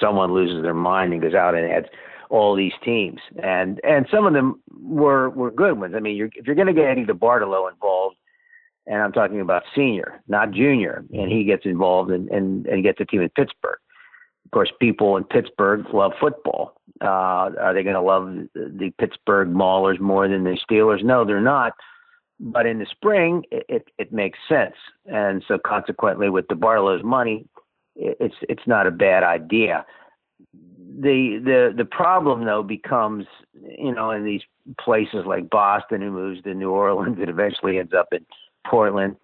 someone 0.00 0.32
loses 0.32 0.62
their 0.62 0.74
mind 0.74 1.12
and 1.12 1.22
goes 1.22 1.34
out 1.34 1.54
and 1.54 1.70
adds 1.70 1.86
all 2.30 2.56
these 2.56 2.72
teams, 2.84 3.20
and 3.42 3.80
and 3.84 4.06
some 4.10 4.26
of 4.26 4.32
them 4.32 4.60
were 4.80 5.30
were 5.30 5.50
good 5.50 5.78
ones. 5.78 5.94
I 5.96 6.00
mean, 6.00 6.16
you're, 6.16 6.30
if 6.34 6.46
you're 6.46 6.56
going 6.56 6.66
to 6.66 6.72
get 6.72 6.86
Eddie 6.86 7.04
DeBartolo 7.04 7.70
involved, 7.70 8.16
and 8.86 9.00
I'm 9.00 9.12
talking 9.12 9.40
about 9.40 9.62
senior, 9.74 10.22
not 10.28 10.50
junior, 10.50 11.04
and 11.12 11.30
he 11.30 11.44
gets 11.44 11.64
involved 11.64 12.10
and 12.10 12.28
and, 12.28 12.66
and 12.66 12.82
gets 12.82 13.00
a 13.00 13.04
team 13.04 13.22
in 13.22 13.30
Pittsburgh. 13.30 13.78
Of 14.44 14.50
course, 14.50 14.70
people 14.80 15.16
in 15.16 15.24
Pittsburgh 15.24 15.86
love 15.92 16.12
football, 16.20 16.74
uh, 17.00 17.50
are 17.58 17.74
they 17.74 17.82
going 17.82 17.94
to 17.94 18.02
love 18.02 18.26
the 18.54 18.92
Pittsburgh 18.98 19.48
Maulers 19.48 19.98
more 19.98 20.28
than 20.28 20.44
the 20.44 20.58
Steelers? 20.70 21.02
No, 21.02 21.24
they're 21.24 21.40
not. 21.40 21.72
But 22.38 22.66
in 22.66 22.78
the 22.78 22.86
spring, 22.86 23.44
it, 23.50 23.64
it, 23.68 23.88
it 23.98 24.12
makes 24.12 24.38
sense, 24.48 24.74
and 25.06 25.42
so 25.46 25.58
consequently, 25.58 26.28
with 26.28 26.46
DeBartolo's 26.48 27.04
money, 27.04 27.46
it, 27.96 28.16
it's 28.20 28.34
it's 28.42 28.66
not 28.66 28.86
a 28.86 28.90
bad 28.90 29.22
idea. 29.22 29.86
The 30.52 31.40
the 31.42 31.74
the 31.76 31.84
problem 31.84 32.44
though 32.44 32.62
becomes, 32.62 33.26
you 33.78 33.94
know, 33.94 34.10
in 34.10 34.24
these 34.24 34.42
places 34.80 35.24
like 35.26 35.48
Boston, 35.48 36.00
who 36.00 36.10
moves 36.10 36.42
to 36.42 36.54
New 36.54 36.70
Orleans, 36.70 37.18
it 37.22 37.28
eventually 37.28 37.78
ends 37.78 37.92
up 37.96 38.08
in 38.12 38.26
Portland, 38.68 39.16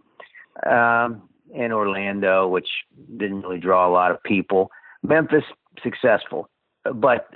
um, 0.66 1.28
and 1.56 1.72
Orlando, 1.72 2.48
which 2.48 2.68
didn't 3.16 3.42
really 3.42 3.58
draw 3.58 3.88
a 3.88 3.92
lot 3.92 4.10
of 4.10 4.22
people. 4.22 4.70
Memphis 5.02 5.44
successful 5.82 6.48
but 6.84 7.28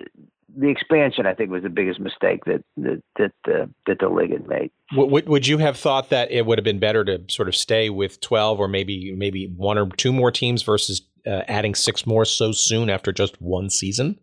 the 0.57 0.69
expansion, 0.69 1.27
I 1.27 1.35
think, 1.35 1.51
was 1.51 1.63
the 1.63 1.69
biggest 1.69 2.01
mistake 2.01 2.45
that 2.45 2.63
that 2.77 3.03
that, 3.17 3.33
uh, 3.47 3.67
that 3.87 3.99
the 4.01 4.09
league 4.09 4.33
had 4.33 4.47
made. 4.47 4.71
Would 4.95 5.29
would 5.29 5.47
you 5.47 5.59
have 5.59 5.77
thought 5.77 6.11
that 6.11 6.31
it 6.31 6.47
would 6.47 6.59
have 6.59 6.65
been 6.65 6.79
better 6.79 7.05
to 7.05 7.23
sort 7.29 7.49
of 7.49 7.57
stay 7.57 7.91
with 7.91 8.21
twelve, 8.21 8.61
or 8.61 8.69
maybe 8.69 9.13
maybe 9.17 9.53
one 9.57 9.79
or 9.79 9.89
two 9.89 10.13
more 10.13 10.31
teams 10.31 10.63
versus 10.63 11.03
uh, 11.27 11.43
adding 11.49 11.75
six 11.75 12.07
more 12.07 12.25
so 12.25 12.53
soon 12.53 12.89
after 12.89 13.13
just 13.13 13.41
one 13.41 13.71
season? 13.71 14.19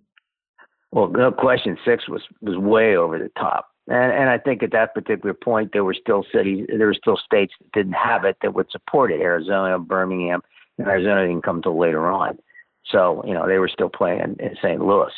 Well, 0.91 1.07
no 1.07 1.31
question, 1.31 1.77
six 1.85 2.07
was 2.07 2.21
was 2.41 2.57
way 2.57 2.95
over 2.95 3.17
the 3.17 3.29
top, 3.37 3.67
and 3.91 4.11
and 4.11 4.29
I 4.29 4.37
think 4.37 4.63
at 4.63 4.71
that 4.71 4.93
particular 4.93 5.33
point 5.33 5.71
there 5.73 5.83
were 5.83 5.93
still 5.93 6.25
cities, 6.33 6.65
there 6.69 6.87
were 6.87 6.93
still 6.93 7.17
states 7.17 7.53
that 7.59 7.71
didn't 7.73 7.93
have 7.93 8.23
it 8.25 8.37
that 8.41 8.53
would 8.53 8.71
support 8.71 9.11
it. 9.11 9.21
Arizona, 9.21 9.77
Birmingham, 9.79 10.41
and 10.77 10.87
Arizona 10.87 11.27
didn't 11.27 11.43
come 11.43 11.57
until 11.57 11.77
later 11.77 12.07
on. 12.07 12.39
So, 12.85 13.23
you 13.25 13.33
know, 13.33 13.47
they 13.47 13.59
were 13.59 13.67
still 13.67 13.89
playing 13.89 14.37
in 14.39 14.55
St. 14.61 14.81
Louis. 14.81 15.11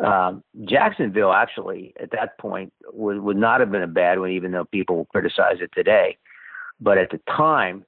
Um, 0.00 0.42
Jacksonville 0.64 1.32
actually 1.32 1.94
at 2.00 2.10
that 2.12 2.38
point 2.38 2.72
would, 2.92 3.20
would 3.20 3.36
not 3.36 3.60
have 3.60 3.70
been 3.70 3.82
a 3.82 3.88
bad 3.88 4.18
one, 4.18 4.30
even 4.30 4.50
though 4.52 4.64
people 4.64 5.06
criticize 5.12 5.58
it 5.60 5.70
today. 5.74 6.16
But 6.80 6.98
at 6.98 7.10
the 7.10 7.20
time, 7.28 7.84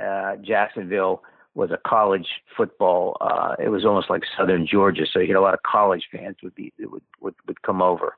uh, 0.00 0.36
Jacksonville 0.36 1.22
was 1.54 1.70
a 1.70 1.78
college 1.88 2.28
football. 2.56 3.16
Uh, 3.20 3.56
it 3.58 3.68
was 3.68 3.84
almost 3.84 4.10
like 4.10 4.22
Southern 4.36 4.66
Georgia, 4.66 5.06
so 5.10 5.18
you 5.18 5.28
had 5.28 5.36
a 5.36 5.40
lot 5.40 5.54
of 5.54 5.62
college 5.64 6.04
fans 6.12 6.36
would 6.42 6.54
be 6.54 6.72
would 6.78 7.02
would, 7.20 7.34
would 7.48 7.62
come 7.62 7.82
over. 7.82 8.16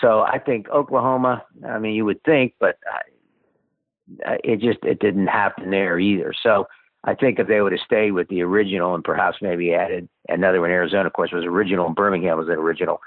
So 0.00 0.20
I 0.20 0.38
think 0.38 0.68
Oklahoma. 0.68 1.44
I 1.66 1.78
mean, 1.78 1.94
you 1.94 2.04
would 2.04 2.22
think, 2.24 2.54
but 2.60 2.78
I, 4.26 4.38
it 4.44 4.60
just 4.60 4.78
it 4.82 5.00
didn't 5.00 5.26
happen 5.26 5.70
there 5.70 5.98
either. 5.98 6.32
So 6.42 6.66
I 7.04 7.14
think 7.14 7.38
if 7.38 7.48
they 7.48 7.60
would 7.60 7.72
have 7.72 7.80
stayed 7.84 8.12
with 8.12 8.28
the 8.28 8.42
original 8.42 8.94
and 8.94 9.04
perhaps 9.04 9.38
maybe 9.40 9.74
added 9.74 10.08
another 10.28 10.60
one, 10.60 10.70
Arizona, 10.70 11.06
of 11.06 11.12
course, 11.12 11.32
was 11.32 11.44
original, 11.44 11.88
Birmingham 11.90 12.36
was 12.38 12.48
the 12.48 12.54
original. 12.54 13.00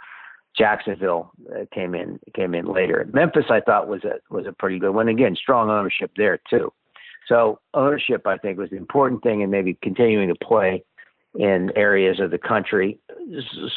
Jacksonville 0.58 1.32
uh, 1.54 1.66
came 1.74 1.94
in 1.94 2.20
came 2.36 2.56
in 2.56 2.66
later. 2.66 3.08
Memphis, 3.14 3.46
I 3.50 3.62
thought 3.62 3.88
was 3.88 4.04
a 4.04 4.16
was 4.34 4.46
a 4.48 4.54
pretty 4.54 4.80
good 4.80 4.92
one. 4.92 5.08
Again, 5.08 5.36
strong 5.36 5.70
ownership 5.70 6.12
there 6.18 6.40
too. 6.50 6.74
So 7.28 7.60
ownership, 7.76 8.26
I 8.26 8.38
think, 8.38 8.58
was 8.58 8.72
the 8.72 8.78
important 8.78 9.22
thing, 9.22 9.44
and 9.44 9.52
maybe 9.52 9.78
continuing 9.84 10.30
to 10.30 10.36
play 10.36 10.84
in 11.36 11.72
areas 11.76 12.20
of 12.20 12.32
the 12.32 12.38
country, 12.38 12.98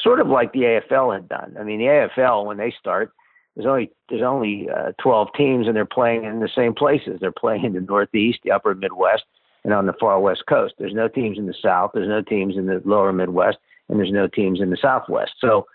sort 0.03 0.21
of 0.21 0.29
like 0.29 0.53
the 0.53 0.81
AFL 0.91 1.15
had 1.15 1.29
done. 1.29 1.55
I 1.59 1.65
mean, 1.65 1.79
the 1.79 2.09
AFL 2.17 2.47
when 2.47 2.57
they 2.57 2.73
start, 2.79 3.13
there's 3.55 3.67
only 3.67 3.91
there's 4.09 4.23
only 4.23 4.69
uh, 4.75 4.93
12 5.03 5.29
teams, 5.37 5.67
and 5.67 5.77
they're 5.77 5.85
playing 5.85 6.25
in 6.25 6.41
the 6.41 6.49
same 6.55 6.75
places. 6.75 7.19
They're 7.21 7.33
playing 7.33 7.65
in 7.65 7.75
the 7.75 7.81
Northeast, 7.81 8.41
the 8.43 8.53
Upper 8.53 8.75
Midwest, 8.75 9.25
and 9.65 9.75
on 9.75 9.87
the 9.87 9.93
far 10.01 10.19
West 10.21 10.45
Coast. 10.49 10.75
There's 10.79 10.95
no 10.95 11.09
teams 11.09 11.37
in 11.37 11.47
the 11.47 11.55
South. 11.63 11.91
There's 11.93 12.09
no 12.09 12.23
teams 12.23 12.57
in 12.57 12.67
the 12.67 12.81
Lower 12.85 13.13
Midwest, 13.13 13.59
and 13.89 13.99
there's 13.99 14.13
no 14.13 14.27
teams 14.27 14.61
in 14.61 14.71
the 14.71 14.79
Southwest. 14.81 15.33
So 15.39 15.67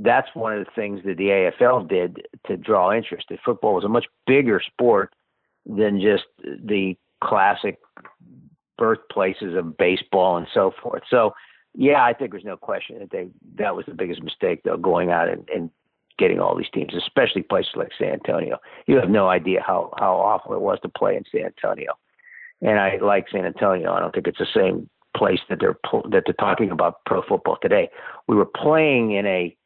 that's 0.00 0.28
one 0.34 0.56
of 0.56 0.64
the 0.64 0.70
things 0.74 1.00
that 1.04 1.16
the 1.16 1.50
AFL 1.60 1.88
did 1.88 2.26
to 2.46 2.56
draw 2.56 2.92
interest. 2.92 3.26
That 3.30 3.40
football 3.44 3.74
was 3.74 3.84
a 3.84 3.88
much 3.88 4.06
bigger 4.26 4.60
sport 4.64 5.12
than 5.66 6.00
just 6.00 6.24
the 6.42 6.96
classic 7.22 7.78
birthplaces 8.78 9.56
of 9.56 9.76
baseball 9.76 10.36
and 10.36 10.46
so 10.52 10.72
forth. 10.82 11.02
So, 11.08 11.34
yeah, 11.74 12.04
I 12.04 12.12
think 12.12 12.30
there's 12.30 12.44
no 12.44 12.56
question 12.56 12.98
that 13.00 13.10
they 13.10 13.28
that 13.56 13.74
was 13.74 13.86
the 13.86 13.94
biggest 13.94 14.22
mistake 14.22 14.62
though, 14.64 14.76
going 14.76 15.10
out 15.10 15.28
and, 15.28 15.48
and 15.54 15.70
getting 16.18 16.38
all 16.38 16.56
these 16.56 16.70
teams, 16.72 16.94
especially 16.94 17.42
places 17.42 17.72
like 17.74 17.90
San 17.98 18.12
Antonio. 18.12 18.58
You 18.86 18.96
have 18.96 19.10
no 19.10 19.28
idea 19.28 19.62
how 19.66 19.92
how 19.98 20.14
awful 20.14 20.54
it 20.54 20.60
was 20.60 20.78
to 20.82 20.88
play 20.88 21.16
in 21.16 21.24
San 21.30 21.46
Antonio. 21.46 21.92
And 22.62 22.78
I 22.78 22.98
like 23.02 23.26
San 23.30 23.44
Antonio. 23.44 23.92
I 23.92 24.00
don't 24.00 24.14
think 24.14 24.26
it's 24.26 24.38
the 24.38 24.46
same 24.54 24.88
place 25.16 25.40
that 25.48 25.58
they're 25.60 25.78
that 26.10 26.22
they're 26.26 26.34
talking 26.38 26.70
about 26.70 27.04
pro 27.06 27.22
football 27.22 27.58
today. 27.60 27.88
We 28.28 28.36
were 28.36 28.46
playing 28.46 29.12
in 29.12 29.26
a 29.26 29.56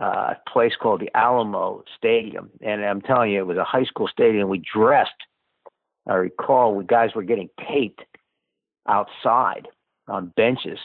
uh, 0.00 0.34
place 0.46 0.72
called 0.80 1.00
the 1.00 1.10
Alamo 1.16 1.82
Stadium, 1.96 2.50
and 2.60 2.84
I'm 2.84 3.00
telling 3.00 3.32
you, 3.32 3.40
it 3.40 3.46
was 3.46 3.56
a 3.56 3.64
high 3.64 3.84
school 3.84 4.08
stadium. 4.08 4.48
We 4.48 4.62
dressed. 4.72 5.10
I 6.08 6.14
recall 6.14 6.74
we 6.74 6.84
guys 6.84 7.10
were 7.14 7.22
getting 7.22 7.48
taped 7.68 8.04
outside 8.88 9.68
on 10.08 10.32
benches, 10.36 10.78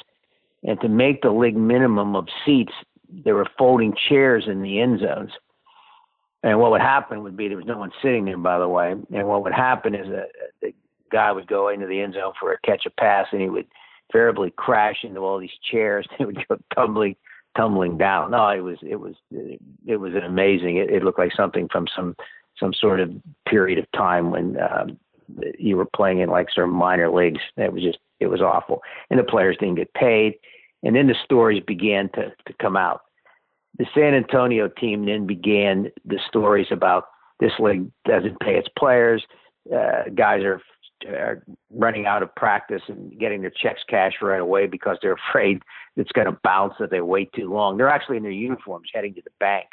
and 0.63 0.79
to 0.81 0.89
make 0.89 1.21
the 1.21 1.31
league 1.31 1.57
minimum 1.57 2.15
of 2.15 2.27
seats, 2.45 2.73
there 3.09 3.35
were 3.35 3.47
folding 3.57 3.93
chairs 4.09 4.45
in 4.47 4.61
the 4.61 4.79
end 4.79 4.99
zones. 4.99 5.31
And 6.43 6.59
what 6.59 6.71
would 6.71 6.81
happen 6.81 7.23
would 7.23 7.37
be 7.37 7.47
there 7.47 7.57
was 7.57 7.67
no 7.67 7.77
one 7.77 7.91
sitting 8.01 8.25
there, 8.25 8.37
by 8.37 8.57
the 8.57 8.67
way. 8.67 8.91
And 8.91 9.27
what 9.27 9.43
would 9.43 9.53
happen 9.53 9.93
is 9.93 10.07
that 10.09 10.29
the 10.61 10.73
guy 11.11 11.31
would 11.31 11.47
go 11.47 11.69
into 11.69 11.85
the 11.85 12.01
end 12.01 12.15
zone 12.15 12.33
for 12.39 12.53
a 12.53 12.59
catch 12.65 12.85
a 12.85 12.89
pass, 12.89 13.27
and 13.31 13.41
he 13.41 13.49
would 13.49 13.67
invariably 14.09 14.51
crash 14.55 14.97
into 15.03 15.19
all 15.21 15.39
these 15.39 15.49
chairs. 15.69 16.07
They 16.17 16.25
would 16.25 16.47
go 16.47 16.57
tumbling 16.75 17.15
tumbling 17.55 17.97
down. 17.97 18.31
No, 18.31 18.47
it 18.49 18.61
was 18.61 18.77
it 18.81 18.95
was 18.95 19.15
it 19.85 19.97
was 19.97 20.13
an 20.13 20.23
amazing. 20.23 20.77
It, 20.77 20.89
it 20.89 21.03
looked 21.03 21.19
like 21.19 21.33
something 21.35 21.67
from 21.71 21.85
some 21.95 22.15
some 22.59 22.73
sort 22.73 22.99
of 22.99 23.11
period 23.47 23.79
of 23.79 23.85
time 23.91 24.31
when 24.31 24.57
um, 24.59 24.97
you 25.57 25.77
were 25.77 25.85
playing 25.85 26.19
in 26.19 26.29
like 26.29 26.49
sort 26.51 26.67
of 26.67 26.73
minor 26.73 27.09
leagues. 27.11 27.41
It 27.57 27.73
was 27.73 27.83
just 27.83 27.99
it 28.19 28.27
was 28.27 28.41
awful, 28.41 28.81
and 29.09 29.19
the 29.19 29.23
players 29.23 29.57
didn't 29.59 29.75
get 29.75 29.93
paid. 29.93 30.35
And 30.83 30.95
then 30.95 31.07
the 31.07 31.15
stories 31.23 31.63
began 31.65 32.09
to 32.15 32.29
to 32.47 32.53
come 32.61 32.77
out. 32.77 33.01
The 33.77 33.85
San 33.93 34.13
Antonio 34.13 34.67
team 34.67 35.05
then 35.05 35.25
began 35.25 35.91
the 36.05 36.19
stories 36.27 36.67
about 36.71 37.05
this 37.39 37.53
league 37.59 37.89
doesn't 38.05 38.39
pay 38.39 38.55
its 38.55 38.67
players. 38.77 39.23
Uh, 39.73 40.03
guys 40.15 40.43
are 40.43 40.61
are 41.07 41.43
running 41.71 42.05
out 42.05 42.21
of 42.21 42.33
practice 42.35 42.81
and 42.87 43.17
getting 43.19 43.41
their 43.41 43.51
checks 43.51 43.81
cashed 43.89 44.21
right 44.21 44.41
away 44.41 44.67
because 44.67 44.97
they're 45.01 45.17
afraid 45.29 45.61
it's 45.95 46.11
going 46.11 46.27
to 46.27 46.37
bounce 46.43 46.75
if 46.79 46.89
they 46.89 47.01
wait 47.01 47.31
too 47.33 47.51
long. 47.51 47.77
They're 47.77 47.89
actually 47.89 48.17
in 48.17 48.23
their 48.23 48.31
uniforms 48.31 48.89
heading 48.93 49.13
to 49.15 49.21
the 49.23 49.31
bank. 49.39 49.67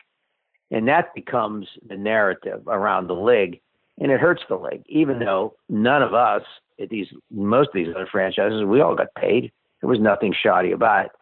And 0.70 0.88
that 0.88 1.14
becomes 1.14 1.66
the 1.86 1.96
narrative 1.96 2.66
around 2.66 3.06
the 3.06 3.14
league. 3.14 3.61
And 4.01 4.12
it 4.12 4.20
hurts 4.20 4.42
the 4.49 4.57
league, 4.57 4.84
even 4.86 5.18
though 5.18 5.55
none 5.68 6.03
of 6.03 6.14
us 6.14 6.42
at 6.80 6.88
these 6.88 7.09
most 7.30 7.68
of 7.68 7.74
these 7.74 7.88
other 7.94 8.07
franchises, 8.11 8.64
we 8.64 8.80
all 8.80 8.94
got 8.94 9.14
paid. 9.14 9.51
There 9.80 9.88
was 9.88 9.99
nothing 9.99 10.34
shoddy 10.40 10.72
about 10.72 11.07
it. 11.07 11.12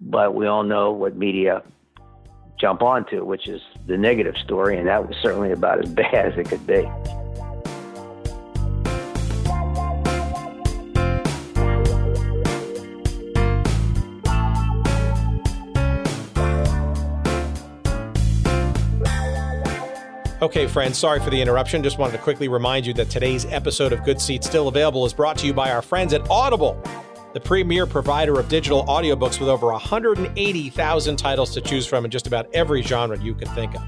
But 0.00 0.34
we 0.34 0.46
all 0.46 0.62
know 0.62 0.90
what 0.92 1.16
media 1.16 1.62
jump 2.60 2.82
onto, 2.82 3.24
which 3.24 3.48
is 3.48 3.62
the 3.86 3.96
negative 3.96 4.36
story, 4.36 4.78
and 4.78 4.86
that 4.86 5.06
was 5.06 5.16
certainly 5.22 5.52
about 5.52 5.84
as 5.84 5.90
bad 5.94 6.32
as 6.32 6.38
it 6.38 6.48
could 6.48 6.66
be. 6.66 6.86
Okay, 20.44 20.66
friends, 20.66 20.98
sorry 20.98 21.20
for 21.20 21.30
the 21.30 21.40
interruption. 21.40 21.82
Just 21.82 21.96
wanted 21.96 22.12
to 22.12 22.18
quickly 22.18 22.48
remind 22.48 22.84
you 22.84 22.92
that 22.94 23.08
today's 23.08 23.46
episode 23.46 23.94
of 23.94 24.04
Good 24.04 24.20
Seats 24.20 24.46
Still 24.46 24.68
Available 24.68 25.06
is 25.06 25.14
brought 25.14 25.38
to 25.38 25.46
you 25.46 25.54
by 25.54 25.70
our 25.70 25.80
friends 25.80 26.12
at 26.12 26.20
Audible, 26.28 26.78
the 27.32 27.40
premier 27.40 27.86
provider 27.86 28.38
of 28.38 28.46
digital 28.50 28.84
audiobooks 28.84 29.40
with 29.40 29.48
over 29.48 29.68
180,000 29.68 31.16
titles 31.16 31.54
to 31.54 31.62
choose 31.62 31.86
from 31.86 32.04
in 32.04 32.10
just 32.10 32.26
about 32.26 32.46
every 32.52 32.82
genre 32.82 33.18
you 33.22 33.34
can 33.34 33.48
think 33.54 33.74
of. 33.74 33.82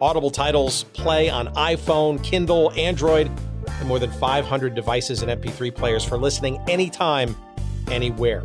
Audible 0.00 0.28
titles 0.28 0.82
play 0.92 1.30
on 1.30 1.54
iPhone, 1.54 2.20
Kindle, 2.20 2.72
Android, 2.72 3.30
and 3.78 3.86
more 3.86 4.00
than 4.00 4.10
500 4.10 4.74
devices 4.74 5.22
and 5.22 5.40
MP3 5.40 5.72
players 5.72 6.04
for 6.04 6.18
listening 6.18 6.58
anytime, 6.68 7.36
anywhere. 7.92 8.44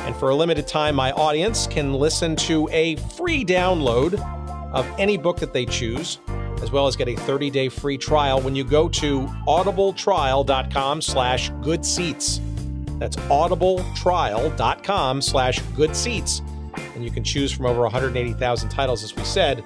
And 0.00 0.14
for 0.14 0.28
a 0.28 0.34
limited 0.34 0.68
time, 0.68 0.94
my 0.94 1.12
audience 1.12 1.66
can 1.66 1.94
listen 1.94 2.36
to 2.36 2.68
a 2.70 2.96
free 2.96 3.46
download 3.46 4.20
of 4.74 4.86
any 4.98 5.16
book 5.16 5.38
that 5.38 5.54
they 5.54 5.64
choose 5.64 6.18
as 6.62 6.70
well 6.70 6.86
as 6.86 6.96
get 6.96 7.08
a 7.08 7.14
30-day 7.14 7.68
free 7.68 7.98
trial 7.98 8.40
when 8.40 8.56
you 8.56 8.64
go 8.64 8.88
to 8.88 9.22
audibletrial.com 9.46 11.02
slash 11.02 11.50
good 11.62 11.84
seats. 11.84 12.40
That's 12.98 13.16
audibletrial.com 13.16 15.22
slash 15.22 15.60
good 15.74 15.94
seats. 15.94 16.42
And 16.94 17.04
you 17.04 17.10
can 17.10 17.24
choose 17.24 17.52
from 17.52 17.66
over 17.66 17.82
180,000 17.82 18.68
titles, 18.68 19.04
as 19.04 19.14
we 19.14 19.24
said, 19.24 19.64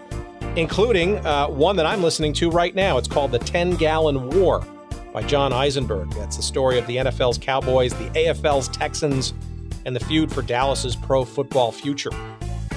including 0.57 1.24
uh, 1.24 1.49
one 1.49 1.76
that 1.76 1.86
I'm 1.86 2.03
listening 2.03 2.32
to 2.34 2.51
right 2.51 2.74
now. 2.74 2.99
It's 2.99 3.09
called 3.09 3.30
The 3.30 3.38
10 3.38 3.76
Gallon 3.76 4.28
War 4.30 4.64
by 5.12 5.22
John 5.22 5.53
Eisenberg. 5.53 6.11
That's 6.11 6.36
the 6.36 6.43
story 6.43 6.78
of 6.78 6.86
the 6.86 6.97
NFL's 6.97 7.38
Cowboys, 7.38 7.93
the 7.93 8.11
AFL's 8.11 8.68
Texans, 8.68 9.34
and 9.84 9.95
the 9.95 10.01
feud 10.01 10.32
for 10.32 10.43
Dallas's 10.43 10.97
pro 10.97 11.24
football 11.24 11.72
future. 11.72 12.11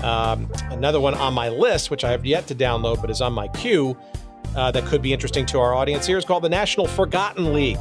Um, 0.03 0.51
another 0.69 0.99
one 0.99 1.13
on 1.15 1.33
my 1.33 1.49
list, 1.49 1.89
which 1.89 2.03
I 2.03 2.11
have 2.11 2.25
yet 2.25 2.45
to 2.47 2.55
download 2.55 3.01
but 3.01 3.09
is 3.09 3.21
on 3.21 3.33
my 3.33 3.47
queue, 3.47 3.97
uh, 4.55 4.69
that 4.71 4.85
could 4.85 5.01
be 5.01 5.13
interesting 5.13 5.45
to 5.47 5.59
our 5.59 5.73
audience 5.73 6.05
here 6.05 6.17
is 6.17 6.25
called 6.25 6.43
the 6.43 6.49
National 6.49 6.85
Forgotten 6.85 7.53
League 7.53 7.79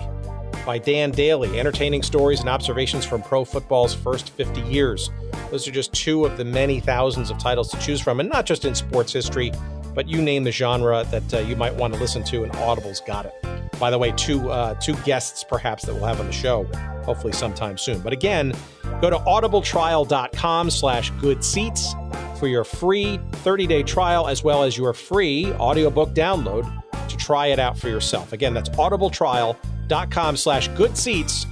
by 0.64 0.78
Dan 0.78 1.10
Daly, 1.10 1.58
entertaining 1.58 2.02
stories 2.02 2.40
and 2.40 2.48
observations 2.48 3.04
from 3.04 3.22
pro 3.22 3.44
football's 3.44 3.94
first 3.94 4.30
50 4.30 4.60
years. 4.62 5.10
Those 5.50 5.66
are 5.66 5.72
just 5.72 5.92
two 5.92 6.24
of 6.24 6.38
the 6.38 6.44
many 6.44 6.80
thousands 6.80 7.30
of 7.30 7.38
titles 7.38 7.70
to 7.72 7.78
choose 7.80 8.00
from, 8.00 8.20
and 8.20 8.28
not 8.28 8.46
just 8.46 8.64
in 8.64 8.74
sports 8.74 9.12
history, 9.12 9.52
but 9.95 10.09
you 10.09 10.20
name 10.22 10.45
the 10.45 10.53
genre 10.53 11.05
that 11.11 11.34
uh, 11.34 11.38
you 11.38 11.57
might 11.57 11.74
want 11.74 11.95
to 11.95 12.01
listen 12.01 12.22
to, 12.24 12.43
and 12.43 12.53
Audible's 12.57 13.01
got 13.01 13.26
it. 13.26 13.34
By 13.78 13.90
the 13.90 13.99
way, 13.99 14.12
two 14.12 14.51
uh, 14.51 14.74
two 14.74 14.95
guests 15.05 15.45
perhaps 15.45 15.84
that 15.86 15.95
we'll 15.95 16.05
have 16.05 16.20
on 16.20 16.26
the 16.26 16.32
show, 16.32 16.64
hopefully 17.05 17.32
sometime 17.32 17.76
soon. 17.76 18.01
But 18.01 18.12
again, 18.12 18.53
go 19.01 19.11
to 19.11 19.18
audibletrial.com 19.18 20.70
slash 20.70 21.11
good 21.20 21.45
seats 21.45 21.95
for 22.38 22.47
your 22.47 22.64
free 22.64 23.18
30-day 23.45 23.82
trial 23.82 24.28
as 24.28 24.45
well 24.45 24.62
as 24.62 24.76
your 24.76 24.93
free 24.93 25.53
audiobook 25.55 26.11
download 26.11 26.82
to 27.09 27.16
try 27.16 27.49
it 27.49 27.59
out 27.59 27.78
for 27.78 27.88
yourself. 27.88 28.32
Again, 28.32 28.55
that's 28.55 28.68
audibletrial.com 28.70 30.36
slash 30.36 30.68
good 30.68 30.97
seats. 30.97 31.47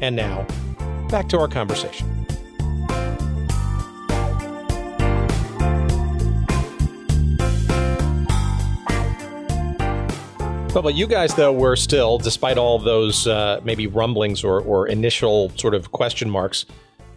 And 0.00 0.14
now, 0.14 0.46
back 1.08 1.28
to 1.30 1.38
our 1.38 1.48
conversation. 1.48 2.17
But 10.82 10.94
you 10.94 11.06
guys, 11.06 11.34
though, 11.34 11.52
were 11.52 11.76
still, 11.76 12.18
despite 12.18 12.58
all 12.58 12.78
those 12.78 13.26
uh, 13.26 13.60
maybe 13.64 13.86
rumblings 13.86 14.44
or, 14.44 14.60
or 14.60 14.86
initial 14.86 15.50
sort 15.56 15.74
of 15.74 15.92
question 15.92 16.30
marks, 16.30 16.66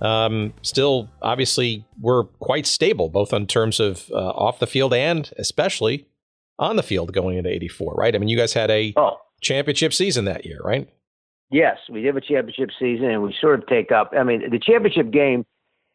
um, 0.01 0.53
still 0.61 1.09
obviously 1.21 1.85
were 1.99 2.25
quite 2.39 2.65
stable, 2.65 3.09
both 3.09 3.33
in 3.33 3.47
terms 3.47 3.79
of 3.79 4.09
uh, 4.11 4.15
off 4.15 4.59
the 4.59 4.67
field 4.67 4.93
and 4.93 5.31
especially 5.37 6.07
on 6.57 6.75
the 6.75 6.83
field 6.83 7.13
going 7.13 7.37
into 7.37 7.49
84, 7.49 7.93
right? 7.93 8.15
I 8.15 8.17
mean, 8.17 8.29
you 8.29 8.37
guys 8.37 8.53
had 8.53 8.71
a 8.71 8.93
oh. 8.97 9.17
championship 9.41 9.93
season 9.93 10.25
that 10.25 10.45
year, 10.45 10.59
right? 10.63 10.89
Yes, 11.51 11.77
we 11.89 12.01
did 12.01 12.15
a 12.15 12.21
championship 12.21 12.69
season, 12.79 13.05
and 13.05 13.21
we 13.21 13.35
sort 13.41 13.59
of 13.59 13.67
take 13.67 13.91
up. 13.91 14.13
I 14.17 14.23
mean, 14.23 14.49
the 14.49 14.59
championship 14.59 15.11
game, 15.11 15.45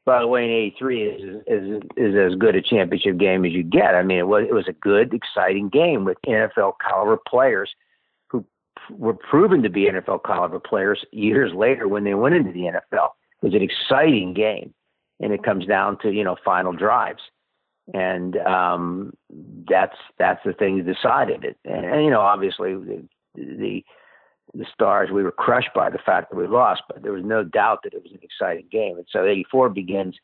by 0.07 0.21
the 0.21 0.27
way, 0.29 0.45
in 0.45 0.51
'83 0.51 1.03
is 1.03 1.43
is 1.47 1.83
is 1.97 2.15
as 2.15 2.39
good 2.39 2.55
a 2.55 2.63
championship 2.63 3.19
game 3.19 3.45
as 3.45 3.53
you 3.53 3.65
get. 3.65 3.97
I 3.97 4.03
mean, 4.03 4.19
it 4.19 4.29
was 4.29 4.45
it 4.49 4.55
was 4.55 4.69
a 4.69 4.73
good, 4.73 5.13
exciting 5.13 5.69
game 5.69 6.05
with 6.05 6.17
NFL 6.27 6.75
caliber 6.81 7.19
players 7.29 7.75
who 8.29 8.45
were 8.91 9.15
proven 9.15 9.63
to 9.65 9.69
be 9.69 9.91
NFL 9.91 10.25
caliber 10.25 10.61
players 10.61 11.05
years 11.11 11.53
later 11.53 11.89
when 11.89 12.05
they 12.05 12.15
went 12.15 12.37
into 12.37 12.53
the 12.53 12.61
NFL 12.61 13.11
It 13.43 13.47
was 13.47 13.55
an 13.55 13.63
exciting 13.63 14.33
game, 14.33 14.73
and 15.19 15.33
it 15.33 15.43
comes 15.43 15.67
down 15.67 15.99
to 16.03 16.13
you 16.13 16.23
know 16.23 16.37
final 16.45 16.73
drives, 16.73 17.23
and 17.93 18.37
um, 18.37 19.13
that's 19.69 19.99
that's 20.21 20.41
the 20.45 20.53
thing 20.53 20.79
that 20.79 20.95
decided 20.95 21.45
it. 21.45 21.57
And, 21.65 21.85
and 21.85 22.05
you 22.05 22.11
know, 22.11 22.21
obviously 22.21 22.75
the, 22.75 23.05
the 23.35 23.85
the 24.59 24.67
Stars, 24.73 25.11
we 25.11 25.23
were 25.23 25.33
crushed 25.33 25.71
by 25.75 25.91
the 25.91 25.99
fact 25.99 26.31
that 26.31 26.37
we 26.37 26.47
lost, 26.47 26.83
but 26.89 27.03
there 27.03 27.13
was 27.13 27.25
no 27.25 27.45
doubt 27.45 27.81
that 27.85 27.95
it 27.95 28.03
was 28.03 28.13
an 28.13 28.21
exciting 28.23 28.67
game. 28.71 28.97
And 28.97 29.07
so 29.11 29.25
84 29.25 29.71
begins, 29.71 30.17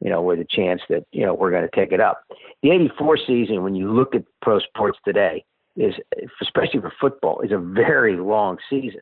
you 0.00 0.10
know, 0.10 0.22
with 0.22 0.38
a 0.40 0.46
chance 0.48 0.80
that, 0.88 1.04
you 1.12 1.24
know, 1.24 1.34
we're 1.34 1.50
going 1.50 1.68
to 1.68 1.76
take 1.76 1.92
it 1.92 2.00
up. 2.00 2.22
The 2.62 2.70
84 2.70 3.18
season, 3.26 3.62
when 3.62 3.74
you 3.74 3.92
look 3.92 4.14
at 4.14 4.24
pro 4.42 4.60
sports 4.60 4.98
today, 5.04 5.44
is, 5.76 5.94
especially 6.42 6.80
for 6.80 6.92
football, 7.00 7.40
is 7.40 7.52
a 7.52 7.58
very 7.58 8.16
long 8.16 8.58
season. 8.68 9.00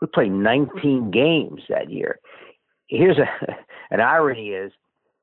We 0.00 0.06
played 0.06 0.32
19 0.32 1.10
games 1.10 1.62
that 1.68 1.90
year. 1.90 2.18
Here's 2.88 3.18
a, 3.18 3.28
an 3.90 4.00
irony 4.00 4.50
is 4.50 4.72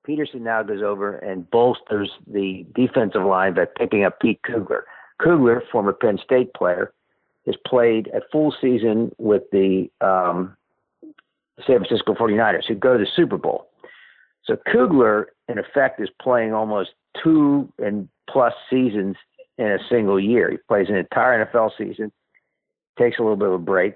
Peterson 0.06 0.44
now 0.44 0.64
goes 0.64 0.82
over 0.82 1.18
and 1.18 1.50
bolsters 1.52 2.10
the 2.26 2.66
defensive 2.74 3.24
line 3.24 3.54
by 3.56 3.66
picking 3.66 4.06
up 4.06 4.20
Pete 4.22 4.40
Kugler. 4.44 4.86
Kugler, 5.22 5.62
former 5.72 5.94
Penn 5.94 6.18
State 6.24 6.54
player, 6.54 6.94
has 7.48 7.56
played 7.66 8.08
a 8.14 8.20
full 8.32 8.54
season 8.62 9.12
with 9.18 9.44
the 9.52 9.90
um, 10.02 10.56
San 11.66 11.78
Francisco 11.78 12.14
49ers, 12.14 12.68
who 12.68 12.76
go 12.76 12.94
to 12.94 13.00
the 13.00 13.10
Super 13.16 13.38
Bowl. 13.38 13.70
So 14.46 14.58
Kugler, 14.72 15.30
in 15.50 15.58
effect, 15.58 16.00
is 16.00 16.10
playing 16.22 16.54
almost 16.54 16.92
two 17.24 17.72
and 17.80 18.08
plus 18.30 18.54
seasons 18.70 19.16
in 19.58 19.66
a 19.66 19.80
single 19.90 20.20
year. 20.20 20.52
He 20.52 20.58
plays 20.68 20.88
an 20.90 20.96
entire 20.96 21.46
NFL 21.46 21.72
season, 21.78 22.12
takes 23.00 23.18
a 23.18 23.22
little 23.22 23.38
bit 23.38 23.48
of 23.48 23.56
a 23.56 23.60
break, 23.60 23.96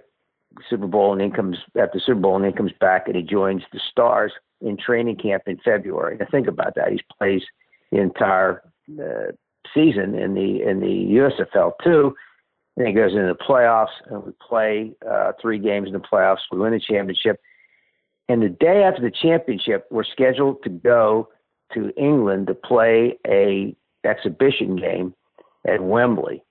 Super 0.70 0.88
Bowl, 0.88 1.12
and 1.12 1.22
then 1.22 1.32
comes 1.32 1.58
after 1.80 2.00
Super 2.00 2.20
Bowl, 2.20 2.36
and 2.36 2.46
then 2.46 2.54
comes 2.54 2.72
back 2.80 3.08
and 3.08 3.16
he 3.16 3.22
joins 3.22 3.64
the 3.72 3.80
Stars 3.92 4.32
in 4.62 4.78
training 4.78 5.18
camp 5.18 5.44
in 5.46 5.58
February. 5.64 6.18
Now 6.18 6.28
think 6.32 6.48
about 6.48 6.76
that. 6.76 6.92
He 6.92 7.00
plays 7.18 7.42
the 7.92 8.00
entire 8.00 8.62
uh, 9.00 9.32
season 9.74 10.16
in 10.16 10.34
the 10.34 10.62
in 10.64 10.80
the 10.80 11.20
USFL 11.20 11.74
too. 11.84 12.16
Then 12.78 12.88
he 12.88 12.94
goes 12.94 13.12
into 13.12 13.28
the 13.28 13.36
playoffs, 13.36 13.88
and 14.10 14.24
we 14.24 14.32
play 14.48 14.94
uh, 15.10 15.34
three 15.42 15.60
games 15.60 15.88
in 15.88 15.94
the 15.94 16.00
playoffs. 16.00 16.40
We 16.52 16.60
win 16.60 16.72
the 16.72 16.80
championship. 16.80 17.40
And 18.30 18.42
the 18.42 18.50
day 18.50 18.84
after 18.84 19.02
the 19.02 19.12
championship, 19.12 19.88
we're 19.92 20.06
scheduled 20.06 20.64
to 20.64 20.70
go 20.70 21.30
to 21.74 21.92
England 21.98 22.48
to 22.48 22.54
play 22.54 23.18
a 23.28 23.76
exhibition 24.06 24.78
game 24.78 25.14
at 25.68 25.82
Wembley. 25.82 26.44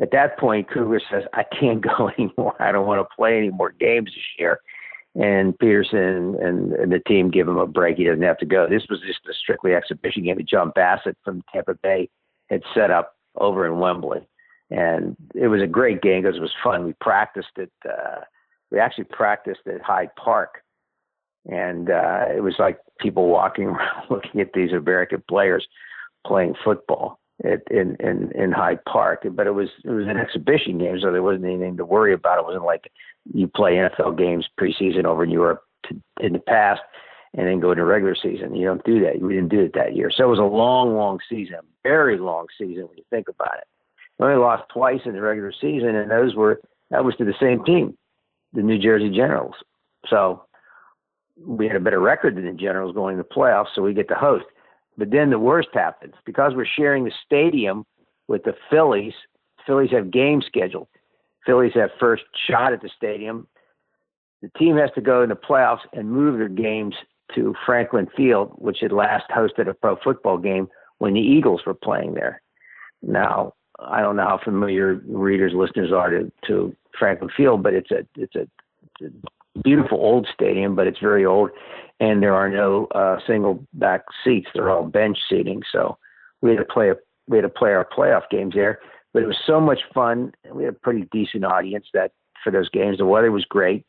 At 0.00 0.12
that 0.12 0.38
point, 0.38 0.70
Kugler 0.70 1.00
says, 1.10 1.24
"I 1.32 1.42
can't 1.42 1.80
go 1.80 2.08
anymore. 2.18 2.54
I 2.60 2.72
don't 2.72 2.86
want 2.86 3.00
to 3.00 3.16
play 3.16 3.36
any 3.36 3.50
more 3.50 3.70
games 3.72 4.10
this 4.14 4.24
year." 4.38 4.60
And 5.14 5.58
Peterson 5.58 6.36
and, 6.40 6.72
and 6.72 6.90
the 6.90 7.00
team 7.00 7.30
give 7.30 7.46
him 7.46 7.58
a 7.58 7.66
break. 7.66 7.98
He 7.98 8.04
doesn't 8.04 8.22
have 8.22 8.38
to 8.38 8.46
go. 8.46 8.66
This 8.66 8.86
was 8.88 9.00
just 9.00 9.20
a 9.28 9.34
strictly 9.34 9.74
exhibition 9.74 10.22
game 10.22 10.36
that 10.36 10.48
John 10.48 10.72
Bassett 10.74 11.18
from 11.22 11.42
Tampa 11.52 11.74
Bay 11.82 12.08
had 12.48 12.62
set 12.74 12.90
up 12.90 13.14
over 13.36 13.66
in 13.66 13.78
Wembley 13.78 14.26
and 14.72 15.16
it 15.34 15.48
was 15.48 15.60
a 15.60 15.66
great 15.66 16.00
game 16.00 16.22
because 16.22 16.36
it 16.36 16.42
was 16.42 16.54
fun. 16.64 16.84
We 16.84 16.94
practiced 16.94 17.56
it. 17.56 17.72
Uh, 17.84 18.20
we 18.70 18.78
actually 18.78 19.04
practiced 19.04 19.60
at 19.66 19.82
Hyde 19.82 20.14
Park, 20.16 20.62
and 21.50 21.90
uh, 21.90 22.24
it 22.34 22.42
was 22.42 22.54
like 22.58 22.78
people 22.98 23.28
walking 23.28 23.64
around 23.68 24.06
looking 24.10 24.40
at 24.40 24.52
these 24.54 24.72
American 24.72 25.22
players 25.28 25.66
playing 26.26 26.54
football 26.64 27.20
at, 27.44 27.60
in 27.70 27.96
in 28.00 28.32
in 28.34 28.52
Hyde 28.52 28.84
Park. 28.86 29.26
But 29.30 29.46
it 29.46 29.52
was 29.52 29.68
it 29.84 29.90
was 29.90 30.06
an 30.06 30.16
exhibition 30.16 30.78
game, 30.78 30.98
so 31.00 31.12
there 31.12 31.22
wasn't 31.22 31.44
anything 31.44 31.76
to 31.76 31.84
worry 31.84 32.14
about. 32.14 32.38
It 32.38 32.46
wasn't 32.46 32.64
like 32.64 32.90
you 33.32 33.48
play 33.48 33.74
NFL 33.74 34.16
games 34.16 34.48
preseason 34.58 35.04
over 35.04 35.24
in 35.24 35.30
Europe 35.30 35.62
to, 35.86 36.00
in 36.20 36.32
the 36.32 36.38
past 36.38 36.80
and 37.34 37.46
then 37.46 37.60
go 37.60 37.70
into 37.70 37.84
regular 37.84 38.14
season. 38.14 38.54
You 38.54 38.66
don't 38.66 38.84
do 38.84 39.00
that. 39.00 39.20
We 39.20 39.34
didn't 39.34 39.48
do 39.48 39.60
it 39.60 39.72
that 39.74 39.96
year. 39.96 40.10
So 40.14 40.24
it 40.24 40.28
was 40.28 40.38
a 40.38 40.42
long, 40.42 40.94
long 40.94 41.18
season, 41.30 41.60
very 41.82 42.18
long 42.18 42.46
season 42.58 42.88
when 42.88 42.98
you 42.98 43.04
think 43.08 43.28
about 43.28 43.56
it. 43.56 43.66
Only 44.22 44.36
lost 44.36 44.62
twice 44.72 45.00
in 45.04 45.14
the 45.14 45.20
regular 45.20 45.52
season, 45.60 45.96
and 45.96 46.08
those 46.08 46.36
were 46.36 46.60
that 46.90 47.04
was 47.04 47.16
to 47.16 47.24
the 47.24 47.34
same 47.40 47.64
team, 47.64 47.98
the 48.52 48.62
New 48.62 48.78
Jersey 48.78 49.10
Generals. 49.10 49.54
So 50.08 50.44
we 51.44 51.66
had 51.66 51.74
a 51.74 51.80
better 51.80 51.98
record 51.98 52.36
than 52.36 52.44
the 52.44 52.52
Generals 52.52 52.94
going 52.94 53.16
to 53.16 53.22
the 53.24 53.28
playoffs, 53.28 53.74
so 53.74 53.82
we 53.82 53.94
get 53.94 54.08
to 54.08 54.14
host. 54.14 54.44
But 54.96 55.10
then 55.10 55.30
the 55.30 55.40
worst 55.40 55.70
happens 55.74 56.14
because 56.24 56.52
we're 56.54 56.66
sharing 56.66 57.04
the 57.04 57.12
stadium 57.26 57.84
with 58.28 58.44
the 58.44 58.54
Phillies. 58.70 59.14
Phillies 59.66 59.90
have 59.90 60.12
games 60.12 60.44
scheduled. 60.46 60.86
Phillies 61.44 61.72
have 61.74 61.90
first 61.98 62.22
shot 62.48 62.72
at 62.72 62.80
the 62.80 62.90
stadium. 62.96 63.48
The 64.40 64.50
team 64.56 64.76
has 64.76 64.90
to 64.94 65.00
go 65.00 65.24
in 65.24 65.30
the 65.30 65.34
playoffs 65.34 65.84
and 65.94 66.08
move 66.08 66.38
their 66.38 66.48
games 66.48 66.94
to 67.34 67.56
Franklin 67.66 68.06
Field, 68.16 68.52
which 68.58 68.78
had 68.82 68.92
last 68.92 69.24
hosted 69.30 69.68
a 69.68 69.74
pro 69.74 69.96
football 69.96 70.38
game 70.38 70.68
when 70.98 71.14
the 71.14 71.20
Eagles 71.20 71.62
were 71.66 71.74
playing 71.74 72.14
there. 72.14 72.40
Now, 73.02 73.54
I 73.80 74.00
don't 74.00 74.16
know 74.16 74.24
how 74.24 74.40
familiar 74.42 75.00
readers, 75.06 75.52
listeners 75.54 75.92
are 75.92 76.10
to, 76.10 76.32
to 76.46 76.76
Franklin 76.98 77.30
Field, 77.36 77.62
but 77.62 77.74
it's 77.74 77.90
a 77.90 78.06
it's 78.16 78.36
a, 78.36 78.46
beautiful 79.64 79.98
old 79.98 80.26
stadium, 80.32 80.74
but 80.74 80.86
it's 80.86 80.98
very 80.98 81.26
old, 81.26 81.50
and 82.00 82.22
there 82.22 82.34
are 82.34 82.48
no 82.48 82.86
uh, 82.94 83.18
single 83.26 83.64
back 83.74 84.02
seats. 84.24 84.48
They're 84.54 84.70
all 84.70 84.84
bench 84.84 85.18
seating. 85.28 85.62
So 85.70 85.98
we 86.40 86.50
had 86.50 86.58
to 86.58 86.64
play 86.64 86.90
a, 86.90 86.94
we 87.28 87.38
had 87.38 87.42
to 87.42 87.48
play 87.48 87.72
our 87.72 87.86
playoff 87.86 88.22
games 88.30 88.54
there. 88.54 88.80
But 89.12 89.22
it 89.22 89.26
was 89.26 89.38
so 89.46 89.60
much 89.60 89.80
fun. 89.92 90.32
We 90.50 90.64
had 90.64 90.74
a 90.74 90.78
pretty 90.78 91.06
decent 91.12 91.44
audience 91.44 91.86
that 91.92 92.12
for 92.42 92.50
those 92.50 92.68
games. 92.68 92.98
The 92.98 93.06
weather 93.06 93.30
was 93.30 93.44
great, 93.44 93.84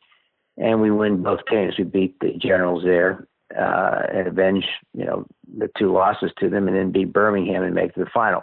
and 0.56 0.80
we 0.80 0.90
win 0.90 1.22
both 1.22 1.40
games. 1.50 1.74
We 1.78 1.84
beat 1.84 2.18
the 2.20 2.32
Generals 2.38 2.84
there 2.84 3.26
uh, 3.58 4.02
and 4.12 4.28
avenge 4.28 4.64
you 4.92 5.04
know 5.04 5.26
the 5.58 5.70
two 5.78 5.92
losses 5.92 6.30
to 6.38 6.48
them, 6.48 6.68
and 6.68 6.76
then 6.76 6.92
beat 6.92 7.12
Birmingham 7.12 7.62
and 7.62 7.74
make 7.74 7.94
the 7.94 8.06
final 8.12 8.42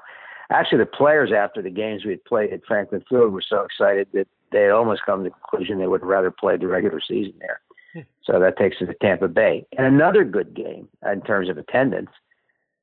actually 0.51 0.79
the 0.79 0.85
players 0.85 1.31
after 1.31 1.61
the 1.61 1.69
games 1.69 2.05
we 2.05 2.11
had 2.11 2.23
played 2.25 2.53
at 2.53 2.65
Franklin 2.65 3.03
Field 3.09 3.33
were 3.33 3.41
so 3.41 3.61
excited 3.61 4.07
that 4.13 4.27
they 4.51 4.63
had 4.63 4.71
almost 4.71 5.01
come 5.05 5.23
to 5.23 5.29
the 5.29 5.35
conclusion 5.35 5.79
they 5.79 5.87
would 5.87 6.05
rather 6.05 6.31
play 6.31 6.57
the 6.57 6.67
regular 6.67 6.99
season 6.99 7.33
there. 7.39 7.61
Hmm. 7.93 7.99
So 8.23 8.39
that 8.39 8.57
takes 8.57 8.81
us 8.81 8.87
to 8.87 8.93
Tampa 8.95 9.27
Bay. 9.27 9.65
And 9.77 9.87
another 9.87 10.23
good 10.23 10.53
game 10.53 10.87
in 11.09 11.21
terms 11.21 11.49
of 11.49 11.57
attendance. 11.57 12.09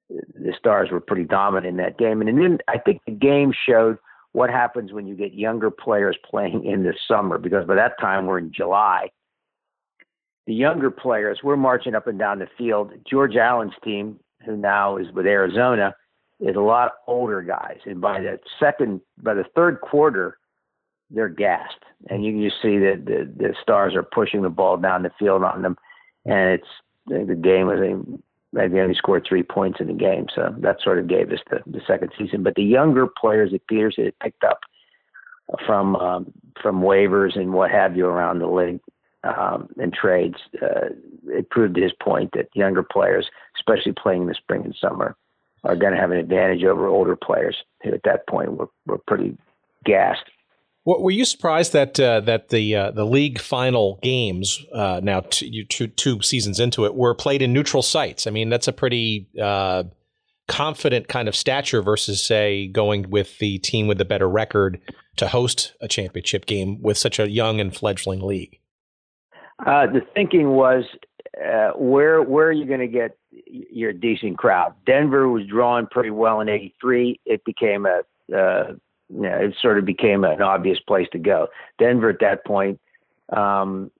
The 0.08 0.54
Stars 0.58 0.90
were 0.90 1.00
pretty 1.00 1.24
dominant 1.24 1.66
in 1.66 1.76
that 1.76 1.98
game. 1.98 2.22
And 2.22 2.42
then 2.42 2.58
I 2.68 2.78
think 2.78 3.02
the 3.06 3.12
game 3.12 3.52
showed 3.66 3.98
what 4.32 4.50
happens 4.50 4.92
when 4.92 5.06
you 5.06 5.14
get 5.14 5.34
younger 5.34 5.70
players 5.70 6.16
playing 6.24 6.64
in 6.64 6.82
the 6.82 6.94
summer, 7.06 7.38
because 7.38 7.66
by 7.66 7.74
that 7.74 7.98
time 8.00 8.26
we're 8.26 8.38
in 8.38 8.52
July. 8.52 9.10
The 10.46 10.54
younger 10.54 10.90
players, 10.90 11.40
we're 11.42 11.56
marching 11.56 11.94
up 11.94 12.06
and 12.06 12.18
down 12.18 12.38
the 12.38 12.48
field. 12.56 12.92
George 13.08 13.36
Allen's 13.36 13.74
team, 13.84 14.18
who 14.46 14.56
now 14.56 14.96
is 14.96 15.12
with 15.12 15.26
Arizona, 15.26 15.94
is 16.40 16.56
a 16.56 16.60
lot 16.60 16.92
older 17.06 17.42
guys, 17.42 17.78
and 17.84 18.00
by 18.00 18.20
the 18.20 18.38
second, 18.60 19.00
by 19.22 19.34
the 19.34 19.44
third 19.56 19.80
quarter, 19.80 20.38
they're 21.10 21.28
gassed, 21.28 21.84
and 22.08 22.24
you 22.24 22.32
can 22.32 22.42
just 22.42 22.62
see 22.62 22.78
that 22.78 23.04
the, 23.06 23.30
the 23.36 23.54
stars 23.60 23.94
are 23.94 24.02
pushing 24.02 24.42
the 24.42 24.48
ball 24.48 24.76
down 24.76 25.02
the 25.02 25.10
field 25.18 25.42
on 25.42 25.62
them, 25.62 25.76
and 26.24 26.50
it's 26.50 26.68
the 27.06 27.34
game 27.34 27.66
was 27.66 27.80
a 27.80 28.00
maybe 28.52 28.80
only 28.80 28.94
scored 28.94 29.26
three 29.28 29.42
points 29.42 29.80
in 29.80 29.88
the 29.88 29.92
game, 29.92 30.26
so 30.34 30.54
that 30.58 30.80
sort 30.82 30.98
of 30.98 31.08
gave 31.08 31.30
us 31.32 31.40
the, 31.50 31.60
the 31.66 31.80
second 31.86 32.10
season. 32.18 32.42
But 32.42 32.54
the 32.54 32.62
younger 32.62 33.06
players 33.06 33.52
that 33.52 33.66
Peters 33.66 33.96
had 33.96 34.18
picked 34.20 34.44
up 34.44 34.60
from 35.66 35.96
um, 35.96 36.32
from 36.60 36.82
waivers 36.82 37.38
and 37.38 37.52
what 37.52 37.70
have 37.70 37.96
you 37.96 38.06
around 38.06 38.38
the 38.38 38.46
league 38.46 38.80
um, 39.24 39.68
and 39.78 39.92
trades, 39.92 40.36
uh, 40.62 40.90
it 41.26 41.50
proved 41.50 41.76
his 41.76 41.92
point 42.00 42.30
that 42.34 42.48
younger 42.54 42.82
players, 42.82 43.28
especially 43.56 43.92
playing 43.92 44.22
in 44.22 44.28
the 44.28 44.34
spring 44.34 44.64
and 44.64 44.76
summer, 44.80 45.16
are 45.64 45.76
going 45.76 45.92
to 45.92 45.98
have 45.98 46.10
an 46.10 46.18
advantage 46.18 46.64
over 46.64 46.86
older 46.86 47.16
players 47.16 47.56
who 47.82 47.92
at 47.92 48.02
that 48.04 48.26
point 48.28 48.56
were, 48.56 48.68
were 48.86 48.98
pretty 49.06 49.36
gassed. 49.84 50.24
Well, 50.84 51.02
were 51.02 51.10
you 51.10 51.24
surprised 51.24 51.74
that 51.74 52.00
uh, 52.00 52.20
that 52.20 52.48
the 52.48 52.74
uh, 52.74 52.90
the 52.92 53.04
league 53.04 53.38
final 53.40 53.98
games 54.02 54.64
uh, 54.72 55.00
now 55.02 55.20
two, 55.20 55.64
two, 55.64 55.88
two 55.88 56.22
seasons 56.22 56.60
into 56.60 56.86
it 56.86 56.94
were 56.94 57.14
played 57.14 57.42
in 57.42 57.52
neutral 57.52 57.82
sites? 57.82 58.26
I 58.26 58.30
mean, 58.30 58.48
that's 58.48 58.68
a 58.68 58.72
pretty 58.72 59.28
uh, 59.38 59.84
confident 60.46 61.08
kind 61.08 61.28
of 61.28 61.36
stature 61.36 61.82
versus 61.82 62.26
say 62.26 62.68
going 62.68 63.10
with 63.10 63.36
the 63.38 63.58
team 63.58 63.86
with 63.86 63.98
the 63.98 64.06
better 64.06 64.28
record 64.28 64.80
to 65.16 65.28
host 65.28 65.74
a 65.82 65.88
championship 65.88 66.46
game 66.46 66.80
with 66.80 66.96
such 66.96 67.18
a 67.18 67.30
young 67.30 67.60
and 67.60 67.76
fledgling 67.76 68.22
league. 68.22 68.58
Uh, 69.66 69.86
the 69.86 70.00
thinking 70.14 70.50
was 70.50 70.84
uh, 71.44 71.72
where 71.76 72.22
where 72.22 72.46
are 72.46 72.52
you 72.52 72.64
going 72.64 72.80
to 72.80 72.88
get 72.88 73.17
your 73.30 73.92
decent 73.92 74.38
crowd? 74.38 74.74
Denver 74.86 75.28
was 75.28 75.46
drawing 75.46 75.86
pretty 75.86 76.10
well 76.10 76.40
in 76.40 76.48
'83. 76.48 77.20
It 77.26 77.44
became 77.44 77.86
a 77.86 78.02
uh, 78.34 78.72
you 79.08 79.22
know, 79.22 79.38
it 79.38 79.54
sort 79.60 79.78
of 79.78 79.84
became 79.84 80.24
an 80.24 80.42
obvious 80.42 80.78
place 80.80 81.08
to 81.12 81.18
go. 81.18 81.48
Denver 81.78 82.10
at 82.10 82.20
that 82.20 82.44
point 82.44 82.78
um, 83.34 83.90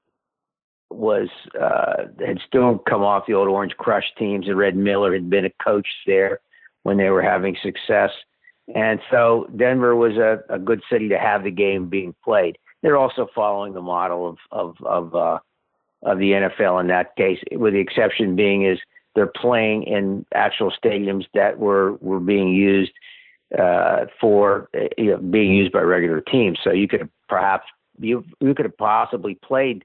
was 0.91 1.29
uh, 1.61 2.05
had 2.25 2.41
still 2.47 2.79
come 2.79 3.03
off 3.03 3.25
the 3.27 3.35
old 3.35 3.49
Orange 3.49 3.77
Crush 3.77 4.05
teams, 4.19 4.49
and 4.49 4.59
Red 4.59 4.77
Miller 4.77 5.13
had 5.13 5.31
been 5.31 5.45
a 5.45 5.65
coach 5.65 5.89
there 6.07 6.41
when 6.83 6.97
they 6.97 7.11
were 7.11 7.23
having 7.23 7.57
success, 7.63 8.11
and 8.75 9.01
so 9.11 9.49
Denver 9.57 9.97
was 9.97 10.17
a, 10.17 10.41
a 10.49 10.59
good 10.59 10.83
city 10.91 11.09
to 11.09 11.19
have 11.19 11.45
the 11.45 11.51
game 11.51 11.89
being 11.89 12.15
played. 12.25 12.59
They're 12.83 12.97
also 12.97 13.29
following 13.35 13.73
the 13.73 13.83
model 13.83 14.29
of 14.29 14.37
of, 14.53 14.77
of 14.85 15.15
uh, 15.15 15.39
of 16.03 16.19
the 16.19 16.33
NFL 16.33 16.81
in 16.81 16.87
that 16.89 17.17
case, 17.17 17.39
with 17.53 17.73
the 17.73 17.81
exception 17.81 18.37
being 18.37 18.65
is 18.65 18.79
they're 19.19 19.27
playing 19.27 19.83
in 19.83 20.25
actual 20.33 20.71
stadiums 20.71 21.25
that 21.35 21.59
were 21.59 21.95
were 21.95 22.21
being 22.21 22.55
used 22.55 22.93
uh, 23.59 24.05
for 24.21 24.71
you 24.97 25.11
know, 25.11 25.17
being 25.17 25.53
used 25.53 25.73
by 25.73 25.81
regular 25.81 26.21
teams. 26.21 26.57
So 26.63 26.71
you 26.71 26.87
could 26.87 27.11
perhaps 27.29 27.67
you 27.99 28.25
you 28.41 28.55
could 28.55 28.65
have 28.65 28.77
possibly 28.77 29.35
played. 29.35 29.85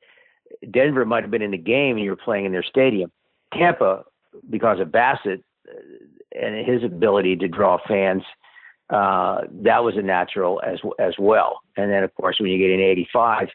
Denver 0.70 1.04
might 1.04 1.24
have 1.24 1.32
been 1.32 1.42
in 1.42 1.50
the 1.50 1.58
game, 1.58 1.96
and 1.96 2.06
you 2.06 2.12
were 2.12 2.16
playing 2.16 2.46
in 2.46 2.52
their 2.52 2.64
stadium. 2.64 3.12
Tampa, 3.58 4.04
because 4.52 4.80
of 4.80 4.92
Bassett 4.92 5.44
uh, 5.68 6.40
and 6.40 6.64
his 6.64 6.84
ability 6.84 7.36
to 7.38 7.48
draw 7.48 7.80
fans, 7.88 8.22
uh, 8.92 9.42
that 9.64 9.84
was 9.84 9.98
a 9.98 10.04
natural 10.04 10.62
as 10.64 10.78
as 11.00 11.16
well. 11.18 11.62
And 11.76 11.92
then, 11.92 12.04
of 12.04 12.14
course, 12.14 12.40
when 12.40 12.52
you 12.52 12.60
get 12.60 12.70
in 12.70 12.82
'85, 12.82 13.48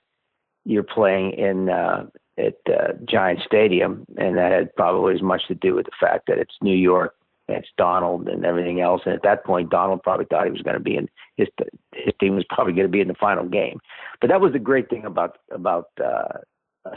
you're 0.65 0.83
playing 0.83 1.35
in 1.35 1.69
uh, 1.69 2.07
at 2.39 2.57
uh, 2.73 2.93
Giant 3.05 3.41
Stadium, 3.45 4.07
and 4.17 4.37
that 4.37 4.53
had 4.53 4.75
probably 4.77 5.15
as 5.15 5.23
much 5.23 5.47
to 5.49 5.55
do 5.55 5.75
with 5.75 5.87
the 5.87 5.93
fact 6.01 6.27
that 6.29 6.39
it's 6.39 6.55
New 6.63 6.77
York, 6.77 7.15
and 7.49 7.57
it's 7.57 7.69
Donald, 7.77 8.29
and 8.29 8.45
everything 8.45 8.81
else. 8.81 9.03
And 9.05 9.15
at 9.15 9.23
that 9.23 9.45
point, 9.45 9.71
Donald 9.71 10.03
probably 10.03 10.27
thought 10.27 10.47
he 10.47 10.53
was 10.53 10.63
going 10.63 10.75
to 10.75 10.81
be 10.81 10.97
in 10.97 11.09
his 11.37 11.49
his 11.95 12.15
team 12.21 12.37
was 12.37 12.45
probably 12.49 12.73
going 12.73 12.87
to 12.87 12.93
be 12.93 13.01
in 13.01 13.09
the 13.09 13.15
final 13.15 13.45
game. 13.45 13.81
But 14.21 14.31
that 14.31 14.41
was 14.41 14.53
the 14.53 14.59
great 14.59 14.89
thing 14.89 15.05
about 15.05 15.39
about 15.51 15.89
uh, 16.03 16.39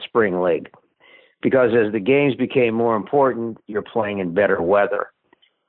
spring 0.04 0.42
league, 0.42 0.70
because 1.42 1.72
as 1.74 1.92
the 1.92 2.00
games 2.00 2.36
became 2.36 2.74
more 2.74 2.96
important, 2.96 3.58
you're 3.68 3.82
playing 3.82 4.20
in 4.20 4.34
better 4.34 4.62
weather. 4.62 5.08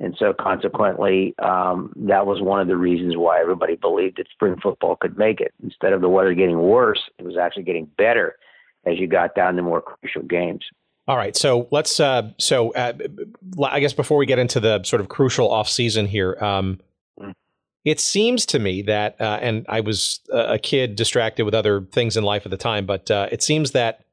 And 0.01 0.17
so, 0.19 0.33
consequently, 0.33 1.33
um, 1.39 1.93
that 1.95 2.27
was 2.27 2.43
one 2.43 2.61
of 2.61 2.67
the 2.67 2.77
reasons 2.77 3.17
why 3.17 3.41
everybody 3.41 3.77
believed 3.77 4.17
that 4.17 4.27
spring 4.33 4.57
football 4.61 4.97
could 4.97 5.17
make 5.17 5.41
it. 5.41 5.55
Instead 5.63 5.93
of 5.93 6.01
the 6.01 6.09
weather 6.09 6.35
getting 6.35 6.59
worse, 6.59 7.01
it 7.19 7.25
was 7.25 7.37
actually 7.37 7.63
getting 7.63 7.85
better 7.97 8.35
as 8.87 8.99
you 8.99 9.07
got 9.07 9.35
down 9.35 9.57
to 9.57 9.63
more 9.63 9.81
crucial 9.81 10.23
games. 10.23 10.65
All 11.09 11.17
right, 11.17 11.37
so 11.37 11.67
let's. 11.73 11.99
Uh, 11.99 12.31
so 12.39 12.73
uh, 12.75 12.93
I 13.65 13.81
guess 13.81 13.93
before 13.93 14.19
we 14.19 14.27
get 14.27 14.39
into 14.39 14.61
the 14.61 14.83
sort 14.85 15.01
of 15.01 15.09
crucial 15.09 15.51
off 15.51 15.69
season 15.69 16.07
here, 16.07 16.37
um, 16.41 16.79
mm. 17.21 17.33
it 17.85 17.99
seems 17.99 18.47
to 18.47 18.61
me 18.61 18.83
that, 18.83 19.21
uh, 19.21 19.39
and 19.43 19.67
I 19.69 19.81
was 19.81 20.21
a 20.33 20.61
kid 20.61 20.95
distracted 20.95 21.45
with 21.45 21.55
other 21.55 21.81
things 21.81 22.17
in 22.17 22.23
life 22.23 22.45
at 22.45 22.51
the 22.51 22.57
time, 22.57 22.87
but 22.87 23.11
uh, 23.11 23.29
it 23.33 23.43
seems 23.43 23.73
that 23.73 24.05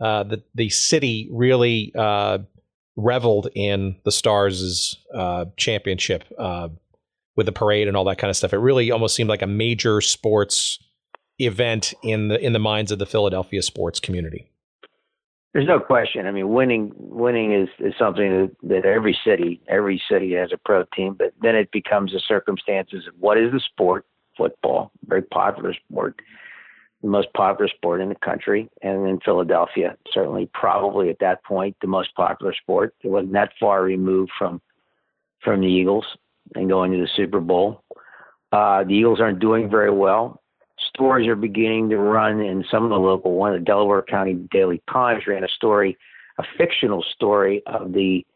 uh, 0.00 0.22
the 0.22 0.42
the 0.54 0.68
city 0.68 1.28
really 1.32 1.92
uh, 1.98 2.38
reveled 2.94 3.48
in 3.56 3.96
the 4.04 4.12
Stars' 4.12 4.96
championship 5.56 6.24
with 7.34 7.46
the 7.46 7.52
parade 7.52 7.88
and 7.88 7.96
all 7.96 8.04
that 8.04 8.18
kind 8.18 8.30
of 8.30 8.36
stuff. 8.36 8.52
It 8.52 8.58
really 8.58 8.92
almost 8.92 9.16
seemed 9.16 9.28
like 9.28 9.42
a 9.42 9.46
major 9.46 10.00
sports 10.00 10.78
event 11.38 11.94
in 12.02 12.28
the 12.28 12.38
in 12.44 12.52
the 12.52 12.58
minds 12.58 12.90
of 12.90 12.98
the 12.98 13.06
Philadelphia 13.06 13.62
sports 13.62 14.00
community. 14.00 14.50
There's 15.54 15.66
no 15.66 15.80
question. 15.80 16.26
I 16.26 16.30
mean, 16.30 16.50
winning 16.50 16.92
winning 16.96 17.52
is, 17.52 17.68
is 17.78 17.94
something 17.98 18.30
that, 18.30 18.56
that 18.68 18.84
every 18.84 19.18
city 19.24 19.60
every 19.68 20.00
city 20.10 20.34
has 20.34 20.52
a 20.52 20.58
pro 20.58 20.84
team, 20.94 21.14
but 21.14 21.32
then 21.40 21.56
it 21.56 21.70
becomes 21.72 22.12
the 22.12 22.20
circumstances 22.20 23.06
of 23.06 23.14
what 23.18 23.38
is 23.38 23.52
the 23.52 23.60
sport? 23.60 24.04
Football, 24.36 24.92
very 25.06 25.22
popular 25.22 25.74
sport, 25.74 26.20
the 27.02 27.08
most 27.08 27.26
popular 27.34 27.68
sport 27.68 28.00
in 28.00 28.08
the 28.08 28.14
country, 28.14 28.70
and 28.82 29.08
in 29.08 29.18
Philadelphia, 29.18 29.96
certainly 30.12 30.48
probably 30.54 31.10
at 31.10 31.18
that 31.18 31.42
point 31.42 31.76
the 31.80 31.88
most 31.88 32.14
popular 32.14 32.54
sport. 32.54 32.94
It 33.02 33.08
wasn't 33.08 33.32
that 33.32 33.50
far 33.58 33.82
removed 33.82 34.30
from 34.38 34.60
from 35.42 35.60
the 35.60 35.66
Eagles 35.66 36.06
and 36.54 36.68
going 36.68 36.92
to 36.92 36.98
the 36.98 37.08
Super 37.16 37.40
Bowl. 37.40 37.82
Uh, 38.52 38.84
the 38.84 38.94
Eagles 38.94 39.20
aren't 39.20 39.40
doing 39.40 39.68
very 39.68 39.90
well 39.90 40.40
stories 40.98 41.28
are 41.28 41.36
beginning 41.36 41.88
to 41.90 41.96
run 41.96 42.40
in 42.40 42.64
some 42.68 42.82
of 42.82 42.90
the 42.90 42.98
local 42.98 43.36
one. 43.36 43.52
The 43.52 43.60
Delaware 43.60 44.02
County 44.02 44.34
Daily 44.50 44.82
Times 44.92 45.22
ran 45.28 45.44
a 45.44 45.48
story, 45.48 45.96
a 46.38 46.42
fictional 46.56 47.04
story 47.14 47.62
of 47.66 47.92
the 47.92 48.26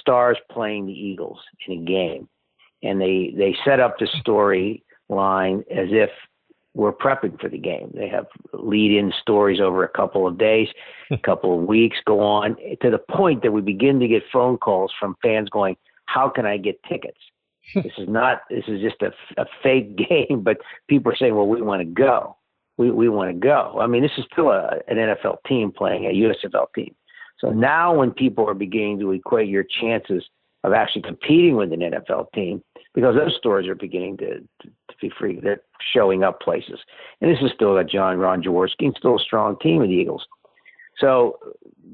Stars 0.00 0.38
playing 0.50 0.86
the 0.86 0.92
Eagles 0.92 1.40
in 1.66 1.80
a 1.80 1.84
game, 1.84 2.28
and 2.82 3.00
they 3.00 3.34
they 3.36 3.54
set 3.64 3.80
up 3.80 3.96
the 3.98 4.06
storyline 4.24 5.60
as 5.70 5.88
if 5.90 6.10
we're 6.74 6.92
prepping 6.92 7.40
for 7.40 7.48
the 7.48 7.58
game. 7.58 7.92
They 7.94 8.08
have 8.08 8.26
lead-in 8.52 9.12
stories 9.20 9.60
over 9.60 9.84
a 9.84 9.88
couple 9.88 10.26
of 10.26 10.38
days, 10.38 10.68
a 11.10 11.18
couple 11.24 11.58
of 11.58 11.66
weeks, 11.66 11.98
go 12.04 12.20
on 12.20 12.56
to 12.80 12.90
the 12.90 12.98
point 12.98 13.42
that 13.42 13.52
we 13.52 13.60
begin 13.60 14.00
to 14.00 14.08
get 14.08 14.22
phone 14.32 14.56
calls 14.56 14.92
from 14.98 15.16
fans 15.20 15.50
going, 15.50 15.76
"How 16.06 16.28
can 16.28 16.46
I 16.46 16.56
get 16.56 16.82
tickets?" 16.84 17.18
This 17.74 17.92
is 17.98 18.08
not. 18.08 18.42
This 18.50 18.64
is 18.68 18.80
just 18.80 19.02
a, 19.02 19.12
a 19.40 19.46
fake 19.62 19.96
game. 20.08 20.42
But 20.42 20.58
people 20.88 21.12
are 21.12 21.16
saying, 21.16 21.34
"Well, 21.34 21.46
we 21.46 21.62
want 21.62 21.80
to 21.80 21.86
go. 21.86 22.36
We 22.76 22.90
we 22.90 23.08
want 23.08 23.30
to 23.30 23.38
go." 23.38 23.78
I 23.80 23.86
mean, 23.86 24.02
this 24.02 24.12
is 24.18 24.24
still 24.32 24.50
a, 24.50 24.78
an 24.88 24.96
NFL 24.96 25.38
team 25.46 25.72
playing 25.72 26.06
a 26.06 26.10
USFL 26.10 26.66
team. 26.74 26.94
So 27.38 27.50
now, 27.50 27.94
when 27.94 28.10
people 28.10 28.48
are 28.48 28.54
beginning 28.54 29.00
to 29.00 29.12
equate 29.12 29.48
your 29.48 29.64
chances 29.64 30.24
of 30.62 30.72
actually 30.72 31.02
competing 31.02 31.56
with 31.56 31.72
an 31.72 31.80
NFL 31.80 32.32
team, 32.32 32.62
because 32.94 33.16
those 33.16 33.36
stores 33.36 33.66
are 33.66 33.74
beginning 33.74 34.16
to, 34.18 34.38
to, 34.38 34.68
to 34.68 34.94
be 35.00 35.10
free, 35.18 35.38
they're 35.40 35.60
showing 35.92 36.22
up 36.22 36.40
places. 36.40 36.78
And 37.20 37.30
this 37.30 37.42
is 37.42 37.50
still 37.54 37.76
a 37.76 37.84
John 37.84 38.18
Ron 38.18 38.42
Jaworski, 38.42 38.86
and 38.86 38.94
still 38.96 39.16
a 39.16 39.20
strong 39.20 39.58
team 39.58 39.82
of 39.82 39.88
the 39.88 39.94
Eagles. 39.94 40.26
So 40.98 41.38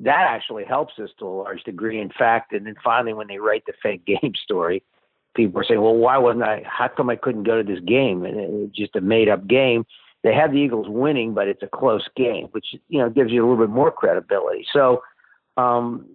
that 0.02 0.26
actually 0.28 0.64
helps 0.64 0.98
us 0.98 1.10
to 1.18 1.26
a 1.26 1.28
large 1.28 1.62
degree. 1.64 2.00
In 2.00 2.10
fact, 2.16 2.52
and 2.52 2.66
then 2.66 2.76
finally, 2.84 3.14
when 3.14 3.28
they 3.28 3.38
write 3.38 3.64
the 3.66 3.72
fake 3.82 4.04
game 4.22 4.34
story, 4.44 4.82
people 5.34 5.60
are 5.60 5.64
saying, 5.64 5.80
well, 5.80 5.94
why 5.94 6.18
wasn't 6.18 6.44
I? 6.44 6.62
How 6.66 6.88
come 6.88 7.10
I 7.10 7.16
couldn't 7.16 7.44
go 7.44 7.62
to 7.62 7.64
this 7.64 7.82
game? 7.86 8.24
And 8.24 8.38
it's 8.38 8.76
just 8.76 8.96
a 8.96 9.00
made 9.00 9.28
up 9.28 9.46
game. 9.46 9.84
They 10.22 10.34
have 10.34 10.52
the 10.52 10.58
Eagles 10.58 10.86
winning, 10.88 11.34
but 11.34 11.48
it's 11.48 11.62
a 11.62 11.68
close 11.68 12.06
game, 12.16 12.48
which 12.50 12.66
you 12.88 12.98
know 12.98 13.08
gives 13.08 13.30
you 13.32 13.42
a 13.42 13.46
little 13.48 13.64
bit 13.64 13.72
more 13.72 13.90
credibility. 13.90 14.66
So 14.72 15.02
um, 15.56 16.06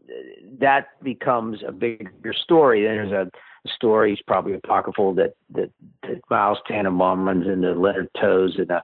that 0.59 1.01
becomes 1.03 1.59
a 1.67 1.71
bigger 1.71 2.33
story. 2.33 2.83
Then 2.83 2.95
there's 2.95 3.11
a 3.11 3.31
story, 3.75 4.13
it's 4.13 4.21
probably 4.21 4.53
apocryphal, 4.53 5.15
that 5.15 5.35
that, 5.51 5.71
that 6.03 6.21
Myles 6.29 6.59
Tanenbaum 6.69 7.25
runs 7.25 7.47
into 7.47 7.73
Leonard 7.73 8.09
Tose 8.19 8.57
in 8.59 8.69
a 8.69 8.83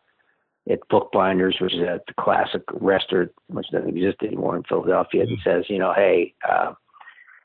at 0.70 0.80
Bookbinders, 0.90 1.58
which 1.60 1.74
is 1.74 1.80
a 1.80 2.02
the 2.08 2.14
classic 2.20 2.62
restaurant, 2.74 3.32
which 3.48 3.70
doesn't 3.72 3.98
exist 3.98 4.18
anymore 4.22 4.56
in 4.56 4.64
Philadelphia, 4.64 5.24
and 5.24 5.38
says, 5.44 5.66
you 5.70 5.80
know, 5.80 5.94
hey, 5.94 6.34
uh, 6.48 6.74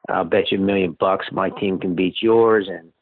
I'll 0.08 0.24
bet 0.24 0.50
you 0.50 0.58
a 0.58 0.60
million 0.60 0.96
bucks 0.98 1.26
my 1.32 1.50
team 1.50 1.78
can 1.78 1.94
beat 1.94 2.16
yours. 2.20 2.68
And 2.68 2.92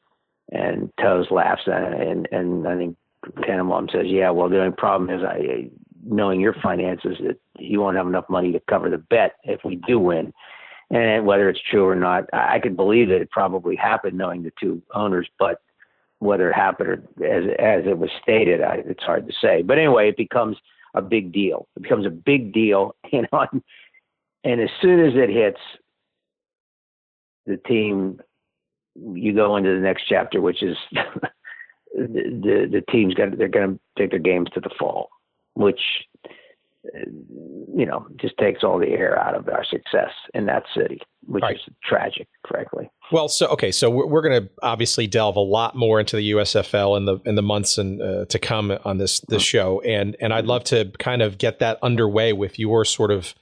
and 0.53 0.93
Tose 1.01 1.31
laughs 1.31 1.63
and 1.67 2.29
and 2.31 2.67
I 2.69 2.77
think 2.77 2.97
Tanenbaum 3.39 3.91
says, 3.91 4.07
yeah, 4.07 4.31
well 4.31 4.49
the 4.49 4.61
only 4.61 4.77
problem 4.77 5.11
is 5.11 5.25
I 5.25 5.71
knowing 6.07 6.41
your 6.41 6.55
finances 6.63 7.17
that 7.25 7.39
you 7.59 7.81
won't 7.81 7.97
have 7.97 8.07
enough 8.07 8.29
money 8.29 8.53
to 8.53 8.61
cover 8.69 8.91
the 8.91 8.99
bet 8.99 9.37
if 9.45 9.61
we 9.65 9.77
do 9.77 9.99
win. 9.99 10.33
And 10.91 11.25
whether 11.25 11.49
it's 11.49 11.61
true 11.71 11.87
or 11.89 11.97
not, 11.97 12.25
I 12.33 12.61
could 12.61 12.77
believe 12.77 13.09
that 13.09 13.21
it 13.21 13.31
probably 13.31 13.75
happened 13.75 14.19
knowing 14.19 14.43
the 14.43 14.53
two 14.61 14.83
owners, 14.95 15.27
but 15.39 15.61
whether 16.19 16.51
it 16.51 16.55
happened 16.55 16.89
or 16.89 17.25
as 17.25 17.45
as 17.59 17.87
it 17.87 17.99
was 17.99 18.11
stated, 18.23 18.63
I, 18.63 18.83
it's 18.87 19.03
hard 19.03 19.27
to 19.27 19.33
say. 19.41 19.63
But 19.63 19.79
anyway, 19.79 20.11
it 20.11 20.17
becomes 20.17 20.57
a 20.95 21.03
big 21.03 21.33
deal. 21.33 21.69
It 21.77 21.83
becomes 21.83 22.07
a 22.07 22.11
big 22.11 22.53
deal, 22.53 22.95
you 23.13 23.25
know. 23.33 23.47
And 24.45 24.61
as 24.61 24.71
soon 24.81 25.01
as 25.01 25.15
it 25.17 25.31
hits, 25.31 25.61
the 27.47 27.57
team 27.57 28.21
you 28.97 29.35
go 29.35 29.57
into 29.57 29.75
the 29.75 29.81
next 29.81 30.05
chapter, 30.09 30.41
which 30.41 30.63
is 30.63 30.77
the, 30.93 31.31
the 31.95 32.69
the 32.71 32.85
team's 32.93 33.15
got 33.15 33.37
they're 33.37 33.49
going 33.49 33.75
to 33.75 33.81
take 33.99 34.11
their 34.11 34.19
games 34.19 34.49
to 34.55 34.61
the 34.61 34.71
fall, 34.79 35.09
which 35.55 35.81
you 36.93 37.87
know 37.87 38.07
just 38.21 38.37
takes 38.39 38.63
all 38.63 38.79
the 38.79 38.89
air 38.89 39.19
out 39.19 39.35
of 39.35 39.49
our 39.49 39.65
success 39.65 40.11
in 40.35 40.47
that 40.47 40.65
city, 40.77 41.01
which 41.27 41.43
right. 41.43 41.57
is 41.57 41.63
tragic, 41.83 42.29
frankly. 42.47 42.91
Well, 43.11 43.29
so 43.29 43.47
okay, 43.49 43.73
so 43.73 43.91
we're, 43.91 44.07
we're 44.07 44.23
going 44.23 44.43
to 44.43 44.51
obviously 44.63 45.07
delve 45.07 45.37
a 45.37 45.41
lot 45.41 45.75
more 45.75 45.99
into 45.99 46.17
the 46.17 46.33
USFL 46.33 46.97
in 46.97 47.05
the 47.07 47.19
in 47.25 47.35
the 47.35 47.43
months 47.43 47.79
and 47.79 48.01
uh, 48.01 48.25
to 48.27 48.39
come 48.39 48.77
on 48.85 48.99
this 48.99 49.21
this 49.21 49.43
mm-hmm. 49.43 49.59
show, 49.59 49.81
and 49.81 50.17
and 50.21 50.33
I'd 50.33 50.47
love 50.47 50.65
to 50.65 50.93
kind 50.99 51.23
of 51.23 51.39
get 51.39 51.59
that 51.59 51.79
underway 51.83 52.33
with 52.33 52.59
your 52.59 52.85
sort 52.85 53.11
of, 53.11 53.35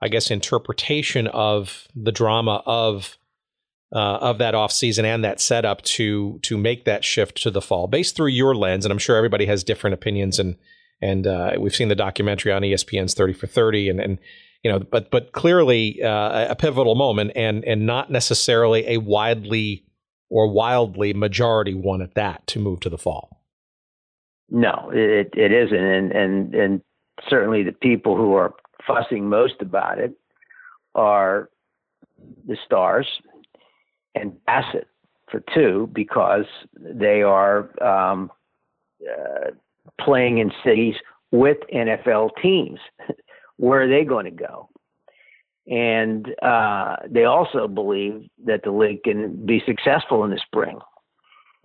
I 0.00 0.08
guess, 0.08 0.30
interpretation 0.30 1.26
of 1.28 1.88
the 1.94 2.12
drama 2.12 2.62
of 2.66 3.18
uh, 3.92 4.18
of 4.20 4.38
that 4.38 4.54
offseason 4.54 5.04
and 5.04 5.24
that 5.24 5.40
setup 5.40 5.82
to 5.82 6.38
to 6.42 6.58
make 6.58 6.84
that 6.84 7.04
shift 7.04 7.42
to 7.42 7.50
the 7.50 7.62
fall 7.62 7.86
based 7.86 8.16
through 8.16 8.28
your 8.28 8.54
lens. 8.54 8.84
And 8.84 8.92
i'm 8.92 8.98
sure 8.98 9.16
everybody 9.16 9.46
has 9.46 9.64
different 9.64 9.94
opinions 9.94 10.38
and 10.38 10.56
and 11.00 11.26
uh, 11.26 11.52
we've 11.58 11.74
seen 11.74 11.88
the 11.88 11.94
documentary 11.94 12.52
on 12.52 12.62
espn's 12.62 13.14
30 13.14 13.32
for 13.32 13.46
30 13.46 13.88
and 13.88 14.00
and 14.00 14.18
you 14.62 14.70
know 14.70 14.78
but 14.78 15.10
but 15.10 15.32
clearly 15.32 16.02
uh, 16.02 16.50
a 16.50 16.56
pivotal 16.56 16.94
moment 16.96 17.32
and 17.34 17.64
and 17.64 17.86
not 17.86 18.10
necessarily 18.10 18.86
a 18.88 18.98
widely 18.98 19.84
or 20.30 20.52
wildly 20.52 21.14
majority 21.14 21.74
one 21.74 22.02
at 22.02 22.14
that 22.14 22.46
to 22.48 22.58
move 22.58 22.80
to 22.80 22.90
the 22.90 22.98
fall. 22.98 23.40
No 24.50 24.90
it 24.92 25.30
it 25.34 25.52
isn't. 25.52 25.76
And 25.76 26.12
and 26.12 26.54
and 26.54 26.82
certainly 27.28 27.62
the 27.62 27.72
people 27.72 28.16
who 28.16 28.34
are 28.34 28.54
fussing 28.86 29.28
most 29.28 29.60
about 29.60 29.98
it 29.98 30.12
are 30.94 31.50
the 32.46 32.56
stars 32.64 33.06
and 34.20 34.44
Bassett 34.44 34.88
for 35.30 35.42
two 35.54 35.90
because 35.92 36.46
they 36.78 37.22
are 37.22 37.70
um, 37.82 38.30
uh, 39.02 39.50
playing 40.00 40.38
in 40.38 40.50
cities 40.64 40.94
with 41.30 41.58
NFL 41.74 42.30
teams. 42.42 42.80
Where 43.56 43.82
are 43.82 43.88
they 43.88 44.04
going 44.04 44.24
to 44.24 44.30
go? 44.30 44.68
And 45.66 46.28
uh, 46.42 46.96
they 47.08 47.24
also 47.24 47.68
believe 47.68 48.28
that 48.46 48.62
the 48.64 48.70
league 48.70 49.02
can 49.02 49.44
be 49.44 49.62
successful 49.66 50.24
in 50.24 50.30
the 50.30 50.40
spring. 50.46 50.78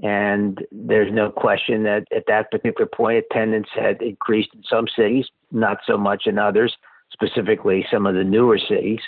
And 0.02 0.60
there's 0.72 1.14
no 1.14 1.30
question 1.30 1.84
that 1.84 2.06
at 2.14 2.24
that 2.28 2.52
particular 2.52 2.90
point, 2.94 3.24
attendance 3.32 3.68
had 3.74 4.02
increased 4.02 4.50
in 4.54 4.64
some 4.70 4.88
cities, 4.94 5.26
not 5.52 5.78
so 5.88 5.98
much 5.98 6.24
in 6.26 6.38
others, 6.38 6.76
specifically 7.12 7.86
some 7.92 8.06
of 8.06 8.16
the 8.16 8.24
newer 8.24 8.58
cities. 8.58 9.00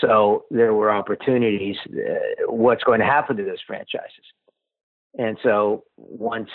So 0.00 0.44
there 0.50 0.74
were 0.74 0.90
opportunities. 0.90 1.76
Uh, 1.88 2.46
what's 2.46 2.84
going 2.84 3.00
to 3.00 3.06
happen 3.06 3.36
to 3.36 3.44
those 3.44 3.62
franchises? 3.66 4.24
And 5.18 5.36
so 5.42 5.84
once 5.96 6.48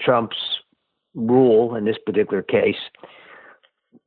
Trump's 0.00 0.36
rule 1.14 1.76
in 1.76 1.84
this 1.84 1.96
particular 2.04 2.42
case, 2.42 2.76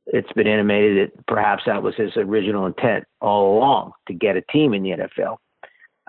it's 0.06 0.32
been 0.32 0.46
intimated 0.46 1.10
that 1.12 1.26
perhaps 1.26 1.64
that 1.66 1.82
was 1.82 1.94
his 1.96 2.16
original 2.16 2.66
intent 2.66 3.04
all 3.20 3.56
along 3.56 3.92
to 4.06 4.14
get 4.14 4.36
a 4.36 4.42
team 4.42 4.74
in 4.74 4.82
the 4.82 4.90
NFL. 4.90 5.36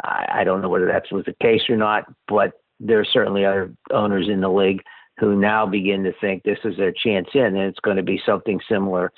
I, 0.03 0.27
I 0.39 0.43
don't 0.43 0.61
know 0.61 0.69
whether 0.69 0.87
that 0.87 1.03
was 1.11 1.25
the 1.25 1.35
case 1.41 1.61
or 1.69 1.77
not, 1.77 2.05
but 2.27 2.53
there 2.79 2.99
are 2.99 3.05
certainly 3.05 3.45
other 3.45 3.73
owners 3.91 4.27
in 4.29 4.41
the 4.41 4.49
league 4.49 4.81
who 5.17 5.39
now 5.39 5.65
begin 5.65 6.03
to 6.03 6.13
think 6.19 6.43
this 6.43 6.59
is 6.65 6.75
their 6.75 6.91
chance 6.91 7.29
in, 7.33 7.41
and 7.41 7.57
it's 7.57 7.79
going 7.79 7.97
to 7.97 8.03
be 8.03 8.21
something 8.25 8.59
similar 8.67 9.11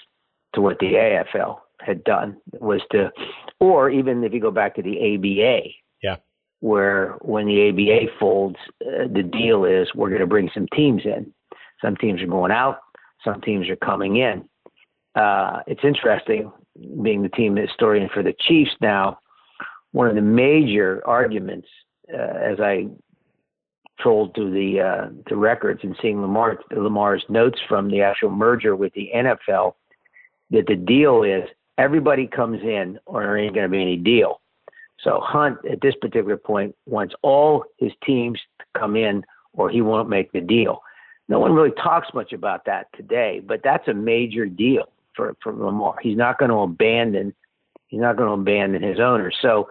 to 0.53 0.61
what 0.61 0.77
the 0.79 0.93
AFL 0.93 1.59
had 1.87 2.03
done 2.03 2.37
was 2.59 2.81
to, 2.91 3.11
or 3.59 3.89
even 3.89 4.23
if 4.23 4.33
you 4.33 4.39
go 4.39 4.51
back 4.51 4.75
to 4.75 4.83
the 4.83 5.15
ABA, 5.15 5.69
yeah, 6.03 6.17
where 6.59 7.15
when 7.21 7.47
the 7.47 7.69
ABA 7.69 8.11
folds, 8.19 8.57
uh, 8.85 9.07
the 9.11 9.23
deal 9.23 9.65
is 9.65 9.87
we're 9.95 10.09
going 10.09 10.21
to 10.21 10.27
bring 10.27 10.49
some 10.53 10.67
teams 10.75 11.03
in. 11.05 11.33
Some 11.81 11.95
teams 11.95 12.21
are 12.21 12.27
going 12.27 12.51
out, 12.51 12.79
some 13.23 13.41
teams 13.41 13.69
are 13.69 13.75
coming 13.77 14.17
in. 14.17 14.47
Uh, 15.15 15.61
it's 15.67 15.83
interesting 15.83 16.51
being 17.01 17.23
the 17.23 17.29
team 17.29 17.55
historian 17.55 18.09
for 18.13 18.21
the 18.21 18.35
Chiefs 18.47 18.71
now. 18.81 19.19
One 19.91 20.07
of 20.07 20.15
the 20.15 20.21
major 20.21 21.01
arguments, 21.05 21.67
uh, 22.13 22.17
as 22.17 22.59
I 22.59 22.87
trolled 23.99 24.35
through 24.35 24.51
the 24.51 24.81
uh, 24.81 25.09
the 25.27 25.35
records 25.35 25.79
and 25.83 25.95
seeing 26.01 26.21
Lamar 26.21 26.59
Lamar's 26.71 27.23
notes 27.29 27.59
from 27.67 27.89
the 27.89 28.01
actual 28.01 28.29
merger 28.29 28.75
with 28.75 28.93
the 28.93 29.09
NFL, 29.15 29.73
that 30.51 30.67
the 30.67 30.75
deal 30.75 31.23
is 31.23 31.43
everybody 31.77 32.27
comes 32.27 32.61
in 32.61 32.99
or 33.05 33.21
there 33.21 33.37
ain't 33.37 33.53
going 33.53 33.65
to 33.65 33.71
be 33.71 33.81
any 33.81 33.97
deal. 33.97 34.41
So 35.03 35.19
Hunt 35.23 35.57
at 35.69 35.81
this 35.81 35.95
particular 36.01 36.37
point 36.37 36.75
wants 36.85 37.13
all 37.21 37.63
his 37.77 37.91
teams 38.05 38.39
to 38.59 38.65
come 38.79 38.95
in 38.95 39.23
or 39.53 39.69
he 39.69 39.81
won't 39.81 40.09
make 40.09 40.31
the 40.31 40.41
deal. 40.41 40.81
No 41.29 41.39
one 41.39 41.53
really 41.53 41.71
talks 41.71 42.07
much 42.13 42.33
about 42.33 42.65
that 42.65 42.87
today, 42.95 43.41
but 43.45 43.61
that's 43.63 43.87
a 43.87 43.93
major 43.93 44.45
deal 44.45 44.85
for, 45.15 45.35
for 45.43 45.53
Lamar. 45.53 45.97
He's 46.01 46.17
not 46.17 46.39
going 46.39 46.49
to 46.49 46.57
abandon 46.57 47.33
he's 47.87 48.01
not 48.01 48.17
going 48.17 48.27
to 48.27 48.33
abandon 48.33 48.83
his 48.83 48.99
owners. 48.99 49.35
So 49.41 49.69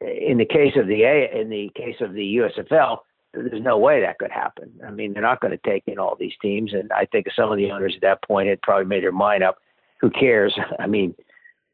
in 0.00 0.38
the 0.38 0.44
case 0.44 0.74
of 0.76 0.86
the 0.86 1.02
A 1.02 1.40
in 1.40 1.48
the 1.48 1.70
case 1.74 1.96
of 2.00 2.12
the 2.12 2.36
USFL, 2.36 2.98
there's 3.32 3.62
no 3.62 3.78
way 3.78 4.00
that 4.00 4.18
could 4.18 4.30
happen. 4.30 4.70
I 4.86 4.90
mean, 4.90 5.12
they're 5.12 5.22
not 5.22 5.40
going 5.40 5.50
to 5.50 5.70
take 5.70 5.84
in 5.86 5.98
all 5.98 6.16
these 6.18 6.34
teams, 6.40 6.72
and 6.72 6.92
I 6.92 7.06
think 7.06 7.26
some 7.34 7.50
of 7.50 7.56
the 7.56 7.70
owners 7.70 7.94
at 7.96 8.02
that 8.02 8.22
point 8.22 8.48
had 8.48 8.62
probably 8.62 8.84
made 8.84 9.02
their 9.02 9.12
mind 9.12 9.42
up. 9.42 9.58
Who 10.00 10.10
cares? 10.10 10.56
I 10.78 10.86
mean, 10.86 11.14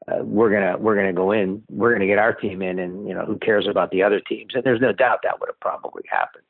uh, 0.09 0.22
we're 0.22 0.51
gonna 0.51 0.78
we're 0.78 0.96
gonna 0.96 1.12
go 1.12 1.32
in, 1.32 1.62
we're 1.68 1.92
gonna 1.92 2.07
get 2.07 2.18
our 2.18 2.32
team 2.32 2.62
in, 2.62 2.78
and 2.78 3.07
you 3.07 3.14
know 3.14 3.24
who 3.24 3.38
cares 3.38 3.66
about 3.68 3.90
the 3.90 4.03
other 4.03 4.20
teams? 4.20 4.53
And 4.55 4.64
there's 4.64 4.80
no 4.80 4.92
doubt 4.92 5.20
that 5.24 5.38
would 5.40 5.48
have 5.48 5.61
probably 5.61 6.03
happened. 6.11 6.44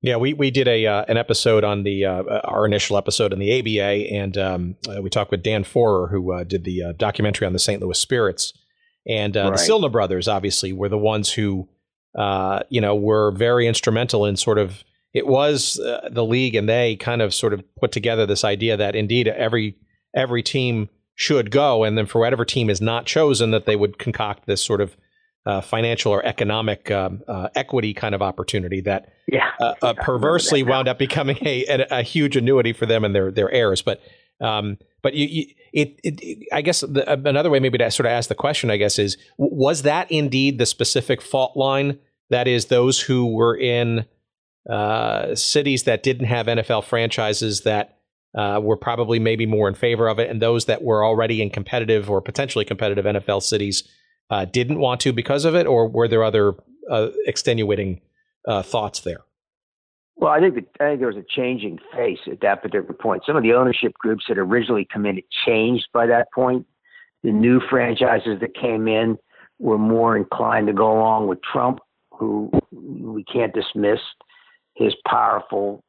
Yeah, 0.00 0.16
we 0.16 0.32
we 0.32 0.52
did 0.52 0.68
a 0.68 0.86
uh, 0.86 1.04
an 1.08 1.16
episode 1.16 1.64
on 1.64 1.82
the 1.82 2.04
uh, 2.04 2.22
our 2.44 2.64
initial 2.64 2.96
episode 2.96 3.32
on 3.32 3.40
the 3.40 3.58
ABA, 3.58 4.14
and 4.14 4.38
um, 4.38 4.76
uh, 4.88 5.02
we 5.02 5.10
talked 5.10 5.32
with 5.32 5.42
Dan 5.42 5.64
Forer, 5.64 6.08
who 6.08 6.32
uh, 6.32 6.44
did 6.44 6.62
the 6.62 6.84
uh, 6.84 6.92
documentary 6.92 7.46
on 7.48 7.52
the 7.52 7.58
St. 7.58 7.82
Louis 7.82 7.98
Spirits, 7.98 8.52
and 9.08 9.34
right. 9.34 9.50
the 9.50 9.56
Silna 9.56 9.90
brothers. 9.90 10.28
Obviously, 10.28 10.72
were 10.72 10.88
the 10.88 10.98
ones 10.98 11.32
who 11.32 11.68
you 12.68 12.80
know 12.80 12.94
were 12.94 13.32
very 13.32 13.66
instrumental 13.66 14.24
in 14.24 14.36
sort 14.36 14.58
of 14.58 14.84
it 15.12 15.26
was 15.26 15.80
the 16.10 16.24
league, 16.24 16.54
and 16.54 16.68
they 16.68 16.94
kind 16.94 17.20
of 17.20 17.34
sort 17.34 17.52
of 17.52 17.64
put 17.74 17.90
together 17.90 18.24
this 18.24 18.44
idea 18.44 18.76
that 18.76 18.94
indeed 18.94 19.26
every 19.26 19.76
every 20.14 20.44
team 20.44 20.88
should 21.18 21.50
go, 21.50 21.82
and 21.82 21.98
then 21.98 22.06
for 22.06 22.20
whatever 22.20 22.44
team 22.44 22.70
is 22.70 22.80
not 22.80 23.04
chosen, 23.04 23.50
that 23.50 23.66
they 23.66 23.74
would 23.74 23.98
concoct 23.98 24.46
this 24.46 24.64
sort 24.64 24.80
of 24.80 24.96
uh, 25.44 25.60
financial 25.60 26.12
or 26.12 26.24
economic 26.24 26.92
um, 26.92 27.22
uh, 27.26 27.48
equity 27.56 27.92
kind 27.92 28.14
of 28.14 28.22
opportunity 28.22 28.80
that 28.82 29.12
yeah, 29.26 29.50
uh, 29.60 29.74
uh 29.82 29.94
perversely 29.94 30.62
wound 30.62 30.86
up 30.86 30.96
becoming 30.96 31.36
a, 31.42 31.64
a, 31.66 31.86
a, 31.90 32.02
huge 32.02 32.36
annuity 32.36 32.72
for 32.72 32.86
them 32.86 33.04
and 33.04 33.16
their 33.16 33.32
their 33.32 33.50
heirs. 33.50 33.82
But 33.82 34.00
um, 34.40 34.78
but 35.02 35.14
you, 35.14 35.26
you, 35.26 35.46
it, 35.72 36.00
it, 36.04 36.46
I 36.52 36.62
guess 36.62 36.82
the, 36.82 37.10
another 37.10 37.50
way 37.50 37.58
maybe 37.58 37.78
to 37.78 37.90
sort 37.90 38.06
of 38.06 38.12
ask 38.12 38.28
the 38.28 38.36
question, 38.36 38.70
I 38.70 38.76
guess, 38.76 38.96
is 38.98 39.16
was 39.38 39.82
that 39.82 40.08
indeed 40.12 40.58
the 40.58 40.66
specific 40.66 41.20
fault 41.20 41.56
line? 41.56 41.98
That 42.30 42.46
is, 42.46 42.66
those 42.66 43.00
who 43.00 43.34
were 43.34 43.56
in 43.56 44.06
uh, 44.70 45.34
cities 45.34 45.84
that 45.84 46.04
didn't 46.04 46.26
have 46.26 46.46
NFL 46.46 46.84
franchises 46.84 47.62
that 47.62 47.97
uh, 48.36 48.60
were 48.62 48.76
probably 48.76 49.18
maybe 49.18 49.46
more 49.46 49.68
in 49.68 49.74
favor 49.74 50.08
of 50.08 50.18
it, 50.18 50.30
and 50.30 50.42
those 50.42 50.66
that 50.66 50.82
were 50.82 51.04
already 51.04 51.40
in 51.42 51.50
competitive 51.50 52.10
or 52.10 52.20
potentially 52.20 52.64
competitive 52.64 53.04
NFL 53.04 53.42
cities 53.42 53.88
uh, 54.30 54.44
didn't 54.44 54.78
want 54.78 55.00
to 55.00 55.12
because 55.12 55.44
of 55.44 55.54
it, 55.54 55.66
or 55.66 55.88
were 55.88 56.08
there 56.08 56.24
other 56.24 56.54
uh, 56.90 57.08
extenuating 57.26 58.00
uh, 58.46 58.62
thoughts 58.62 59.00
there? 59.00 59.20
Well, 60.16 60.32
I 60.32 60.40
think 60.40 60.66
I 60.80 60.84
think 60.84 60.98
there 60.98 61.08
was 61.08 61.16
a 61.16 61.24
changing 61.28 61.78
face 61.94 62.18
at 62.30 62.40
that 62.40 62.60
particular 62.60 62.92
point. 62.92 63.22
Some 63.24 63.36
of 63.36 63.44
the 63.44 63.54
ownership 63.54 63.94
groups 63.94 64.24
that 64.28 64.36
originally 64.36 64.86
committed 64.90 65.24
changed 65.46 65.86
by 65.92 66.06
that 66.06 66.28
point. 66.34 66.66
The 67.22 67.30
new 67.30 67.60
franchises 67.60 68.40
that 68.40 68.54
came 68.54 68.88
in 68.88 69.16
were 69.58 69.78
more 69.78 70.16
inclined 70.16 70.66
to 70.68 70.72
go 70.72 70.92
along 70.92 71.28
with 71.28 71.40
Trump, 71.42 71.80
who 72.10 72.50
we 72.72 73.24
can't 73.24 73.54
dismiss 73.54 74.00
his 74.74 74.94
powerful 75.06 75.84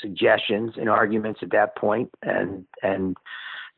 suggestions 0.00 0.74
and 0.76 0.88
arguments 0.88 1.40
at 1.42 1.50
that 1.50 1.76
point, 1.76 2.10
and 2.22 2.64
and 2.82 3.16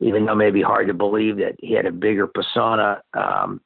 even 0.00 0.26
though 0.26 0.32
it 0.32 0.36
may 0.36 0.50
be 0.50 0.62
hard 0.62 0.88
to 0.88 0.94
believe 0.94 1.36
that 1.36 1.54
he 1.58 1.74
had 1.74 1.86
a 1.86 1.92
bigger 1.92 2.26
persona 2.26 3.00
um, 3.14 3.60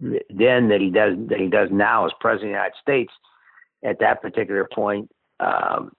then 0.00 0.68
that 0.68 0.80
he 0.80 0.90
does 0.90 1.14
that 1.28 1.38
he 1.38 1.48
does 1.48 1.68
now 1.72 2.06
as 2.06 2.12
president 2.20 2.50
of 2.50 2.54
the 2.54 2.58
United 2.58 2.76
States, 2.80 3.12
at 3.82 3.98
that 4.00 4.20
particular 4.20 4.68
point, 4.72 5.10
um, 5.40 5.92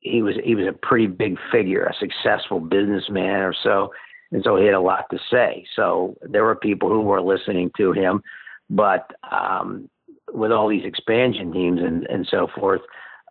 he 0.00 0.22
was 0.22 0.34
he 0.44 0.54
was 0.54 0.66
a 0.66 0.86
pretty 0.86 1.06
big 1.06 1.36
figure, 1.52 1.84
a 1.84 1.94
successful 1.94 2.60
businessman 2.60 3.40
or 3.40 3.54
so, 3.62 3.92
and 4.32 4.42
so 4.44 4.56
he 4.56 4.64
had 4.64 4.74
a 4.74 4.80
lot 4.80 5.06
to 5.10 5.18
say. 5.30 5.64
So 5.76 6.16
there 6.22 6.44
were 6.44 6.56
people 6.56 6.88
who 6.88 7.02
were 7.02 7.20
listening 7.20 7.70
to 7.76 7.92
him, 7.92 8.22
but 8.68 9.10
um, 9.30 9.88
with 10.32 10.50
all 10.50 10.68
these 10.68 10.84
expansion 10.84 11.52
teams 11.52 11.80
and 11.80 12.04
and 12.06 12.26
so 12.30 12.48
forth, 12.58 12.80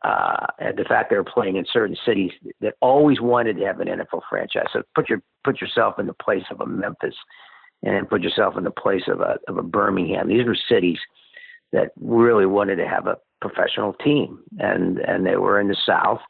uh, 0.04 0.48
and 0.60 0.78
the 0.78 0.86
fact 0.86 1.10
they 1.10 1.18
were 1.18 1.24
playing 1.24 1.58
in 1.58 1.66
certain 1.72 1.98
cities 2.06 2.32
that 2.62 2.76
always 2.82 3.20
wanted 3.20 3.58
to 3.58 3.66
have 3.66 3.80
an 3.80 3.88
NFL 3.88 4.22
franchise. 4.30 4.68
So 4.72 4.84
put 4.96 5.10
your 5.10 5.22
put 5.44 5.62
yourself 5.62 6.00
in 6.00 6.08
the 6.08 6.14
place 6.14 6.46
of 6.52 6.62
a 6.62 6.66
Memphis, 6.66 7.16
and 7.84 8.10
put 8.10 8.22
yourself 8.22 8.56
in 8.58 8.64
the 8.64 8.72
place 8.72 9.04
of 9.08 9.22
a 9.22 9.38
of 9.48 9.58
a 9.58 9.64
Birmingham. 9.64 10.28
These 10.28 10.46
were 10.46 10.58
cities 10.70 11.00
that 11.72 11.92
really 12.00 12.46
wanted 12.46 12.78
to 12.78 12.88
have 12.88 13.08
a 13.08 13.18
professional 13.42 13.94
team, 13.94 14.40
and 14.60 15.00
and 15.00 15.26
they 15.26 15.36
were 15.36 15.60
in 15.60 15.68
the 15.68 15.78
South, 15.86 16.22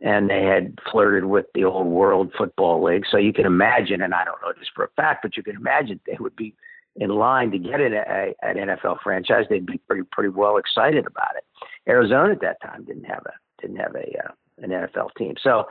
and 0.00 0.28
they 0.28 0.44
had 0.44 0.78
flirted 0.90 1.24
with 1.24 1.46
the 1.54 1.64
old 1.64 1.86
World 1.86 2.32
Football 2.36 2.84
League. 2.84 3.04
So 3.10 3.16
you 3.16 3.32
can 3.32 3.46
imagine, 3.46 4.02
and 4.02 4.14
I 4.14 4.24
don't 4.24 4.40
know 4.42 4.52
this 4.58 4.68
for 4.74 4.84
a 4.84 4.90
fact, 4.96 5.20
but 5.22 5.36
you 5.38 5.42
can 5.42 5.56
imagine 5.56 6.00
they 6.06 6.18
would 6.20 6.36
be 6.36 6.54
in 6.96 7.10
line 7.10 7.50
to 7.52 7.58
get 7.58 7.80
an, 7.80 7.94
a, 7.94 8.34
an 8.42 8.56
NFL 8.56 8.98
franchise, 9.02 9.46
they'd 9.48 9.66
be 9.66 9.78
pretty 9.86 10.02
pretty 10.10 10.30
well 10.30 10.56
excited 10.56 11.06
about 11.06 11.36
it. 11.36 11.44
Arizona 11.88 12.32
at 12.32 12.40
that 12.40 12.60
time 12.62 12.84
didn't 12.84 13.04
have 13.04 13.22
a 13.26 13.62
didn't 13.62 13.76
have 13.76 13.94
a 13.94 14.28
uh, 14.28 14.32
an 14.58 14.70
NFL 14.70 15.10
team, 15.16 15.34
so 15.42 15.64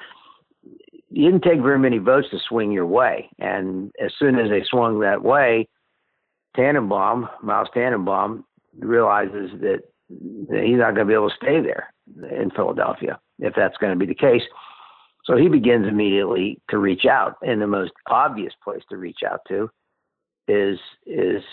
you 1.10 1.26
didn't 1.26 1.44
take 1.44 1.62
very 1.62 1.80
many 1.80 1.98
votes 1.98 2.28
to 2.32 2.40
swing 2.48 2.72
your 2.72 2.86
way. 2.86 3.30
And 3.40 3.92
as 4.04 4.12
soon 4.20 4.38
as 4.38 4.50
they 4.50 4.64
swung 4.64 5.00
that 5.00 5.24
way, 5.24 5.68
Tanenbaum, 6.58 7.30
Myles 7.42 7.70
Tanenbaum, 7.76 8.44
realizes 8.78 9.52
that 9.62 9.80
he's 10.08 10.78
not 10.78 10.96
going 10.96 11.06
to 11.06 11.06
be 11.06 11.14
able 11.14 11.30
to 11.30 11.36
stay 11.36 11.62
there 11.62 11.94
in 12.40 12.52
Philadelphia 12.52 13.20
if 13.40 13.54
that's 13.56 13.78
going 13.78 13.94
to 13.94 14.00
be 14.00 14.06
the 14.06 14.16
case. 14.16 14.44
So 15.26 15.36
he 15.36 15.48
begins 15.48 15.88
immediately 15.88 16.60
to 16.70 16.78
reach 16.78 17.06
out, 17.06 17.36
and 17.42 17.62
the 17.62 17.68
most 17.68 17.92
obvious 18.08 18.54
place 18.64 18.82
to 18.90 18.98
reach 18.98 19.20
out 19.30 19.42
to 19.50 19.70
is 20.50 20.80
is 21.06 21.44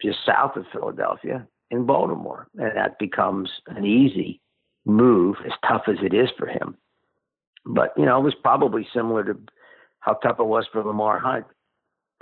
just 0.00 0.18
south 0.24 0.56
of 0.56 0.64
Philadelphia 0.72 1.46
in 1.70 1.84
Baltimore, 1.84 2.48
and 2.56 2.76
that 2.76 2.98
becomes 2.98 3.50
an 3.68 3.84
easy 3.84 4.40
move, 4.84 5.36
as 5.44 5.52
tough 5.68 5.82
as 5.88 5.96
it 6.02 6.14
is 6.14 6.28
for 6.38 6.46
him. 6.46 6.76
But 7.66 7.92
you 7.96 8.06
know, 8.06 8.18
it 8.18 8.24
was 8.24 8.34
probably 8.42 8.86
similar 8.94 9.22
to 9.24 9.38
how 10.00 10.14
tough 10.14 10.40
it 10.40 10.46
was 10.46 10.66
for 10.72 10.82
Lamar 10.82 11.18
Hunt 11.18 11.44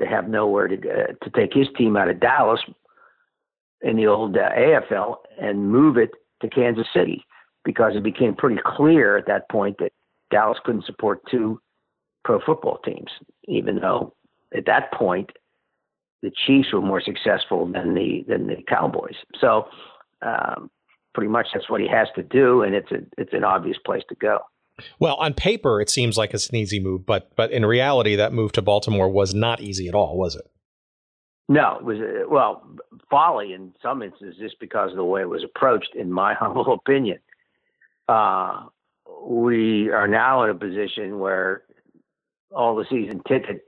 to 0.00 0.06
have 0.06 0.28
nowhere 0.28 0.68
to 0.68 0.76
uh, 0.76 1.24
to 1.24 1.30
take 1.30 1.54
his 1.54 1.68
team 1.78 1.96
out 1.96 2.10
of 2.10 2.20
Dallas 2.20 2.60
in 3.82 3.96
the 3.96 4.06
old 4.06 4.36
uh, 4.36 4.50
AFL 4.50 5.16
and 5.40 5.70
move 5.70 5.96
it 5.96 6.10
to 6.42 6.48
Kansas 6.48 6.86
City 6.92 7.24
because 7.64 7.94
it 7.94 8.02
became 8.02 8.34
pretty 8.34 8.60
clear 8.64 9.16
at 9.16 9.26
that 9.26 9.48
point 9.50 9.76
that 9.78 9.92
Dallas 10.30 10.58
couldn't 10.64 10.86
support 10.86 11.20
two 11.30 11.60
pro 12.24 12.40
football 12.40 12.78
teams, 12.84 13.10
even 13.46 13.76
though 13.76 14.14
at 14.56 14.66
that 14.66 14.92
point 14.92 15.30
the 16.22 16.30
Chiefs 16.46 16.72
were 16.72 16.80
more 16.80 17.00
successful 17.00 17.66
than 17.66 17.94
the 17.94 18.24
than 18.28 18.46
the 18.46 18.56
Cowboys. 18.68 19.16
So 19.40 19.68
um, 20.22 20.70
pretty 21.14 21.30
much 21.30 21.48
that's 21.52 21.68
what 21.70 21.80
he 21.80 21.88
has 21.88 22.08
to 22.16 22.22
do, 22.22 22.62
and 22.62 22.74
it's 22.74 22.90
a 22.90 22.98
it's 23.18 23.32
an 23.32 23.44
obvious 23.44 23.78
place 23.84 24.02
to 24.08 24.14
go. 24.14 24.38
Well, 24.98 25.16
on 25.16 25.32
paper, 25.32 25.80
it 25.80 25.88
seems 25.88 26.18
like 26.18 26.34
it's 26.34 26.50
an 26.50 26.56
easy 26.56 26.80
move, 26.80 27.06
but 27.06 27.34
but 27.36 27.50
in 27.50 27.64
reality, 27.64 28.16
that 28.16 28.32
move 28.32 28.52
to 28.52 28.62
Baltimore 28.62 29.08
was 29.08 29.34
not 29.34 29.60
easy 29.60 29.88
at 29.88 29.94
all, 29.94 30.16
was 30.16 30.36
it? 30.36 30.46
No, 31.48 31.76
it 31.78 31.84
was 31.84 31.98
uh, 31.98 32.28
well 32.28 32.62
folly 33.10 33.52
in 33.52 33.72
some 33.82 34.02
instances, 34.02 34.38
just 34.40 34.58
because 34.60 34.90
of 34.90 34.96
the 34.96 35.04
way 35.04 35.22
it 35.22 35.28
was 35.28 35.44
approached. 35.44 35.94
In 35.94 36.12
my 36.12 36.34
humble 36.38 36.72
opinion, 36.72 37.18
uh, 38.08 38.66
we 39.24 39.90
are 39.90 40.08
now 40.08 40.44
in 40.44 40.50
a 40.50 40.54
position 40.54 41.18
where 41.18 41.62
all 42.54 42.76
the 42.76 42.84
season 42.90 43.20
tickets 43.26 43.60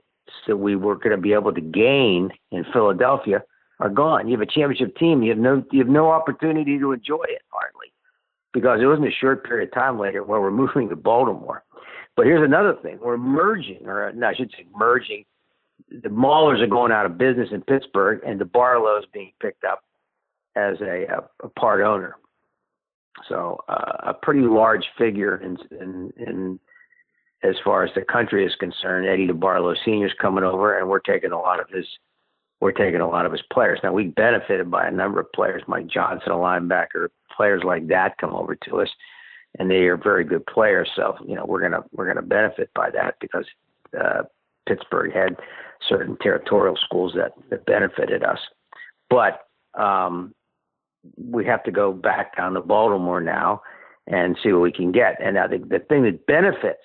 that 0.47 0.57
we 0.57 0.75
were 0.75 0.95
going 0.95 1.15
to 1.15 1.21
be 1.21 1.33
able 1.33 1.53
to 1.53 1.61
gain 1.61 2.29
in 2.51 2.65
Philadelphia 2.73 3.43
are 3.79 3.89
gone. 3.89 4.27
You 4.27 4.37
have 4.37 4.47
a 4.47 4.51
championship 4.51 4.95
team. 4.97 5.23
You 5.23 5.31
have 5.31 5.39
no 5.39 5.63
you 5.71 5.79
have 5.79 5.87
no 5.87 6.09
opportunity 6.11 6.77
to 6.79 6.91
enjoy 6.91 7.23
it 7.27 7.41
hardly 7.49 7.93
because 8.53 8.79
it 8.81 8.85
wasn't 8.85 9.07
a 9.07 9.11
short 9.11 9.45
period 9.45 9.69
of 9.69 9.73
time 9.73 9.99
later 9.99 10.23
where 10.23 10.41
we're 10.41 10.51
moving 10.51 10.89
to 10.89 10.95
Baltimore. 10.95 11.63
But 12.15 12.25
here's 12.25 12.43
another 12.43 12.75
thing: 12.81 12.99
we're 13.01 13.17
merging, 13.17 13.85
or 13.85 14.11
no, 14.13 14.27
I 14.27 14.35
should 14.35 14.51
say 14.51 14.65
merging. 14.75 15.25
The 15.89 16.09
Maulers 16.09 16.61
are 16.61 16.67
going 16.67 16.91
out 16.91 17.05
of 17.05 17.17
business 17.17 17.49
in 17.51 17.61
Pittsburgh, 17.61 18.19
and 18.25 18.39
DeBartolo's 18.39 19.05
being 19.13 19.31
picked 19.41 19.63
up 19.63 19.81
as 20.55 20.75
a, 20.81 21.05
a, 21.05 21.45
a 21.45 21.49
part 21.49 21.81
owner. 21.81 22.15
So 23.29 23.61
uh, 23.69 24.09
a 24.09 24.13
pretty 24.13 24.41
large 24.41 24.85
figure 24.97 25.37
in, 25.37 25.57
in 25.71 26.11
in 26.17 26.59
as 27.43 27.55
far 27.63 27.83
as 27.83 27.91
the 27.95 28.01
country 28.01 28.45
is 28.45 28.55
concerned. 28.55 29.07
Eddie 29.07 29.27
DeBartolo 29.27 29.75
Sr. 29.85 30.07
is 30.07 30.13
coming 30.21 30.43
over, 30.43 30.77
and 30.77 30.89
we're 30.89 30.99
taking 30.99 31.31
a 31.31 31.39
lot 31.39 31.59
of 31.59 31.69
his 31.69 31.85
we're 32.61 32.71
taking 32.73 32.99
a 32.99 33.07
lot 33.07 33.25
of 33.25 33.31
his 33.31 33.41
players. 33.53 33.79
Now 33.83 33.93
we 33.93 34.07
benefited 34.07 34.69
by 34.69 34.87
a 34.87 34.91
number 34.91 35.21
of 35.21 35.31
players, 35.31 35.63
Mike 35.67 35.87
Johnson, 35.87 36.33
a 36.33 36.35
linebacker, 36.35 37.07
players 37.35 37.63
like 37.63 37.87
that 37.87 38.17
come 38.17 38.33
over 38.33 38.55
to 38.55 38.81
us, 38.81 38.89
and 39.57 39.71
they 39.71 39.83
are 39.87 39.95
very 39.95 40.25
good 40.25 40.45
players. 40.45 40.89
So 40.95 41.15
you 41.25 41.35
know 41.35 41.45
we're 41.45 41.61
gonna 41.61 41.83
we're 41.93 42.07
gonna 42.07 42.25
benefit 42.25 42.69
by 42.75 42.89
that 42.91 43.15
because 43.21 43.45
uh, 43.99 44.23
Pittsburgh 44.67 45.13
had 45.13 45.37
certain 45.87 46.17
territorial 46.21 46.77
schools 46.85 47.13
that 47.15 47.31
that 47.49 47.65
benefited 47.65 48.23
us, 48.23 48.39
but 49.09 49.47
um, 49.79 50.35
we 51.17 51.45
have 51.45 51.63
to 51.63 51.71
go 51.71 51.93
back 51.93 52.35
down 52.35 52.53
to 52.53 52.61
Baltimore 52.61 53.21
now 53.21 53.61
and 54.07 54.37
see 54.43 54.51
what 54.51 54.61
we 54.61 54.71
can 54.71 54.91
get. 54.91 55.15
And 55.23 55.37
I 55.37 55.47
think 55.47 55.69
the 55.69 55.79
thing 55.79 56.03
that 56.03 56.25
benefits 56.25 56.83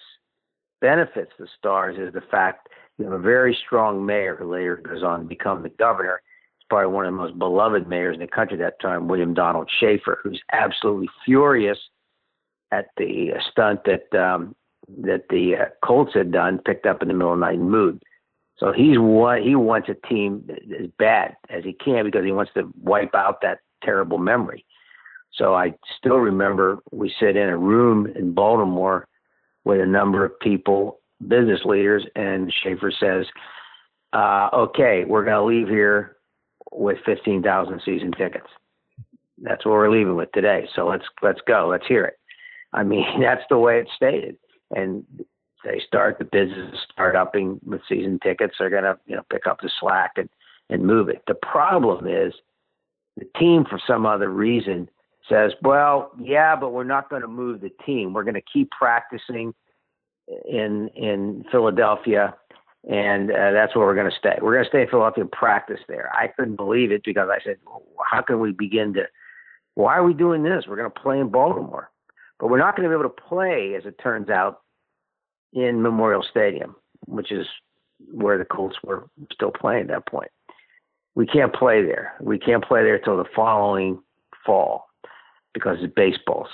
benefits 0.85 1.33
the 1.39 1.49
Stars 1.59 1.97
is 1.99 2.13
the 2.13 2.21
fact 2.31 2.69
you 2.99 3.07
have 3.07 3.15
a 3.15 3.19
very 3.19 3.57
strong 3.67 4.05
mayor 4.05 4.37
who 4.37 4.53
later 4.53 4.77
goes 4.77 5.03
on 5.03 5.21
to 5.21 5.25
become 5.27 5.63
the 5.63 5.71
governor. 5.71 6.21
He's 6.59 6.67
probably 6.69 6.93
one 6.93 7.07
of 7.07 7.13
the 7.15 7.17
most 7.17 7.39
beloved 7.39 7.89
mayors 7.89 8.17
in 8.17 8.21
the 8.21 8.27
country 8.27 8.61
at 8.61 8.65
that 8.65 8.81
time, 8.87 9.09
William 9.09 9.33
Donald 9.33 9.71
Schaefer, 9.81 10.21
who's 10.23 10.43
absolutely 10.53 11.09
furious 11.25 11.79
at 12.71 12.89
the 12.99 13.31
stunt 13.51 13.81
that 13.87 14.15
um, 14.15 14.55
that 15.01 15.23
the 15.31 15.55
uh, 15.57 15.65
Colts 15.83 16.13
had 16.13 16.31
done, 16.31 16.59
picked 16.59 16.85
up 16.85 17.01
in 17.01 17.09
the 17.09 17.15
middle 17.15 17.33
of 17.33 17.39
the 17.39 17.47
night 17.47 17.59
and 17.59 17.71
moved. 17.71 18.03
So 18.59 18.71
he's 18.71 18.99
what 18.99 19.41
he 19.41 19.55
wants 19.55 19.89
a 19.89 20.07
team 20.07 20.47
as 20.79 20.91
bad 20.99 21.35
as 21.49 21.65
he 21.65 21.73
can 21.73 22.05
because 22.05 22.27
he 22.27 22.33
wants 22.33 22.53
to 22.57 22.71
wipe 22.83 23.15
out 23.15 23.41
that 23.41 23.61
terrible 23.83 24.19
memory. 24.19 24.67
So 25.33 25.55
I 25.55 25.73
still 25.97 26.19
remember 26.19 26.81
we 26.93 27.11
sit 27.19 27.37
in 27.37 27.49
a 27.49 27.57
room 27.57 28.07
in 28.15 28.35
Baltimore 28.35 29.09
with 29.65 29.81
a 29.81 29.87
number 29.87 30.25
of 30.25 30.39
people 30.41 31.01
business 31.27 31.61
leaders, 31.65 32.05
and 32.17 32.53
Schaefer 32.63 32.91
says, 32.91 33.27
uh, 34.13 34.49
"Okay, 34.53 35.05
we're 35.05 35.25
going 35.25 35.37
to 35.37 35.45
leave 35.45 35.69
here 35.69 36.17
with 36.73 36.99
15,000 37.05 37.81
season 37.85 38.13
tickets. 38.13 38.49
That's 39.39 39.65
what 39.65 39.73
we're 39.73 39.91
leaving 39.91 40.17
with 40.17 40.33
today. 40.33 40.69
So 40.75 40.87
let's 40.87 41.05
let's 41.23 41.41
go. 41.47 41.69
Let's 41.69 41.87
hear 41.87 42.05
it." 42.05 42.19
I 42.73 42.83
mean, 42.83 43.05
that's 43.21 43.45
the 43.49 43.59
way 43.59 43.81
it's 43.81 43.93
stated, 43.97 44.37
and 44.71 45.05
they 45.65 45.81
start 45.87 46.19
the 46.19 46.25
business 46.25 46.75
start 46.93 47.17
upping 47.17 47.61
with 47.65 47.81
season 47.89 48.19
tickets. 48.23 48.57
They're 48.59 48.71
going 48.71 48.85
to 48.85 48.99
you 49.07 49.17
know 49.17 49.25
pick 49.31 49.47
up 49.47 49.61
the 49.61 49.71
slack 49.81 50.13
and 50.17 50.29
and 50.71 50.85
move 50.85 51.09
it. 51.09 51.23
The 51.27 51.35
problem 51.35 52.07
is 52.07 52.33
the 53.17 53.27
team, 53.39 53.65
for 53.69 53.81
some 53.87 54.07
other 54.07 54.29
reason, 54.29 54.89
says, 55.29 55.53
"Well, 55.63 56.13
yeah, 56.21 56.57
but 56.57 56.73
we're 56.73 56.85
not 56.85 57.09
going 57.11 57.23
to 57.23 57.29
move 57.29 57.61
the 57.61 57.71
team. 57.85 58.13
We're 58.13 58.25
going 58.25 58.35
to 58.35 58.43
keep 58.53 58.71
practicing." 58.71 59.55
in 60.47 60.89
in 60.95 61.45
Philadelphia, 61.51 62.35
and 62.89 63.31
uh, 63.31 63.53
that's 63.53 63.75
where 63.75 63.87
we're 63.87 63.95
going 63.95 64.11
to 64.11 64.17
stay. 64.17 64.39
We're 64.41 64.55
going 64.55 64.65
to 64.65 64.71
stay 64.71 64.83
in 64.83 64.89
Philadelphia 64.89 65.25
and 65.25 65.33
practice 65.33 65.81
there. 65.89 66.11
I 66.15 66.29
couldn't 66.29 66.57
believe 66.57 66.93
it 66.93 67.03
because 67.05 67.29
I 67.31 67.43
said, 67.45 67.57
"How 68.11 68.23
can 68.23 68.41
we 68.41 68.53
begin 68.53 68.95
to? 68.95 69.05
Why 69.75 69.97
are 69.97 70.05
we 70.05 70.15
doing 70.15 70.43
this? 70.43 70.65
We're 70.67 70.77
going 70.77 70.91
to 70.91 71.01
play 71.01 71.19
in 71.19 71.31
Baltimore, 71.31 71.91
but 72.39 72.49
we're 72.49 72.59
not 72.59 72.77
going 72.77 72.89
to 72.89 72.95
be 72.95 72.99
able 72.99 73.11
to 73.11 73.23
play, 73.23 73.75
as 73.77 73.85
it 73.87 73.99
turns 74.03 74.29
out, 74.29 74.61
in 75.53 75.83
Memorial 75.83 76.25
Stadium, 76.29 76.77
which 77.07 77.33
is 77.33 77.47
where 78.13 78.39
the 78.39 78.45
Colts 78.45 78.77
were 78.85 79.09
still 79.33 79.51
playing 79.51 79.83
at 79.83 79.89
that 79.89 80.07
point. 80.07 80.31
We 81.15 81.27
can't 81.27 81.55
play 81.55 81.83
there. 81.83 82.15
We 82.21 82.39
can't 82.39 82.65
play 82.65 82.83
there 82.83 82.97
until 82.97 83.17
the 83.17 83.29
following 83.35 84.01
fall 84.45 84.87
because 85.55 85.79
baseball's 85.97 86.49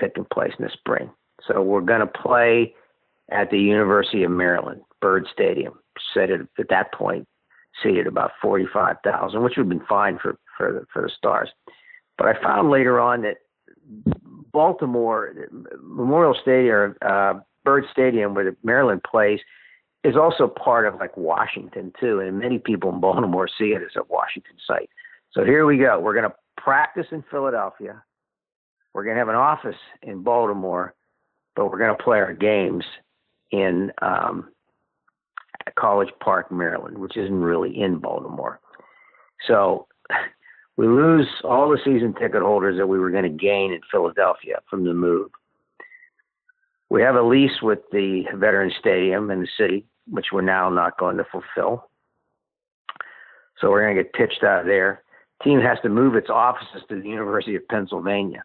taking 0.00 0.24
place 0.32 0.52
in 0.58 0.64
the 0.64 0.70
spring. 0.70 1.10
So 1.46 1.60
we're 1.62 1.82
going 1.82 2.00
to 2.00 2.06
play 2.06 2.74
at 3.30 3.50
the 3.50 3.58
University 3.58 4.22
of 4.22 4.30
Maryland, 4.30 4.80
Byrd 5.00 5.26
Stadium, 5.32 5.78
set 6.12 6.30
at 6.30 6.40
that 6.70 6.92
point 6.92 7.26
seated 7.82 8.06
about 8.06 8.30
45,000, 8.40 9.42
which 9.42 9.54
would 9.56 9.64
have 9.64 9.68
been 9.68 9.86
fine 9.86 10.18
for, 10.18 10.38
for, 10.56 10.72
the, 10.72 10.86
for 10.92 11.02
the 11.02 11.10
Stars. 11.16 11.50
But 12.16 12.28
I 12.28 12.40
found 12.40 12.70
later 12.70 13.00
on 13.00 13.22
that 13.22 13.38
Baltimore, 14.52 15.34
Memorial 15.82 16.36
Stadium, 16.40 16.94
uh, 17.02 17.34
Byrd 17.64 17.84
Stadium, 17.90 18.34
where 18.34 18.44
the 18.44 18.56
Maryland 18.62 19.02
plays, 19.02 19.40
is 20.04 20.16
also 20.16 20.46
part 20.46 20.86
of 20.86 21.00
like 21.00 21.16
Washington 21.16 21.92
too, 21.98 22.20
and 22.20 22.38
many 22.38 22.58
people 22.58 22.92
in 22.92 23.00
Baltimore 23.00 23.48
see 23.48 23.72
it 23.72 23.82
as 23.82 23.96
a 23.96 24.04
Washington 24.08 24.56
site. 24.66 24.90
So 25.32 25.44
here 25.44 25.66
we 25.66 25.78
go. 25.78 25.98
We're 25.98 26.14
going 26.14 26.30
to 26.30 26.34
practice 26.56 27.06
in 27.10 27.24
Philadelphia. 27.30 28.02
We're 28.94 29.04
going 29.04 29.16
to 29.16 29.20
have 29.20 29.28
an 29.28 29.34
office 29.34 29.76
in 30.02 30.22
Baltimore, 30.22 30.94
but 31.56 31.70
we're 31.70 31.78
going 31.78 31.96
to 31.96 32.02
play 32.02 32.18
our 32.18 32.32
games 32.32 32.84
in 33.50 33.92
um, 34.00 34.50
College 35.76 36.10
Park, 36.20 36.52
Maryland, 36.52 36.98
which 36.98 37.16
isn't 37.16 37.42
really 37.42 37.78
in 37.78 37.98
Baltimore. 37.98 38.60
So 39.46 39.88
we 40.76 40.86
lose 40.86 41.26
all 41.42 41.68
the 41.68 41.78
season 41.84 42.14
ticket 42.14 42.42
holders 42.42 42.76
that 42.78 42.86
we 42.86 42.98
were 42.98 43.10
going 43.10 43.24
to 43.24 43.28
gain 43.28 43.72
in 43.72 43.80
Philadelphia 43.90 44.60
from 44.70 44.84
the 44.84 44.94
move. 44.94 45.30
We 46.88 47.02
have 47.02 47.16
a 47.16 47.22
lease 47.22 47.62
with 47.62 47.80
the 47.90 48.24
Veterans 48.34 48.74
Stadium 48.78 49.30
in 49.30 49.40
the 49.40 49.48
city, 49.58 49.86
which 50.08 50.26
we're 50.32 50.42
now 50.42 50.70
not 50.70 50.98
going 50.98 51.16
to 51.16 51.24
fulfill. 51.24 51.88
So 53.60 53.70
we're 53.70 53.82
going 53.82 53.96
to 53.96 54.02
get 54.02 54.12
pitched 54.12 54.44
out 54.44 54.60
of 54.60 54.66
there. 54.66 55.02
Team 55.42 55.60
has 55.60 55.78
to 55.82 55.88
move 55.88 56.14
its 56.14 56.30
offices 56.30 56.82
to 56.88 57.00
the 57.00 57.08
University 57.08 57.56
of 57.56 57.66
Pennsylvania. 57.68 58.44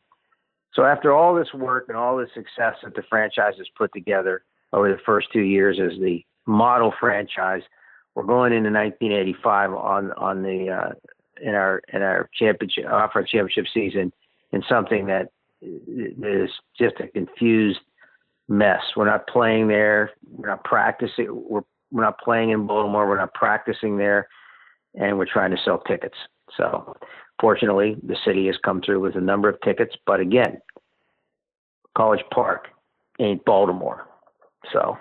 So 0.73 0.83
after 0.83 1.13
all 1.13 1.33
this 1.35 1.53
work 1.53 1.85
and 1.87 1.97
all 1.97 2.17
this 2.17 2.29
success 2.33 2.75
that 2.83 2.95
the 2.95 3.03
franchise 3.09 3.55
has 3.57 3.67
put 3.75 3.91
together, 3.93 4.43
over 4.73 4.91
the 4.91 5.01
first 5.05 5.27
two 5.31 5.41
years 5.41 5.79
as 5.79 5.97
the 5.99 6.23
model 6.45 6.93
franchise. 6.99 7.61
We're 8.15 8.23
going 8.23 8.53
into 8.53 8.71
1985 8.71 9.73
on 9.73 10.11
on 10.13 10.43
the 10.43 10.69
uh, 10.69 10.91
in 11.41 11.55
our 11.55 11.81
in 11.93 12.01
our 12.01 12.29
championship 12.37 12.85
off 12.85 13.11
our 13.15 13.23
championship 13.23 13.65
season 13.73 14.11
in 14.51 14.63
something 14.67 15.05
that 15.07 15.31
is 15.61 16.49
just 16.77 16.95
a 16.99 17.07
confused 17.07 17.79
mess. 18.47 18.81
We're 18.95 19.05
not 19.05 19.27
playing 19.27 19.67
there. 19.67 20.11
We're 20.31 20.49
not 20.49 20.63
practicing. 20.63 21.27
We're 21.47 21.61
we're 21.91 22.03
not 22.03 22.19
playing 22.19 22.49
in 22.49 22.67
Baltimore. 22.67 23.07
We're 23.07 23.17
not 23.17 23.33
practicing 23.33 23.97
there, 23.97 24.27
and 24.95 25.17
we're 25.17 25.31
trying 25.31 25.51
to 25.51 25.57
sell 25.63 25.79
tickets. 25.79 26.17
So, 26.57 26.95
fortunately, 27.39 27.95
the 28.03 28.17
city 28.25 28.47
has 28.47 28.55
come 28.63 28.81
through 28.81 29.01
with 29.01 29.15
a 29.15 29.21
number 29.21 29.49
of 29.49 29.59
tickets. 29.61 29.95
But 30.05 30.19
again, 30.19 30.61
College 31.97 32.23
Park 32.33 32.67
ain't 33.19 33.43
Baltimore. 33.45 34.07
So 34.71 34.97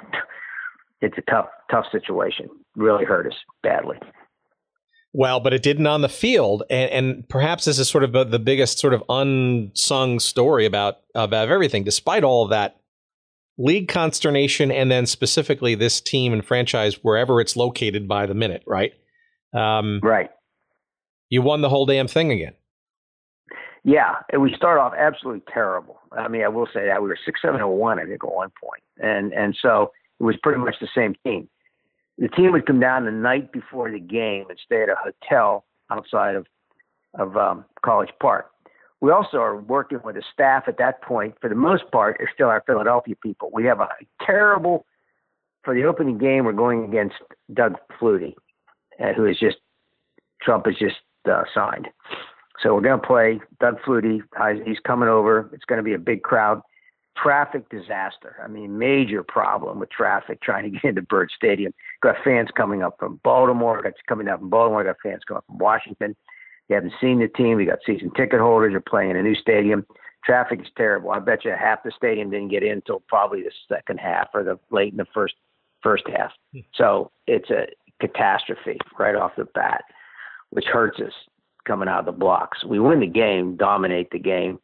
it's 1.01 1.17
a 1.19 1.31
tough, 1.31 1.47
tough 1.71 1.87
situation. 1.93 2.49
Really 2.77 3.05
hurt 3.05 3.27
us 3.27 3.39
badly. 3.63 3.99
Well, 5.15 5.41
but 5.41 5.55
it 5.55 5.63
didn't 5.63 5.87
on 5.87 6.03
the 6.03 6.09
field, 6.09 6.65
and, 6.69 6.91
and 6.91 7.29
perhaps 7.29 7.65
this 7.65 7.79
is 7.79 7.89
sort 7.89 8.05
of 8.05 8.31
the 8.31 8.39
biggest 8.39 8.79
sort 8.79 8.93
of 8.93 9.03
unsung 9.09 10.21
story 10.21 10.67
about 10.67 10.99
about 11.15 11.49
everything. 11.49 11.83
Despite 11.83 12.25
all 12.25 12.45
of 12.45 12.51
that 12.51 12.77
league 13.57 13.89
consternation, 13.89 14.71
and 14.71 14.91
then 14.91 15.07
specifically 15.07 15.75
this 15.75 16.01
team 16.03 16.35
and 16.35 16.45
franchise 16.45 17.03
wherever 17.03 17.41
it's 17.41 17.57
located 17.57 18.07
by 18.07 18.27
the 18.27 18.35
minute, 18.35 18.63
right? 18.67 18.93
Um, 19.55 20.01
right. 20.03 20.31
You 21.31 21.43
won 21.43 21.61
the 21.61 21.69
whole 21.69 21.87
damn 21.87 22.09
thing 22.09 22.33
again. 22.33 22.55
Yeah, 23.85 24.17
and 24.33 24.43
we 24.43 24.53
start 24.55 24.79
off 24.79 24.93
absolutely 24.99 25.43
terrible. 25.53 26.01
I 26.13 26.29
mean, 26.29 26.43
I 26.43 26.49
will 26.49 26.67
say 26.67 26.87
that 26.87 27.01
we 27.01 27.09
were 27.09 27.19
six, 27.25 27.41
seven, 27.41 27.61
and 27.61 27.71
one, 27.71 27.99
I 27.99 28.05
think, 28.05 28.25
at 28.25 28.31
one 28.31 28.51
point, 28.63 28.83
and 28.99 29.33
and 29.33 29.57
so 29.63 29.93
it 30.19 30.25
was 30.25 30.37
pretty 30.43 30.59
much 30.59 30.75
the 30.81 30.89
same 30.95 31.15
team. 31.25 31.49
The 32.19 32.29
team 32.29 32.53
would 32.53 32.67
come 32.67 32.81
down 32.81 33.05
the 33.05 33.13
night 33.13 33.53
before 33.53 33.91
the 33.91 34.01
game 34.01 34.47
and 34.49 34.59
stay 34.65 34.83
at 34.83 34.89
a 34.89 34.97
hotel 34.97 35.65
outside 35.91 36.35
of 36.35 36.47
of 37.15 37.37
um, 37.37 37.65
College 37.85 38.11
Park. 38.21 38.51
we 39.01 39.11
also 39.11 39.39
are 39.39 39.57
working 39.57 40.01
with 40.05 40.17
a 40.17 40.23
staff 40.33 40.65
at 40.67 40.79
that 40.79 41.03
point, 41.03 41.35
for 41.41 41.49
the 41.49 41.55
most 41.55 41.91
part, 41.93 42.17
are 42.21 42.29
still 42.33 42.49
our 42.49 42.63
Philadelphia 42.67 43.15
people. 43.23 43.51
We 43.53 43.65
have 43.65 43.81
a 43.81 43.89
terrible, 44.25 44.87
for 45.63 45.75
the 45.75 45.85
opening 45.85 46.19
game, 46.19 46.45
we're 46.45 46.53
going 46.53 46.85
against 46.85 47.17
Doug 47.53 47.75
Flutie, 48.01 48.35
uh, 49.01 49.13
who 49.15 49.25
is 49.27 49.39
just, 49.39 49.59
Trump 50.43 50.67
is 50.67 50.77
just 50.79 50.97
uh, 51.31 51.43
signed. 51.55 51.89
So 52.63 52.75
we're 52.75 52.81
going 52.81 53.01
to 53.01 53.07
play 53.07 53.41
Doug 53.61 53.81
Flutie. 53.87 54.21
He's 54.67 54.79
coming 54.81 55.09
over. 55.09 55.49
It's 55.53 55.65
going 55.65 55.79
to 55.79 55.83
be 55.83 55.95
a 55.95 55.99
big 55.99 56.23
crowd. 56.23 56.61
Traffic 57.17 57.69
disaster. 57.69 58.37
I 58.43 58.49
mean, 58.49 58.79
major 58.79 59.23
problem 59.23 59.81
with 59.81 59.91
traffic 59.91 60.41
trying 60.41 60.65
to 60.65 60.71
get 60.81 60.85
into 60.85 61.03
Byrd 61.03 61.31
Stadium. 61.35 61.73
Got 62.03 62.17
fans 62.25 62.49
coming 62.57 62.83
up 62.83 62.97
from 62.99 63.21
Baltimore. 63.23 63.83
Got 63.83 63.95
coming 64.09 64.29
up 64.29 64.41
from 64.41 64.51
Baltimore. 64.51 64.85
Got 64.85 64.97
fans 65.03 65.23
coming 65.27 65.39
up 65.39 65.47
from 65.47 65.59
Washington. 65.59 66.17
You 66.69 66.75
haven't 66.75 66.93
seen 67.01 67.19
the 67.19 67.29
team. 67.29 67.57
We 67.57 67.65
got 67.65 67.79
season 67.87 68.11
ticket 68.15 68.41
holders. 68.41 68.73
You're 68.73 68.81
playing 68.81 69.11
in 69.11 69.17
a 69.17 69.23
new 69.23 69.35
stadium. 69.35 69.87
Traffic 70.25 70.61
is 70.61 70.67
terrible. 70.77 71.11
I 71.11 71.21
bet 71.21 71.45
you 71.45 71.53
half 71.53 71.83
the 71.83 71.93
stadium 71.97 72.31
didn't 72.31 72.49
get 72.49 72.63
in 72.63 72.73
until 72.73 73.01
probably 73.09 73.43
the 73.43 73.53
second 73.69 73.99
half 73.99 74.29
or 74.35 74.43
the 74.43 74.59
late 74.71 74.93
in 74.93 74.99
the 74.99 75.07
first 75.15 75.35
first 75.83 76.05
half. 76.09 76.33
Hmm. 76.53 76.61
So 76.75 77.11
it's 77.27 77.51
a 77.51 77.67
catastrophe 78.01 78.79
right 78.99 79.15
off 79.15 79.33
the 79.37 79.47
bat, 79.55 79.85
which 80.51 80.67
hurts 80.67 80.99
us 81.01 81.13
coming 81.67 81.89
out 81.89 82.01
of 82.01 82.07
the 82.07 82.13
blocks. 82.13 82.65
We 82.65 82.81
win 82.81 83.01
the 83.01 83.07
game, 83.07 83.57
dominate 83.57 84.11
the 84.11 84.19
game, 84.19 84.59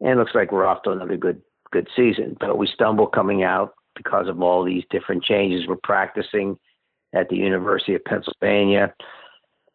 and 0.00 0.10
it 0.10 0.16
looks 0.16 0.34
like 0.34 0.52
we're 0.52 0.66
off 0.66 0.82
to 0.82 0.90
another 0.90 1.16
good 1.16 1.40
good 1.72 1.88
season. 1.96 2.36
But 2.38 2.58
we 2.58 2.66
stumble 2.66 3.06
coming 3.06 3.42
out 3.42 3.72
because 3.96 4.28
of 4.28 4.40
all 4.40 4.64
these 4.64 4.84
different 4.90 5.24
changes. 5.24 5.66
We're 5.66 5.76
practicing 5.82 6.58
at 7.14 7.28
the 7.28 7.36
University 7.36 7.94
of 7.94 8.04
Pennsylvania, 8.04 8.94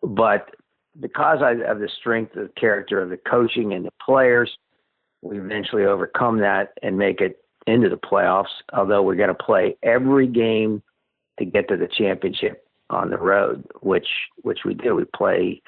but 0.02 0.50
because 1.00 1.40
have 1.42 1.80
the 1.80 1.90
strength 2.00 2.36
of 2.36 2.48
the 2.48 2.54
character 2.60 3.02
of 3.02 3.10
the 3.10 3.20
coaching 3.30 3.74
and 3.74 3.86
the 3.86 3.92
players, 4.04 4.52
we 5.22 5.40
eventually 5.40 5.86
overcome 5.86 6.40
that 6.40 6.70
and 6.82 6.98
make 6.98 7.22
it 7.22 7.38
into 7.68 7.90
the 7.90 7.98
playoffs. 7.98 8.46
Although 8.74 9.04
we're 9.04 9.16
going 9.16 9.28
to 9.28 9.36
play 9.36 9.78
every 9.84 10.28
game 10.28 10.82
to 11.38 11.46
get 11.46 11.68
to 11.70 11.78
the 11.78 11.88
championship 11.88 12.67
on 12.90 13.10
the 13.10 13.18
road, 13.18 13.66
which 13.82 14.08
which 14.42 14.60
we 14.66 14.74
do. 14.74 14.96
We 14.96 15.06
play 15.06 15.62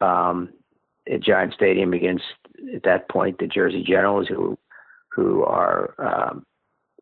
um, 0.00 0.50
at 1.10 1.22
Giant 1.22 1.54
Stadium 1.54 1.92
against 1.92 2.24
at 2.74 2.82
that 2.84 3.08
point 3.08 3.38
the 3.38 3.46
Jersey 3.46 3.82
Generals, 3.82 4.28
who 4.28 4.58
who 5.12 5.44
are 5.44 5.94
um, 5.98 6.44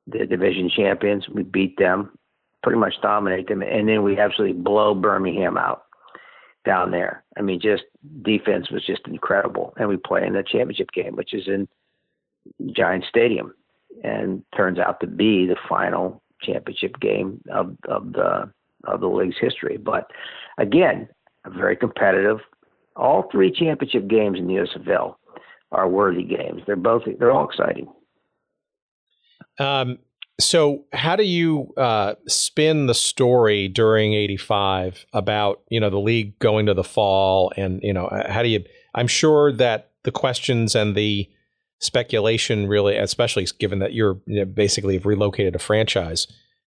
the 0.07 0.26
division 0.26 0.70
champions. 0.74 1.28
We 1.28 1.42
beat 1.42 1.76
them, 1.78 2.16
pretty 2.62 2.78
much 2.78 2.94
dominate 3.02 3.48
them, 3.48 3.62
and 3.62 3.88
then 3.88 4.02
we 4.02 4.18
absolutely 4.18 4.61
blow 4.61 4.94
Birmingham 4.94 5.57
out 5.57 5.82
down 6.64 6.90
there. 6.90 7.24
I 7.38 7.42
mean, 7.42 7.61
just 7.61 7.84
defense 8.22 8.70
was 8.70 8.84
just 8.84 9.02
incredible, 9.07 9.72
and 9.78 9.88
we 9.88 9.96
play 9.96 10.26
in 10.26 10.34
the 10.34 10.42
championship 10.42 10.90
game, 10.92 11.16
which 11.16 11.32
is 11.32 11.46
in 11.46 11.68
Giant 12.72 13.04
Stadium, 13.09 13.54
and 14.04 14.42
turns 14.57 14.78
out 14.78 15.00
to 15.00 15.07
be 15.07 15.46
the 15.46 15.57
final 15.68 16.22
championship 16.42 17.00
game 17.00 17.40
of 17.50 17.76
of 17.88 18.12
the 18.12 18.50
of 18.87 19.01
the 19.01 19.09
league's 19.09 19.37
history. 19.41 19.76
But 19.76 20.11
again, 20.59 21.09
very 21.47 21.76
competitive. 21.76 22.39
All 22.97 23.28
three 23.30 23.53
championship 23.53 24.09
games 24.09 24.39
in 24.39 24.47
the 24.47 24.55
USFL 24.55 25.16
are 25.72 25.89
worthy 25.89 26.24
games. 26.24 26.62
They're 26.66 26.76
both 26.76 27.03
they're 27.18 27.32
all 27.32 27.49
exciting. 27.49 27.89
Um, 29.59 29.99
so, 30.39 30.84
how 30.93 31.16
do 31.16 31.22
you 31.22 31.72
uh, 31.76 32.14
spin 32.28 32.87
the 32.87 32.95
story 32.95 33.68
during 33.68 34.12
'85 34.12 35.07
about 35.12 35.62
you 35.70 35.80
know 35.80 35.91
the 35.91 35.99
league 35.99 36.39
going 36.39 36.66
to 36.66 36.74
the 36.74 36.84
fall, 36.84 37.53
and 37.57 37.80
you 37.82 37.93
know 37.93 38.09
how 38.28 38.43
do 38.43 38.49
you? 38.49 38.64
I'm 38.95 39.07
sure 39.07 39.53
that 39.53 39.91
the 40.05 40.12
questions 40.12 40.74
and 40.74 40.95
the 40.95 41.28
speculation 41.80 42.66
really, 42.66 42.97
especially 42.97 43.47
given 43.59 43.78
that 43.78 43.93
you're 43.93 44.18
you 44.26 44.41
know, 44.41 44.45
basically 44.45 44.95
have 44.95 45.07
relocated 45.07 45.55
a 45.55 45.59
franchise. 45.59 46.26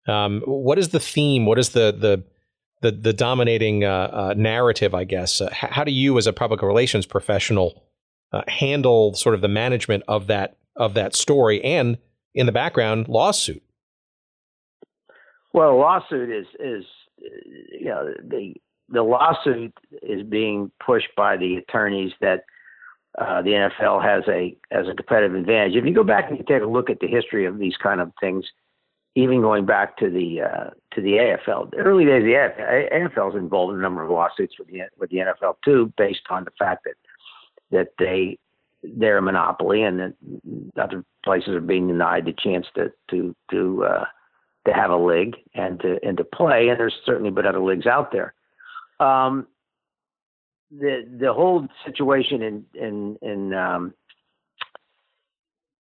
Um, 0.07 0.41
what 0.45 0.77
is 0.77 0.89
the 0.89 0.99
theme? 0.99 1.45
What 1.45 1.59
is 1.59 1.69
the 1.69 1.91
the 1.91 2.23
the, 2.81 2.91
the 2.91 3.13
dominating 3.13 3.83
uh, 3.83 4.09
uh, 4.11 4.33
narrative? 4.37 4.93
I 4.93 5.03
guess. 5.03 5.41
Uh, 5.41 5.49
how 5.51 5.83
do 5.83 5.91
you, 5.91 6.17
as 6.17 6.27
a 6.27 6.33
public 6.33 6.61
relations 6.61 7.05
professional, 7.05 7.83
uh, 8.31 8.41
handle 8.47 9.13
sort 9.13 9.35
of 9.35 9.41
the 9.41 9.47
management 9.47 10.03
of 10.07 10.27
that 10.27 10.57
of 10.75 10.93
that 10.93 11.15
story 11.15 11.63
and 11.63 11.97
in 12.33 12.45
the 12.45 12.51
background 12.51 13.07
lawsuit. 13.07 13.63
Well, 15.53 15.77
lawsuit 15.77 16.29
is 16.29 16.45
is 16.59 16.85
you 17.71 17.85
know 17.85 18.13
the 18.21 18.55
the 18.89 19.03
lawsuit 19.03 19.73
is 20.03 20.23
being 20.23 20.71
pushed 20.85 21.15
by 21.15 21.37
the 21.37 21.55
attorneys 21.55 22.11
that 22.19 22.43
uh, 23.17 23.41
the 23.41 23.51
NFL 23.51 24.03
has 24.03 24.23
a 24.27 24.55
as 24.69 24.87
a 24.89 24.93
competitive 24.93 25.35
advantage. 25.35 25.75
If 25.75 25.85
you 25.85 25.93
go 25.93 26.03
back 26.03 26.29
and 26.29 26.37
you 26.37 26.43
take 26.45 26.61
a 26.61 26.67
look 26.67 26.89
at 26.89 26.99
the 26.99 27.07
history 27.07 27.45
of 27.45 27.57
these 27.57 27.77
kind 27.81 28.01
of 28.01 28.11
things, 28.19 28.45
even 29.15 29.41
going 29.41 29.65
back 29.65 29.97
to 29.97 30.09
the 30.09 30.41
uh, 30.41 30.69
to 30.93 31.01
the 31.01 31.13
AFL, 31.13 31.71
the 31.71 31.77
early 31.77 32.05
days, 32.05 32.23
the 32.23 32.33
AFL 32.93 33.29
is 33.29 33.35
involved 33.35 33.73
in 33.73 33.79
a 33.79 33.81
number 33.81 34.03
of 34.03 34.11
lawsuits 34.11 34.59
with 34.59 34.67
the 34.67 34.81
with 34.97 35.09
the 35.09 35.17
NFL 35.17 35.55
too, 35.63 35.91
based 35.97 36.21
on 36.29 36.43
the 36.43 36.51
fact 36.59 36.85
that 36.85 36.95
that 37.71 37.93
they 37.97 38.37
they're 38.83 39.17
a 39.17 39.21
monopoly 39.21 39.83
and 39.83 39.99
that 39.99 40.13
other 40.77 41.03
places 41.23 41.49
are 41.49 41.61
being 41.61 41.87
denied 41.87 42.25
the 42.25 42.33
chance 42.33 42.65
to 42.75 42.91
to 43.09 43.35
to 43.51 43.85
uh, 43.85 44.05
to 44.67 44.73
have 44.73 44.91
a 44.91 44.97
league 44.97 45.37
and 45.53 45.79
to 45.79 45.97
and 46.03 46.17
to 46.17 46.23
play. 46.23 46.67
And 46.67 46.79
there's 46.79 46.95
certainly 47.05 47.31
been 47.31 47.45
other 47.45 47.63
leagues 47.63 47.87
out 47.87 48.11
there. 48.11 48.33
Um, 48.99 49.47
the 50.71 51.07
the 51.19 51.31
whole 51.31 51.67
situation 51.85 52.41
in 52.41 52.65
in 52.73 53.17
in 53.21 53.53
um, 53.53 53.93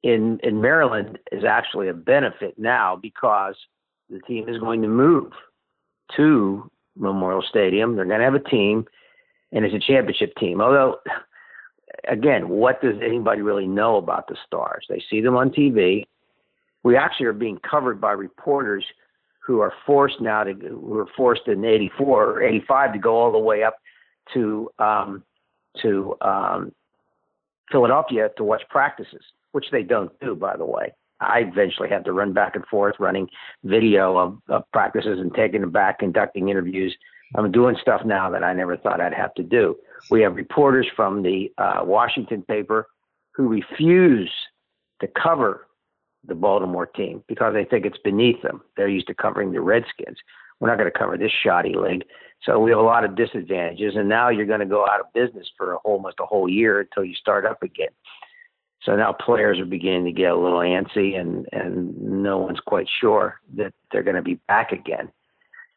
in 0.03 0.38
in 0.42 0.61
Maryland 0.61 1.18
is 1.32 1.44
actually 1.44 1.88
a 1.88 1.94
benefit 1.94 2.59
now 2.59 2.96
because 2.96 3.55
the 4.09 4.20
team 4.20 4.48
is 4.48 4.59
going 4.59 4.82
to 4.82 4.88
move 4.88 5.32
to 6.16 6.70
Memorial 6.96 7.42
Stadium. 7.48 7.96
They're 7.96 8.05
going 8.05 8.18
to 8.18 8.24
have 8.24 8.34
a 8.34 8.40
team, 8.40 8.86
and 9.53 9.64
it's 9.64 9.74
a 9.74 9.78
championship 9.78 10.34
team. 10.36 10.61
Although 10.61 10.96
again, 12.09 12.48
what 12.48 12.80
does 12.80 12.96
anybody 13.05 13.42
really 13.42 13.66
know 13.66 13.96
about 13.96 14.28
the 14.28 14.36
stars? 14.46 14.86
They 14.88 15.03
see 15.11 15.20
them 15.20 15.36
on 15.36 15.51
TV. 15.51 16.07
We 16.82 16.96
actually 16.96 17.26
are 17.26 17.32
being 17.32 17.59
covered 17.59 18.01
by 18.01 18.12
reporters 18.12 18.84
who 19.44 19.61
are 19.61 19.72
forced 19.86 20.20
now 20.20 20.44
to 20.44 20.53
who 20.53 20.98
are 20.98 21.09
forced 21.16 21.46
in 21.46 21.64
84 21.64 22.24
or 22.24 22.42
85 22.42 22.92
to 22.92 22.98
go 22.98 23.16
all 23.16 23.32
the 23.32 23.38
way 23.38 23.62
up 23.62 23.76
to 24.34 24.70
um, 24.78 25.24
to 25.82 26.16
um, 26.20 26.72
Philadelphia 27.70 28.30
to 28.36 28.44
watch 28.44 28.62
practices, 28.70 29.24
which 29.53 29.66
they 29.72 29.82
don't 29.82 30.12
do, 30.20 30.34
by 30.34 30.57
the 30.57 30.64
way. 30.64 30.92
I 31.20 31.40
eventually 31.40 31.89
had 31.89 32.05
to 32.06 32.12
run 32.12 32.32
back 32.32 32.56
and 32.56 32.64
forth, 32.66 32.94
running 32.98 33.28
video 33.64 34.16
of, 34.16 34.39
of 34.48 34.62
practices 34.72 35.18
and 35.20 35.32
taking 35.35 35.60
them 35.60 35.70
back, 35.70 35.98
conducting 35.98 36.48
interviews. 36.48 36.97
I'm 37.36 37.52
doing 37.52 37.77
stuff 37.81 38.02
now 38.05 38.31
that 38.31 38.43
I 38.43 38.52
never 38.55 38.77
thought 38.77 39.01
I'd 39.01 39.14
have 39.14 39.35
to 39.35 39.43
do. 39.43 39.77
We 40.10 40.22
have 40.22 40.35
reporters 40.35 40.86
from 40.97 41.22
the 41.22 41.52
uh, 41.59 41.81
Washington 41.85 42.43
paper 42.43 42.86
who 43.35 43.48
refuse 43.48 44.31
to 45.01 45.09
cover 45.09 45.66
the 46.27 46.35
Baltimore 46.35 46.86
team 46.86 47.22
because 47.28 47.55
they 47.55 47.64
think 47.64 47.86
it's 47.86 47.98
beneath 48.02 48.43
them. 48.43 48.62
They're 48.77 48.89
used 48.89 49.06
to 49.09 49.14
covering 49.14 49.52
the 49.52 49.60
Redskins. 49.60 50.18
We're 50.59 50.68
not 50.68 50.78
going 50.78 50.90
to 50.90 50.98
cover 50.98 51.16
this 51.16 51.32
shoddy 51.43 51.74
league. 51.74 52.05
So 52.43 52.59
we 52.59 52.70
have 52.70 52.78
a 52.78 52.82
lot 52.82 53.05
of 53.05 53.16
disadvantages. 53.16 53.94
And 53.97 54.09
now 54.09 54.28
you're 54.28 54.47
going 54.47 54.60
to 54.60 54.66
go 54.66 54.86
out 54.86 55.01
of 55.01 55.12
business 55.14 55.48
for 55.56 55.77
almost 55.78 56.16
a 56.20 56.27
whole 56.27 56.48
year 56.48 56.81
until 56.81 57.05
you 57.05 57.14
start 57.14 57.47
up 57.47 57.62
again. 57.62 57.89
So 58.82 58.97
now 58.97 59.12
players 59.12 59.59
are 59.59 59.66
beginning 59.66 60.07
to 60.07 60.12
get 60.12 60.32
a 60.32 60.36
little 60.36 60.61
antsy, 60.61 61.19
and 61.19 61.47
and 61.52 62.01
no 62.01 62.39
one's 62.39 62.61
quite 62.61 62.89
sure 63.01 63.40
that 63.57 63.74
they're 63.93 64.02
going 64.02 64.16
to 64.16 64.23
be 64.23 64.40
back 64.48 64.73
again. 64.73 65.11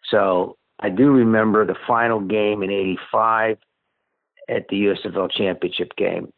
So 0.10 0.58
I 0.80 0.90
do 0.90 1.12
remember 1.12 1.66
the 1.66 1.76
final 1.86 2.22
game 2.22 2.64
in 2.64 2.72
'85 2.72 3.58
at 4.50 4.68
the 4.70 4.86
USFL 4.86 5.32
championship 5.32 5.96
game. 5.98 6.32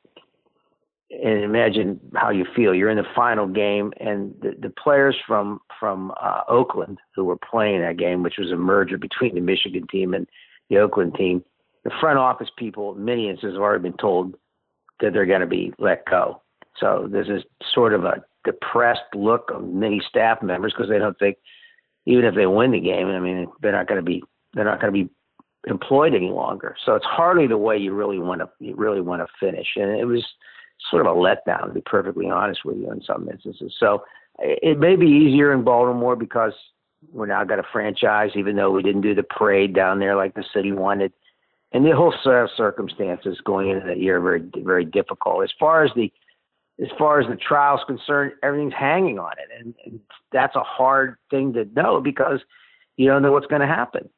And 1.12 1.44
imagine 1.44 2.00
how 2.16 2.32
you 2.32 2.46
feel. 2.56 2.74
You're 2.74 2.90
in 2.90 2.98
the 2.98 3.04
final 3.16 3.48
game, 3.48 3.94
and 4.00 4.34
the, 4.42 4.56
the 4.60 4.72
players 4.72 5.16
from 5.28 5.60
from 5.80 6.12
uh, 6.20 6.42
Oakland 6.50 6.98
who 7.16 7.26
were 7.26 7.38
playing 7.38 7.82
that 7.82 7.98
game, 7.98 8.24
which 8.24 8.38
was 8.40 8.52
a 8.52 8.56
merger 8.56 8.98
between 8.98 9.36
the 9.36 9.42
Michigan 9.42 9.86
team 9.88 10.16
and 10.16 10.28
the 10.70 10.80
Oakland 10.80 11.14
team, 11.14 11.44
the 11.84 11.92
front 12.02 12.18
office 12.18 12.50
people, 12.58 12.98
instances, 12.98 13.54
have 13.54 13.62
already 13.62 13.84
been 13.84 13.98
told 13.98 14.36
that 15.00 15.14
they're 15.14 15.28
going 15.28 15.42
to 15.42 15.48
be 15.48 15.72
let 15.78 16.04
go. 16.06 16.42
So 16.80 17.08
there's 17.10 17.28
this 17.28 17.44
sort 17.74 17.94
of 17.94 18.04
a 18.06 18.24
depressed 18.44 19.02
look 19.14 19.50
of 19.54 19.64
many 19.64 20.02
staff 20.08 20.42
members 20.44 20.74
because 20.74 20.90
they 20.90 21.00
don't 21.00 21.18
think, 21.18 21.38
even 22.06 22.26
if 22.26 22.36
they 22.36 22.46
win 22.46 22.72
the 22.72 22.80
game, 22.80 23.08
I 23.08 23.20
mean, 23.20 23.48
they're 23.62 23.72
not 23.72 23.88
going 23.88 24.00
to 24.00 24.06
be 24.06 24.24
they're 24.54 24.66
not 24.66 24.80
going 24.80 24.94
to 24.94 25.04
be 25.06 25.10
employed 25.68 26.14
any 26.14 26.30
longer. 26.30 26.76
So 26.86 26.96
it's 26.96 27.06
hardly 27.06 27.48
the 27.48 27.58
way 27.58 27.78
you 27.78 27.94
really 27.94 28.20
want 28.20 28.42
to 28.42 28.50
you 28.60 28.76
really 28.76 29.02
want 29.02 29.22
to 29.22 29.28
finish. 29.40 29.68
And 29.76 30.00
it 30.00 30.06
was 30.06 30.24
sort 30.92 31.06
of 31.06 31.16
a 31.16 31.20
letdown, 31.20 31.68
to 31.68 31.74
be 31.74 31.82
perfectly 31.82 32.30
honest 32.30 32.64
with 32.64 32.78
you, 32.78 32.92
in 32.92 33.02
some 33.02 33.28
instances. 33.30 33.74
So 33.80 34.04
eh, 34.42 34.56
it 34.62 34.80
may 34.80 34.96
be 34.96 35.08
easier 35.08 35.52
in 35.54 35.64
Baltimore 35.64 36.16
because 36.16 36.54
we're 37.12 37.26
now 37.26 37.44
got 37.44 37.60
a 37.60 37.64
franchise, 37.72 38.32
even 38.36 38.56
though 38.56 38.72
we 38.72 38.84
didn't 38.84 39.02
do 39.02 39.16
the 39.16 39.24
parade 39.24 39.74
down 39.74 40.00
there 40.00 40.16
like 40.16 40.34
the 40.36 40.44
city 40.54 40.72
wanted. 40.72 41.12
and 41.72 41.86
the 41.86 41.96
whole 41.96 42.14
set 42.24 42.34
of 42.34 42.50
circumstances 42.56 43.40
going 43.44 43.70
into 43.70 43.86
that 43.88 44.00
year 44.00 44.20
very 44.22 44.44
very 44.64 44.86
difficult. 44.86 45.44
As 45.44 45.52
far 45.60 45.84
as 45.84 45.92
the 45.96 46.12
as 46.82 46.90
far 46.98 47.20
as 47.20 47.28
the 47.28 47.36
trial's 47.36 47.82
concerned, 47.88 48.34
everything's 48.44 48.74
hanging 48.74 49.18
on 49.18 49.32
it, 49.34 49.50
and, 49.58 49.74
and 49.86 50.00
that's 50.32 50.56
a 50.56 50.64
hard 50.64 51.16
thing 51.30 51.54
to 51.54 51.66
know 51.74 52.02
because 52.02 52.40
you 52.98 53.08
don't 53.08 53.22
know 53.22 53.32
what's 53.32 53.48
going 53.48 53.62
to 53.62 53.68
happen, 53.68 54.10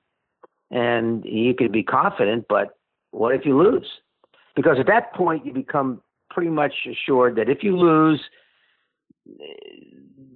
and 0.71 1.23
you 1.25 1.53
could 1.53 1.71
be 1.71 1.83
confident, 1.83 2.45
but 2.49 2.77
what 3.11 3.35
if 3.35 3.45
you 3.45 3.57
lose? 3.57 3.87
Because 4.55 4.77
at 4.79 4.87
that 4.87 5.13
point, 5.13 5.45
you 5.45 5.53
become 5.53 6.01
pretty 6.31 6.49
much 6.49 6.73
assured 6.89 7.35
that 7.35 7.49
if 7.49 7.63
you 7.63 7.77
lose, 7.77 8.21
eh, 9.29 9.43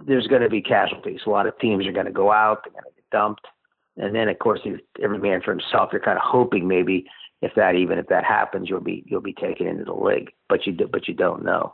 there's 0.06 0.28
going 0.28 0.42
to 0.42 0.50
be 0.50 0.62
casualties. 0.62 1.22
A 1.26 1.30
lot 1.30 1.48
of 1.48 1.58
teams 1.60 1.88
are 1.88 1.92
going 1.92 2.06
to 2.06 2.12
go 2.12 2.32
out, 2.32 2.64
they're 2.64 2.74
going 2.74 2.84
to 2.84 2.96
get 2.96 3.10
dumped, 3.12 3.46
and 3.98 4.16
then 4.16 4.30
of 4.30 4.38
course, 4.40 4.60
every 5.02 5.18
man 5.18 5.42
for 5.42 5.52
himself. 5.52 5.90
You're 5.92 6.02
kind 6.02 6.18
of 6.18 6.24
hoping 6.24 6.68
maybe 6.68 7.08
if 7.42 7.54
that 7.56 7.76
even 7.76 7.98
if 7.98 8.08
that 8.08 8.24
happens, 8.24 8.70
you'll 8.70 8.80
be 8.80 9.04
you'll 9.08 9.22
be 9.22 9.34
taken 9.34 9.68
into 9.68 9.86
the 9.86 9.94
league, 9.94 10.32
but 10.48 10.68
you 10.68 10.74
do, 10.74 10.88
but 10.88 11.08
you 11.08 11.16
don't 11.16 11.44
know. 11.44 11.74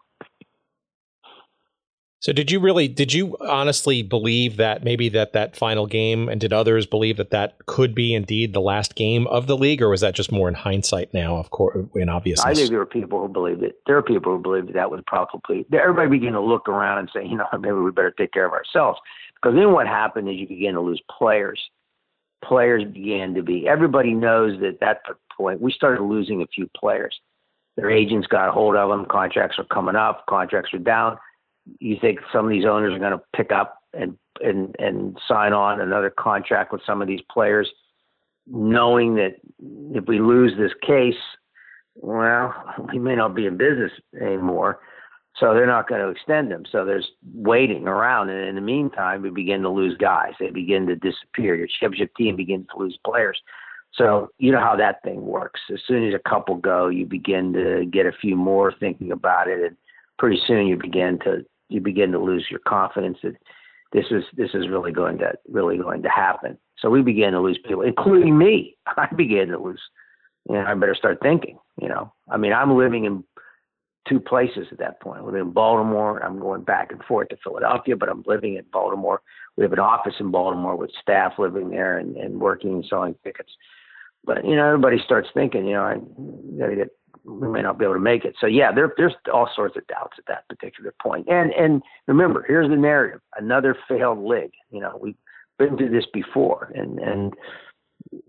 So 2.20 2.34
did 2.34 2.50
you 2.50 2.60
really 2.60 2.88
did 2.88 3.14
you 3.14 3.38
honestly 3.40 4.02
believe 4.02 4.58
that 4.58 4.84
maybe 4.84 5.08
that 5.10 5.34
that 5.34 5.56
final 5.56 5.86
game 5.86 6.30
and 6.30 6.42
did 6.42 6.52
others 6.52 6.88
believe 6.88 7.18
that 7.18 7.30
that 7.30 7.64
could 7.68 7.94
be 7.94 8.16
indeed 8.16 8.54
the 8.54 8.62
last 8.62 8.96
game 8.96 9.28
of 9.28 9.46
the 9.46 9.56
league 9.56 9.84
or 9.84 9.90
was 9.90 10.02
that 10.02 10.16
just 10.16 10.32
more 10.32 10.48
in 10.48 10.56
hindsight 10.56 11.14
now 11.14 11.38
of 11.38 11.52
course 11.52 11.78
in 11.94 12.10
obvious 12.10 12.40
I 12.40 12.56
think 12.56 12.70
there 12.70 12.80
were 12.80 12.88
people 12.88 13.22
who 13.22 13.28
believed 13.28 13.62
it. 13.62 13.80
There 13.86 13.98
are 13.98 14.02
people 14.02 14.36
who 14.36 14.42
believed 14.42 14.74
that 14.74 14.90
was 14.90 15.02
probably 15.06 15.66
everybody 15.72 16.10
began 16.10 16.34
to 16.34 16.42
look 16.42 16.68
around 16.68 17.00
and 17.00 17.10
say, 17.14 17.24
you 17.24 17.38
know, 17.38 17.46
maybe 17.60 17.74
we 17.74 17.92
better 17.92 18.12
take 18.12 18.34
care 18.34 18.46
of 18.46 18.54
ourselves. 18.54 19.00
Because 19.36 19.56
then 19.56 19.72
what 19.72 19.86
happened 19.86 20.28
is 20.28 20.38
you 20.38 20.48
began 20.48 20.74
to 20.74 20.82
lose 20.82 21.02
players. 21.16 21.62
Players 22.44 22.84
began 22.84 23.36
to 23.36 23.44
be 23.44 23.68
everybody 23.68 24.14
knows 24.14 24.60
that 24.62 24.70
at 24.70 24.80
that 24.80 25.02
point 25.36 25.62
we 25.62 25.72
started 25.72 26.02
losing 26.02 26.42
a 26.42 26.48
few 26.48 26.68
players. 26.76 27.20
Their 27.76 27.92
agents 27.92 28.26
got 28.26 28.50
a 28.50 28.52
hold 28.52 28.76
of 28.76 28.90
them, 28.90 29.06
contracts 29.06 29.60
are 29.60 29.66
coming 29.66 29.96
up, 29.96 30.26
contracts 30.28 30.74
are 30.74 30.80
down 30.80 31.20
you 31.80 31.98
think 32.00 32.20
some 32.32 32.46
of 32.46 32.52
these 32.52 32.66
owners 32.66 32.94
are 32.94 33.00
going 33.00 33.12
to 33.12 33.22
pick 33.36 33.52
up 33.52 33.80
and 33.94 34.18
and 34.42 34.76
and 34.80 35.18
sign 35.28 35.54
on 35.54 35.82
another 35.82 36.10
contract 36.10 36.72
with 36.72 36.82
some 36.86 37.02
of 37.02 37.08
these 37.08 37.22
players, 37.32 37.70
knowing 38.46 39.16
that 39.16 39.36
if 39.94 40.06
we 40.08 40.20
lose 40.20 40.54
this 40.58 40.74
case, 40.86 41.16
well, 41.96 42.54
we 42.92 43.00
may 43.00 43.16
not 43.16 43.36
be 43.36 43.46
in 43.46 43.58
business 43.58 43.92
anymore. 44.20 44.80
So 45.40 45.54
they're 45.54 45.68
not 45.68 45.88
going 45.88 46.02
to 46.02 46.10
extend 46.10 46.50
them. 46.50 46.64
So 46.72 46.84
there's 46.84 47.08
waiting 47.34 47.88
around, 47.88 48.30
and 48.30 48.48
in 48.48 48.56
the 48.56 48.62
meantime, 48.62 49.22
we 49.22 49.30
begin 49.30 49.62
to 49.62 49.70
lose 49.70 49.96
guys. 49.98 50.34
They 50.40 50.50
begin 50.50 50.88
to 50.88 50.96
disappear. 50.96 51.56
Your 51.56 51.68
championship 51.80 52.16
team 52.16 52.36
begins 52.36 52.66
to 52.74 52.80
lose 52.80 52.98
players. 53.06 53.40
So 53.94 54.30
you 54.40 54.52
know 54.52 54.60
how 54.60 54.76
that 54.78 55.04
thing 55.04 55.26
works. 55.26 55.60
As 55.72 55.80
soon 55.88 56.08
as 56.08 56.14
a 56.14 56.30
couple 56.30 56.56
go, 56.56 56.88
you 56.88 57.06
begin 57.06 57.54
to 57.54 57.86
get 57.86 58.08
a 58.08 58.12
few 58.12 58.36
more 58.36 58.74
thinking 58.80 59.12
about 59.12 59.48
it, 59.48 59.64
and 59.64 59.78
pretty 60.18 60.42
soon 60.48 60.66
you 60.66 60.76
begin 60.76 61.20
to 61.20 61.46
you 61.70 61.82
begin 61.82 62.12
to 62.12 62.20
lose 62.20 62.46
your 62.50 62.60
confidence 62.60 63.18
that 63.24 63.36
this 63.94 64.06
is 64.12 64.24
this 64.36 64.50
is 64.54 64.70
really 64.70 64.92
going 64.92 65.18
to 65.20 65.34
really 65.50 65.78
going 65.78 66.04
to 66.04 66.10
happen. 66.10 66.58
So 66.80 66.90
we 66.90 67.02
began 67.02 67.34
to 67.34 67.42
lose 67.42 67.60
people, 67.66 67.82
including 67.82 68.38
me. 68.38 68.78
I 68.98 69.08
began 69.16 69.48
to 69.50 69.60
lose. 69.60 69.82
You 70.50 70.56
know, 70.56 70.66
I 70.66 70.74
better 70.76 70.96
start 70.96 71.20
thinking. 71.22 71.58
You 71.82 71.90
know, 71.90 72.14
I 72.30 72.38
mean, 72.38 72.54
I'm 72.54 72.78
living 72.78 73.06
in 73.06 73.24
two 74.08 74.20
places 74.20 74.68
at 74.72 74.80
that 74.80 75.02
point. 75.02 75.20
I 75.20 75.24
live 75.24 75.36
in 75.36 75.52
Baltimore. 75.52 76.24
I'm 76.24 76.40
going 76.40 76.64
back 76.64 76.92
and 76.92 77.04
forth 77.04 77.30
to 77.30 77.38
Philadelphia, 77.44 77.96
but 77.96 78.10
I'm 78.10 78.24
living 78.26 78.56
in 78.56 78.64
Baltimore. 78.72 79.22
We 79.58 79.64
have 79.64 79.74
an 79.74 79.80
office 79.80 80.14
in 80.20 80.32
Baltimore 80.32 80.76
with 80.76 80.92
staff 81.02 81.34
living 81.38 81.70
there 81.70 81.98
and, 81.98 82.16
and 82.16 82.40
working 82.40 82.74
and 82.74 82.86
selling 82.90 83.16
tickets. 83.24 83.52
But 84.24 84.46
you 84.46 84.56
know, 84.56 84.66
everybody 84.66 84.98
starts 85.04 85.30
thinking, 85.34 85.66
you 85.66 85.74
know, 85.74 85.84
I 85.84 85.96
got 86.60 86.68
to 86.68 86.76
get 86.76 86.90
we 87.24 87.48
may 87.48 87.62
not 87.62 87.78
be 87.78 87.86
able 87.86 87.96
to 87.96 88.00
make 88.00 88.26
it. 88.26 88.36
So 88.40 88.48
yeah, 88.48 88.72
there, 88.72 88.94
there's 88.98 89.14
all 89.34 89.50
sorts 89.56 89.78
of 89.78 89.88
doubts 89.88 90.18
at 90.18 90.26
that 90.28 90.48
particular 90.48 90.94
point. 91.02 91.28
And 91.28 91.52
and 91.54 91.82
remember, 92.08 92.46
here's 92.48 92.70
the 92.70 92.76
narrative: 92.76 93.22
another 93.38 93.78
failed 93.88 94.24
league. 94.24 94.54
You 94.72 94.82
know, 94.82 94.98
we've 95.02 95.16
been 95.58 95.78
through 95.78 95.90
this 95.90 96.06
before, 96.14 96.72
and 96.76 97.00
and 97.00 97.34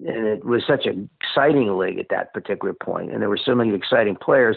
and 0.04 0.26
it 0.26 0.44
was 0.44 0.62
such 0.66 0.86
an 0.86 1.08
exciting 1.20 1.76
league 1.76 1.98
at 1.98 2.08
that 2.10 2.32
particular 2.32 2.74
point, 2.74 3.12
and 3.12 3.22
there 3.22 3.28
were 3.28 3.40
so 3.42 3.54
many 3.54 3.74
exciting 3.74 4.16
players. 4.16 4.56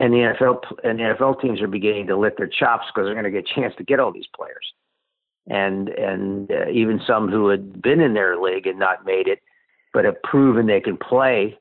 And 0.00 0.12
the 0.12 0.18
NFL 0.18 0.58
and 0.82 0.98
the 0.98 1.04
NFL 1.04 1.40
teams 1.40 1.60
are 1.60 1.68
beginning 1.68 2.08
to 2.08 2.16
lick 2.16 2.36
their 2.36 2.48
chops 2.48 2.86
because 2.88 3.06
they're 3.06 3.14
going 3.14 3.24
to 3.24 3.30
get 3.30 3.48
a 3.48 3.60
chance 3.60 3.74
to 3.78 3.84
get 3.84 4.00
all 4.00 4.12
these 4.12 4.26
players, 4.34 4.72
and 5.46 5.88
and 5.90 6.50
uh, 6.50 6.68
even 6.70 7.00
some 7.06 7.28
who 7.28 7.48
had 7.48 7.80
been 7.80 8.00
in 8.00 8.14
their 8.14 8.36
league 8.36 8.66
and 8.66 8.78
not 8.78 9.06
made 9.06 9.28
it, 9.28 9.40
but 9.92 10.04
have 10.04 10.20
proven 10.24 10.66
they 10.66 10.80
can 10.80 10.96
play 10.96 11.56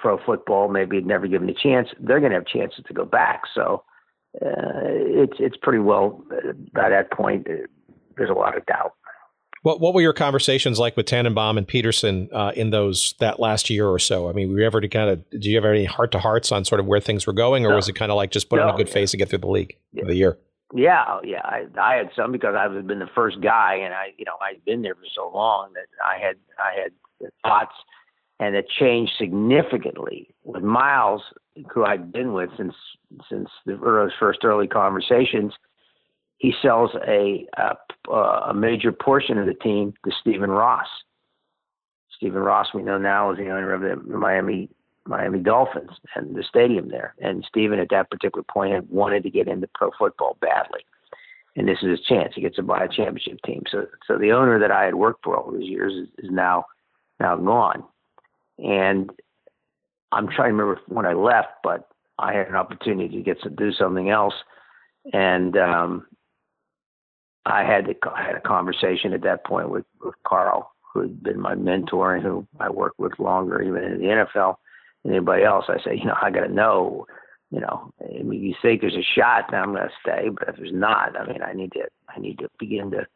pro 0.00 0.18
football, 0.24 0.68
maybe 0.68 1.00
never 1.00 1.26
given 1.26 1.48
a 1.48 1.54
chance, 1.54 1.88
they're 2.00 2.20
going 2.20 2.32
to 2.32 2.38
have 2.38 2.46
chances 2.46 2.84
to 2.86 2.94
go 2.94 3.04
back. 3.04 3.42
So 3.54 3.84
uh, 4.36 4.86
it's 4.86 5.36
it's 5.38 5.56
pretty 5.56 5.80
well 5.80 6.22
uh, 6.32 6.52
by 6.72 6.88
that 6.88 7.10
point. 7.12 7.46
Uh, 7.48 7.66
there's 8.16 8.30
a 8.30 8.34
lot 8.34 8.56
of 8.56 8.64
doubt. 8.66 8.94
What 9.62 9.80
what 9.80 9.92
were 9.92 10.00
your 10.00 10.12
conversations 10.12 10.78
like 10.78 10.96
with 10.96 11.06
Tanenbaum 11.06 11.58
and 11.58 11.66
Peterson 11.66 12.28
uh, 12.32 12.52
in 12.56 12.70
those 12.70 13.14
that 13.20 13.40
last 13.40 13.68
year 13.68 13.86
or 13.86 13.98
so? 13.98 14.28
I 14.28 14.32
mean, 14.32 14.52
were 14.52 14.60
you 14.60 14.66
ever 14.66 14.80
to 14.80 14.88
kind 14.88 15.10
of 15.10 15.28
did 15.30 15.44
you 15.44 15.56
have 15.56 15.64
any 15.64 15.84
heart 15.84 16.12
to 16.12 16.18
hearts 16.18 16.50
on 16.50 16.64
sort 16.64 16.80
of 16.80 16.86
where 16.86 17.00
things 17.00 17.26
were 17.26 17.32
going, 17.32 17.66
or 17.66 17.70
no. 17.70 17.76
was 17.76 17.88
it 17.88 17.94
kind 17.94 18.10
of 18.10 18.16
like 18.16 18.30
just 18.30 18.48
put 18.48 18.56
no, 18.56 18.68
on 18.68 18.74
a 18.74 18.76
good 18.76 18.88
face 18.88 19.10
to 19.10 19.16
get 19.16 19.28
through 19.28 19.38
the 19.38 19.48
league 19.48 19.76
yeah. 19.92 20.04
the 20.06 20.14
year? 20.14 20.38
Yeah, 20.72 21.18
yeah, 21.24 21.42
I, 21.44 21.66
I 21.80 21.96
had 21.96 22.10
some 22.14 22.30
because 22.30 22.54
I 22.56 22.68
was 22.68 22.84
been 22.84 23.00
the 23.00 23.08
first 23.12 23.40
guy, 23.40 23.74
and 23.74 23.92
I, 23.92 24.14
you 24.16 24.24
know, 24.24 24.36
I'd 24.40 24.64
been 24.64 24.82
there 24.82 24.94
for 24.94 25.06
so 25.14 25.28
long 25.34 25.72
that 25.74 25.86
I 26.04 26.24
had, 26.24 26.36
I 26.58 26.80
had 26.80 26.92
thoughts 27.42 27.74
and 28.40 28.56
it 28.56 28.66
changed 28.68 29.12
significantly 29.18 30.34
with 30.44 30.64
Myles, 30.64 31.22
who 31.72 31.84
I'd 31.84 32.10
been 32.10 32.32
with 32.32 32.50
since 32.56 32.74
since 33.28 33.48
the 33.66 34.10
first 34.18 34.44
early 34.44 34.66
conversations. 34.66 35.52
He 36.38 36.54
sells 36.62 36.90
a, 37.06 37.46
a 37.56 37.76
a 38.12 38.54
major 38.54 38.92
portion 38.92 39.38
of 39.38 39.46
the 39.46 39.54
team 39.54 39.92
to 40.04 40.10
Stephen 40.20 40.50
Ross. 40.50 40.88
Stephen 42.16 42.40
Ross, 42.40 42.68
we 42.74 42.82
know 42.82 42.98
now, 42.98 43.30
is 43.30 43.38
the 43.38 43.50
owner 43.50 43.72
of 43.74 43.82
the 43.82 44.16
Miami 44.16 44.70
Miami 45.06 45.40
Dolphins 45.40 45.90
and 46.14 46.34
the 46.34 46.42
stadium 46.42 46.88
there. 46.88 47.14
And 47.20 47.44
Stephen, 47.46 47.78
at 47.78 47.90
that 47.90 48.10
particular 48.10 48.42
point, 48.42 48.72
had 48.72 48.88
wanted 48.88 49.22
to 49.24 49.30
get 49.30 49.48
into 49.48 49.68
pro 49.74 49.90
football 49.98 50.38
badly, 50.40 50.80
and 51.56 51.68
this 51.68 51.78
is 51.82 51.90
his 51.90 52.00
chance. 52.06 52.32
He 52.34 52.40
gets 52.40 52.56
to 52.56 52.62
buy 52.62 52.84
a 52.84 52.88
championship 52.88 53.38
team. 53.44 53.64
So, 53.70 53.86
so 54.06 54.16
the 54.16 54.32
owner 54.32 54.58
that 54.58 54.70
I 54.70 54.84
had 54.84 54.94
worked 54.94 55.24
for 55.24 55.36
all 55.36 55.52
these 55.52 55.68
years 55.68 55.92
is, 55.92 56.24
is 56.24 56.30
now 56.30 56.64
now 57.18 57.36
gone. 57.36 57.84
And 58.62 59.10
I'm 60.12 60.26
trying 60.26 60.50
to 60.50 60.54
remember 60.54 60.80
when 60.86 61.06
I 61.06 61.12
left, 61.12 61.48
but 61.62 61.88
I 62.18 62.34
had 62.34 62.48
an 62.48 62.56
opportunity 62.56 63.16
to 63.16 63.22
get 63.22 63.40
to 63.42 63.50
do 63.50 63.72
something 63.72 64.10
else, 64.10 64.34
and 65.12 65.56
um, 65.56 66.06
I 67.46 67.64
had 67.64 67.86
to, 67.86 67.94
I 68.14 68.22
had 68.22 68.36
a 68.36 68.40
conversation 68.40 69.12
at 69.12 69.22
that 69.22 69.44
point 69.44 69.70
with, 69.70 69.86
with 70.02 70.14
Carl, 70.26 70.72
who 70.92 71.00
had 71.00 71.22
been 71.22 71.40
my 71.40 71.54
mentor 71.54 72.14
and 72.14 72.24
who 72.24 72.46
I 72.58 72.68
worked 72.68 72.98
with 72.98 73.18
longer, 73.18 73.62
even 73.62 73.82
in 73.82 73.98
the 73.98 74.06
NFL 74.06 74.56
than 75.02 75.12
anybody 75.12 75.44
else. 75.44 75.66
I 75.68 75.82
said, 75.82 75.98
you 75.98 76.04
know, 76.04 76.16
I 76.20 76.30
got 76.30 76.40
to 76.40 76.52
know, 76.52 77.06
you 77.50 77.60
know, 77.60 77.92
I 78.02 78.22
mean, 78.22 78.42
you 78.42 78.54
think 78.60 78.80
there's 78.80 78.94
a 78.94 79.02
shot, 79.02 79.46
then 79.50 79.60
I'm 79.60 79.72
going 79.72 79.88
to 79.88 79.94
stay, 80.02 80.28
but 80.28 80.48
if 80.48 80.56
there's 80.56 80.72
not, 80.72 81.18
I 81.18 81.26
mean, 81.26 81.42
I 81.42 81.52
need 81.52 81.72
to, 81.72 81.84
I 82.14 82.20
need 82.20 82.38
to 82.40 82.48
begin 82.58 82.90
to 82.90 83.06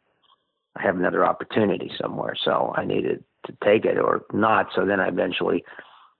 have 0.76 0.96
another 0.96 1.26
opportunity 1.26 1.90
somewhere. 2.00 2.34
So 2.42 2.72
I 2.76 2.84
needed 2.84 3.22
to 3.46 3.56
take 3.64 3.84
it 3.84 3.98
or 3.98 4.24
not. 4.32 4.68
So 4.74 4.84
then 4.84 5.00
I 5.00 5.08
eventually 5.08 5.64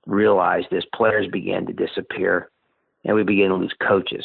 realized 0.07 0.73
as 0.73 0.85
players 0.95 1.27
began 1.31 1.67
to 1.67 1.73
disappear 1.73 2.51
and 3.05 3.15
we 3.15 3.23
began 3.23 3.49
to 3.49 3.57
lose 3.57 3.75
coaches. 3.87 4.25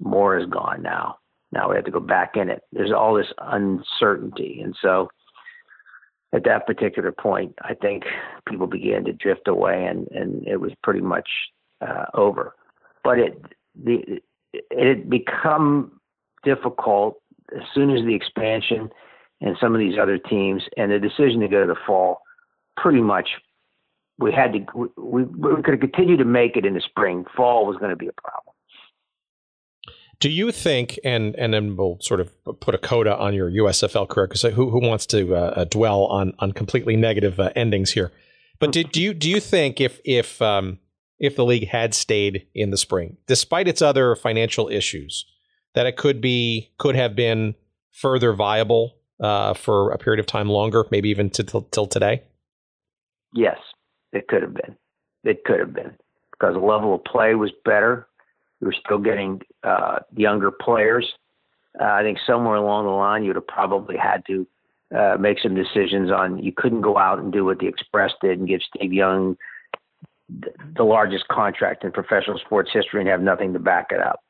Mora 0.00 0.42
is 0.42 0.50
gone 0.50 0.82
now. 0.82 1.16
Now 1.52 1.70
we 1.70 1.76
have 1.76 1.84
to 1.84 1.90
go 1.90 2.00
back 2.00 2.36
in 2.36 2.48
it. 2.48 2.62
There's 2.72 2.92
all 2.92 3.14
this 3.14 3.32
uncertainty. 3.38 4.60
And 4.62 4.74
so 4.80 5.08
at 6.32 6.44
that 6.44 6.66
particular 6.66 7.12
point, 7.12 7.54
I 7.62 7.74
think 7.74 8.04
people 8.48 8.66
began 8.66 9.04
to 9.04 9.12
drift 9.12 9.46
away 9.46 9.86
and, 9.86 10.08
and 10.08 10.46
it 10.46 10.60
was 10.60 10.72
pretty 10.82 11.00
much 11.00 11.28
uh, 11.80 12.06
over. 12.14 12.56
But 13.04 13.18
it, 13.18 13.42
the, 13.82 14.20
it 14.52 14.86
had 14.86 15.08
become 15.08 16.00
difficult 16.42 17.20
as 17.54 17.62
soon 17.74 17.90
as 17.90 18.04
the 18.04 18.14
expansion 18.14 18.90
and 19.40 19.56
some 19.60 19.74
of 19.74 19.78
these 19.78 19.98
other 20.00 20.18
teams 20.18 20.62
and 20.76 20.90
the 20.90 20.98
decision 20.98 21.40
to 21.40 21.48
go 21.48 21.60
to 21.60 21.66
the 21.66 21.80
fall 21.86 22.20
pretty 22.76 23.00
much 23.00 23.28
we 24.18 24.32
had 24.32 24.52
to 24.52 24.92
we, 24.96 25.24
we 25.24 25.62
continue 25.62 26.16
to 26.16 26.24
make 26.24 26.56
it 26.56 26.64
in 26.64 26.74
the 26.74 26.80
spring. 26.80 27.24
Fall 27.36 27.66
was 27.66 27.76
going 27.78 27.90
to 27.90 27.96
be 27.96 28.06
a 28.06 28.12
problem. 28.12 28.54
Do 30.20 30.30
you 30.30 30.52
think, 30.52 30.98
and 31.04 31.34
and 31.36 31.52
then 31.52 31.76
we'll 31.76 31.98
sort 32.00 32.20
of 32.20 32.32
put 32.60 32.74
a 32.74 32.78
coda 32.78 33.16
on 33.16 33.34
your 33.34 33.50
USFL 33.50 34.08
career 34.08 34.26
because 34.26 34.42
who 34.42 34.70
who 34.70 34.80
wants 34.80 35.06
to 35.06 35.34
uh, 35.34 35.38
uh, 35.38 35.64
dwell 35.64 36.04
on 36.06 36.32
on 36.38 36.52
completely 36.52 36.96
negative 36.96 37.40
uh, 37.40 37.50
endings 37.56 37.92
here? 37.92 38.12
But 38.58 38.72
do, 38.72 38.84
do 38.84 39.02
you 39.02 39.12
do 39.12 39.28
you 39.28 39.40
think 39.40 39.80
if 39.80 40.00
if 40.04 40.40
um, 40.40 40.78
if 41.18 41.36
the 41.36 41.44
league 41.44 41.68
had 41.68 41.94
stayed 41.94 42.46
in 42.54 42.70
the 42.70 42.76
spring, 42.76 43.16
despite 43.26 43.66
its 43.66 43.82
other 43.82 44.14
financial 44.14 44.68
issues, 44.68 45.26
that 45.74 45.86
it 45.86 45.96
could 45.96 46.20
be 46.20 46.70
could 46.78 46.94
have 46.94 47.16
been 47.16 47.54
further 47.90 48.32
viable 48.32 48.96
uh, 49.20 49.54
for 49.54 49.90
a 49.90 49.98
period 49.98 50.20
of 50.20 50.26
time 50.26 50.48
longer, 50.48 50.84
maybe 50.90 51.08
even 51.08 51.30
to, 51.30 51.42
till, 51.42 51.62
till 51.62 51.86
today? 51.86 52.22
Yes, 53.34 53.58
it 54.12 54.28
could 54.28 54.42
have 54.42 54.54
been. 54.54 54.76
it 55.24 55.44
could 55.44 55.58
have 55.60 55.74
been 55.74 55.92
because 56.32 56.54
the 56.54 56.60
level 56.60 56.94
of 56.94 57.04
play 57.04 57.34
was 57.34 57.50
better. 57.64 58.06
We 58.60 58.66
were 58.66 58.76
still 58.84 58.98
getting 58.98 59.42
uh, 59.62 59.98
younger 60.16 60.50
players. 60.50 61.12
Uh, 61.80 61.84
I 61.84 62.02
think 62.02 62.18
somewhere 62.26 62.56
along 62.56 62.84
the 62.84 62.90
line, 62.90 63.24
you'd 63.24 63.36
have 63.36 63.46
probably 63.46 63.96
had 63.96 64.24
to 64.26 64.46
uh, 64.96 65.16
make 65.18 65.40
some 65.40 65.54
decisions 65.54 66.10
on. 66.10 66.38
You 66.42 66.52
couldn't 66.56 66.82
go 66.82 66.96
out 66.96 67.18
and 67.18 67.32
do 67.32 67.44
what 67.44 67.58
the 67.58 67.66
Express 67.66 68.12
did 68.22 68.38
and 68.38 68.48
give 68.48 68.60
Steve 68.62 68.92
Young 68.92 69.36
the 70.76 70.84
largest 70.84 71.28
contract 71.28 71.84
in 71.84 71.92
professional 71.92 72.38
sports 72.38 72.70
history 72.72 73.00
and 73.00 73.08
have 73.08 73.20
nothing 73.20 73.52
to 73.52 73.58
back 73.58 73.88
it 73.90 74.00
up. 74.00 74.20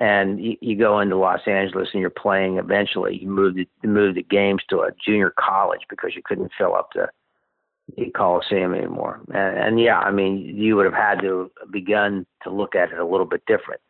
And 0.00 0.42
you, 0.42 0.56
you 0.60 0.78
go 0.78 1.00
into 1.00 1.16
Los 1.16 1.40
Angeles 1.46 1.88
and 1.92 2.00
you're 2.00 2.10
playing. 2.10 2.56
Eventually, 2.56 3.18
you 3.20 3.28
move 3.28 3.56
the, 3.56 3.66
move 3.86 4.14
the 4.14 4.22
games 4.22 4.62
to 4.70 4.80
a 4.80 4.90
junior 5.04 5.34
college 5.38 5.82
because 5.90 6.12
you 6.14 6.22
couldn't 6.24 6.52
fill 6.56 6.74
up 6.74 6.90
the, 6.94 7.02
the 7.02 7.21
Coliseum 8.14 8.74
anymore. 8.74 9.20
And, 9.28 9.58
and 9.58 9.80
yeah, 9.80 9.98
I 9.98 10.10
mean, 10.10 10.38
you 10.38 10.76
would 10.76 10.84
have 10.84 10.94
had 10.94 11.20
to 11.22 11.50
have 11.60 11.72
begun 11.72 12.26
to 12.42 12.50
look 12.50 12.74
at 12.74 12.92
it 12.92 12.98
a 12.98 13.06
little 13.06 13.26
bit 13.26 13.42
different. 13.46 13.80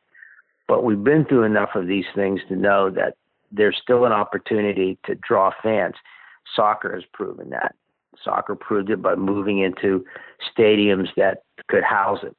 But 0.69 0.85
we've 0.85 1.03
been 1.03 1.25
through 1.25 1.45
enough 1.45 1.71
of 1.75 1.87
these 1.87 2.05
things 2.15 2.41
to 2.49 2.57
know 2.57 2.91
that 2.91 3.15
there's 3.51 3.79
still 3.83 4.05
an 4.05 4.13
opportunity 4.13 4.99
to 5.05 5.15
draw 5.17 5.53
fans. 5.63 5.95
Soccer 6.57 6.95
has 6.95 7.05
proven 7.13 7.51
that. 7.51 7.75
Soccer 8.23 8.55
proved 8.55 8.91
it 8.91 9.03
by 9.03 9.15
moving 9.15 9.61
into 9.61 10.05
stadiums 10.57 11.09
that 11.17 11.43
could 11.69 11.85
house 11.85 12.21
it 12.23 12.37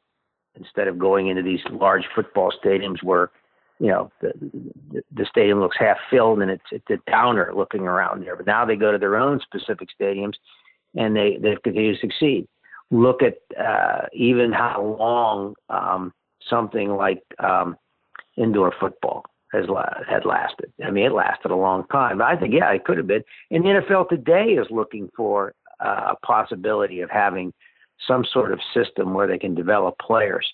instead 0.56 0.88
of 0.88 0.99
going 0.99 1.27
into 1.27 1.41
these 1.41 1.61
large 1.72 2.03
football 2.15 2.52
stadiums 2.64 3.02
where 3.02 3.31
you 3.80 3.88
know 3.88 4.11
the 4.22 4.31
the 5.11 5.26
stadium 5.26 5.60
looks 5.60 5.77
half 5.80 5.98
filled 6.10 6.41
and 6.41 6.52
it's 6.52 6.64
it's 6.72 6.90
a 6.91 7.11
downer 7.11 7.52
looking 7.56 7.81
around 7.81 8.23
there. 8.23 8.35
But 8.35 8.45
now 8.45 8.65
they 8.65 8.76
go 8.76 8.91
to 8.91 8.98
their 8.98 9.18
own 9.18 9.40
specific 9.41 9.90
stadiums 9.99 10.35
and 10.95 11.15
they 11.15 11.37
they 11.41 11.55
continue 11.63 11.93
to 11.93 11.99
succeed. 11.99 12.47
Look 12.91 13.21
at 13.23 13.37
uh, 13.59 14.07
even 14.13 14.51
how 14.51 14.95
long 14.99 15.55
um, 15.69 16.13
something 16.49 16.95
like 16.95 17.23
um, 17.39 17.77
indoor 18.37 18.73
football 18.79 19.25
has 19.51 19.65
had 20.07 20.25
lasted. 20.25 20.71
I 20.83 20.91
mean, 20.91 21.05
it 21.05 21.13
lasted 21.13 21.51
a 21.51 21.55
long 21.55 21.85
time. 21.91 22.21
I 22.21 22.35
think 22.35 22.53
yeah, 22.53 22.71
it 22.71 22.85
could 22.85 22.97
have 22.97 23.07
been. 23.07 23.23
And 23.51 23.63
the 23.63 23.69
NFL 23.69 24.09
today 24.09 24.53
is 24.53 24.67
looking 24.69 25.09
for 25.15 25.53
uh, 25.83 26.13
a 26.13 26.25
possibility 26.25 27.01
of 27.01 27.09
having 27.09 27.53
some 28.07 28.25
sort 28.31 28.51
of 28.51 28.59
system 28.73 29.13
where 29.13 29.27
they 29.27 29.37
can 29.37 29.55
develop 29.55 29.97
players. 29.99 30.47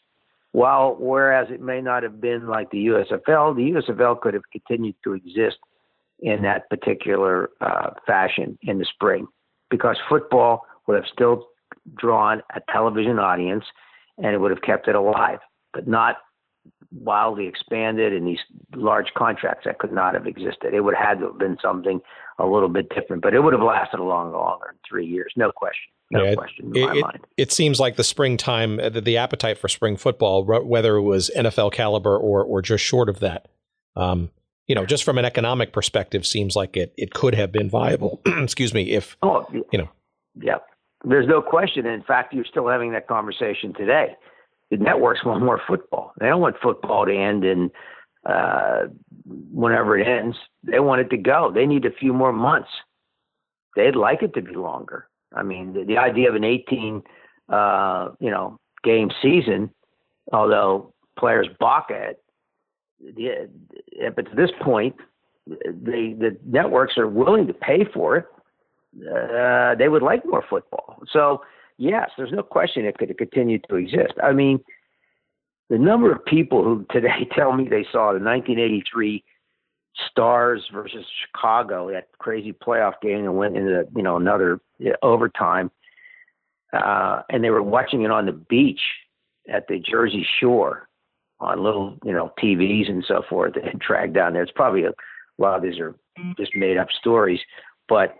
While 0.51 0.95
whereas 0.99 1.47
it 1.51 1.61
may 1.61 1.79
not 1.81 2.03
have 2.03 2.19
been 2.19 2.47
like 2.47 2.71
the 2.71 2.87
USFL, 2.87 3.55
the 3.55 3.71
USFL 3.71 4.19
could 4.19 4.33
have 4.33 4.43
continued 4.51 4.95
to 5.03 5.13
exist 5.13 5.57
in 6.19 6.41
that 6.41 6.69
particular 6.69 7.49
uh, 7.61 7.91
fashion 8.05 8.57
in 8.63 8.79
the 8.79 8.85
spring, 8.85 9.27
because 9.69 9.97
football 10.07 10.65
would 10.87 10.95
have 10.95 11.05
still 11.11 11.47
drawn 11.97 12.41
a 12.55 12.61
television 12.71 13.19
audience, 13.19 13.65
and 14.17 14.33
it 14.33 14.39
would 14.39 14.51
have 14.51 14.61
kept 14.61 14.87
it 14.87 14.95
alive, 14.95 15.39
but 15.73 15.87
not 15.87 16.17
wildly 16.91 17.47
expanded 17.47 18.13
in 18.13 18.25
these 18.25 18.39
large 18.75 19.13
contracts 19.15 19.65
that 19.65 19.77
could 19.77 19.91
not 19.91 20.13
have 20.13 20.25
existed. 20.25 20.73
It 20.73 20.81
would 20.81 20.95
have 20.95 21.07
had 21.07 21.19
to 21.19 21.27
have 21.27 21.37
been 21.37 21.57
something 21.61 22.01
a 22.39 22.45
little 22.45 22.69
bit 22.69 22.89
different, 22.89 23.21
but 23.21 23.33
it 23.33 23.41
would 23.41 23.53
have 23.53 23.61
lasted 23.61 23.99
a 23.99 24.03
long 24.03 24.31
longer 24.31 24.67
than 24.69 24.79
three 24.87 25.05
years, 25.05 25.31
no 25.35 25.51
question. 25.51 25.91
No 26.11 26.23
yeah, 26.23 26.35
question 26.35 26.75
in 26.75 26.75
it, 26.75 26.85
my 26.87 26.95
it, 26.95 27.01
mind. 27.01 27.19
It 27.37 27.51
seems 27.51 27.79
like 27.79 27.95
the 27.95 28.03
springtime, 28.03 28.79
uh, 28.79 28.89
the, 28.89 29.01
the, 29.01 29.17
appetite 29.17 29.59
for 29.59 29.67
spring 29.67 29.95
football, 29.95 30.43
whether 30.43 30.95
it 30.95 31.03
was 31.03 31.29
NFL 31.35 31.71
caliber 31.71 32.17
or 32.17 32.43
or 32.43 32.63
just 32.63 32.83
short 32.83 33.09
of 33.09 33.19
that, 33.19 33.47
um, 33.95 34.31
you 34.69 34.75
know, 34.75 34.85
just 34.85 35.03
from 35.03 35.17
an 35.17 35.25
economic 35.25 35.73
perspective, 35.73 36.25
seems 36.25 36.55
like 36.55 36.77
it 36.77 36.93
it 36.95 37.13
could 37.13 37.35
have 37.35 37.51
been 37.51 37.69
viable. 37.69 38.21
excuse 38.25 38.73
me, 38.73 38.91
if 38.91 39.17
oh, 39.21 39.45
you 39.51 39.79
know, 39.79 39.89
yeah, 40.41 40.59
there's 41.03 41.27
no 41.27 41.41
question. 41.41 41.85
In 41.85 42.03
fact, 42.03 42.33
you're 42.33 42.45
still 42.45 42.69
having 42.69 42.93
that 42.93 43.07
conversation 43.07 43.73
today 43.73 44.15
the 44.69 44.77
networks 44.77 45.25
want 45.25 45.43
more 45.43 45.61
football. 45.67 46.13
They 46.19 46.27
don't 46.27 46.41
want 46.41 46.55
football 46.61 47.05
to 47.05 47.15
end 47.15 47.43
in 47.43 47.71
uh, 48.25 48.87
whenever 49.51 49.97
it 49.97 50.07
ends. 50.07 50.37
They 50.63 50.79
want 50.79 51.01
it 51.01 51.09
to 51.09 51.17
go. 51.17 51.51
They 51.53 51.65
need 51.65 51.85
a 51.85 51.91
few 51.91 52.13
more 52.13 52.33
months. 52.33 52.69
They'd 53.75 53.95
like 53.95 54.21
it 54.21 54.33
to 54.35 54.41
be 54.41 54.55
longer. 54.55 55.07
I 55.33 55.43
mean, 55.43 55.73
the, 55.73 55.85
the 55.85 55.97
idea 55.97 56.29
of 56.29 56.35
an 56.35 56.43
18, 56.43 57.01
uh, 57.49 58.09
you 58.19 58.29
know, 58.29 58.59
game 58.83 59.09
season, 59.21 59.71
although 60.31 60.93
players 61.17 61.47
balk 61.59 61.87
at 61.91 62.11
it, 62.11 62.23
yeah, 63.15 64.09
but 64.15 64.29
to 64.29 64.35
this 64.35 64.51
point, 64.61 64.95
the 65.47 66.15
the 66.19 66.37
networks 66.45 66.97
are 66.97 67.07
willing 67.07 67.47
to 67.47 67.53
pay 67.53 67.85
for 67.93 68.17
it. 68.17 68.25
Uh, 68.95 69.75
they 69.75 69.87
would 69.87 70.01
like 70.01 70.25
more 70.25 70.43
football. 70.49 71.01
So 71.11 71.41
yes, 71.77 72.09
there's 72.17 72.31
no 72.31 72.43
question 72.43 72.85
it 72.85 72.97
could 72.97 73.15
continue 73.17 73.59
to 73.69 73.75
exist. 73.75 74.13
I 74.21 74.33
mean, 74.33 74.59
the 75.69 75.77
number 75.77 76.11
of 76.11 76.23
people 76.25 76.63
who 76.63 76.85
today 76.91 77.27
tell 77.35 77.53
me 77.53 77.67
they 77.67 77.85
saw 77.91 78.13
the 78.13 78.19
1983 78.19 79.23
Stars 80.09 80.63
versus 80.71 81.05
Chicago, 81.25 81.91
that 81.91 82.07
crazy 82.19 82.53
playoff 82.53 82.93
game, 83.01 83.25
and 83.25 83.37
went 83.37 83.57
into 83.57 83.85
you 83.95 84.03
know 84.03 84.17
another 84.17 84.61
overtime, 85.01 85.71
uh, 86.73 87.21
and 87.29 87.43
they 87.43 87.49
were 87.49 87.63
watching 87.63 88.03
it 88.03 88.11
on 88.11 88.25
the 88.25 88.31
beach 88.31 88.81
at 89.51 89.67
the 89.67 89.79
Jersey 89.79 90.25
Shore 90.39 90.88
on 91.39 91.63
little 91.63 91.97
you 92.03 92.11
know 92.11 92.31
TVs 92.41 92.89
and 92.89 93.03
so 93.07 93.23
forth. 93.29 93.53
They 93.55 93.61
had 93.61 93.79
dragged 93.79 94.13
down 94.13 94.33
there. 94.33 94.43
It's 94.43 94.51
probably 94.51 94.83
a, 94.83 94.89
a 94.89 95.39
lot 95.39 95.55
of 95.55 95.63
these 95.63 95.79
are 95.79 95.95
just 96.37 96.55
made 96.55 96.77
up 96.77 96.87
stories, 96.91 97.39
but 97.87 98.15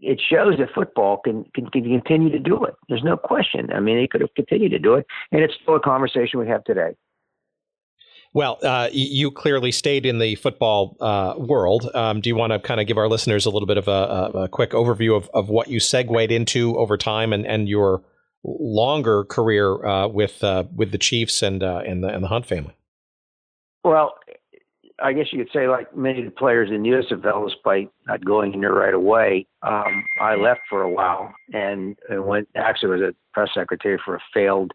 it 0.00 0.20
shows 0.30 0.58
that 0.58 0.68
football 0.74 1.18
can, 1.24 1.44
can, 1.54 1.68
can 1.70 1.82
continue 1.82 2.30
to 2.30 2.38
do 2.38 2.64
it. 2.64 2.74
There's 2.88 3.02
no 3.02 3.16
question. 3.16 3.72
I 3.72 3.80
mean, 3.80 3.98
he 3.98 4.06
could 4.06 4.20
have 4.20 4.34
continued 4.34 4.70
to 4.70 4.78
do 4.78 4.94
it, 4.94 5.06
and 5.32 5.42
it's 5.42 5.54
still 5.62 5.76
a 5.76 5.80
conversation 5.80 6.38
we 6.38 6.48
have 6.48 6.64
today. 6.64 6.94
Well, 8.34 8.58
uh, 8.62 8.90
you 8.92 9.30
clearly 9.30 9.72
stayed 9.72 10.04
in 10.04 10.18
the 10.18 10.34
football 10.34 10.96
uh, 11.00 11.34
world. 11.38 11.90
Um, 11.94 12.20
do 12.20 12.28
you 12.28 12.36
want 12.36 12.52
to 12.52 12.58
kind 12.58 12.78
of 12.78 12.86
give 12.86 12.98
our 12.98 13.08
listeners 13.08 13.46
a 13.46 13.50
little 13.50 13.66
bit 13.66 13.78
of 13.78 13.88
a, 13.88 14.30
a, 14.34 14.48
quick 14.48 14.72
overview 14.72 15.16
of, 15.16 15.30
of 15.32 15.48
what 15.48 15.68
you 15.68 15.80
segued 15.80 16.30
into 16.30 16.76
over 16.76 16.98
time 16.98 17.32
and, 17.32 17.46
and 17.46 17.68
your 17.70 18.02
longer 18.44 19.24
career 19.24 19.84
uh, 19.84 20.08
with 20.08 20.42
uh, 20.42 20.64
with 20.74 20.92
the 20.92 20.98
Chiefs 20.98 21.42
and 21.42 21.62
uh, 21.62 21.82
and 21.86 22.02
the 22.02 22.08
and 22.08 22.22
the 22.22 22.28
Hunt 22.28 22.46
family? 22.46 22.74
Well, 23.84 24.14
I 25.00 25.12
guess 25.12 25.26
you 25.32 25.44
could 25.44 25.52
say, 25.52 25.68
like 25.68 25.96
many 25.96 26.20
of 26.20 26.24
the 26.24 26.30
players 26.30 26.70
in 26.70 26.82
USFL, 26.82 27.48
despite 27.48 27.90
not 28.06 28.24
going 28.24 28.54
in 28.54 28.60
there 28.60 28.72
right 28.72 28.94
away, 28.94 29.46
um, 29.62 30.04
I 30.20 30.34
left 30.34 30.60
for 30.68 30.82
a 30.82 30.90
while 30.90 31.32
and, 31.52 31.96
and 32.08 32.26
went. 32.26 32.48
Actually, 32.56 33.00
was 33.00 33.10
a 33.10 33.14
press 33.32 33.50
secretary 33.54 33.98
for 34.04 34.16
a 34.16 34.20
failed 34.34 34.72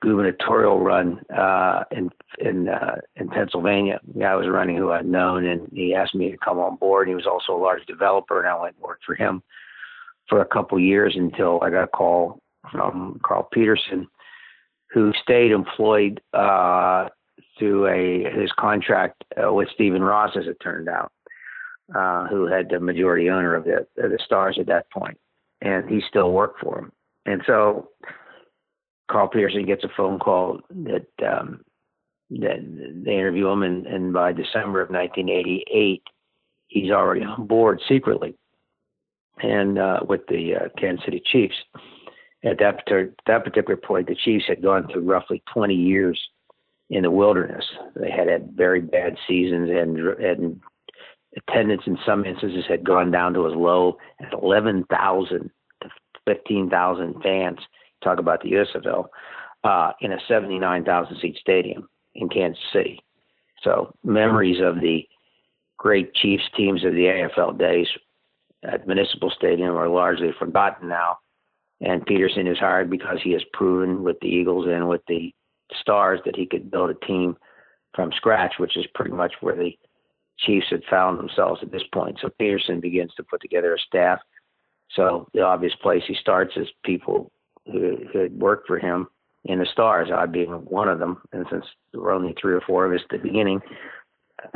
gubernatorial 0.00 0.80
run 0.80 1.20
uh, 1.30 1.84
in 1.92 2.10
in 2.38 2.68
uh, 2.68 2.96
in 3.16 3.28
Pennsylvania. 3.28 4.00
The 4.12 4.20
guy 4.20 4.34
was 4.34 4.48
running 4.48 4.76
who 4.76 4.90
I'd 4.90 5.06
known, 5.06 5.44
and 5.44 5.68
he 5.72 5.94
asked 5.94 6.14
me 6.14 6.30
to 6.30 6.36
come 6.38 6.58
on 6.58 6.76
board. 6.76 7.08
He 7.08 7.14
was 7.14 7.26
also 7.26 7.56
a 7.56 7.62
large 7.62 7.86
developer, 7.86 8.40
and 8.40 8.48
I 8.48 8.60
went 8.60 8.74
and 8.74 8.82
worked 8.82 9.04
for 9.04 9.14
him 9.14 9.42
for 10.28 10.40
a 10.40 10.46
couple 10.46 10.78
years 10.80 11.14
until 11.16 11.60
I 11.62 11.70
got 11.70 11.84
a 11.84 11.88
call 11.88 12.40
from 12.70 13.20
Carl 13.24 13.48
Peterson, 13.52 14.06
who 14.92 15.12
stayed 15.22 15.52
employed 15.52 16.20
uh, 16.32 17.08
through 17.58 17.86
a 17.88 18.30
his 18.38 18.50
contract 18.58 19.24
uh, 19.42 19.52
with 19.52 19.68
Stephen 19.74 20.02
Ross, 20.02 20.36
as 20.36 20.46
it 20.46 20.58
turned 20.62 20.88
out, 20.88 21.12
uh, 21.94 22.26
who 22.26 22.46
had 22.46 22.68
the 22.70 22.80
majority 22.80 23.30
owner 23.30 23.54
of 23.54 23.64
the 23.64 23.86
of 24.02 24.10
the 24.10 24.18
Stars 24.24 24.56
at 24.60 24.66
that 24.66 24.90
point, 24.90 25.18
and 25.60 25.88
he 25.88 26.00
still 26.08 26.32
worked 26.32 26.60
for 26.60 26.78
him. 26.78 26.92
And 27.26 27.42
so, 27.46 27.90
Carl 29.10 29.28
Peterson 29.28 29.66
gets 29.66 29.84
a 29.84 29.90
phone 29.96 30.18
call 30.18 30.60
that 30.70 31.06
um, 31.26 31.64
that 32.30 33.02
they 33.04 33.14
interview 33.14 33.48
him, 33.48 33.62
and, 33.62 33.86
and 33.86 34.12
by 34.12 34.32
December 34.32 34.82
of 34.82 34.90
1988, 34.90 36.02
he's 36.68 36.90
already 36.90 37.22
on 37.22 37.46
board 37.46 37.80
secretly, 37.88 38.34
and 39.42 39.78
uh, 39.78 40.00
with 40.06 40.26
the 40.28 40.54
uh, 40.54 40.68
Kansas 40.78 41.04
City 41.04 41.22
Chiefs. 41.24 41.56
At 42.44 42.58
that 42.58 42.78
particular, 42.78 43.12
that 43.26 43.44
particular 43.44 43.76
point, 43.76 44.06
the 44.06 44.14
Chiefs 44.14 44.44
had 44.46 44.62
gone 44.62 44.86
through 44.88 45.02
roughly 45.02 45.42
20 45.52 45.74
years 45.74 46.20
in 46.90 47.02
the 47.02 47.10
wilderness. 47.10 47.64
They 47.96 48.10
had 48.10 48.28
had 48.28 48.52
very 48.54 48.80
bad 48.80 49.16
seasons, 49.26 49.70
and, 49.70 49.98
and 49.98 50.60
attendance 51.36 51.82
in 51.86 51.98
some 52.06 52.24
instances 52.24 52.64
had 52.68 52.84
gone 52.84 53.10
down 53.10 53.34
to 53.34 53.46
as 53.46 53.54
low 53.54 53.98
as 54.20 54.28
11,000 54.40 55.50
to 55.82 55.88
15,000 56.26 57.22
fans. 57.22 57.58
Talk 58.02 58.18
about 58.18 58.42
the 58.42 58.52
USFL 58.52 59.06
uh, 59.64 59.92
in 60.00 60.12
a 60.12 60.18
79,000 60.28 61.18
seat 61.20 61.36
stadium 61.40 61.88
in 62.14 62.28
Kansas 62.28 62.62
City. 62.72 63.00
So 63.62 63.92
memories 64.04 64.60
of 64.62 64.80
the 64.80 65.06
great 65.76 66.14
Chiefs 66.14 66.44
teams 66.56 66.84
of 66.84 66.92
the 66.92 67.28
AFL 67.36 67.58
days 67.58 67.88
at 68.62 68.86
Municipal 68.86 69.30
Stadium 69.30 69.76
are 69.76 69.88
largely 69.88 70.30
forgotten 70.38 70.88
now. 70.88 71.18
And 71.80 72.04
Peterson 72.06 72.46
is 72.46 72.58
hired 72.58 72.90
because 72.90 73.18
he 73.22 73.32
has 73.32 73.42
proven 73.52 74.02
with 74.02 74.18
the 74.20 74.28
Eagles 74.28 74.66
and 74.68 74.88
with 74.88 75.02
the 75.06 75.32
stars 75.80 76.20
that 76.24 76.36
he 76.36 76.46
could 76.46 76.70
build 76.70 76.90
a 76.90 77.06
team 77.06 77.36
from 77.94 78.10
scratch, 78.12 78.54
which 78.58 78.76
is 78.76 78.86
pretty 78.94 79.12
much 79.12 79.34
where 79.40 79.56
the 79.56 79.76
Chiefs 80.38 80.66
had 80.70 80.82
found 80.88 81.18
themselves 81.18 81.60
at 81.62 81.72
this 81.72 81.82
point. 81.92 82.18
So 82.20 82.30
Peterson 82.38 82.80
begins 82.80 83.12
to 83.16 83.22
put 83.22 83.40
together 83.40 83.74
a 83.74 83.78
staff. 83.78 84.20
So 84.94 85.28
the 85.34 85.42
obvious 85.42 85.74
place 85.82 86.02
he 86.06 86.14
starts 86.14 86.56
is 86.56 86.68
people 86.84 87.30
who, 87.66 87.98
who 88.12 88.18
had 88.20 88.38
worked 88.38 88.66
for 88.66 88.78
him 88.78 89.08
in 89.44 89.58
the 89.58 89.66
Stars, 89.66 90.08
I 90.14 90.26
being 90.26 90.50
one 90.50 90.88
of 90.88 90.98
them. 90.98 91.22
And 91.32 91.46
since 91.50 91.64
there 91.92 92.00
were 92.00 92.12
only 92.12 92.34
three 92.40 92.54
or 92.54 92.60
four 92.60 92.86
of 92.86 92.92
us 92.92 93.04
at 93.04 93.10
the 93.10 93.28
beginning, 93.28 93.60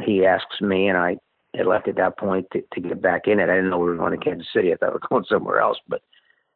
he 0.05 0.25
asks 0.25 0.61
me, 0.61 0.89
and 0.89 0.97
I 0.97 1.17
had 1.55 1.67
left 1.67 1.89
at 1.89 1.97
that 1.97 2.17
point 2.19 2.47
to, 2.53 2.63
to 2.75 2.81
get 2.81 3.03
back 3.03 3.27
in 3.27 3.41
it. 3.41 3.51
I 3.51 3.57
didn't 3.57 3.71
know 3.71 3.79
we 3.79 3.89
were 3.89 3.97
going 3.97 4.19
to 4.19 4.25
Kansas 4.25 4.49
City. 4.55 4.73
I 4.73 4.77
thought 4.77 4.91
we 4.91 5.01
were 5.01 5.09
going 5.09 5.25
somewhere 5.29 5.61
else. 5.61 5.79
But 5.89 6.03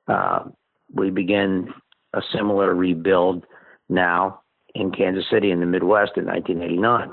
uh, 0.08 0.44
we 0.92 1.10
begin 1.10 1.72
a 2.14 2.22
similar 2.32 2.74
rebuild 2.74 3.44
now 3.88 4.40
in 4.74 4.90
Kansas 4.90 5.24
City 5.30 5.50
in 5.50 5.60
the 5.60 5.66
Midwest 5.66 6.12
in 6.16 6.26
1989. 6.26 7.12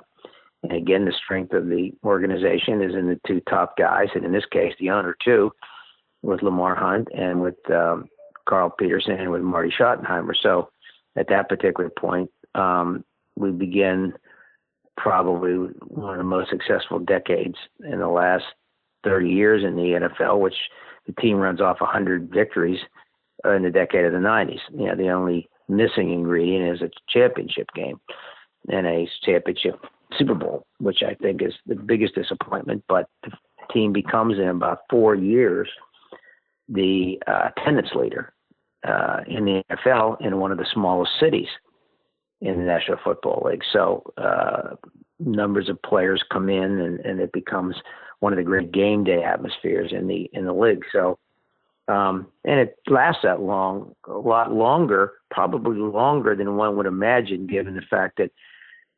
And 0.64 0.72
again, 0.72 1.06
the 1.06 1.14
strength 1.24 1.54
of 1.54 1.68
the 1.68 1.92
organization 2.04 2.82
is 2.82 2.96
in 2.96 3.08
the 3.08 3.20
two 3.28 3.42
top 3.50 3.78
guys, 3.78 4.08
and 4.16 4.24
in 4.24 4.32
this 4.32 4.46
case, 4.52 4.74
the 4.80 4.90
owner 4.90 5.16
too, 5.24 5.52
with 6.22 6.42
Lamar 6.42 6.76
Hunt 6.76 7.10
and 7.14 7.42
with 7.42 7.58
um, 7.70 8.08
Carl 8.48 8.70
Peterson 8.70 9.20
and 9.20 9.32
with 9.32 9.42
Marty 9.42 9.74
Schottenheimer. 9.78 10.34
So 10.42 10.70
at 11.18 11.28
that 11.30 11.50
particular 11.50 11.90
point, 11.90 12.32
um, 12.56 13.04
we 13.36 13.52
begin 13.52 14.14
probably 14.96 15.54
one 15.88 16.14
of 16.14 16.18
the 16.18 16.24
most 16.24 16.50
successful 16.50 17.00
decades 17.00 17.56
in 17.84 18.00
the 18.00 18.08
last 18.08 18.46
30 19.04 19.30
years 19.30 19.64
in 19.64 19.76
the 19.76 20.10
NFL, 20.20 20.40
which 20.40 20.56
the 21.06 21.14
team 21.22 21.38
runs 21.38 21.62
off 21.62 21.82
100 21.82 22.30
victories 22.32 22.80
in 23.46 23.64
the 23.64 23.70
decade 23.70 24.06
of 24.06 24.14
the 24.14 24.20
90s. 24.20 24.60
You 24.72 24.88
know, 24.88 24.96
the 24.96 25.10
only 25.10 25.50
missing 25.68 26.12
ingredient 26.12 26.76
is 26.76 26.82
a 26.82 26.92
championship 27.10 27.68
game 27.76 28.00
and 28.70 28.88
a 28.88 29.08
championship 29.24 29.86
Super 30.18 30.36
Bowl, 30.36 30.66
which 30.80 31.04
I 31.04 31.16
think 31.16 31.42
is 31.42 31.54
the 31.66 31.76
biggest 31.76 32.16
disappointment. 32.16 32.84
But 32.88 33.10
the 33.24 33.32
team 33.74 33.92
becomes 33.94 34.38
in 34.38 34.48
about 34.48 34.80
four 34.90 35.16
years 35.16 35.70
the 36.70 37.22
uh, 37.28 37.50
attendance 37.56 37.90
leader 37.94 38.34
uh, 38.88 39.22
in 39.28 39.46
the 39.46 39.64
NFL 39.72 40.26
in 40.26 40.38
one 40.38 40.52
of 40.52 40.58
the 40.58 40.68
smallest 40.74 41.12
cities 41.20 41.48
in 42.42 42.58
the 42.58 42.64
National 42.64 42.98
Football 43.04 43.48
League. 43.50 43.64
So 43.72 44.04
uh, 44.18 44.76
numbers 45.20 45.70
of 45.70 45.82
players 45.82 46.24
come 46.32 46.50
in, 46.50 46.80
and, 46.80 47.00
and 47.02 47.20
it 47.20 47.32
becomes 47.32 47.76
one 48.20 48.34
of 48.34 48.38
the 48.38 48.44
great 48.44 48.72
game 48.72 49.04
day 49.04 49.24
atmospheres 49.24 49.92
in 49.92 50.08
the 50.08 50.30
in 50.34 50.46
the 50.46 50.54
league. 50.54 50.84
So, 50.92 51.20
um, 51.88 52.28
and 52.46 52.60
it 52.60 52.78
lasts 52.88 53.22
that 53.24 53.42
long, 53.42 53.96
a 54.08 54.14
lot 54.14 54.54
longer, 54.54 55.14
probably 55.32 55.78
longer 55.78 56.36
than 56.36 56.56
one 56.56 56.78
would 56.78 56.86
imagine, 56.86 57.48
given 57.48 57.76
the 57.76 57.82
fact 57.82 58.18
that 58.18 58.32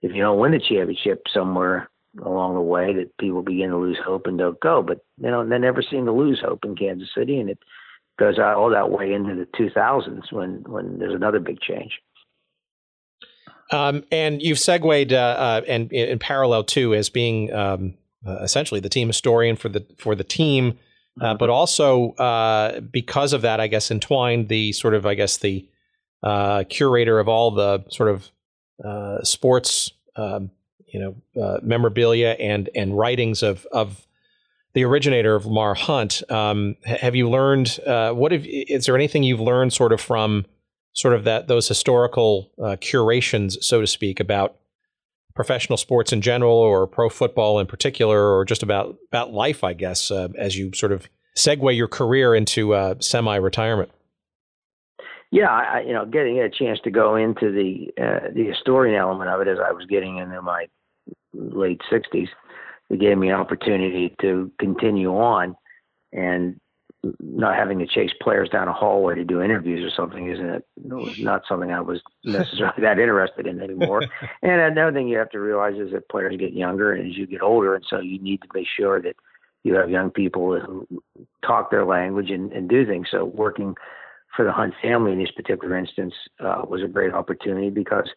if 0.01 0.11
you 0.13 0.21
don't 0.21 0.39
win 0.39 0.51
the 0.51 0.59
championship 0.59 1.23
somewhere 1.33 1.89
along 2.23 2.53
the 2.53 2.61
way, 2.61 2.93
that 2.93 3.17
people 3.17 3.41
begin 3.41 3.71
to 3.71 3.77
lose 3.77 3.97
hope 4.05 4.27
and 4.27 4.37
don't 4.37 4.59
go. 4.59 4.81
But 4.81 4.99
they 5.17 5.29
don't, 5.29 5.49
they 5.49 5.57
never 5.57 5.81
seem 5.81 6.05
to 6.05 6.11
lose 6.11 6.39
hope 6.39 6.63
in 6.63 6.75
Kansas 6.75 7.09
City, 7.15 7.39
and 7.39 7.49
it 7.49 7.59
goes 8.17 8.37
all 8.39 8.69
that 8.69 8.91
way 8.91 9.13
into 9.13 9.35
the 9.35 9.47
2000s 9.57 10.31
when 10.31 10.63
when 10.67 10.99
there's 10.99 11.15
another 11.15 11.39
big 11.39 11.59
change. 11.59 11.99
Um, 13.71 14.03
and 14.11 14.41
you've 14.41 14.59
segued 14.59 15.11
uh, 15.11 15.15
uh, 15.15 15.61
and 15.67 15.91
in 15.91 16.19
parallel 16.19 16.63
too 16.63 16.93
as 16.93 17.09
being 17.09 17.51
um, 17.53 17.95
uh, 18.25 18.37
essentially 18.43 18.79
the 18.79 18.89
team 18.89 19.07
historian 19.07 19.55
for 19.55 19.69
the 19.69 19.85
for 19.97 20.15
the 20.15 20.23
team, 20.23 20.77
uh, 21.19 21.25
mm-hmm. 21.25 21.37
but 21.37 21.49
also 21.49 22.11
uh, 22.13 22.79
because 22.79 23.33
of 23.33 23.41
that, 23.41 23.59
I 23.59 23.67
guess 23.67 23.89
entwined 23.89 24.49
the 24.49 24.71
sort 24.73 24.93
of 24.93 25.05
I 25.05 25.15
guess 25.15 25.37
the 25.37 25.67
uh, 26.21 26.63
curator 26.69 27.19
of 27.19 27.27
all 27.27 27.51
the 27.51 27.83
sort 27.89 28.09
of 28.09 29.25
sports 29.25 29.91
um, 30.15 30.51
you 30.87 30.99
know 30.99 31.59
memorabilia 31.63 32.35
and 32.39 32.69
and 32.75 32.97
writings 32.97 33.41
of 33.41 33.65
of 33.71 34.05
the 34.73 34.83
originator 34.83 35.35
of 35.35 35.45
Lamar 35.45 35.73
Hunt. 35.73 36.21
Um, 36.29 36.75
have 36.83 37.15
you 37.15 37.29
learned 37.29 37.79
what 37.85 38.31
have, 38.31 38.45
is 38.45 38.85
there 38.85 38.95
anything 38.95 39.23
you've 39.23 39.39
learned 39.39 39.73
sort 39.73 39.91
of 39.91 40.01
from 40.01 40.45
sort 40.95 41.13
of 41.13 41.25
that 41.25 41.47
those 41.47 41.67
historical 41.67 42.51
uh, 42.63 42.75
curations, 42.81 43.57
so 43.61 43.81
to 43.81 43.87
speak, 43.87 44.19
about 44.19 44.55
professional 45.35 45.77
sports 45.77 46.11
in 46.11 46.21
general, 46.21 46.57
or 46.57 46.87
pro 46.87 47.09
football 47.09 47.59
in 47.59 47.67
particular, 47.67 48.35
or 48.35 48.45
just 48.45 48.63
about 48.63 48.95
about 49.09 49.31
life, 49.31 49.63
I 49.63 49.73
guess, 49.73 50.09
uh, 50.09 50.29
as 50.37 50.57
you 50.57 50.71
sort 50.73 50.91
of 50.91 51.07
segue 51.37 51.75
your 51.75 51.89
career 51.89 52.33
into 52.33 52.73
uh, 52.73 52.95
semi-retirement. 52.99 53.91
Yeah, 55.31 55.49
I, 55.49 55.81
you 55.81 55.91
know, 55.91 56.05
getting 56.05 56.39
a 56.39 56.49
chance 56.49 56.79
to 56.85 56.91
go 56.91 57.17
into 57.17 57.51
the 57.51 57.91
uh, 58.01 58.31
the 58.33 58.45
historian 58.45 58.95
element 58.95 59.29
of 59.29 59.41
it 59.41 59.47
as 59.49 59.57
I 59.59 59.73
was 59.73 59.85
getting 59.85 60.17
into 60.17 60.41
my 60.41 60.67
late 61.33 61.81
sixties, 61.89 62.29
it 62.89 63.01
gave 63.01 63.17
me 63.17 63.29
an 63.29 63.35
opportunity 63.35 64.15
to 64.21 64.49
continue 64.59 65.09
on 65.09 65.55
and 66.13 66.57
not 67.19 67.55
having 67.55 67.79
to 67.79 67.87
chase 67.87 68.11
players 68.21 68.49
down 68.49 68.67
a 68.67 68.73
hallway 68.73 69.15
to 69.15 69.23
do 69.23 69.41
interviews 69.41 69.83
or 69.83 69.93
something 69.95 70.29
isn't 70.29 70.49
it 70.49 70.65
not 71.19 71.43
something 71.47 71.71
I 71.71 71.81
was 71.81 72.01
necessarily 72.23 72.81
that 72.81 72.99
interested 72.99 73.47
in 73.47 73.61
anymore. 73.61 74.03
and 74.41 74.61
another 74.61 74.91
thing 74.91 75.07
you 75.07 75.17
have 75.17 75.29
to 75.31 75.39
realize 75.39 75.75
is 75.75 75.91
that 75.91 76.09
players 76.09 76.37
get 76.37 76.53
younger 76.53 76.93
and 76.93 77.09
as 77.09 77.17
you 77.17 77.27
get 77.27 77.41
older, 77.41 77.75
and 77.75 77.85
so 77.89 77.99
you 77.99 78.19
need 78.19 78.41
to 78.41 78.47
make 78.53 78.67
sure 78.67 79.01
that 79.01 79.15
you 79.63 79.73
have 79.75 79.89
young 79.89 80.11
people 80.11 80.59
who 80.59 80.87
talk 81.45 81.71
their 81.71 81.85
language 81.85 82.29
and, 82.29 82.51
and 82.51 82.69
do 82.69 82.85
things. 82.85 83.07
So 83.09 83.25
working 83.25 83.75
for 84.35 84.45
the 84.45 84.51
Hunt 84.51 84.73
family 84.81 85.11
in 85.11 85.19
this 85.19 85.31
particular 85.31 85.77
instance 85.77 86.13
uh, 86.39 86.61
was 86.67 86.83
a 86.83 86.87
great 86.87 87.13
opportunity 87.13 87.69
because 87.69 88.09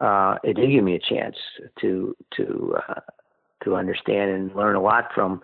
uh, 0.00 0.36
it 0.42 0.54
did 0.54 0.70
give 0.70 0.82
me 0.82 0.96
a 0.96 0.98
chance 0.98 1.36
to 1.80 2.16
to 2.36 2.76
uh, 2.88 3.00
to 3.64 3.76
understand 3.76 4.30
and 4.30 4.54
learn 4.54 4.74
a 4.74 4.80
lot 4.80 5.10
from 5.14 5.42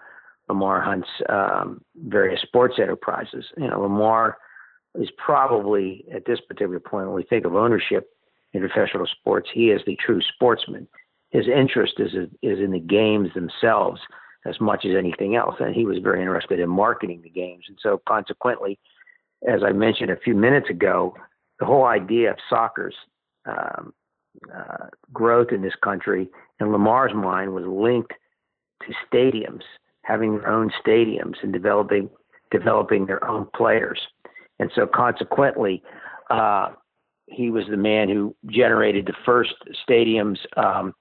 Lamar 0.48 0.80
Hunt's 0.80 1.08
um, 1.28 1.80
various 1.96 2.42
sports 2.42 2.74
enterprises. 2.80 3.44
You 3.56 3.68
know, 3.68 3.82
Lamar 3.82 4.38
is 4.94 5.08
probably 5.16 6.04
at 6.14 6.24
this 6.26 6.40
particular 6.40 6.80
point 6.80 7.06
when 7.06 7.16
we 7.16 7.24
think 7.24 7.44
of 7.44 7.54
ownership 7.54 8.10
in 8.52 8.60
professional 8.60 9.06
sports, 9.06 9.48
he 9.52 9.70
is 9.70 9.82
the 9.86 9.96
true 9.96 10.20
sportsman. 10.34 10.88
His 11.30 11.46
interest 11.48 11.94
is 11.98 12.12
is 12.42 12.58
in 12.58 12.70
the 12.70 12.80
games 12.80 13.30
themselves 13.34 14.00
as 14.46 14.60
much 14.60 14.84
as 14.84 14.96
anything 14.96 15.34
else, 15.34 15.56
and 15.58 15.74
he 15.74 15.84
was 15.84 15.98
very 15.98 16.20
interested 16.20 16.60
in 16.60 16.68
marketing 16.68 17.20
the 17.22 17.30
games. 17.30 17.64
And 17.68 17.76
so, 17.82 18.00
consequently, 18.08 18.78
as 19.46 19.62
I 19.62 19.72
mentioned 19.72 20.10
a 20.10 20.16
few 20.16 20.34
minutes 20.34 20.70
ago, 20.70 21.14
the 21.58 21.66
whole 21.66 21.84
idea 21.84 22.30
of 22.30 22.38
soccer's 22.48 22.94
um, 23.44 23.92
uh, 24.54 24.86
growth 25.12 25.48
in 25.50 25.62
this 25.62 25.74
country, 25.82 26.28
in 26.60 26.72
Lamar's 26.72 27.14
mind, 27.14 27.52
was 27.52 27.64
linked 27.66 28.12
to 28.82 28.92
stadiums 29.10 29.64
having 30.06 30.38
their 30.38 30.48
own 30.48 30.70
stadiums 30.84 31.34
and 31.42 31.52
developing 31.52 32.08
developing 32.52 33.06
their 33.06 33.24
own 33.28 33.46
players. 33.56 34.00
And 34.60 34.70
so 34.74 34.86
consequently, 34.86 35.82
uh, 36.30 36.68
he 37.26 37.50
was 37.50 37.64
the 37.68 37.76
man 37.76 38.08
who 38.08 38.34
generated 38.46 39.06
the 39.06 39.14
first 39.24 39.54
stadiums. 39.88 40.38
Um, 40.56 40.94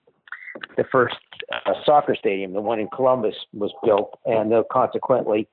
the 0.75 0.85
first 0.91 1.15
uh, 1.53 1.73
soccer 1.85 2.15
stadium, 2.15 2.53
the 2.53 2.61
one 2.61 2.79
in 2.79 2.87
Columbus, 2.95 3.35
was 3.53 3.71
built, 3.83 4.17
and 4.25 4.53
uh, 4.53 4.63
consequently, 4.71 5.47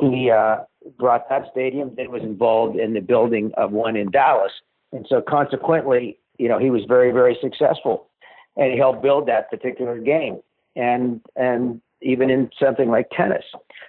he 0.00 0.30
uh, 0.30 0.58
brought 0.98 1.28
that 1.28 1.44
stadium. 1.50 1.92
Then 1.96 2.10
was 2.10 2.22
involved 2.22 2.78
in 2.78 2.94
the 2.94 3.00
building 3.00 3.52
of 3.56 3.72
one 3.72 3.96
in 3.96 4.10
Dallas, 4.10 4.52
and 4.92 5.04
so 5.08 5.20
consequently, 5.20 6.18
you 6.38 6.48
know, 6.48 6.58
he 6.58 6.70
was 6.70 6.82
very, 6.88 7.10
very 7.10 7.36
successful, 7.42 8.08
and 8.56 8.72
he 8.72 8.78
helped 8.78 9.02
build 9.02 9.26
that 9.26 9.50
particular 9.50 9.98
game. 9.98 10.40
And 10.76 11.20
and 11.36 11.80
even 12.02 12.30
in 12.30 12.50
something 12.60 12.90
like 12.90 13.08
tennis. 13.10 13.44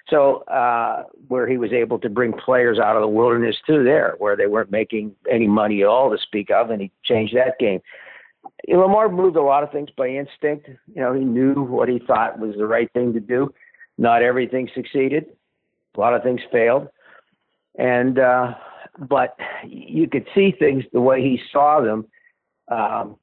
So 0.09 0.43
uh, 0.43 1.03
where 1.27 1.47
he 1.47 1.57
was 1.57 1.73
able 1.73 1.99
to 1.99 2.09
bring 2.09 2.33
players 2.33 2.79
out 2.79 2.95
of 2.95 3.01
the 3.01 3.07
wilderness 3.07 3.55
too, 3.67 3.83
there 3.83 4.15
where 4.17 4.35
they 4.35 4.47
weren't 4.47 4.71
making 4.71 5.15
any 5.29 5.47
money 5.47 5.81
at 5.81 5.87
all 5.87 6.09
to 6.11 6.17
speak 6.17 6.49
of, 6.49 6.69
and 6.69 6.81
he 6.81 6.91
changed 7.03 7.35
that 7.35 7.59
game. 7.59 7.81
Lamar 8.67 9.09
moved 9.09 9.35
a 9.35 9.41
lot 9.41 9.63
of 9.63 9.71
things 9.71 9.89
by 9.97 10.07
instinct. 10.07 10.69
You 10.93 11.01
know, 11.01 11.13
he 11.13 11.23
knew 11.23 11.53
what 11.53 11.89
he 11.89 11.99
thought 11.99 12.39
was 12.39 12.55
the 12.57 12.67
right 12.67 12.91
thing 12.93 13.13
to 13.13 13.19
do. 13.19 13.53
Not 13.97 14.21
everything 14.21 14.69
succeeded. 14.73 15.25
A 15.95 15.99
lot 15.99 16.13
of 16.13 16.23
things 16.23 16.41
failed, 16.51 16.89
and 17.77 18.19
uh, 18.19 18.53
but 18.97 19.37
you 19.65 20.07
could 20.09 20.25
see 20.35 20.53
things 20.57 20.83
the 20.91 21.01
way 21.01 21.21
he 21.21 21.39
saw 21.51 21.81
them. 21.81 22.05
Um, 22.69 23.17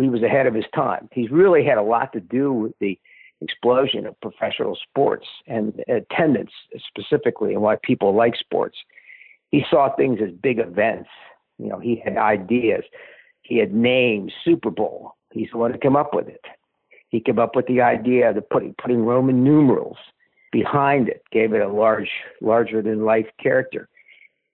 he 0.00 0.08
was 0.08 0.22
ahead 0.22 0.46
of 0.46 0.54
his 0.54 0.64
time. 0.74 1.08
He's 1.12 1.30
really 1.30 1.64
had 1.64 1.78
a 1.78 1.82
lot 1.82 2.12
to 2.14 2.20
do 2.20 2.52
with 2.52 2.72
the 2.80 2.98
explosion 3.40 4.06
of 4.06 4.20
professional 4.20 4.76
sports 4.76 5.26
and 5.46 5.82
attendance 5.88 6.50
specifically 6.86 7.52
and 7.52 7.62
why 7.62 7.76
people 7.82 8.14
like 8.14 8.36
sports. 8.36 8.76
He 9.50 9.64
saw 9.70 9.94
things 9.94 10.20
as 10.22 10.30
big 10.30 10.58
events. 10.58 11.08
You 11.58 11.68
know, 11.68 11.78
he 11.78 12.00
had 12.04 12.16
ideas. 12.16 12.84
He 13.42 13.58
had 13.58 13.74
names, 13.74 14.32
Super 14.44 14.70
Bowl. 14.70 15.14
He's 15.32 15.48
the 15.52 15.58
one 15.58 15.72
who 15.72 15.78
came 15.78 15.96
up 15.96 16.14
with 16.14 16.28
it. 16.28 16.44
He 17.08 17.20
came 17.20 17.38
up 17.38 17.56
with 17.56 17.66
the 17.66 17.80
idea 17.80 18.30
of 18.30 18.48
putting 18.50 18.74
putting 18.80 19.04
Roman 19.04 19.42
numerals 19.42 19.96
behind 20.52 21.08
it, 21.08 21.22
gave 21.32 21.52
it 21.52 21.62
a 21.62 21.68
large, 21.68 22.10
larger 22.40 22.82
than 22.82 23.04
life 23.04 23.26
character. 23.42 23.88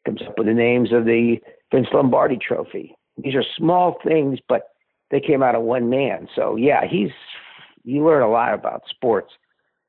Comes 0.05 0.23
up 0.23 0.39
with 0.39 0.47
the 0.47 0.55
names 0.55 0.93
of 0.93 1.05
the 1.05 1.37
Vince 1.73 1.89
Lombardi 1.93 2.39
Trophy. 2.39 2.95
These 3.19 3.35
are 3.35 3.45
small 3.57 3.99
things, 4.07 4.39
but 4.49 4.69
they 5.11 5.21
came 5.21 5.43
out 5.43 5.55
of 5.55 5.63
one 5.63 5.91
man. 5.91 6.29
So 6.35 6.57
yeah, 6.57 6.87
he's 6.89 7.11
you 7.87 8.05
learn 8.05 8.23
a 8.23 8.29
lot 8.29 8.53
about 8.53 8.83
sports 8.91 9.33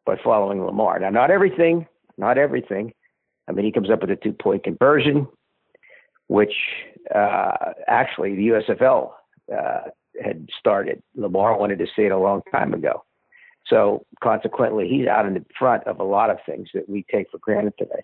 by 0.06 0.16
following 0.24 0.64
Lamar. 0.64 1.00
Now, 1.00 1.10
not 1.10 1.32
everything, 1.32 1.86
not 2.18 2.38
everything. 2.38 2.94
I 3.50 3.52
mean, 3.52 3.66
he 3.66 3.72
comes 3.72 3.90
up 3.90 4.02
with 4.02 4.12
a 4.12 4.16
two 4.16 4.34
point 4.34 4.64
conversion, 4.64 5.28
which 6.28 6.54
uh, 7.14 7.74
actually 7.88 8.36
the 8.36 8.48
USFL 8.50 9.12
uh, 9.52 9.90
had 10.24 10.48
started. 10.58 11.02
Lamar 11.16 11.58
wanted 11.58 11.80
to 11.80 11.88
see 11.96 12.04
it 12.04 12.12
a 12.12 12.18
long 12.18 12.42
time 12.52 12.74
ago. 12.74 13.04
So 13.68 14.06
consequently, 14.24 14.88
he's 14.88 15.08
out 15.08 15.26
in 15.26 15.34
the 15.34 15.46
front 15.58 15.84
of 15.88 16.00
a 16.00 16.04
lot 16.04 16.30
of 16.30 16.38
things 16.46 16.70
that 16.74 16.88
we 16.88 17.06
take 17.12 17.30
for 17.32 17.40
granted 17.40 17.74
today. 17.78 18.02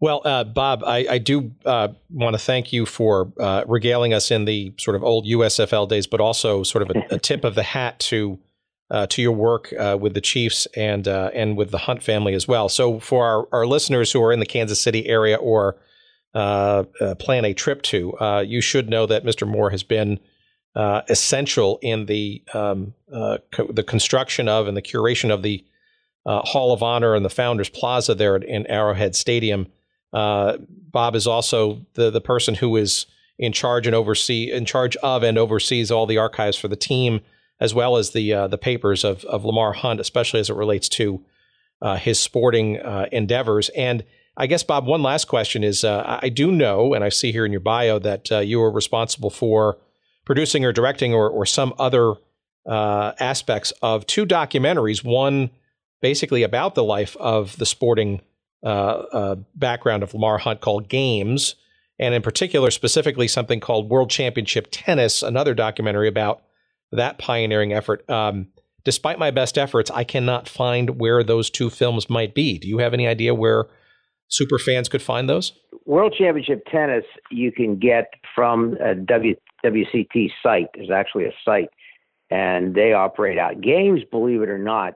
Well, 0.00 0.22
uh, 0.24 0.44
Bob, 0.44 0.84
I, 0.84 1.06
I 1.08 1.18
do 1.18 1.52
uh, 1.64 1.88
want 2.10 2.34
to 2.34 2.38
thank 2.38 2.72
you 2.72 2.84
for 2.84 3.32
uh, 3.38 3.64
regaling 3.66 4.12
us 4.12 4.30
in 4.30 4.44
the 4.44 4.74
sort 4.76 4.96
of 4.96 5.02
old 5.02 5.24
USFL 5.26 5.88
days, 5.88 6.06
but 6.06 6.20
also 6.20 6.62
sort 6.62 6.82
of 6.82 6.96
a, 6.96 7.14
a 7.14 7.18
tip 7.18 7.44
of 7.44 7.54
the 7.54 7.62
hat 7.62 7.98
to 8.00 8.38
uh, 8.90 9.06
to 9.08 9.22
your 9.22 9.32
work 9.32 9.72
uh, 9.78 9.96
with 9.98 10.14
the 10.14 10.20
Chiefs 10.20 10.66
and 10.76 11.08
uh, 11.08 11.30
and 11.34 11.56
with 11.56 11.70
the 11.70 11.78
Hunt 11.78 12.02
family 12.02 12.34
as 12.34 12.46
well. 12.46 12.68
So, 12.68 13.00
for 13.00 13.24
our, 13.26 13.48
our 13.60 13.66
listeners 13.66 14.12
who 14.12 14.22
are 14.22 14.32
in 14.32 14.40
the 14.40 14.46
Kansas 14.46 14.80
City 14.80 15.06
area 15.06 15.36
or 15.36 15.76
plan 16.34 17.44
a 17.44 17.54
trip 17.54 17.82
to, 17.82 18.42
you 18.46 18.60
should 18.60 18.88
know 18.88 19.06
that 19.06 19.24
Mr. 19.24 19.46
Moore 19.46 19.70
has 19.70 19.82
been 19.82 20.20
essential 20.76 21.78
in 21.82 22.06
the 22.06 22.42
um, 22.52 22.94
co- 23.52 23.70
the 23.70 23.84
construction 23.84 24.48
of 24.48 24.66
and 24.68 24.76
the 24.76 24.82
curation 24.82 25.32
of 25.32 25.42
the 25.42 25.64
Hall 26.26 26.72
of 26.72 26.82
Honor 26.82 27.14
and 27.14 27.24
the 27.24 27.30
Founders 27.30 27.68
Plaza 27.68 28.14
there 28.14 28.36
in 28.36 28.66
Arrowhead 28.66 29.14
Stadium. 29.14 29.68
Uh, 30.12 30.58
Bob 30.68 31.16
is 31.16 31.26
also 31.26 31.84
the 31.94 32.10
the 32.10 32.20
person 32.20 32.54
who 32.54 32.76
is 32.76 33.06
in 33.38 33.52
charge 33.52 33.86
and 33.86 33.96
oversee 33.96 34.50
in 34.50 34.64
charge 34.64 34.96
of 34.96 35.22
and 35.22 35.36
oversees 35.36 35.90
all 35.90 36.06
the 36.06 36.18
archives 36.18 36.56
for 36.56 36.68
the 36.68 36.76
team, 36.76 37.20
as 37.60 37.74
well 37.74 37.96
as 37.96 38.10
the 38.10 38.32
uh, 38.32 38.48
the 38.48 38.58
papers 38.58 39.04
of 39.04 39.24
of 39.24 39.44
Lamar 39.44 39.72
Hunt, 39.72 40.00
especially 40.00 40.40
as 40.40 40.50
it 40.50 40.56
relates 40.56 40.88
to 40.90 41.24
uh, 41.82 41.96
his 41.96 42.18
sporting 42.18 42.78
uh, 42.80 43.06
endeavors. 43.12 43.68
And 43.70 44.04
I 44.36 44.46
guess 44.46 44.62
Bob, 44.62 44.86
one 44.86 45.02
last 45.02 45.26
question 45.26 45.62
is: 45.62 45.84
uh, 45.84 46.18
I 46.22 46.28
do 46.28 46.50
know, 46.50 46.94
and 46.94 47.04
I 47.04 47.08
see 47.08 47.32
here 47.32 47.46
in 47.46 47.52
your 47.52 47.60
bio 47.60 47.98
that 48.00 48.32
uh, 48.32 48.38
you 48.38 48.58
were 48.58 48.70
responsible 48.70 49.30
for 49.30 49.78
producing 50.24 50.64
or 50.64 50.72
directing 50.72 51.14
or 51.14 51.28
or 51.28 51.46
some 51.46 51.74
other 51.78 52.14
aspects 52.66 53.72
of 53.82 54.06
two 54.06 54.24
documentaries. 54.24 55.04
One 55.04 55.50
basically 56.00 56.42
about 56.42 56.74
the 56.74 56.84
life 56.84 57.16
of 57.18 57.56
the 57.56 57.66
sporting 57.66 58.20
uh, 58.64 59.04
uh, 59.12 59.34
background 59.54 60.02
of 60.02 60.14
Lamar 60.14 60.38
Hunt 60.38 60.62
called 60.62 60.88
Games, 60.88 61.54
and 61.98 62.14
in 62.14 62.22
particular, 62.22 62.70
specifically 62.70 63.28
something 63.28 63.60
called 63.60 63.90
World 63.90 64.08
Championship 64.08 64.68
Tennis, 64.70 65.22
another 65.22 65.52
documentary 65.52 66.08
about 66.08 66.42
that 66.96 67.18
pioneering 67.18 67.72
effort. 67.72 68.08
Um, 68.08 68.48
despite 68.84 69.18
my 69.18 69.30
best 69.30 69.58
efforts, 69.58 69.90
I 69.90 70.04
cannot 70.04 70.48
find 70.48 71.00
where 71.00 71.22
those 71.22 71.50
two 71.50 71.70
films 71.70 72.08
might 72.08 72.34
be. 72.34 72.58
Do 72.58 72.68
you 72.68 72.78
have 72.78 72.94
any 72.94 73.06
idea 73.06 73.34
where 73.34 73.66
super 74.28 74.58
fans 74.58 74.88
could 74.88 75.02
find 75.02 75.28
those? 75.28 75.52
World 75.86 76.14
Championship 76.16 76.64
Tennis 76.70 77.04
you 77.30 77.52
can 77.52 77.78
get 77.78 78.14
from 78.34 78.76
a 78.80 78.94
w, 78.94 79.34
WCT 79.64 80.30
site. 80.42 80.68
There's 80.74 80.90
actually 80.90 81.24
a 81.24 81.32
site, 81.44 81.68
and 82.30 82.74
they 82.74 82.92
operate 82.92 83.38
out 83.38 83.60
games. 83.60 84.00
Believe 84.10 84.42
it 84.42 84.48
or 84.48 84.58
not, 84.58 84.94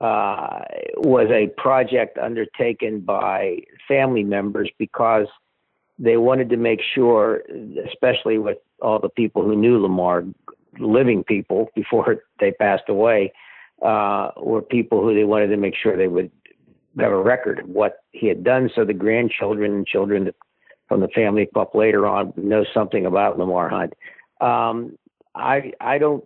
uh, 0.00 0.60
was 0.96 1.28
a 1.30 1.48
project 1.60 2.18
undertaken 2.18 3.00
by 3.00 3.58
family 3.88 4.22
members 4.22 4.70
because 4.78 5.26
they 5.98 6.16
wanted 6.16 6.50
to 6.50 6.56
make 6.56 6.80
sure, 6.94 7.42
especially 7.86 8.38
with 8.38 8.58
all 8.82 8.98
the 8.98 9.08
people 9.08 9.42
who 9.42 9.56
knew 9.56 9.80
Lamar, 9.80 10.24
living 10.78 11.24
people 11.24 11.68
before 11.74 12.24
they 12.40 12.52
passed 12.52 12.88
away, 12.88 13.32
uh, 13.82 14.30
were 14.36 14.62
people 14.62 15.02
who 15.02 15.14
they 15.14 15.24
wanted 15.24 15.48
to 15.48 15.56
make 15.56 15.74
sure 15.74 15.96
they 15.96 16.08
would 16.08 16.30
have 16.98 17.12
a 17.12 17.22
record 17.22 17.60
of 17.60 17.68
what 17.68 18.04
he 18.12 18.28
had 18.28 18.44
done, 18.44 18.70
so 18.74 18.84
the 18.84 18.94
grandchildren 18.94 19.72
and 19.72 19.86
children 19.86 20.30
from 20.88 21.00
the 21.00 21.08
family 21.08 21.48
up 21.56 21.74
later 21.74 22.06
on 22.06 22.32
know 22.36 22.64
something 22.72 23.06
about 23.06 23.38
Lamar 23.38 23.68
Hunt. 23.68 23.94
Um, 24.40 24.96
I 25.34 25.72
I 25.80 25.98
don't 25.98 26.24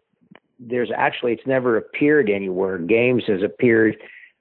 there's 0.58 0.90
actually 0.94 1.32
it's 1.32 1.46
never 1.46 1.76
appeared 1.76 2.28
anywhere. 2.28 2.78
Games 2.78 3.22
has 3.28 3.42
appeared 3.42 3.96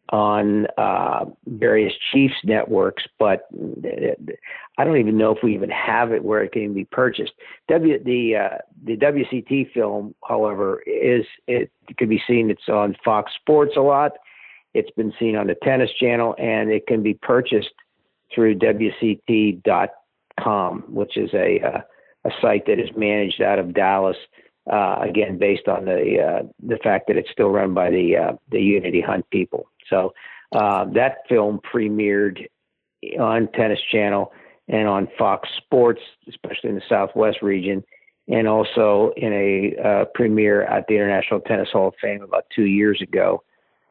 on 0.09 0.67
uh, 0.77 1.25
various 1.45 1.93
Chiefs 2.11 2.35
networks, 2.43 3.03
but 3.19 3.47
I 4.77 4.83
don't 4.83 4.97
even 4.97 5.17
know 5.17 5.31
if 5.35 5.39
we 5.43 5.53
even 5.55 5.69
have 5.69 6.11
it 6.11 6.23
where 6.23 6.43
it 6.43 6.51
can 6.51 6.73
be 6.73 6.85
purchased. 6.85 7.33
W 7.69 8.03
the 8.03 8.35
uh, 8.35 8.57
the 8.85 8.95
WCT 8.97 9.71
film, 9.73 10.15
however, 10.27 10.81
is 10.85 11.25
it 11.47 11.71
can 11.97 12.09
be 12.09 12.21
seen. 12.27 12.49
It's 12.49 12.69
on 12.69 12.95
Fox 13.03 13.31
Sports 13.39 13.73
a 13.75 13.81
lot. 13.81 14.13
It's 14.73 14.91
been 14.91 15.13
seen 15.19 15.35
on 15.35 15.47
the 15.47 15.55
Tennis 15.55 15.91
Channel, 15.99 16.35
and 16.37 16.69
it 16.69 16.87
can 16.87 17.01
be 17.03 17.15
purchased 17.15 17.73
through 18.33 18.59
WCT.com, 18.59 19.63
which 20.87 21.17
is 21.17 21.33
a 21.33 21.59
uh, 21.61 21.81
a 22.25 22.31
site 22.41 22.65
that 22.67 22.79
is 22.79 22.89
managed 22.95 23.41
out 23.41 23.59
of 23.59 23.73
Dallas 23.73 24.17
uh, 24.71 24.97
again, 25.01 25.37
based 25.37 25.67
on 25.67 25.85
the 25.85 26.19
uh, 26.21 26.43
the 26.65 26.77
fact 26.83 27.07
that 27.07 27.17
it's 27.17 27.31
still 27.31 27.49
run 27.49 27.73
by 27.73 27.89
the 27.89 28.15
uh, 28.17 28.33
the 28.51 28.59
Unity 28.59 29.01
Hunt 29.01 29.29
people. 29.29 29.69
So 29.89 30.13
uh, 30.51 30.85
that 30.93 31.19
film 31.29 31.59
premiered 31.73 32.45
on 33.19 33.47
Tennis 33.53 33.79
Channel 33.91 34.31
and 34.67 34.87
on 34.87 35.07
Fox 35.17 35.49
Sports, 35.57 36.01
especially 36.27 36.69
in 36.69 36.75
the 36.75 36.81
Southwest 36.89 37.41
region, 37.41 37.83
and 38.27 38.47
also 38.47 39.13
in 39.15 39.31
a 39.33 39.81
uh, 39.81 40.05
premiere 40.13 40.63
at 40.63 40.85
the 40.87 40.95
International 40.95 41.39
Tennis 41.39 41.69
Hall 41.71 41.89
of 41.89 41.93
Fame 42.01 42.21
about 42.21 42.45
two 42.53 42.65
years 42.65 43.01
ago, 43.01 43.43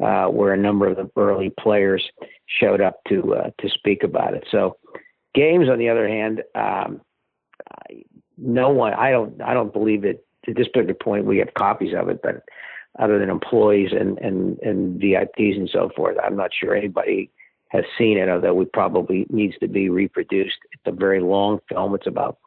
uh, 0.03 0.27
where 0.27 0.53
a 0.53 0.59
number 0.59 0.87
of 0.87 0.97
the 0.97 1.11
early 1.17 1.51
players 1.59 2.05
showed 2.61 2.81
up 2.81 3.01
to 3.09 3.35
to 3.59 3.69
speak 3.71 4.03
about 4.03 4.35
it. 4.35 4.45
So 4.51 4.77
games, 5.35 5.69
on 5.69 5.79
the 5.79 5.89
other 5.89 6.09
hand. 6.09 6.43
Um, 6.55 7.01
no 8.39 8.71
one, 8.71 8.93
I 8.95 9.11
don't, 9.11 9.41
I 9.41 9.55
don't 9.55 9.73
believe 9.73 10.05
it 10.05 10.25
to 10.45 10.55
this 10.55 10.69
particular 10.69 10.95
point, 10.95 11.25
we 11.25 11.39
have 11.39 11.55
copies 11.55 11.95
of 11.95 12.09
it, 12.09 12.21
but 12.23 12.43
other 12.99 13.19
than 13.19 13.31
employees 13.31 13.91
and, 13.93 14.19
and, 14.19 14.59
and 14.61 15.01
VIPs 15.01 15.57
and 15.57 15.71
so 15.73 15.91
forth, 15.95 16.17
I'm 16.23 16.37
not 16.37 16.51
sure 16.59 16.75
anybody 16.75 17.31
has 17.69 17.85
seen 17.99 18.17
it, 18.19 18.29
although 18.29 18.61
it 18.61 18.73
probably 18.73 19.27
needs 19.31 19.55
to 19.59 19.69
be 19.69 19.89
reproduced. 19.89 20.57
It's 20.73 20.83
a 20.87 20.93
very 20.93 21.21
long 21.21 21.59
film. 21.69 21.95
It's 21.95 22.07
about 22.07 22.39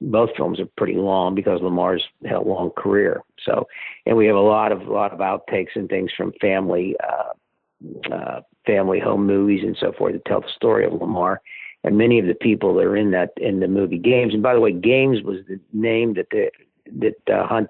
both 0.00 0.30
films 0.36 0.60
are 0.60 0.68
pretty 0.76 0.96
long 0.96 1.34
because 1.34 1.60
Lamar's 1.62 2.02
had 2.24 2.36
a 2.36 2.40
long 2.40 2.70
career. 2.76 3.22
So, 3.44 3.66
and 4.06 4.16
we 4.16 4.26
have 4.26 4.36
a 4.36 4.40
lot 4.40 4.72
of 4.72 4.82
lot 4.82 5.12
of 5.12 5.20
outtakes 5.20 5.74
and 5.74 5.88
things 5.88 6.10
from 6.16 6.32
family 6.40 6.96
uh, 7.02 8.12
uh, 8.12 8.40
family 8.66 9.00
home 9.00 9.26
movies 9.26 9.62
and 9.64 9.76
so 9.80 9.92
forth 9.92 10.12
to 10.12 10.20
tell 10.26 10.42
the 10.42 10.48
story 10.54 10.84
of 10.84 10.92
Lamar. 10.92 11.40
And 11.82 11.96
many 11.96 12.18
of 12.18 12.26
the 12.26 12.34
people 12.34 12.74
that 12.74 12.84
are 12.84 12.96
in 12.96 13.10
that 13.12 13.30
in 13.38 13.60
the 13.60 13.68
movie 13.68 13.98
Games. 13.98 14.34
And 14.34 14.42
by 14.42 14.52
the 14.52 14.60
way, 14.60 14.72
Games 14.72 15.22
was 15.22 15.38
the 15.48 15.58
name 15.72 16.14
that 16.14 16.26
the 16.30 16.50
that 16.98 17.34
uh, 17.34 17.46
Hunt 17.46 17.68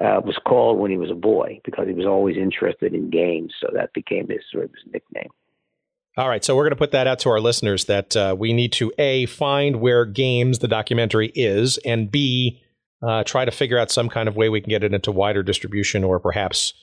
uh, 0.00 0.20
was 0.24 0.38
called 0.46 0.78
when 0.78 0.90
he 0.90 0.96
was 0.96 1.10
a 1.10 1.14
boy 1.14 1.60
because 1.64 1.86
he 1.86 1.94
was 1.94 2.06
always 2.06 2.36
interested 2.36 2.94
in 2.94 3.10
games. 3.10 3.52
So 3.60 3.68
that 3.74 3.92
became 3.92 4.28
his 4.28 4.40
sort 4.50 4.64
of 4.64 4.70
his 4.70 4.92
nickname. 4.92 5.30
All 6.16 6.28
right, 6.28 6.44
so 6.44 6.54
we're 6.54 6.64
going 6.64 6.72
to 6.72 6.76
put 6.76 6.90
that 6.90 7.06
out 7.06 7.20
to 7.20 7.30
our 7.30 7.40
listeners 7.40 7.86
that 7.86 8.14
uh, 8.14 8.36
we 8.38 8.52
need 8.52 8.72
to 8.72 8.92
a 8.98 9.24
find 9.26 9.76
where 9.76 10.04
games 10.04 10.58
the 10.58 10.68
documentary 10.68 11.32
is, 11.34 11.78
and 11.78 12.10
b 12.10 12.60
uh, 13.02 13.24
try 13.24 13.44
to 13.44 13.50
figure 13.50 13.78
out 13.78 13.90
some 13.90 14.08
kind 14.08 14.28
of 14.28 14.36
way 14.36 14.48
we 14.48 14.60
can 14.60 14.68
get 14.68 14.84
it 14.84 14.92
into 14.92 15.10
wider 15.10 15.42
distribution 15.42 16.04
or 16.04 16.20
perhaps 16.20 16.74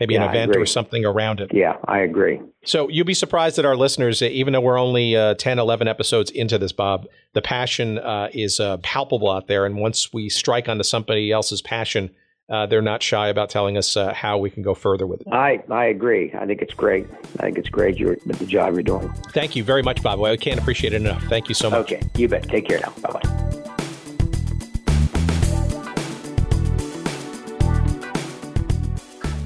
maybe 0.00 0.14
yeah, 0.14 0.24
an 0.24 0.30
event 0.30 0.56
or 0.56 0.64
something 0.64 1.04
around 1.04 1.40
it. 1.40 1.50
Yeah, 1.52 1.76
I 1.86 1.98
agree. 1.98 2.40
So 2.64 2.88
you'll 2.88 3.06
be 3.06 3.14
surprised 3.14 3.56
that 3.56 3.64
our 3.64 3.76
listeners, 3.76 4.22
even 4.22 4.52
though 4.52 4.60
we're 4.60 4.78
only 4.78 5.16
uh, 5.16 5.34
10, 5.34 5.58
11 5.58 5.88
episodes 5.88 6.30
into 6.30 6.58
this, 6.58 6.72
Bob, 6.72 7.06
the 7.34 7.42
passion 7.42 7.98
uh, 7.98 8.28
is 8.32 8.60
uh, 8.60 8.78
palpable 8.78 9.30
out 9.30 9.48
there. 9.48 9.66
And 9.66 9.76
once 9.76 10.12
we 10.12 10.28
strike 10.28 10.68
onto 10.68 10.84
somebody 10.84 11.30
else's 11.32 11.62
passion, 11.62 12.10
uh, 12.48 12.66
they're 12.66 12.82
not 12.82 13.02
shy 13.02 13.28
about 13.28 13.50
telling 13.50 13.76
us 13.76 13.96
uh, 13.96 14.12
how 14.14 14.38
we 14.38 14.50
can 14.50 14.62
go 14.62 14.74
further 14.74 15.06
with 15.06 15.20
it. 15.20 15.28
I, 15.30 15.62
I 15.70 15.86
agree. 15.86 16.32
I 16.32 16.46
think 16.46 16.62
it's 16.62 16.74
great. 16.74 17.06
I 17.38 17.42
think 17.42 17.58
it's 17.58 17.68
great 17.68 17.98
you're, 17.98 18.16
the 18.26 18.46
job 18.46 18.74
you're 18.74 18.82
doing. 18.82 19.12
Thank 19.32 19.54
you 19.54 19.62
very 19.62 19.82
much, 19.82 20.02
Bob. 20.02 20.22
I 20.22 20.36
can't 20.36 20.58
appreciate 20.58 20.92
it 20.92 21.02
enough. 21.02 21.22
Thank 21.24 21.48
you 21.48 21.54
so 21.54 21.70
much. 21.70 21.80
Okay, 21.92 22.02
you 22.16 22.28
bet. 22.28 22.48
Take 22.48 22.66
care 22.66 22.80
now. 22.80 22.92
Bye 23.02 23.20
bye. 23.20 23.48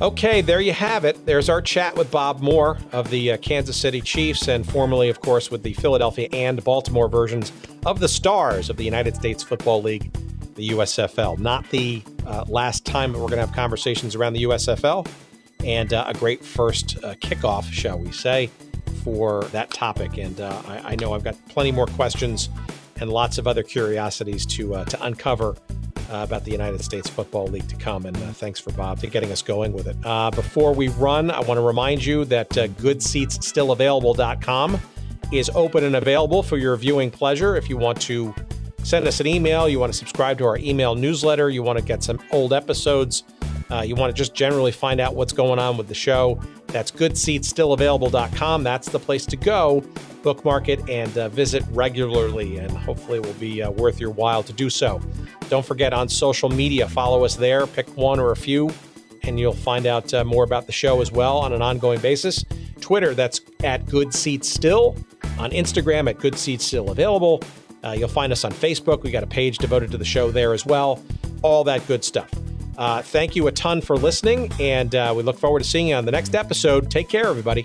Okay, 0.00 0.40
there 0.40 0.60
you 0.60 0.72
have 0.72 1.04
it. 1.04 1.26
There's 1.26 1.48
our 1.48 1.62
chat 1.62 1.96
with 1.96 2.10
Bob 2.10 2.40
Moore 2.40 2.76
of 2.90 3.08
the 3.10 3.32
uh, 3.32 3.36
Kansas 3.36 3.76
City 3.76 4.00
Chiefs, 4.00 4.48
and 4.48 4.68
formerly, 4.68 5.08
of 5.08 5.20
course, 5.20 5.48
with 5.48 5.62
the 5.62 5.74
Philadelphia 5.74 6.28
and 6.32 6.62
Baltimore 6.64 7.08
versions 7.08 7.52
of 7.86 8.00
the 8.00 8.08
Stars 8.08 8.68
of 8.68 8.76
the 8.76 8.84
United 8.84 9.14
States 9.14 9.44
Football 9.44 9.80
League, 9.80 10.12
the 10.54 10.70
USFL. 10.70 11.38
Not 11.38 11.68
the 11.70 12.02
uh, 12.26 12.44
last 12.48 12.84
time 12.84 13.12
that 13.12 13.18
we're 13.18 13.28
going 13.28 13.40
to 13.40 13.46
have 13.46 13.54
conversations 13.54 14.14
around 14.14 14.34
the 14.34 14.44
USFL, 14.44 15.08
and 15.64 15.92
uh, 15.92 16.04
a 16.06 16.14
great 16.14 16.44
first 16.44 17.02
uh, 17.02 17.14
kickoff, 17.14 17.72
shall 17.72 17.98
we 17.98 18.12
say, 18.12 18.50
for 19.04 19.42
that 19.52 19.70
topic. 19.70 20.18
And 20.18 20.40
uh, 20.40 20.62
I, 20.66 20.92
I, 20.92 20.96
know 20.96 21.14
I've 21.14 21.24
got 21.24 21.36
plenty 21.48 21.72
more 21.72 21.86
questions 21.86 22.50
and 23.00 23.10
lots 23.10 23.38
of 23.38 23.46
other 23.46 23.62
curiosities 23.62 24.44
to 24.46 24.74
uh, 24.74 24.84
to 24.86 25.02
uncover 25.04 25.56
about 26.10 26.44
the 26.44 26.50
United 26.50 26.82
States 26.84 27.08
Football 27.08 27.46
League 27.46 27.68
to 27.68 27.76
come. 27.76 28.04
And 28.04 28.14
thanks 28.36 28.60
for 28.60 28.70
Bob 28.72 29.00
for 29.00 29.06
getting 29.06 29.32
us 29.32 29.40
going 29.40 29.72
with 29.72 29.86
it. 29.86 29.98
Before 30.34 30.74
we 30.74 30.88
run, 30.88 31.30
I 31.30 31.40
want 31.40 31.56
to 31.56 31.62
remind 31.62 32.04
you 32.04 32.26
that 32.26 32.58
uh, 32.58 32.68
goodseatsstillavailable.com 32.68 34.78
is 35.32 35.50
open 35.54 35.84
and 35.84 35.96
available 35.96 36.42
for 36.42 36.58
your 36.58 36.76
viewing 36.76 37.10
pleasure. 37.10 37.56
If 37.56 37.70
you 37.70 37.78
want 37.78 37.98
to 38.02 38.34
send 38.82 39.06
us 39.06 39.20
an 39.20 39.26
email. 39.26 39.68
You 39.68 39.78
want 39.78 39.92
to 39.92 39.98
subscribe 39.98 40.38
to 40.38 40.44
our 40.44 40.58
email 40.58 40.94
newsletter. 40.94 41.50
You 41.50 41.62
want 41.62 41.78
to 41.78 41.84
get 41.84 42.02
some 42.02 42.20
old 42.30 42.52
episodes. 42.52 43.24
Uh, 43.70 43.80
you 43.80 43.94
want 43.94 44.14
to 44.14 44.16
just 44.16 44.34
generally 44.34 44.72
find 44.72 45.00
out 45.00 45.14
what's 45.14 45.32
going 45.32 45.58
on 45.58 45.76
with 45.76 45.88
the 45.88 45.94
show. 45.94 46.38
That's 46.66 46.90
goodseatsstillavailable.com. 46.90 48.62
That's 48.62 48.88
the 48.88 48.98
place 48.98 49.24
to 49.26 49.36
go. 49.36 49.82
Bookmark 50.22 50.68
it 50.68 50.88
and 50.88 51.16
uh, 51.16 51.28
visit 51.30 51.64
regularly, 51.70 52.58
and 52.58 52.70
hopefully 52.70 53.18
it 53.18 53.26
will 53.26 53.32
be 53.34 53.62
uh, 53.62 53.70
worth 53.70 53.98
your 53.98 54.10
while 54.10 54.42
to 54.42 54.52
do 54.52 54.68
so. 54.68 55.00
Don't 55.48 55.64
forget 55.64 55.92
on 55.92 56.08
social 56.08 56.48
media, 56.48 56.88
follow 56.88 57.24
us 57.24 57.34
there. 57.34 57.66
Pick 57.66 57.88
one 57.96 58.20
or 58.20 58.32
a 58.32 58.36
few, 58.36 58.70
and 59.22 59.40
you'll 59.40 59.52
find 59.52 59.86
out 59.86 60.12
uh, 60.12 60.22
more 60.22 60.44
about 60.44 60.66
the 60.66 60.72
show 60.72 61.00
as 61.00 61.10
well 61.10 61.38
on 61.38 61.52
an 61.52 61.62
ongoing 61.62 62.00
basis. 62.00 62.44
Twitter, 62.80 63.14
that's 63.14 63.40
at 63.64 63.86
Good 63.86 64.12
Seats 64.12 64.48
Still. 64.48 64.96
On 65.38 65.50
Instagram, 65.50 66.10
at 66.10 66.18
Good 66.18 66.36
Seats 66.36 66.66
Still 66.66 66.90
Available. 66.90 67.40
Uh, 67.84 67.92
you'll 67.92 68.08
find 68.08 68.32
us 68.32 68.44
on 68.44 68.52
Facebook. 68.52 69.02
We 69.02 69.10
got 69.10 69.22
a 69.22 69.28
page 69.28 69.58
devoted 69.58 69.90
to 69.92 69.98
the 69.98 70.04
show 70.04 70.30
there 70.30 70.52
as 70.52 70.64
well. 70.64 71.02
All 71.42 71.64
that 71.64 71.86
good 71.86 72.04
stuff. 72.04 72.30
Uh, 72.78 73.02
thank 73.02 73.36
you 73.36 73.46
a 73.48 73.52
ton 73.52 73.80
for 73.80 73.96
listening, 73.96 74.50
and 74.58 74.94
uh, 74.94 75.12
we 75.16 75.22
look 75.22 75.38
forward 75.38 75.62
to 75.62 75.68
seeing 75.68 75.88
you 75.88 75.94
on 75.94 76.04
the 76.04 76.12
next 76.12 76.34
episode. 76.34 76.90
Take 76.90 77.08
care, 77.08 77.26
everybody. 77.26 77.64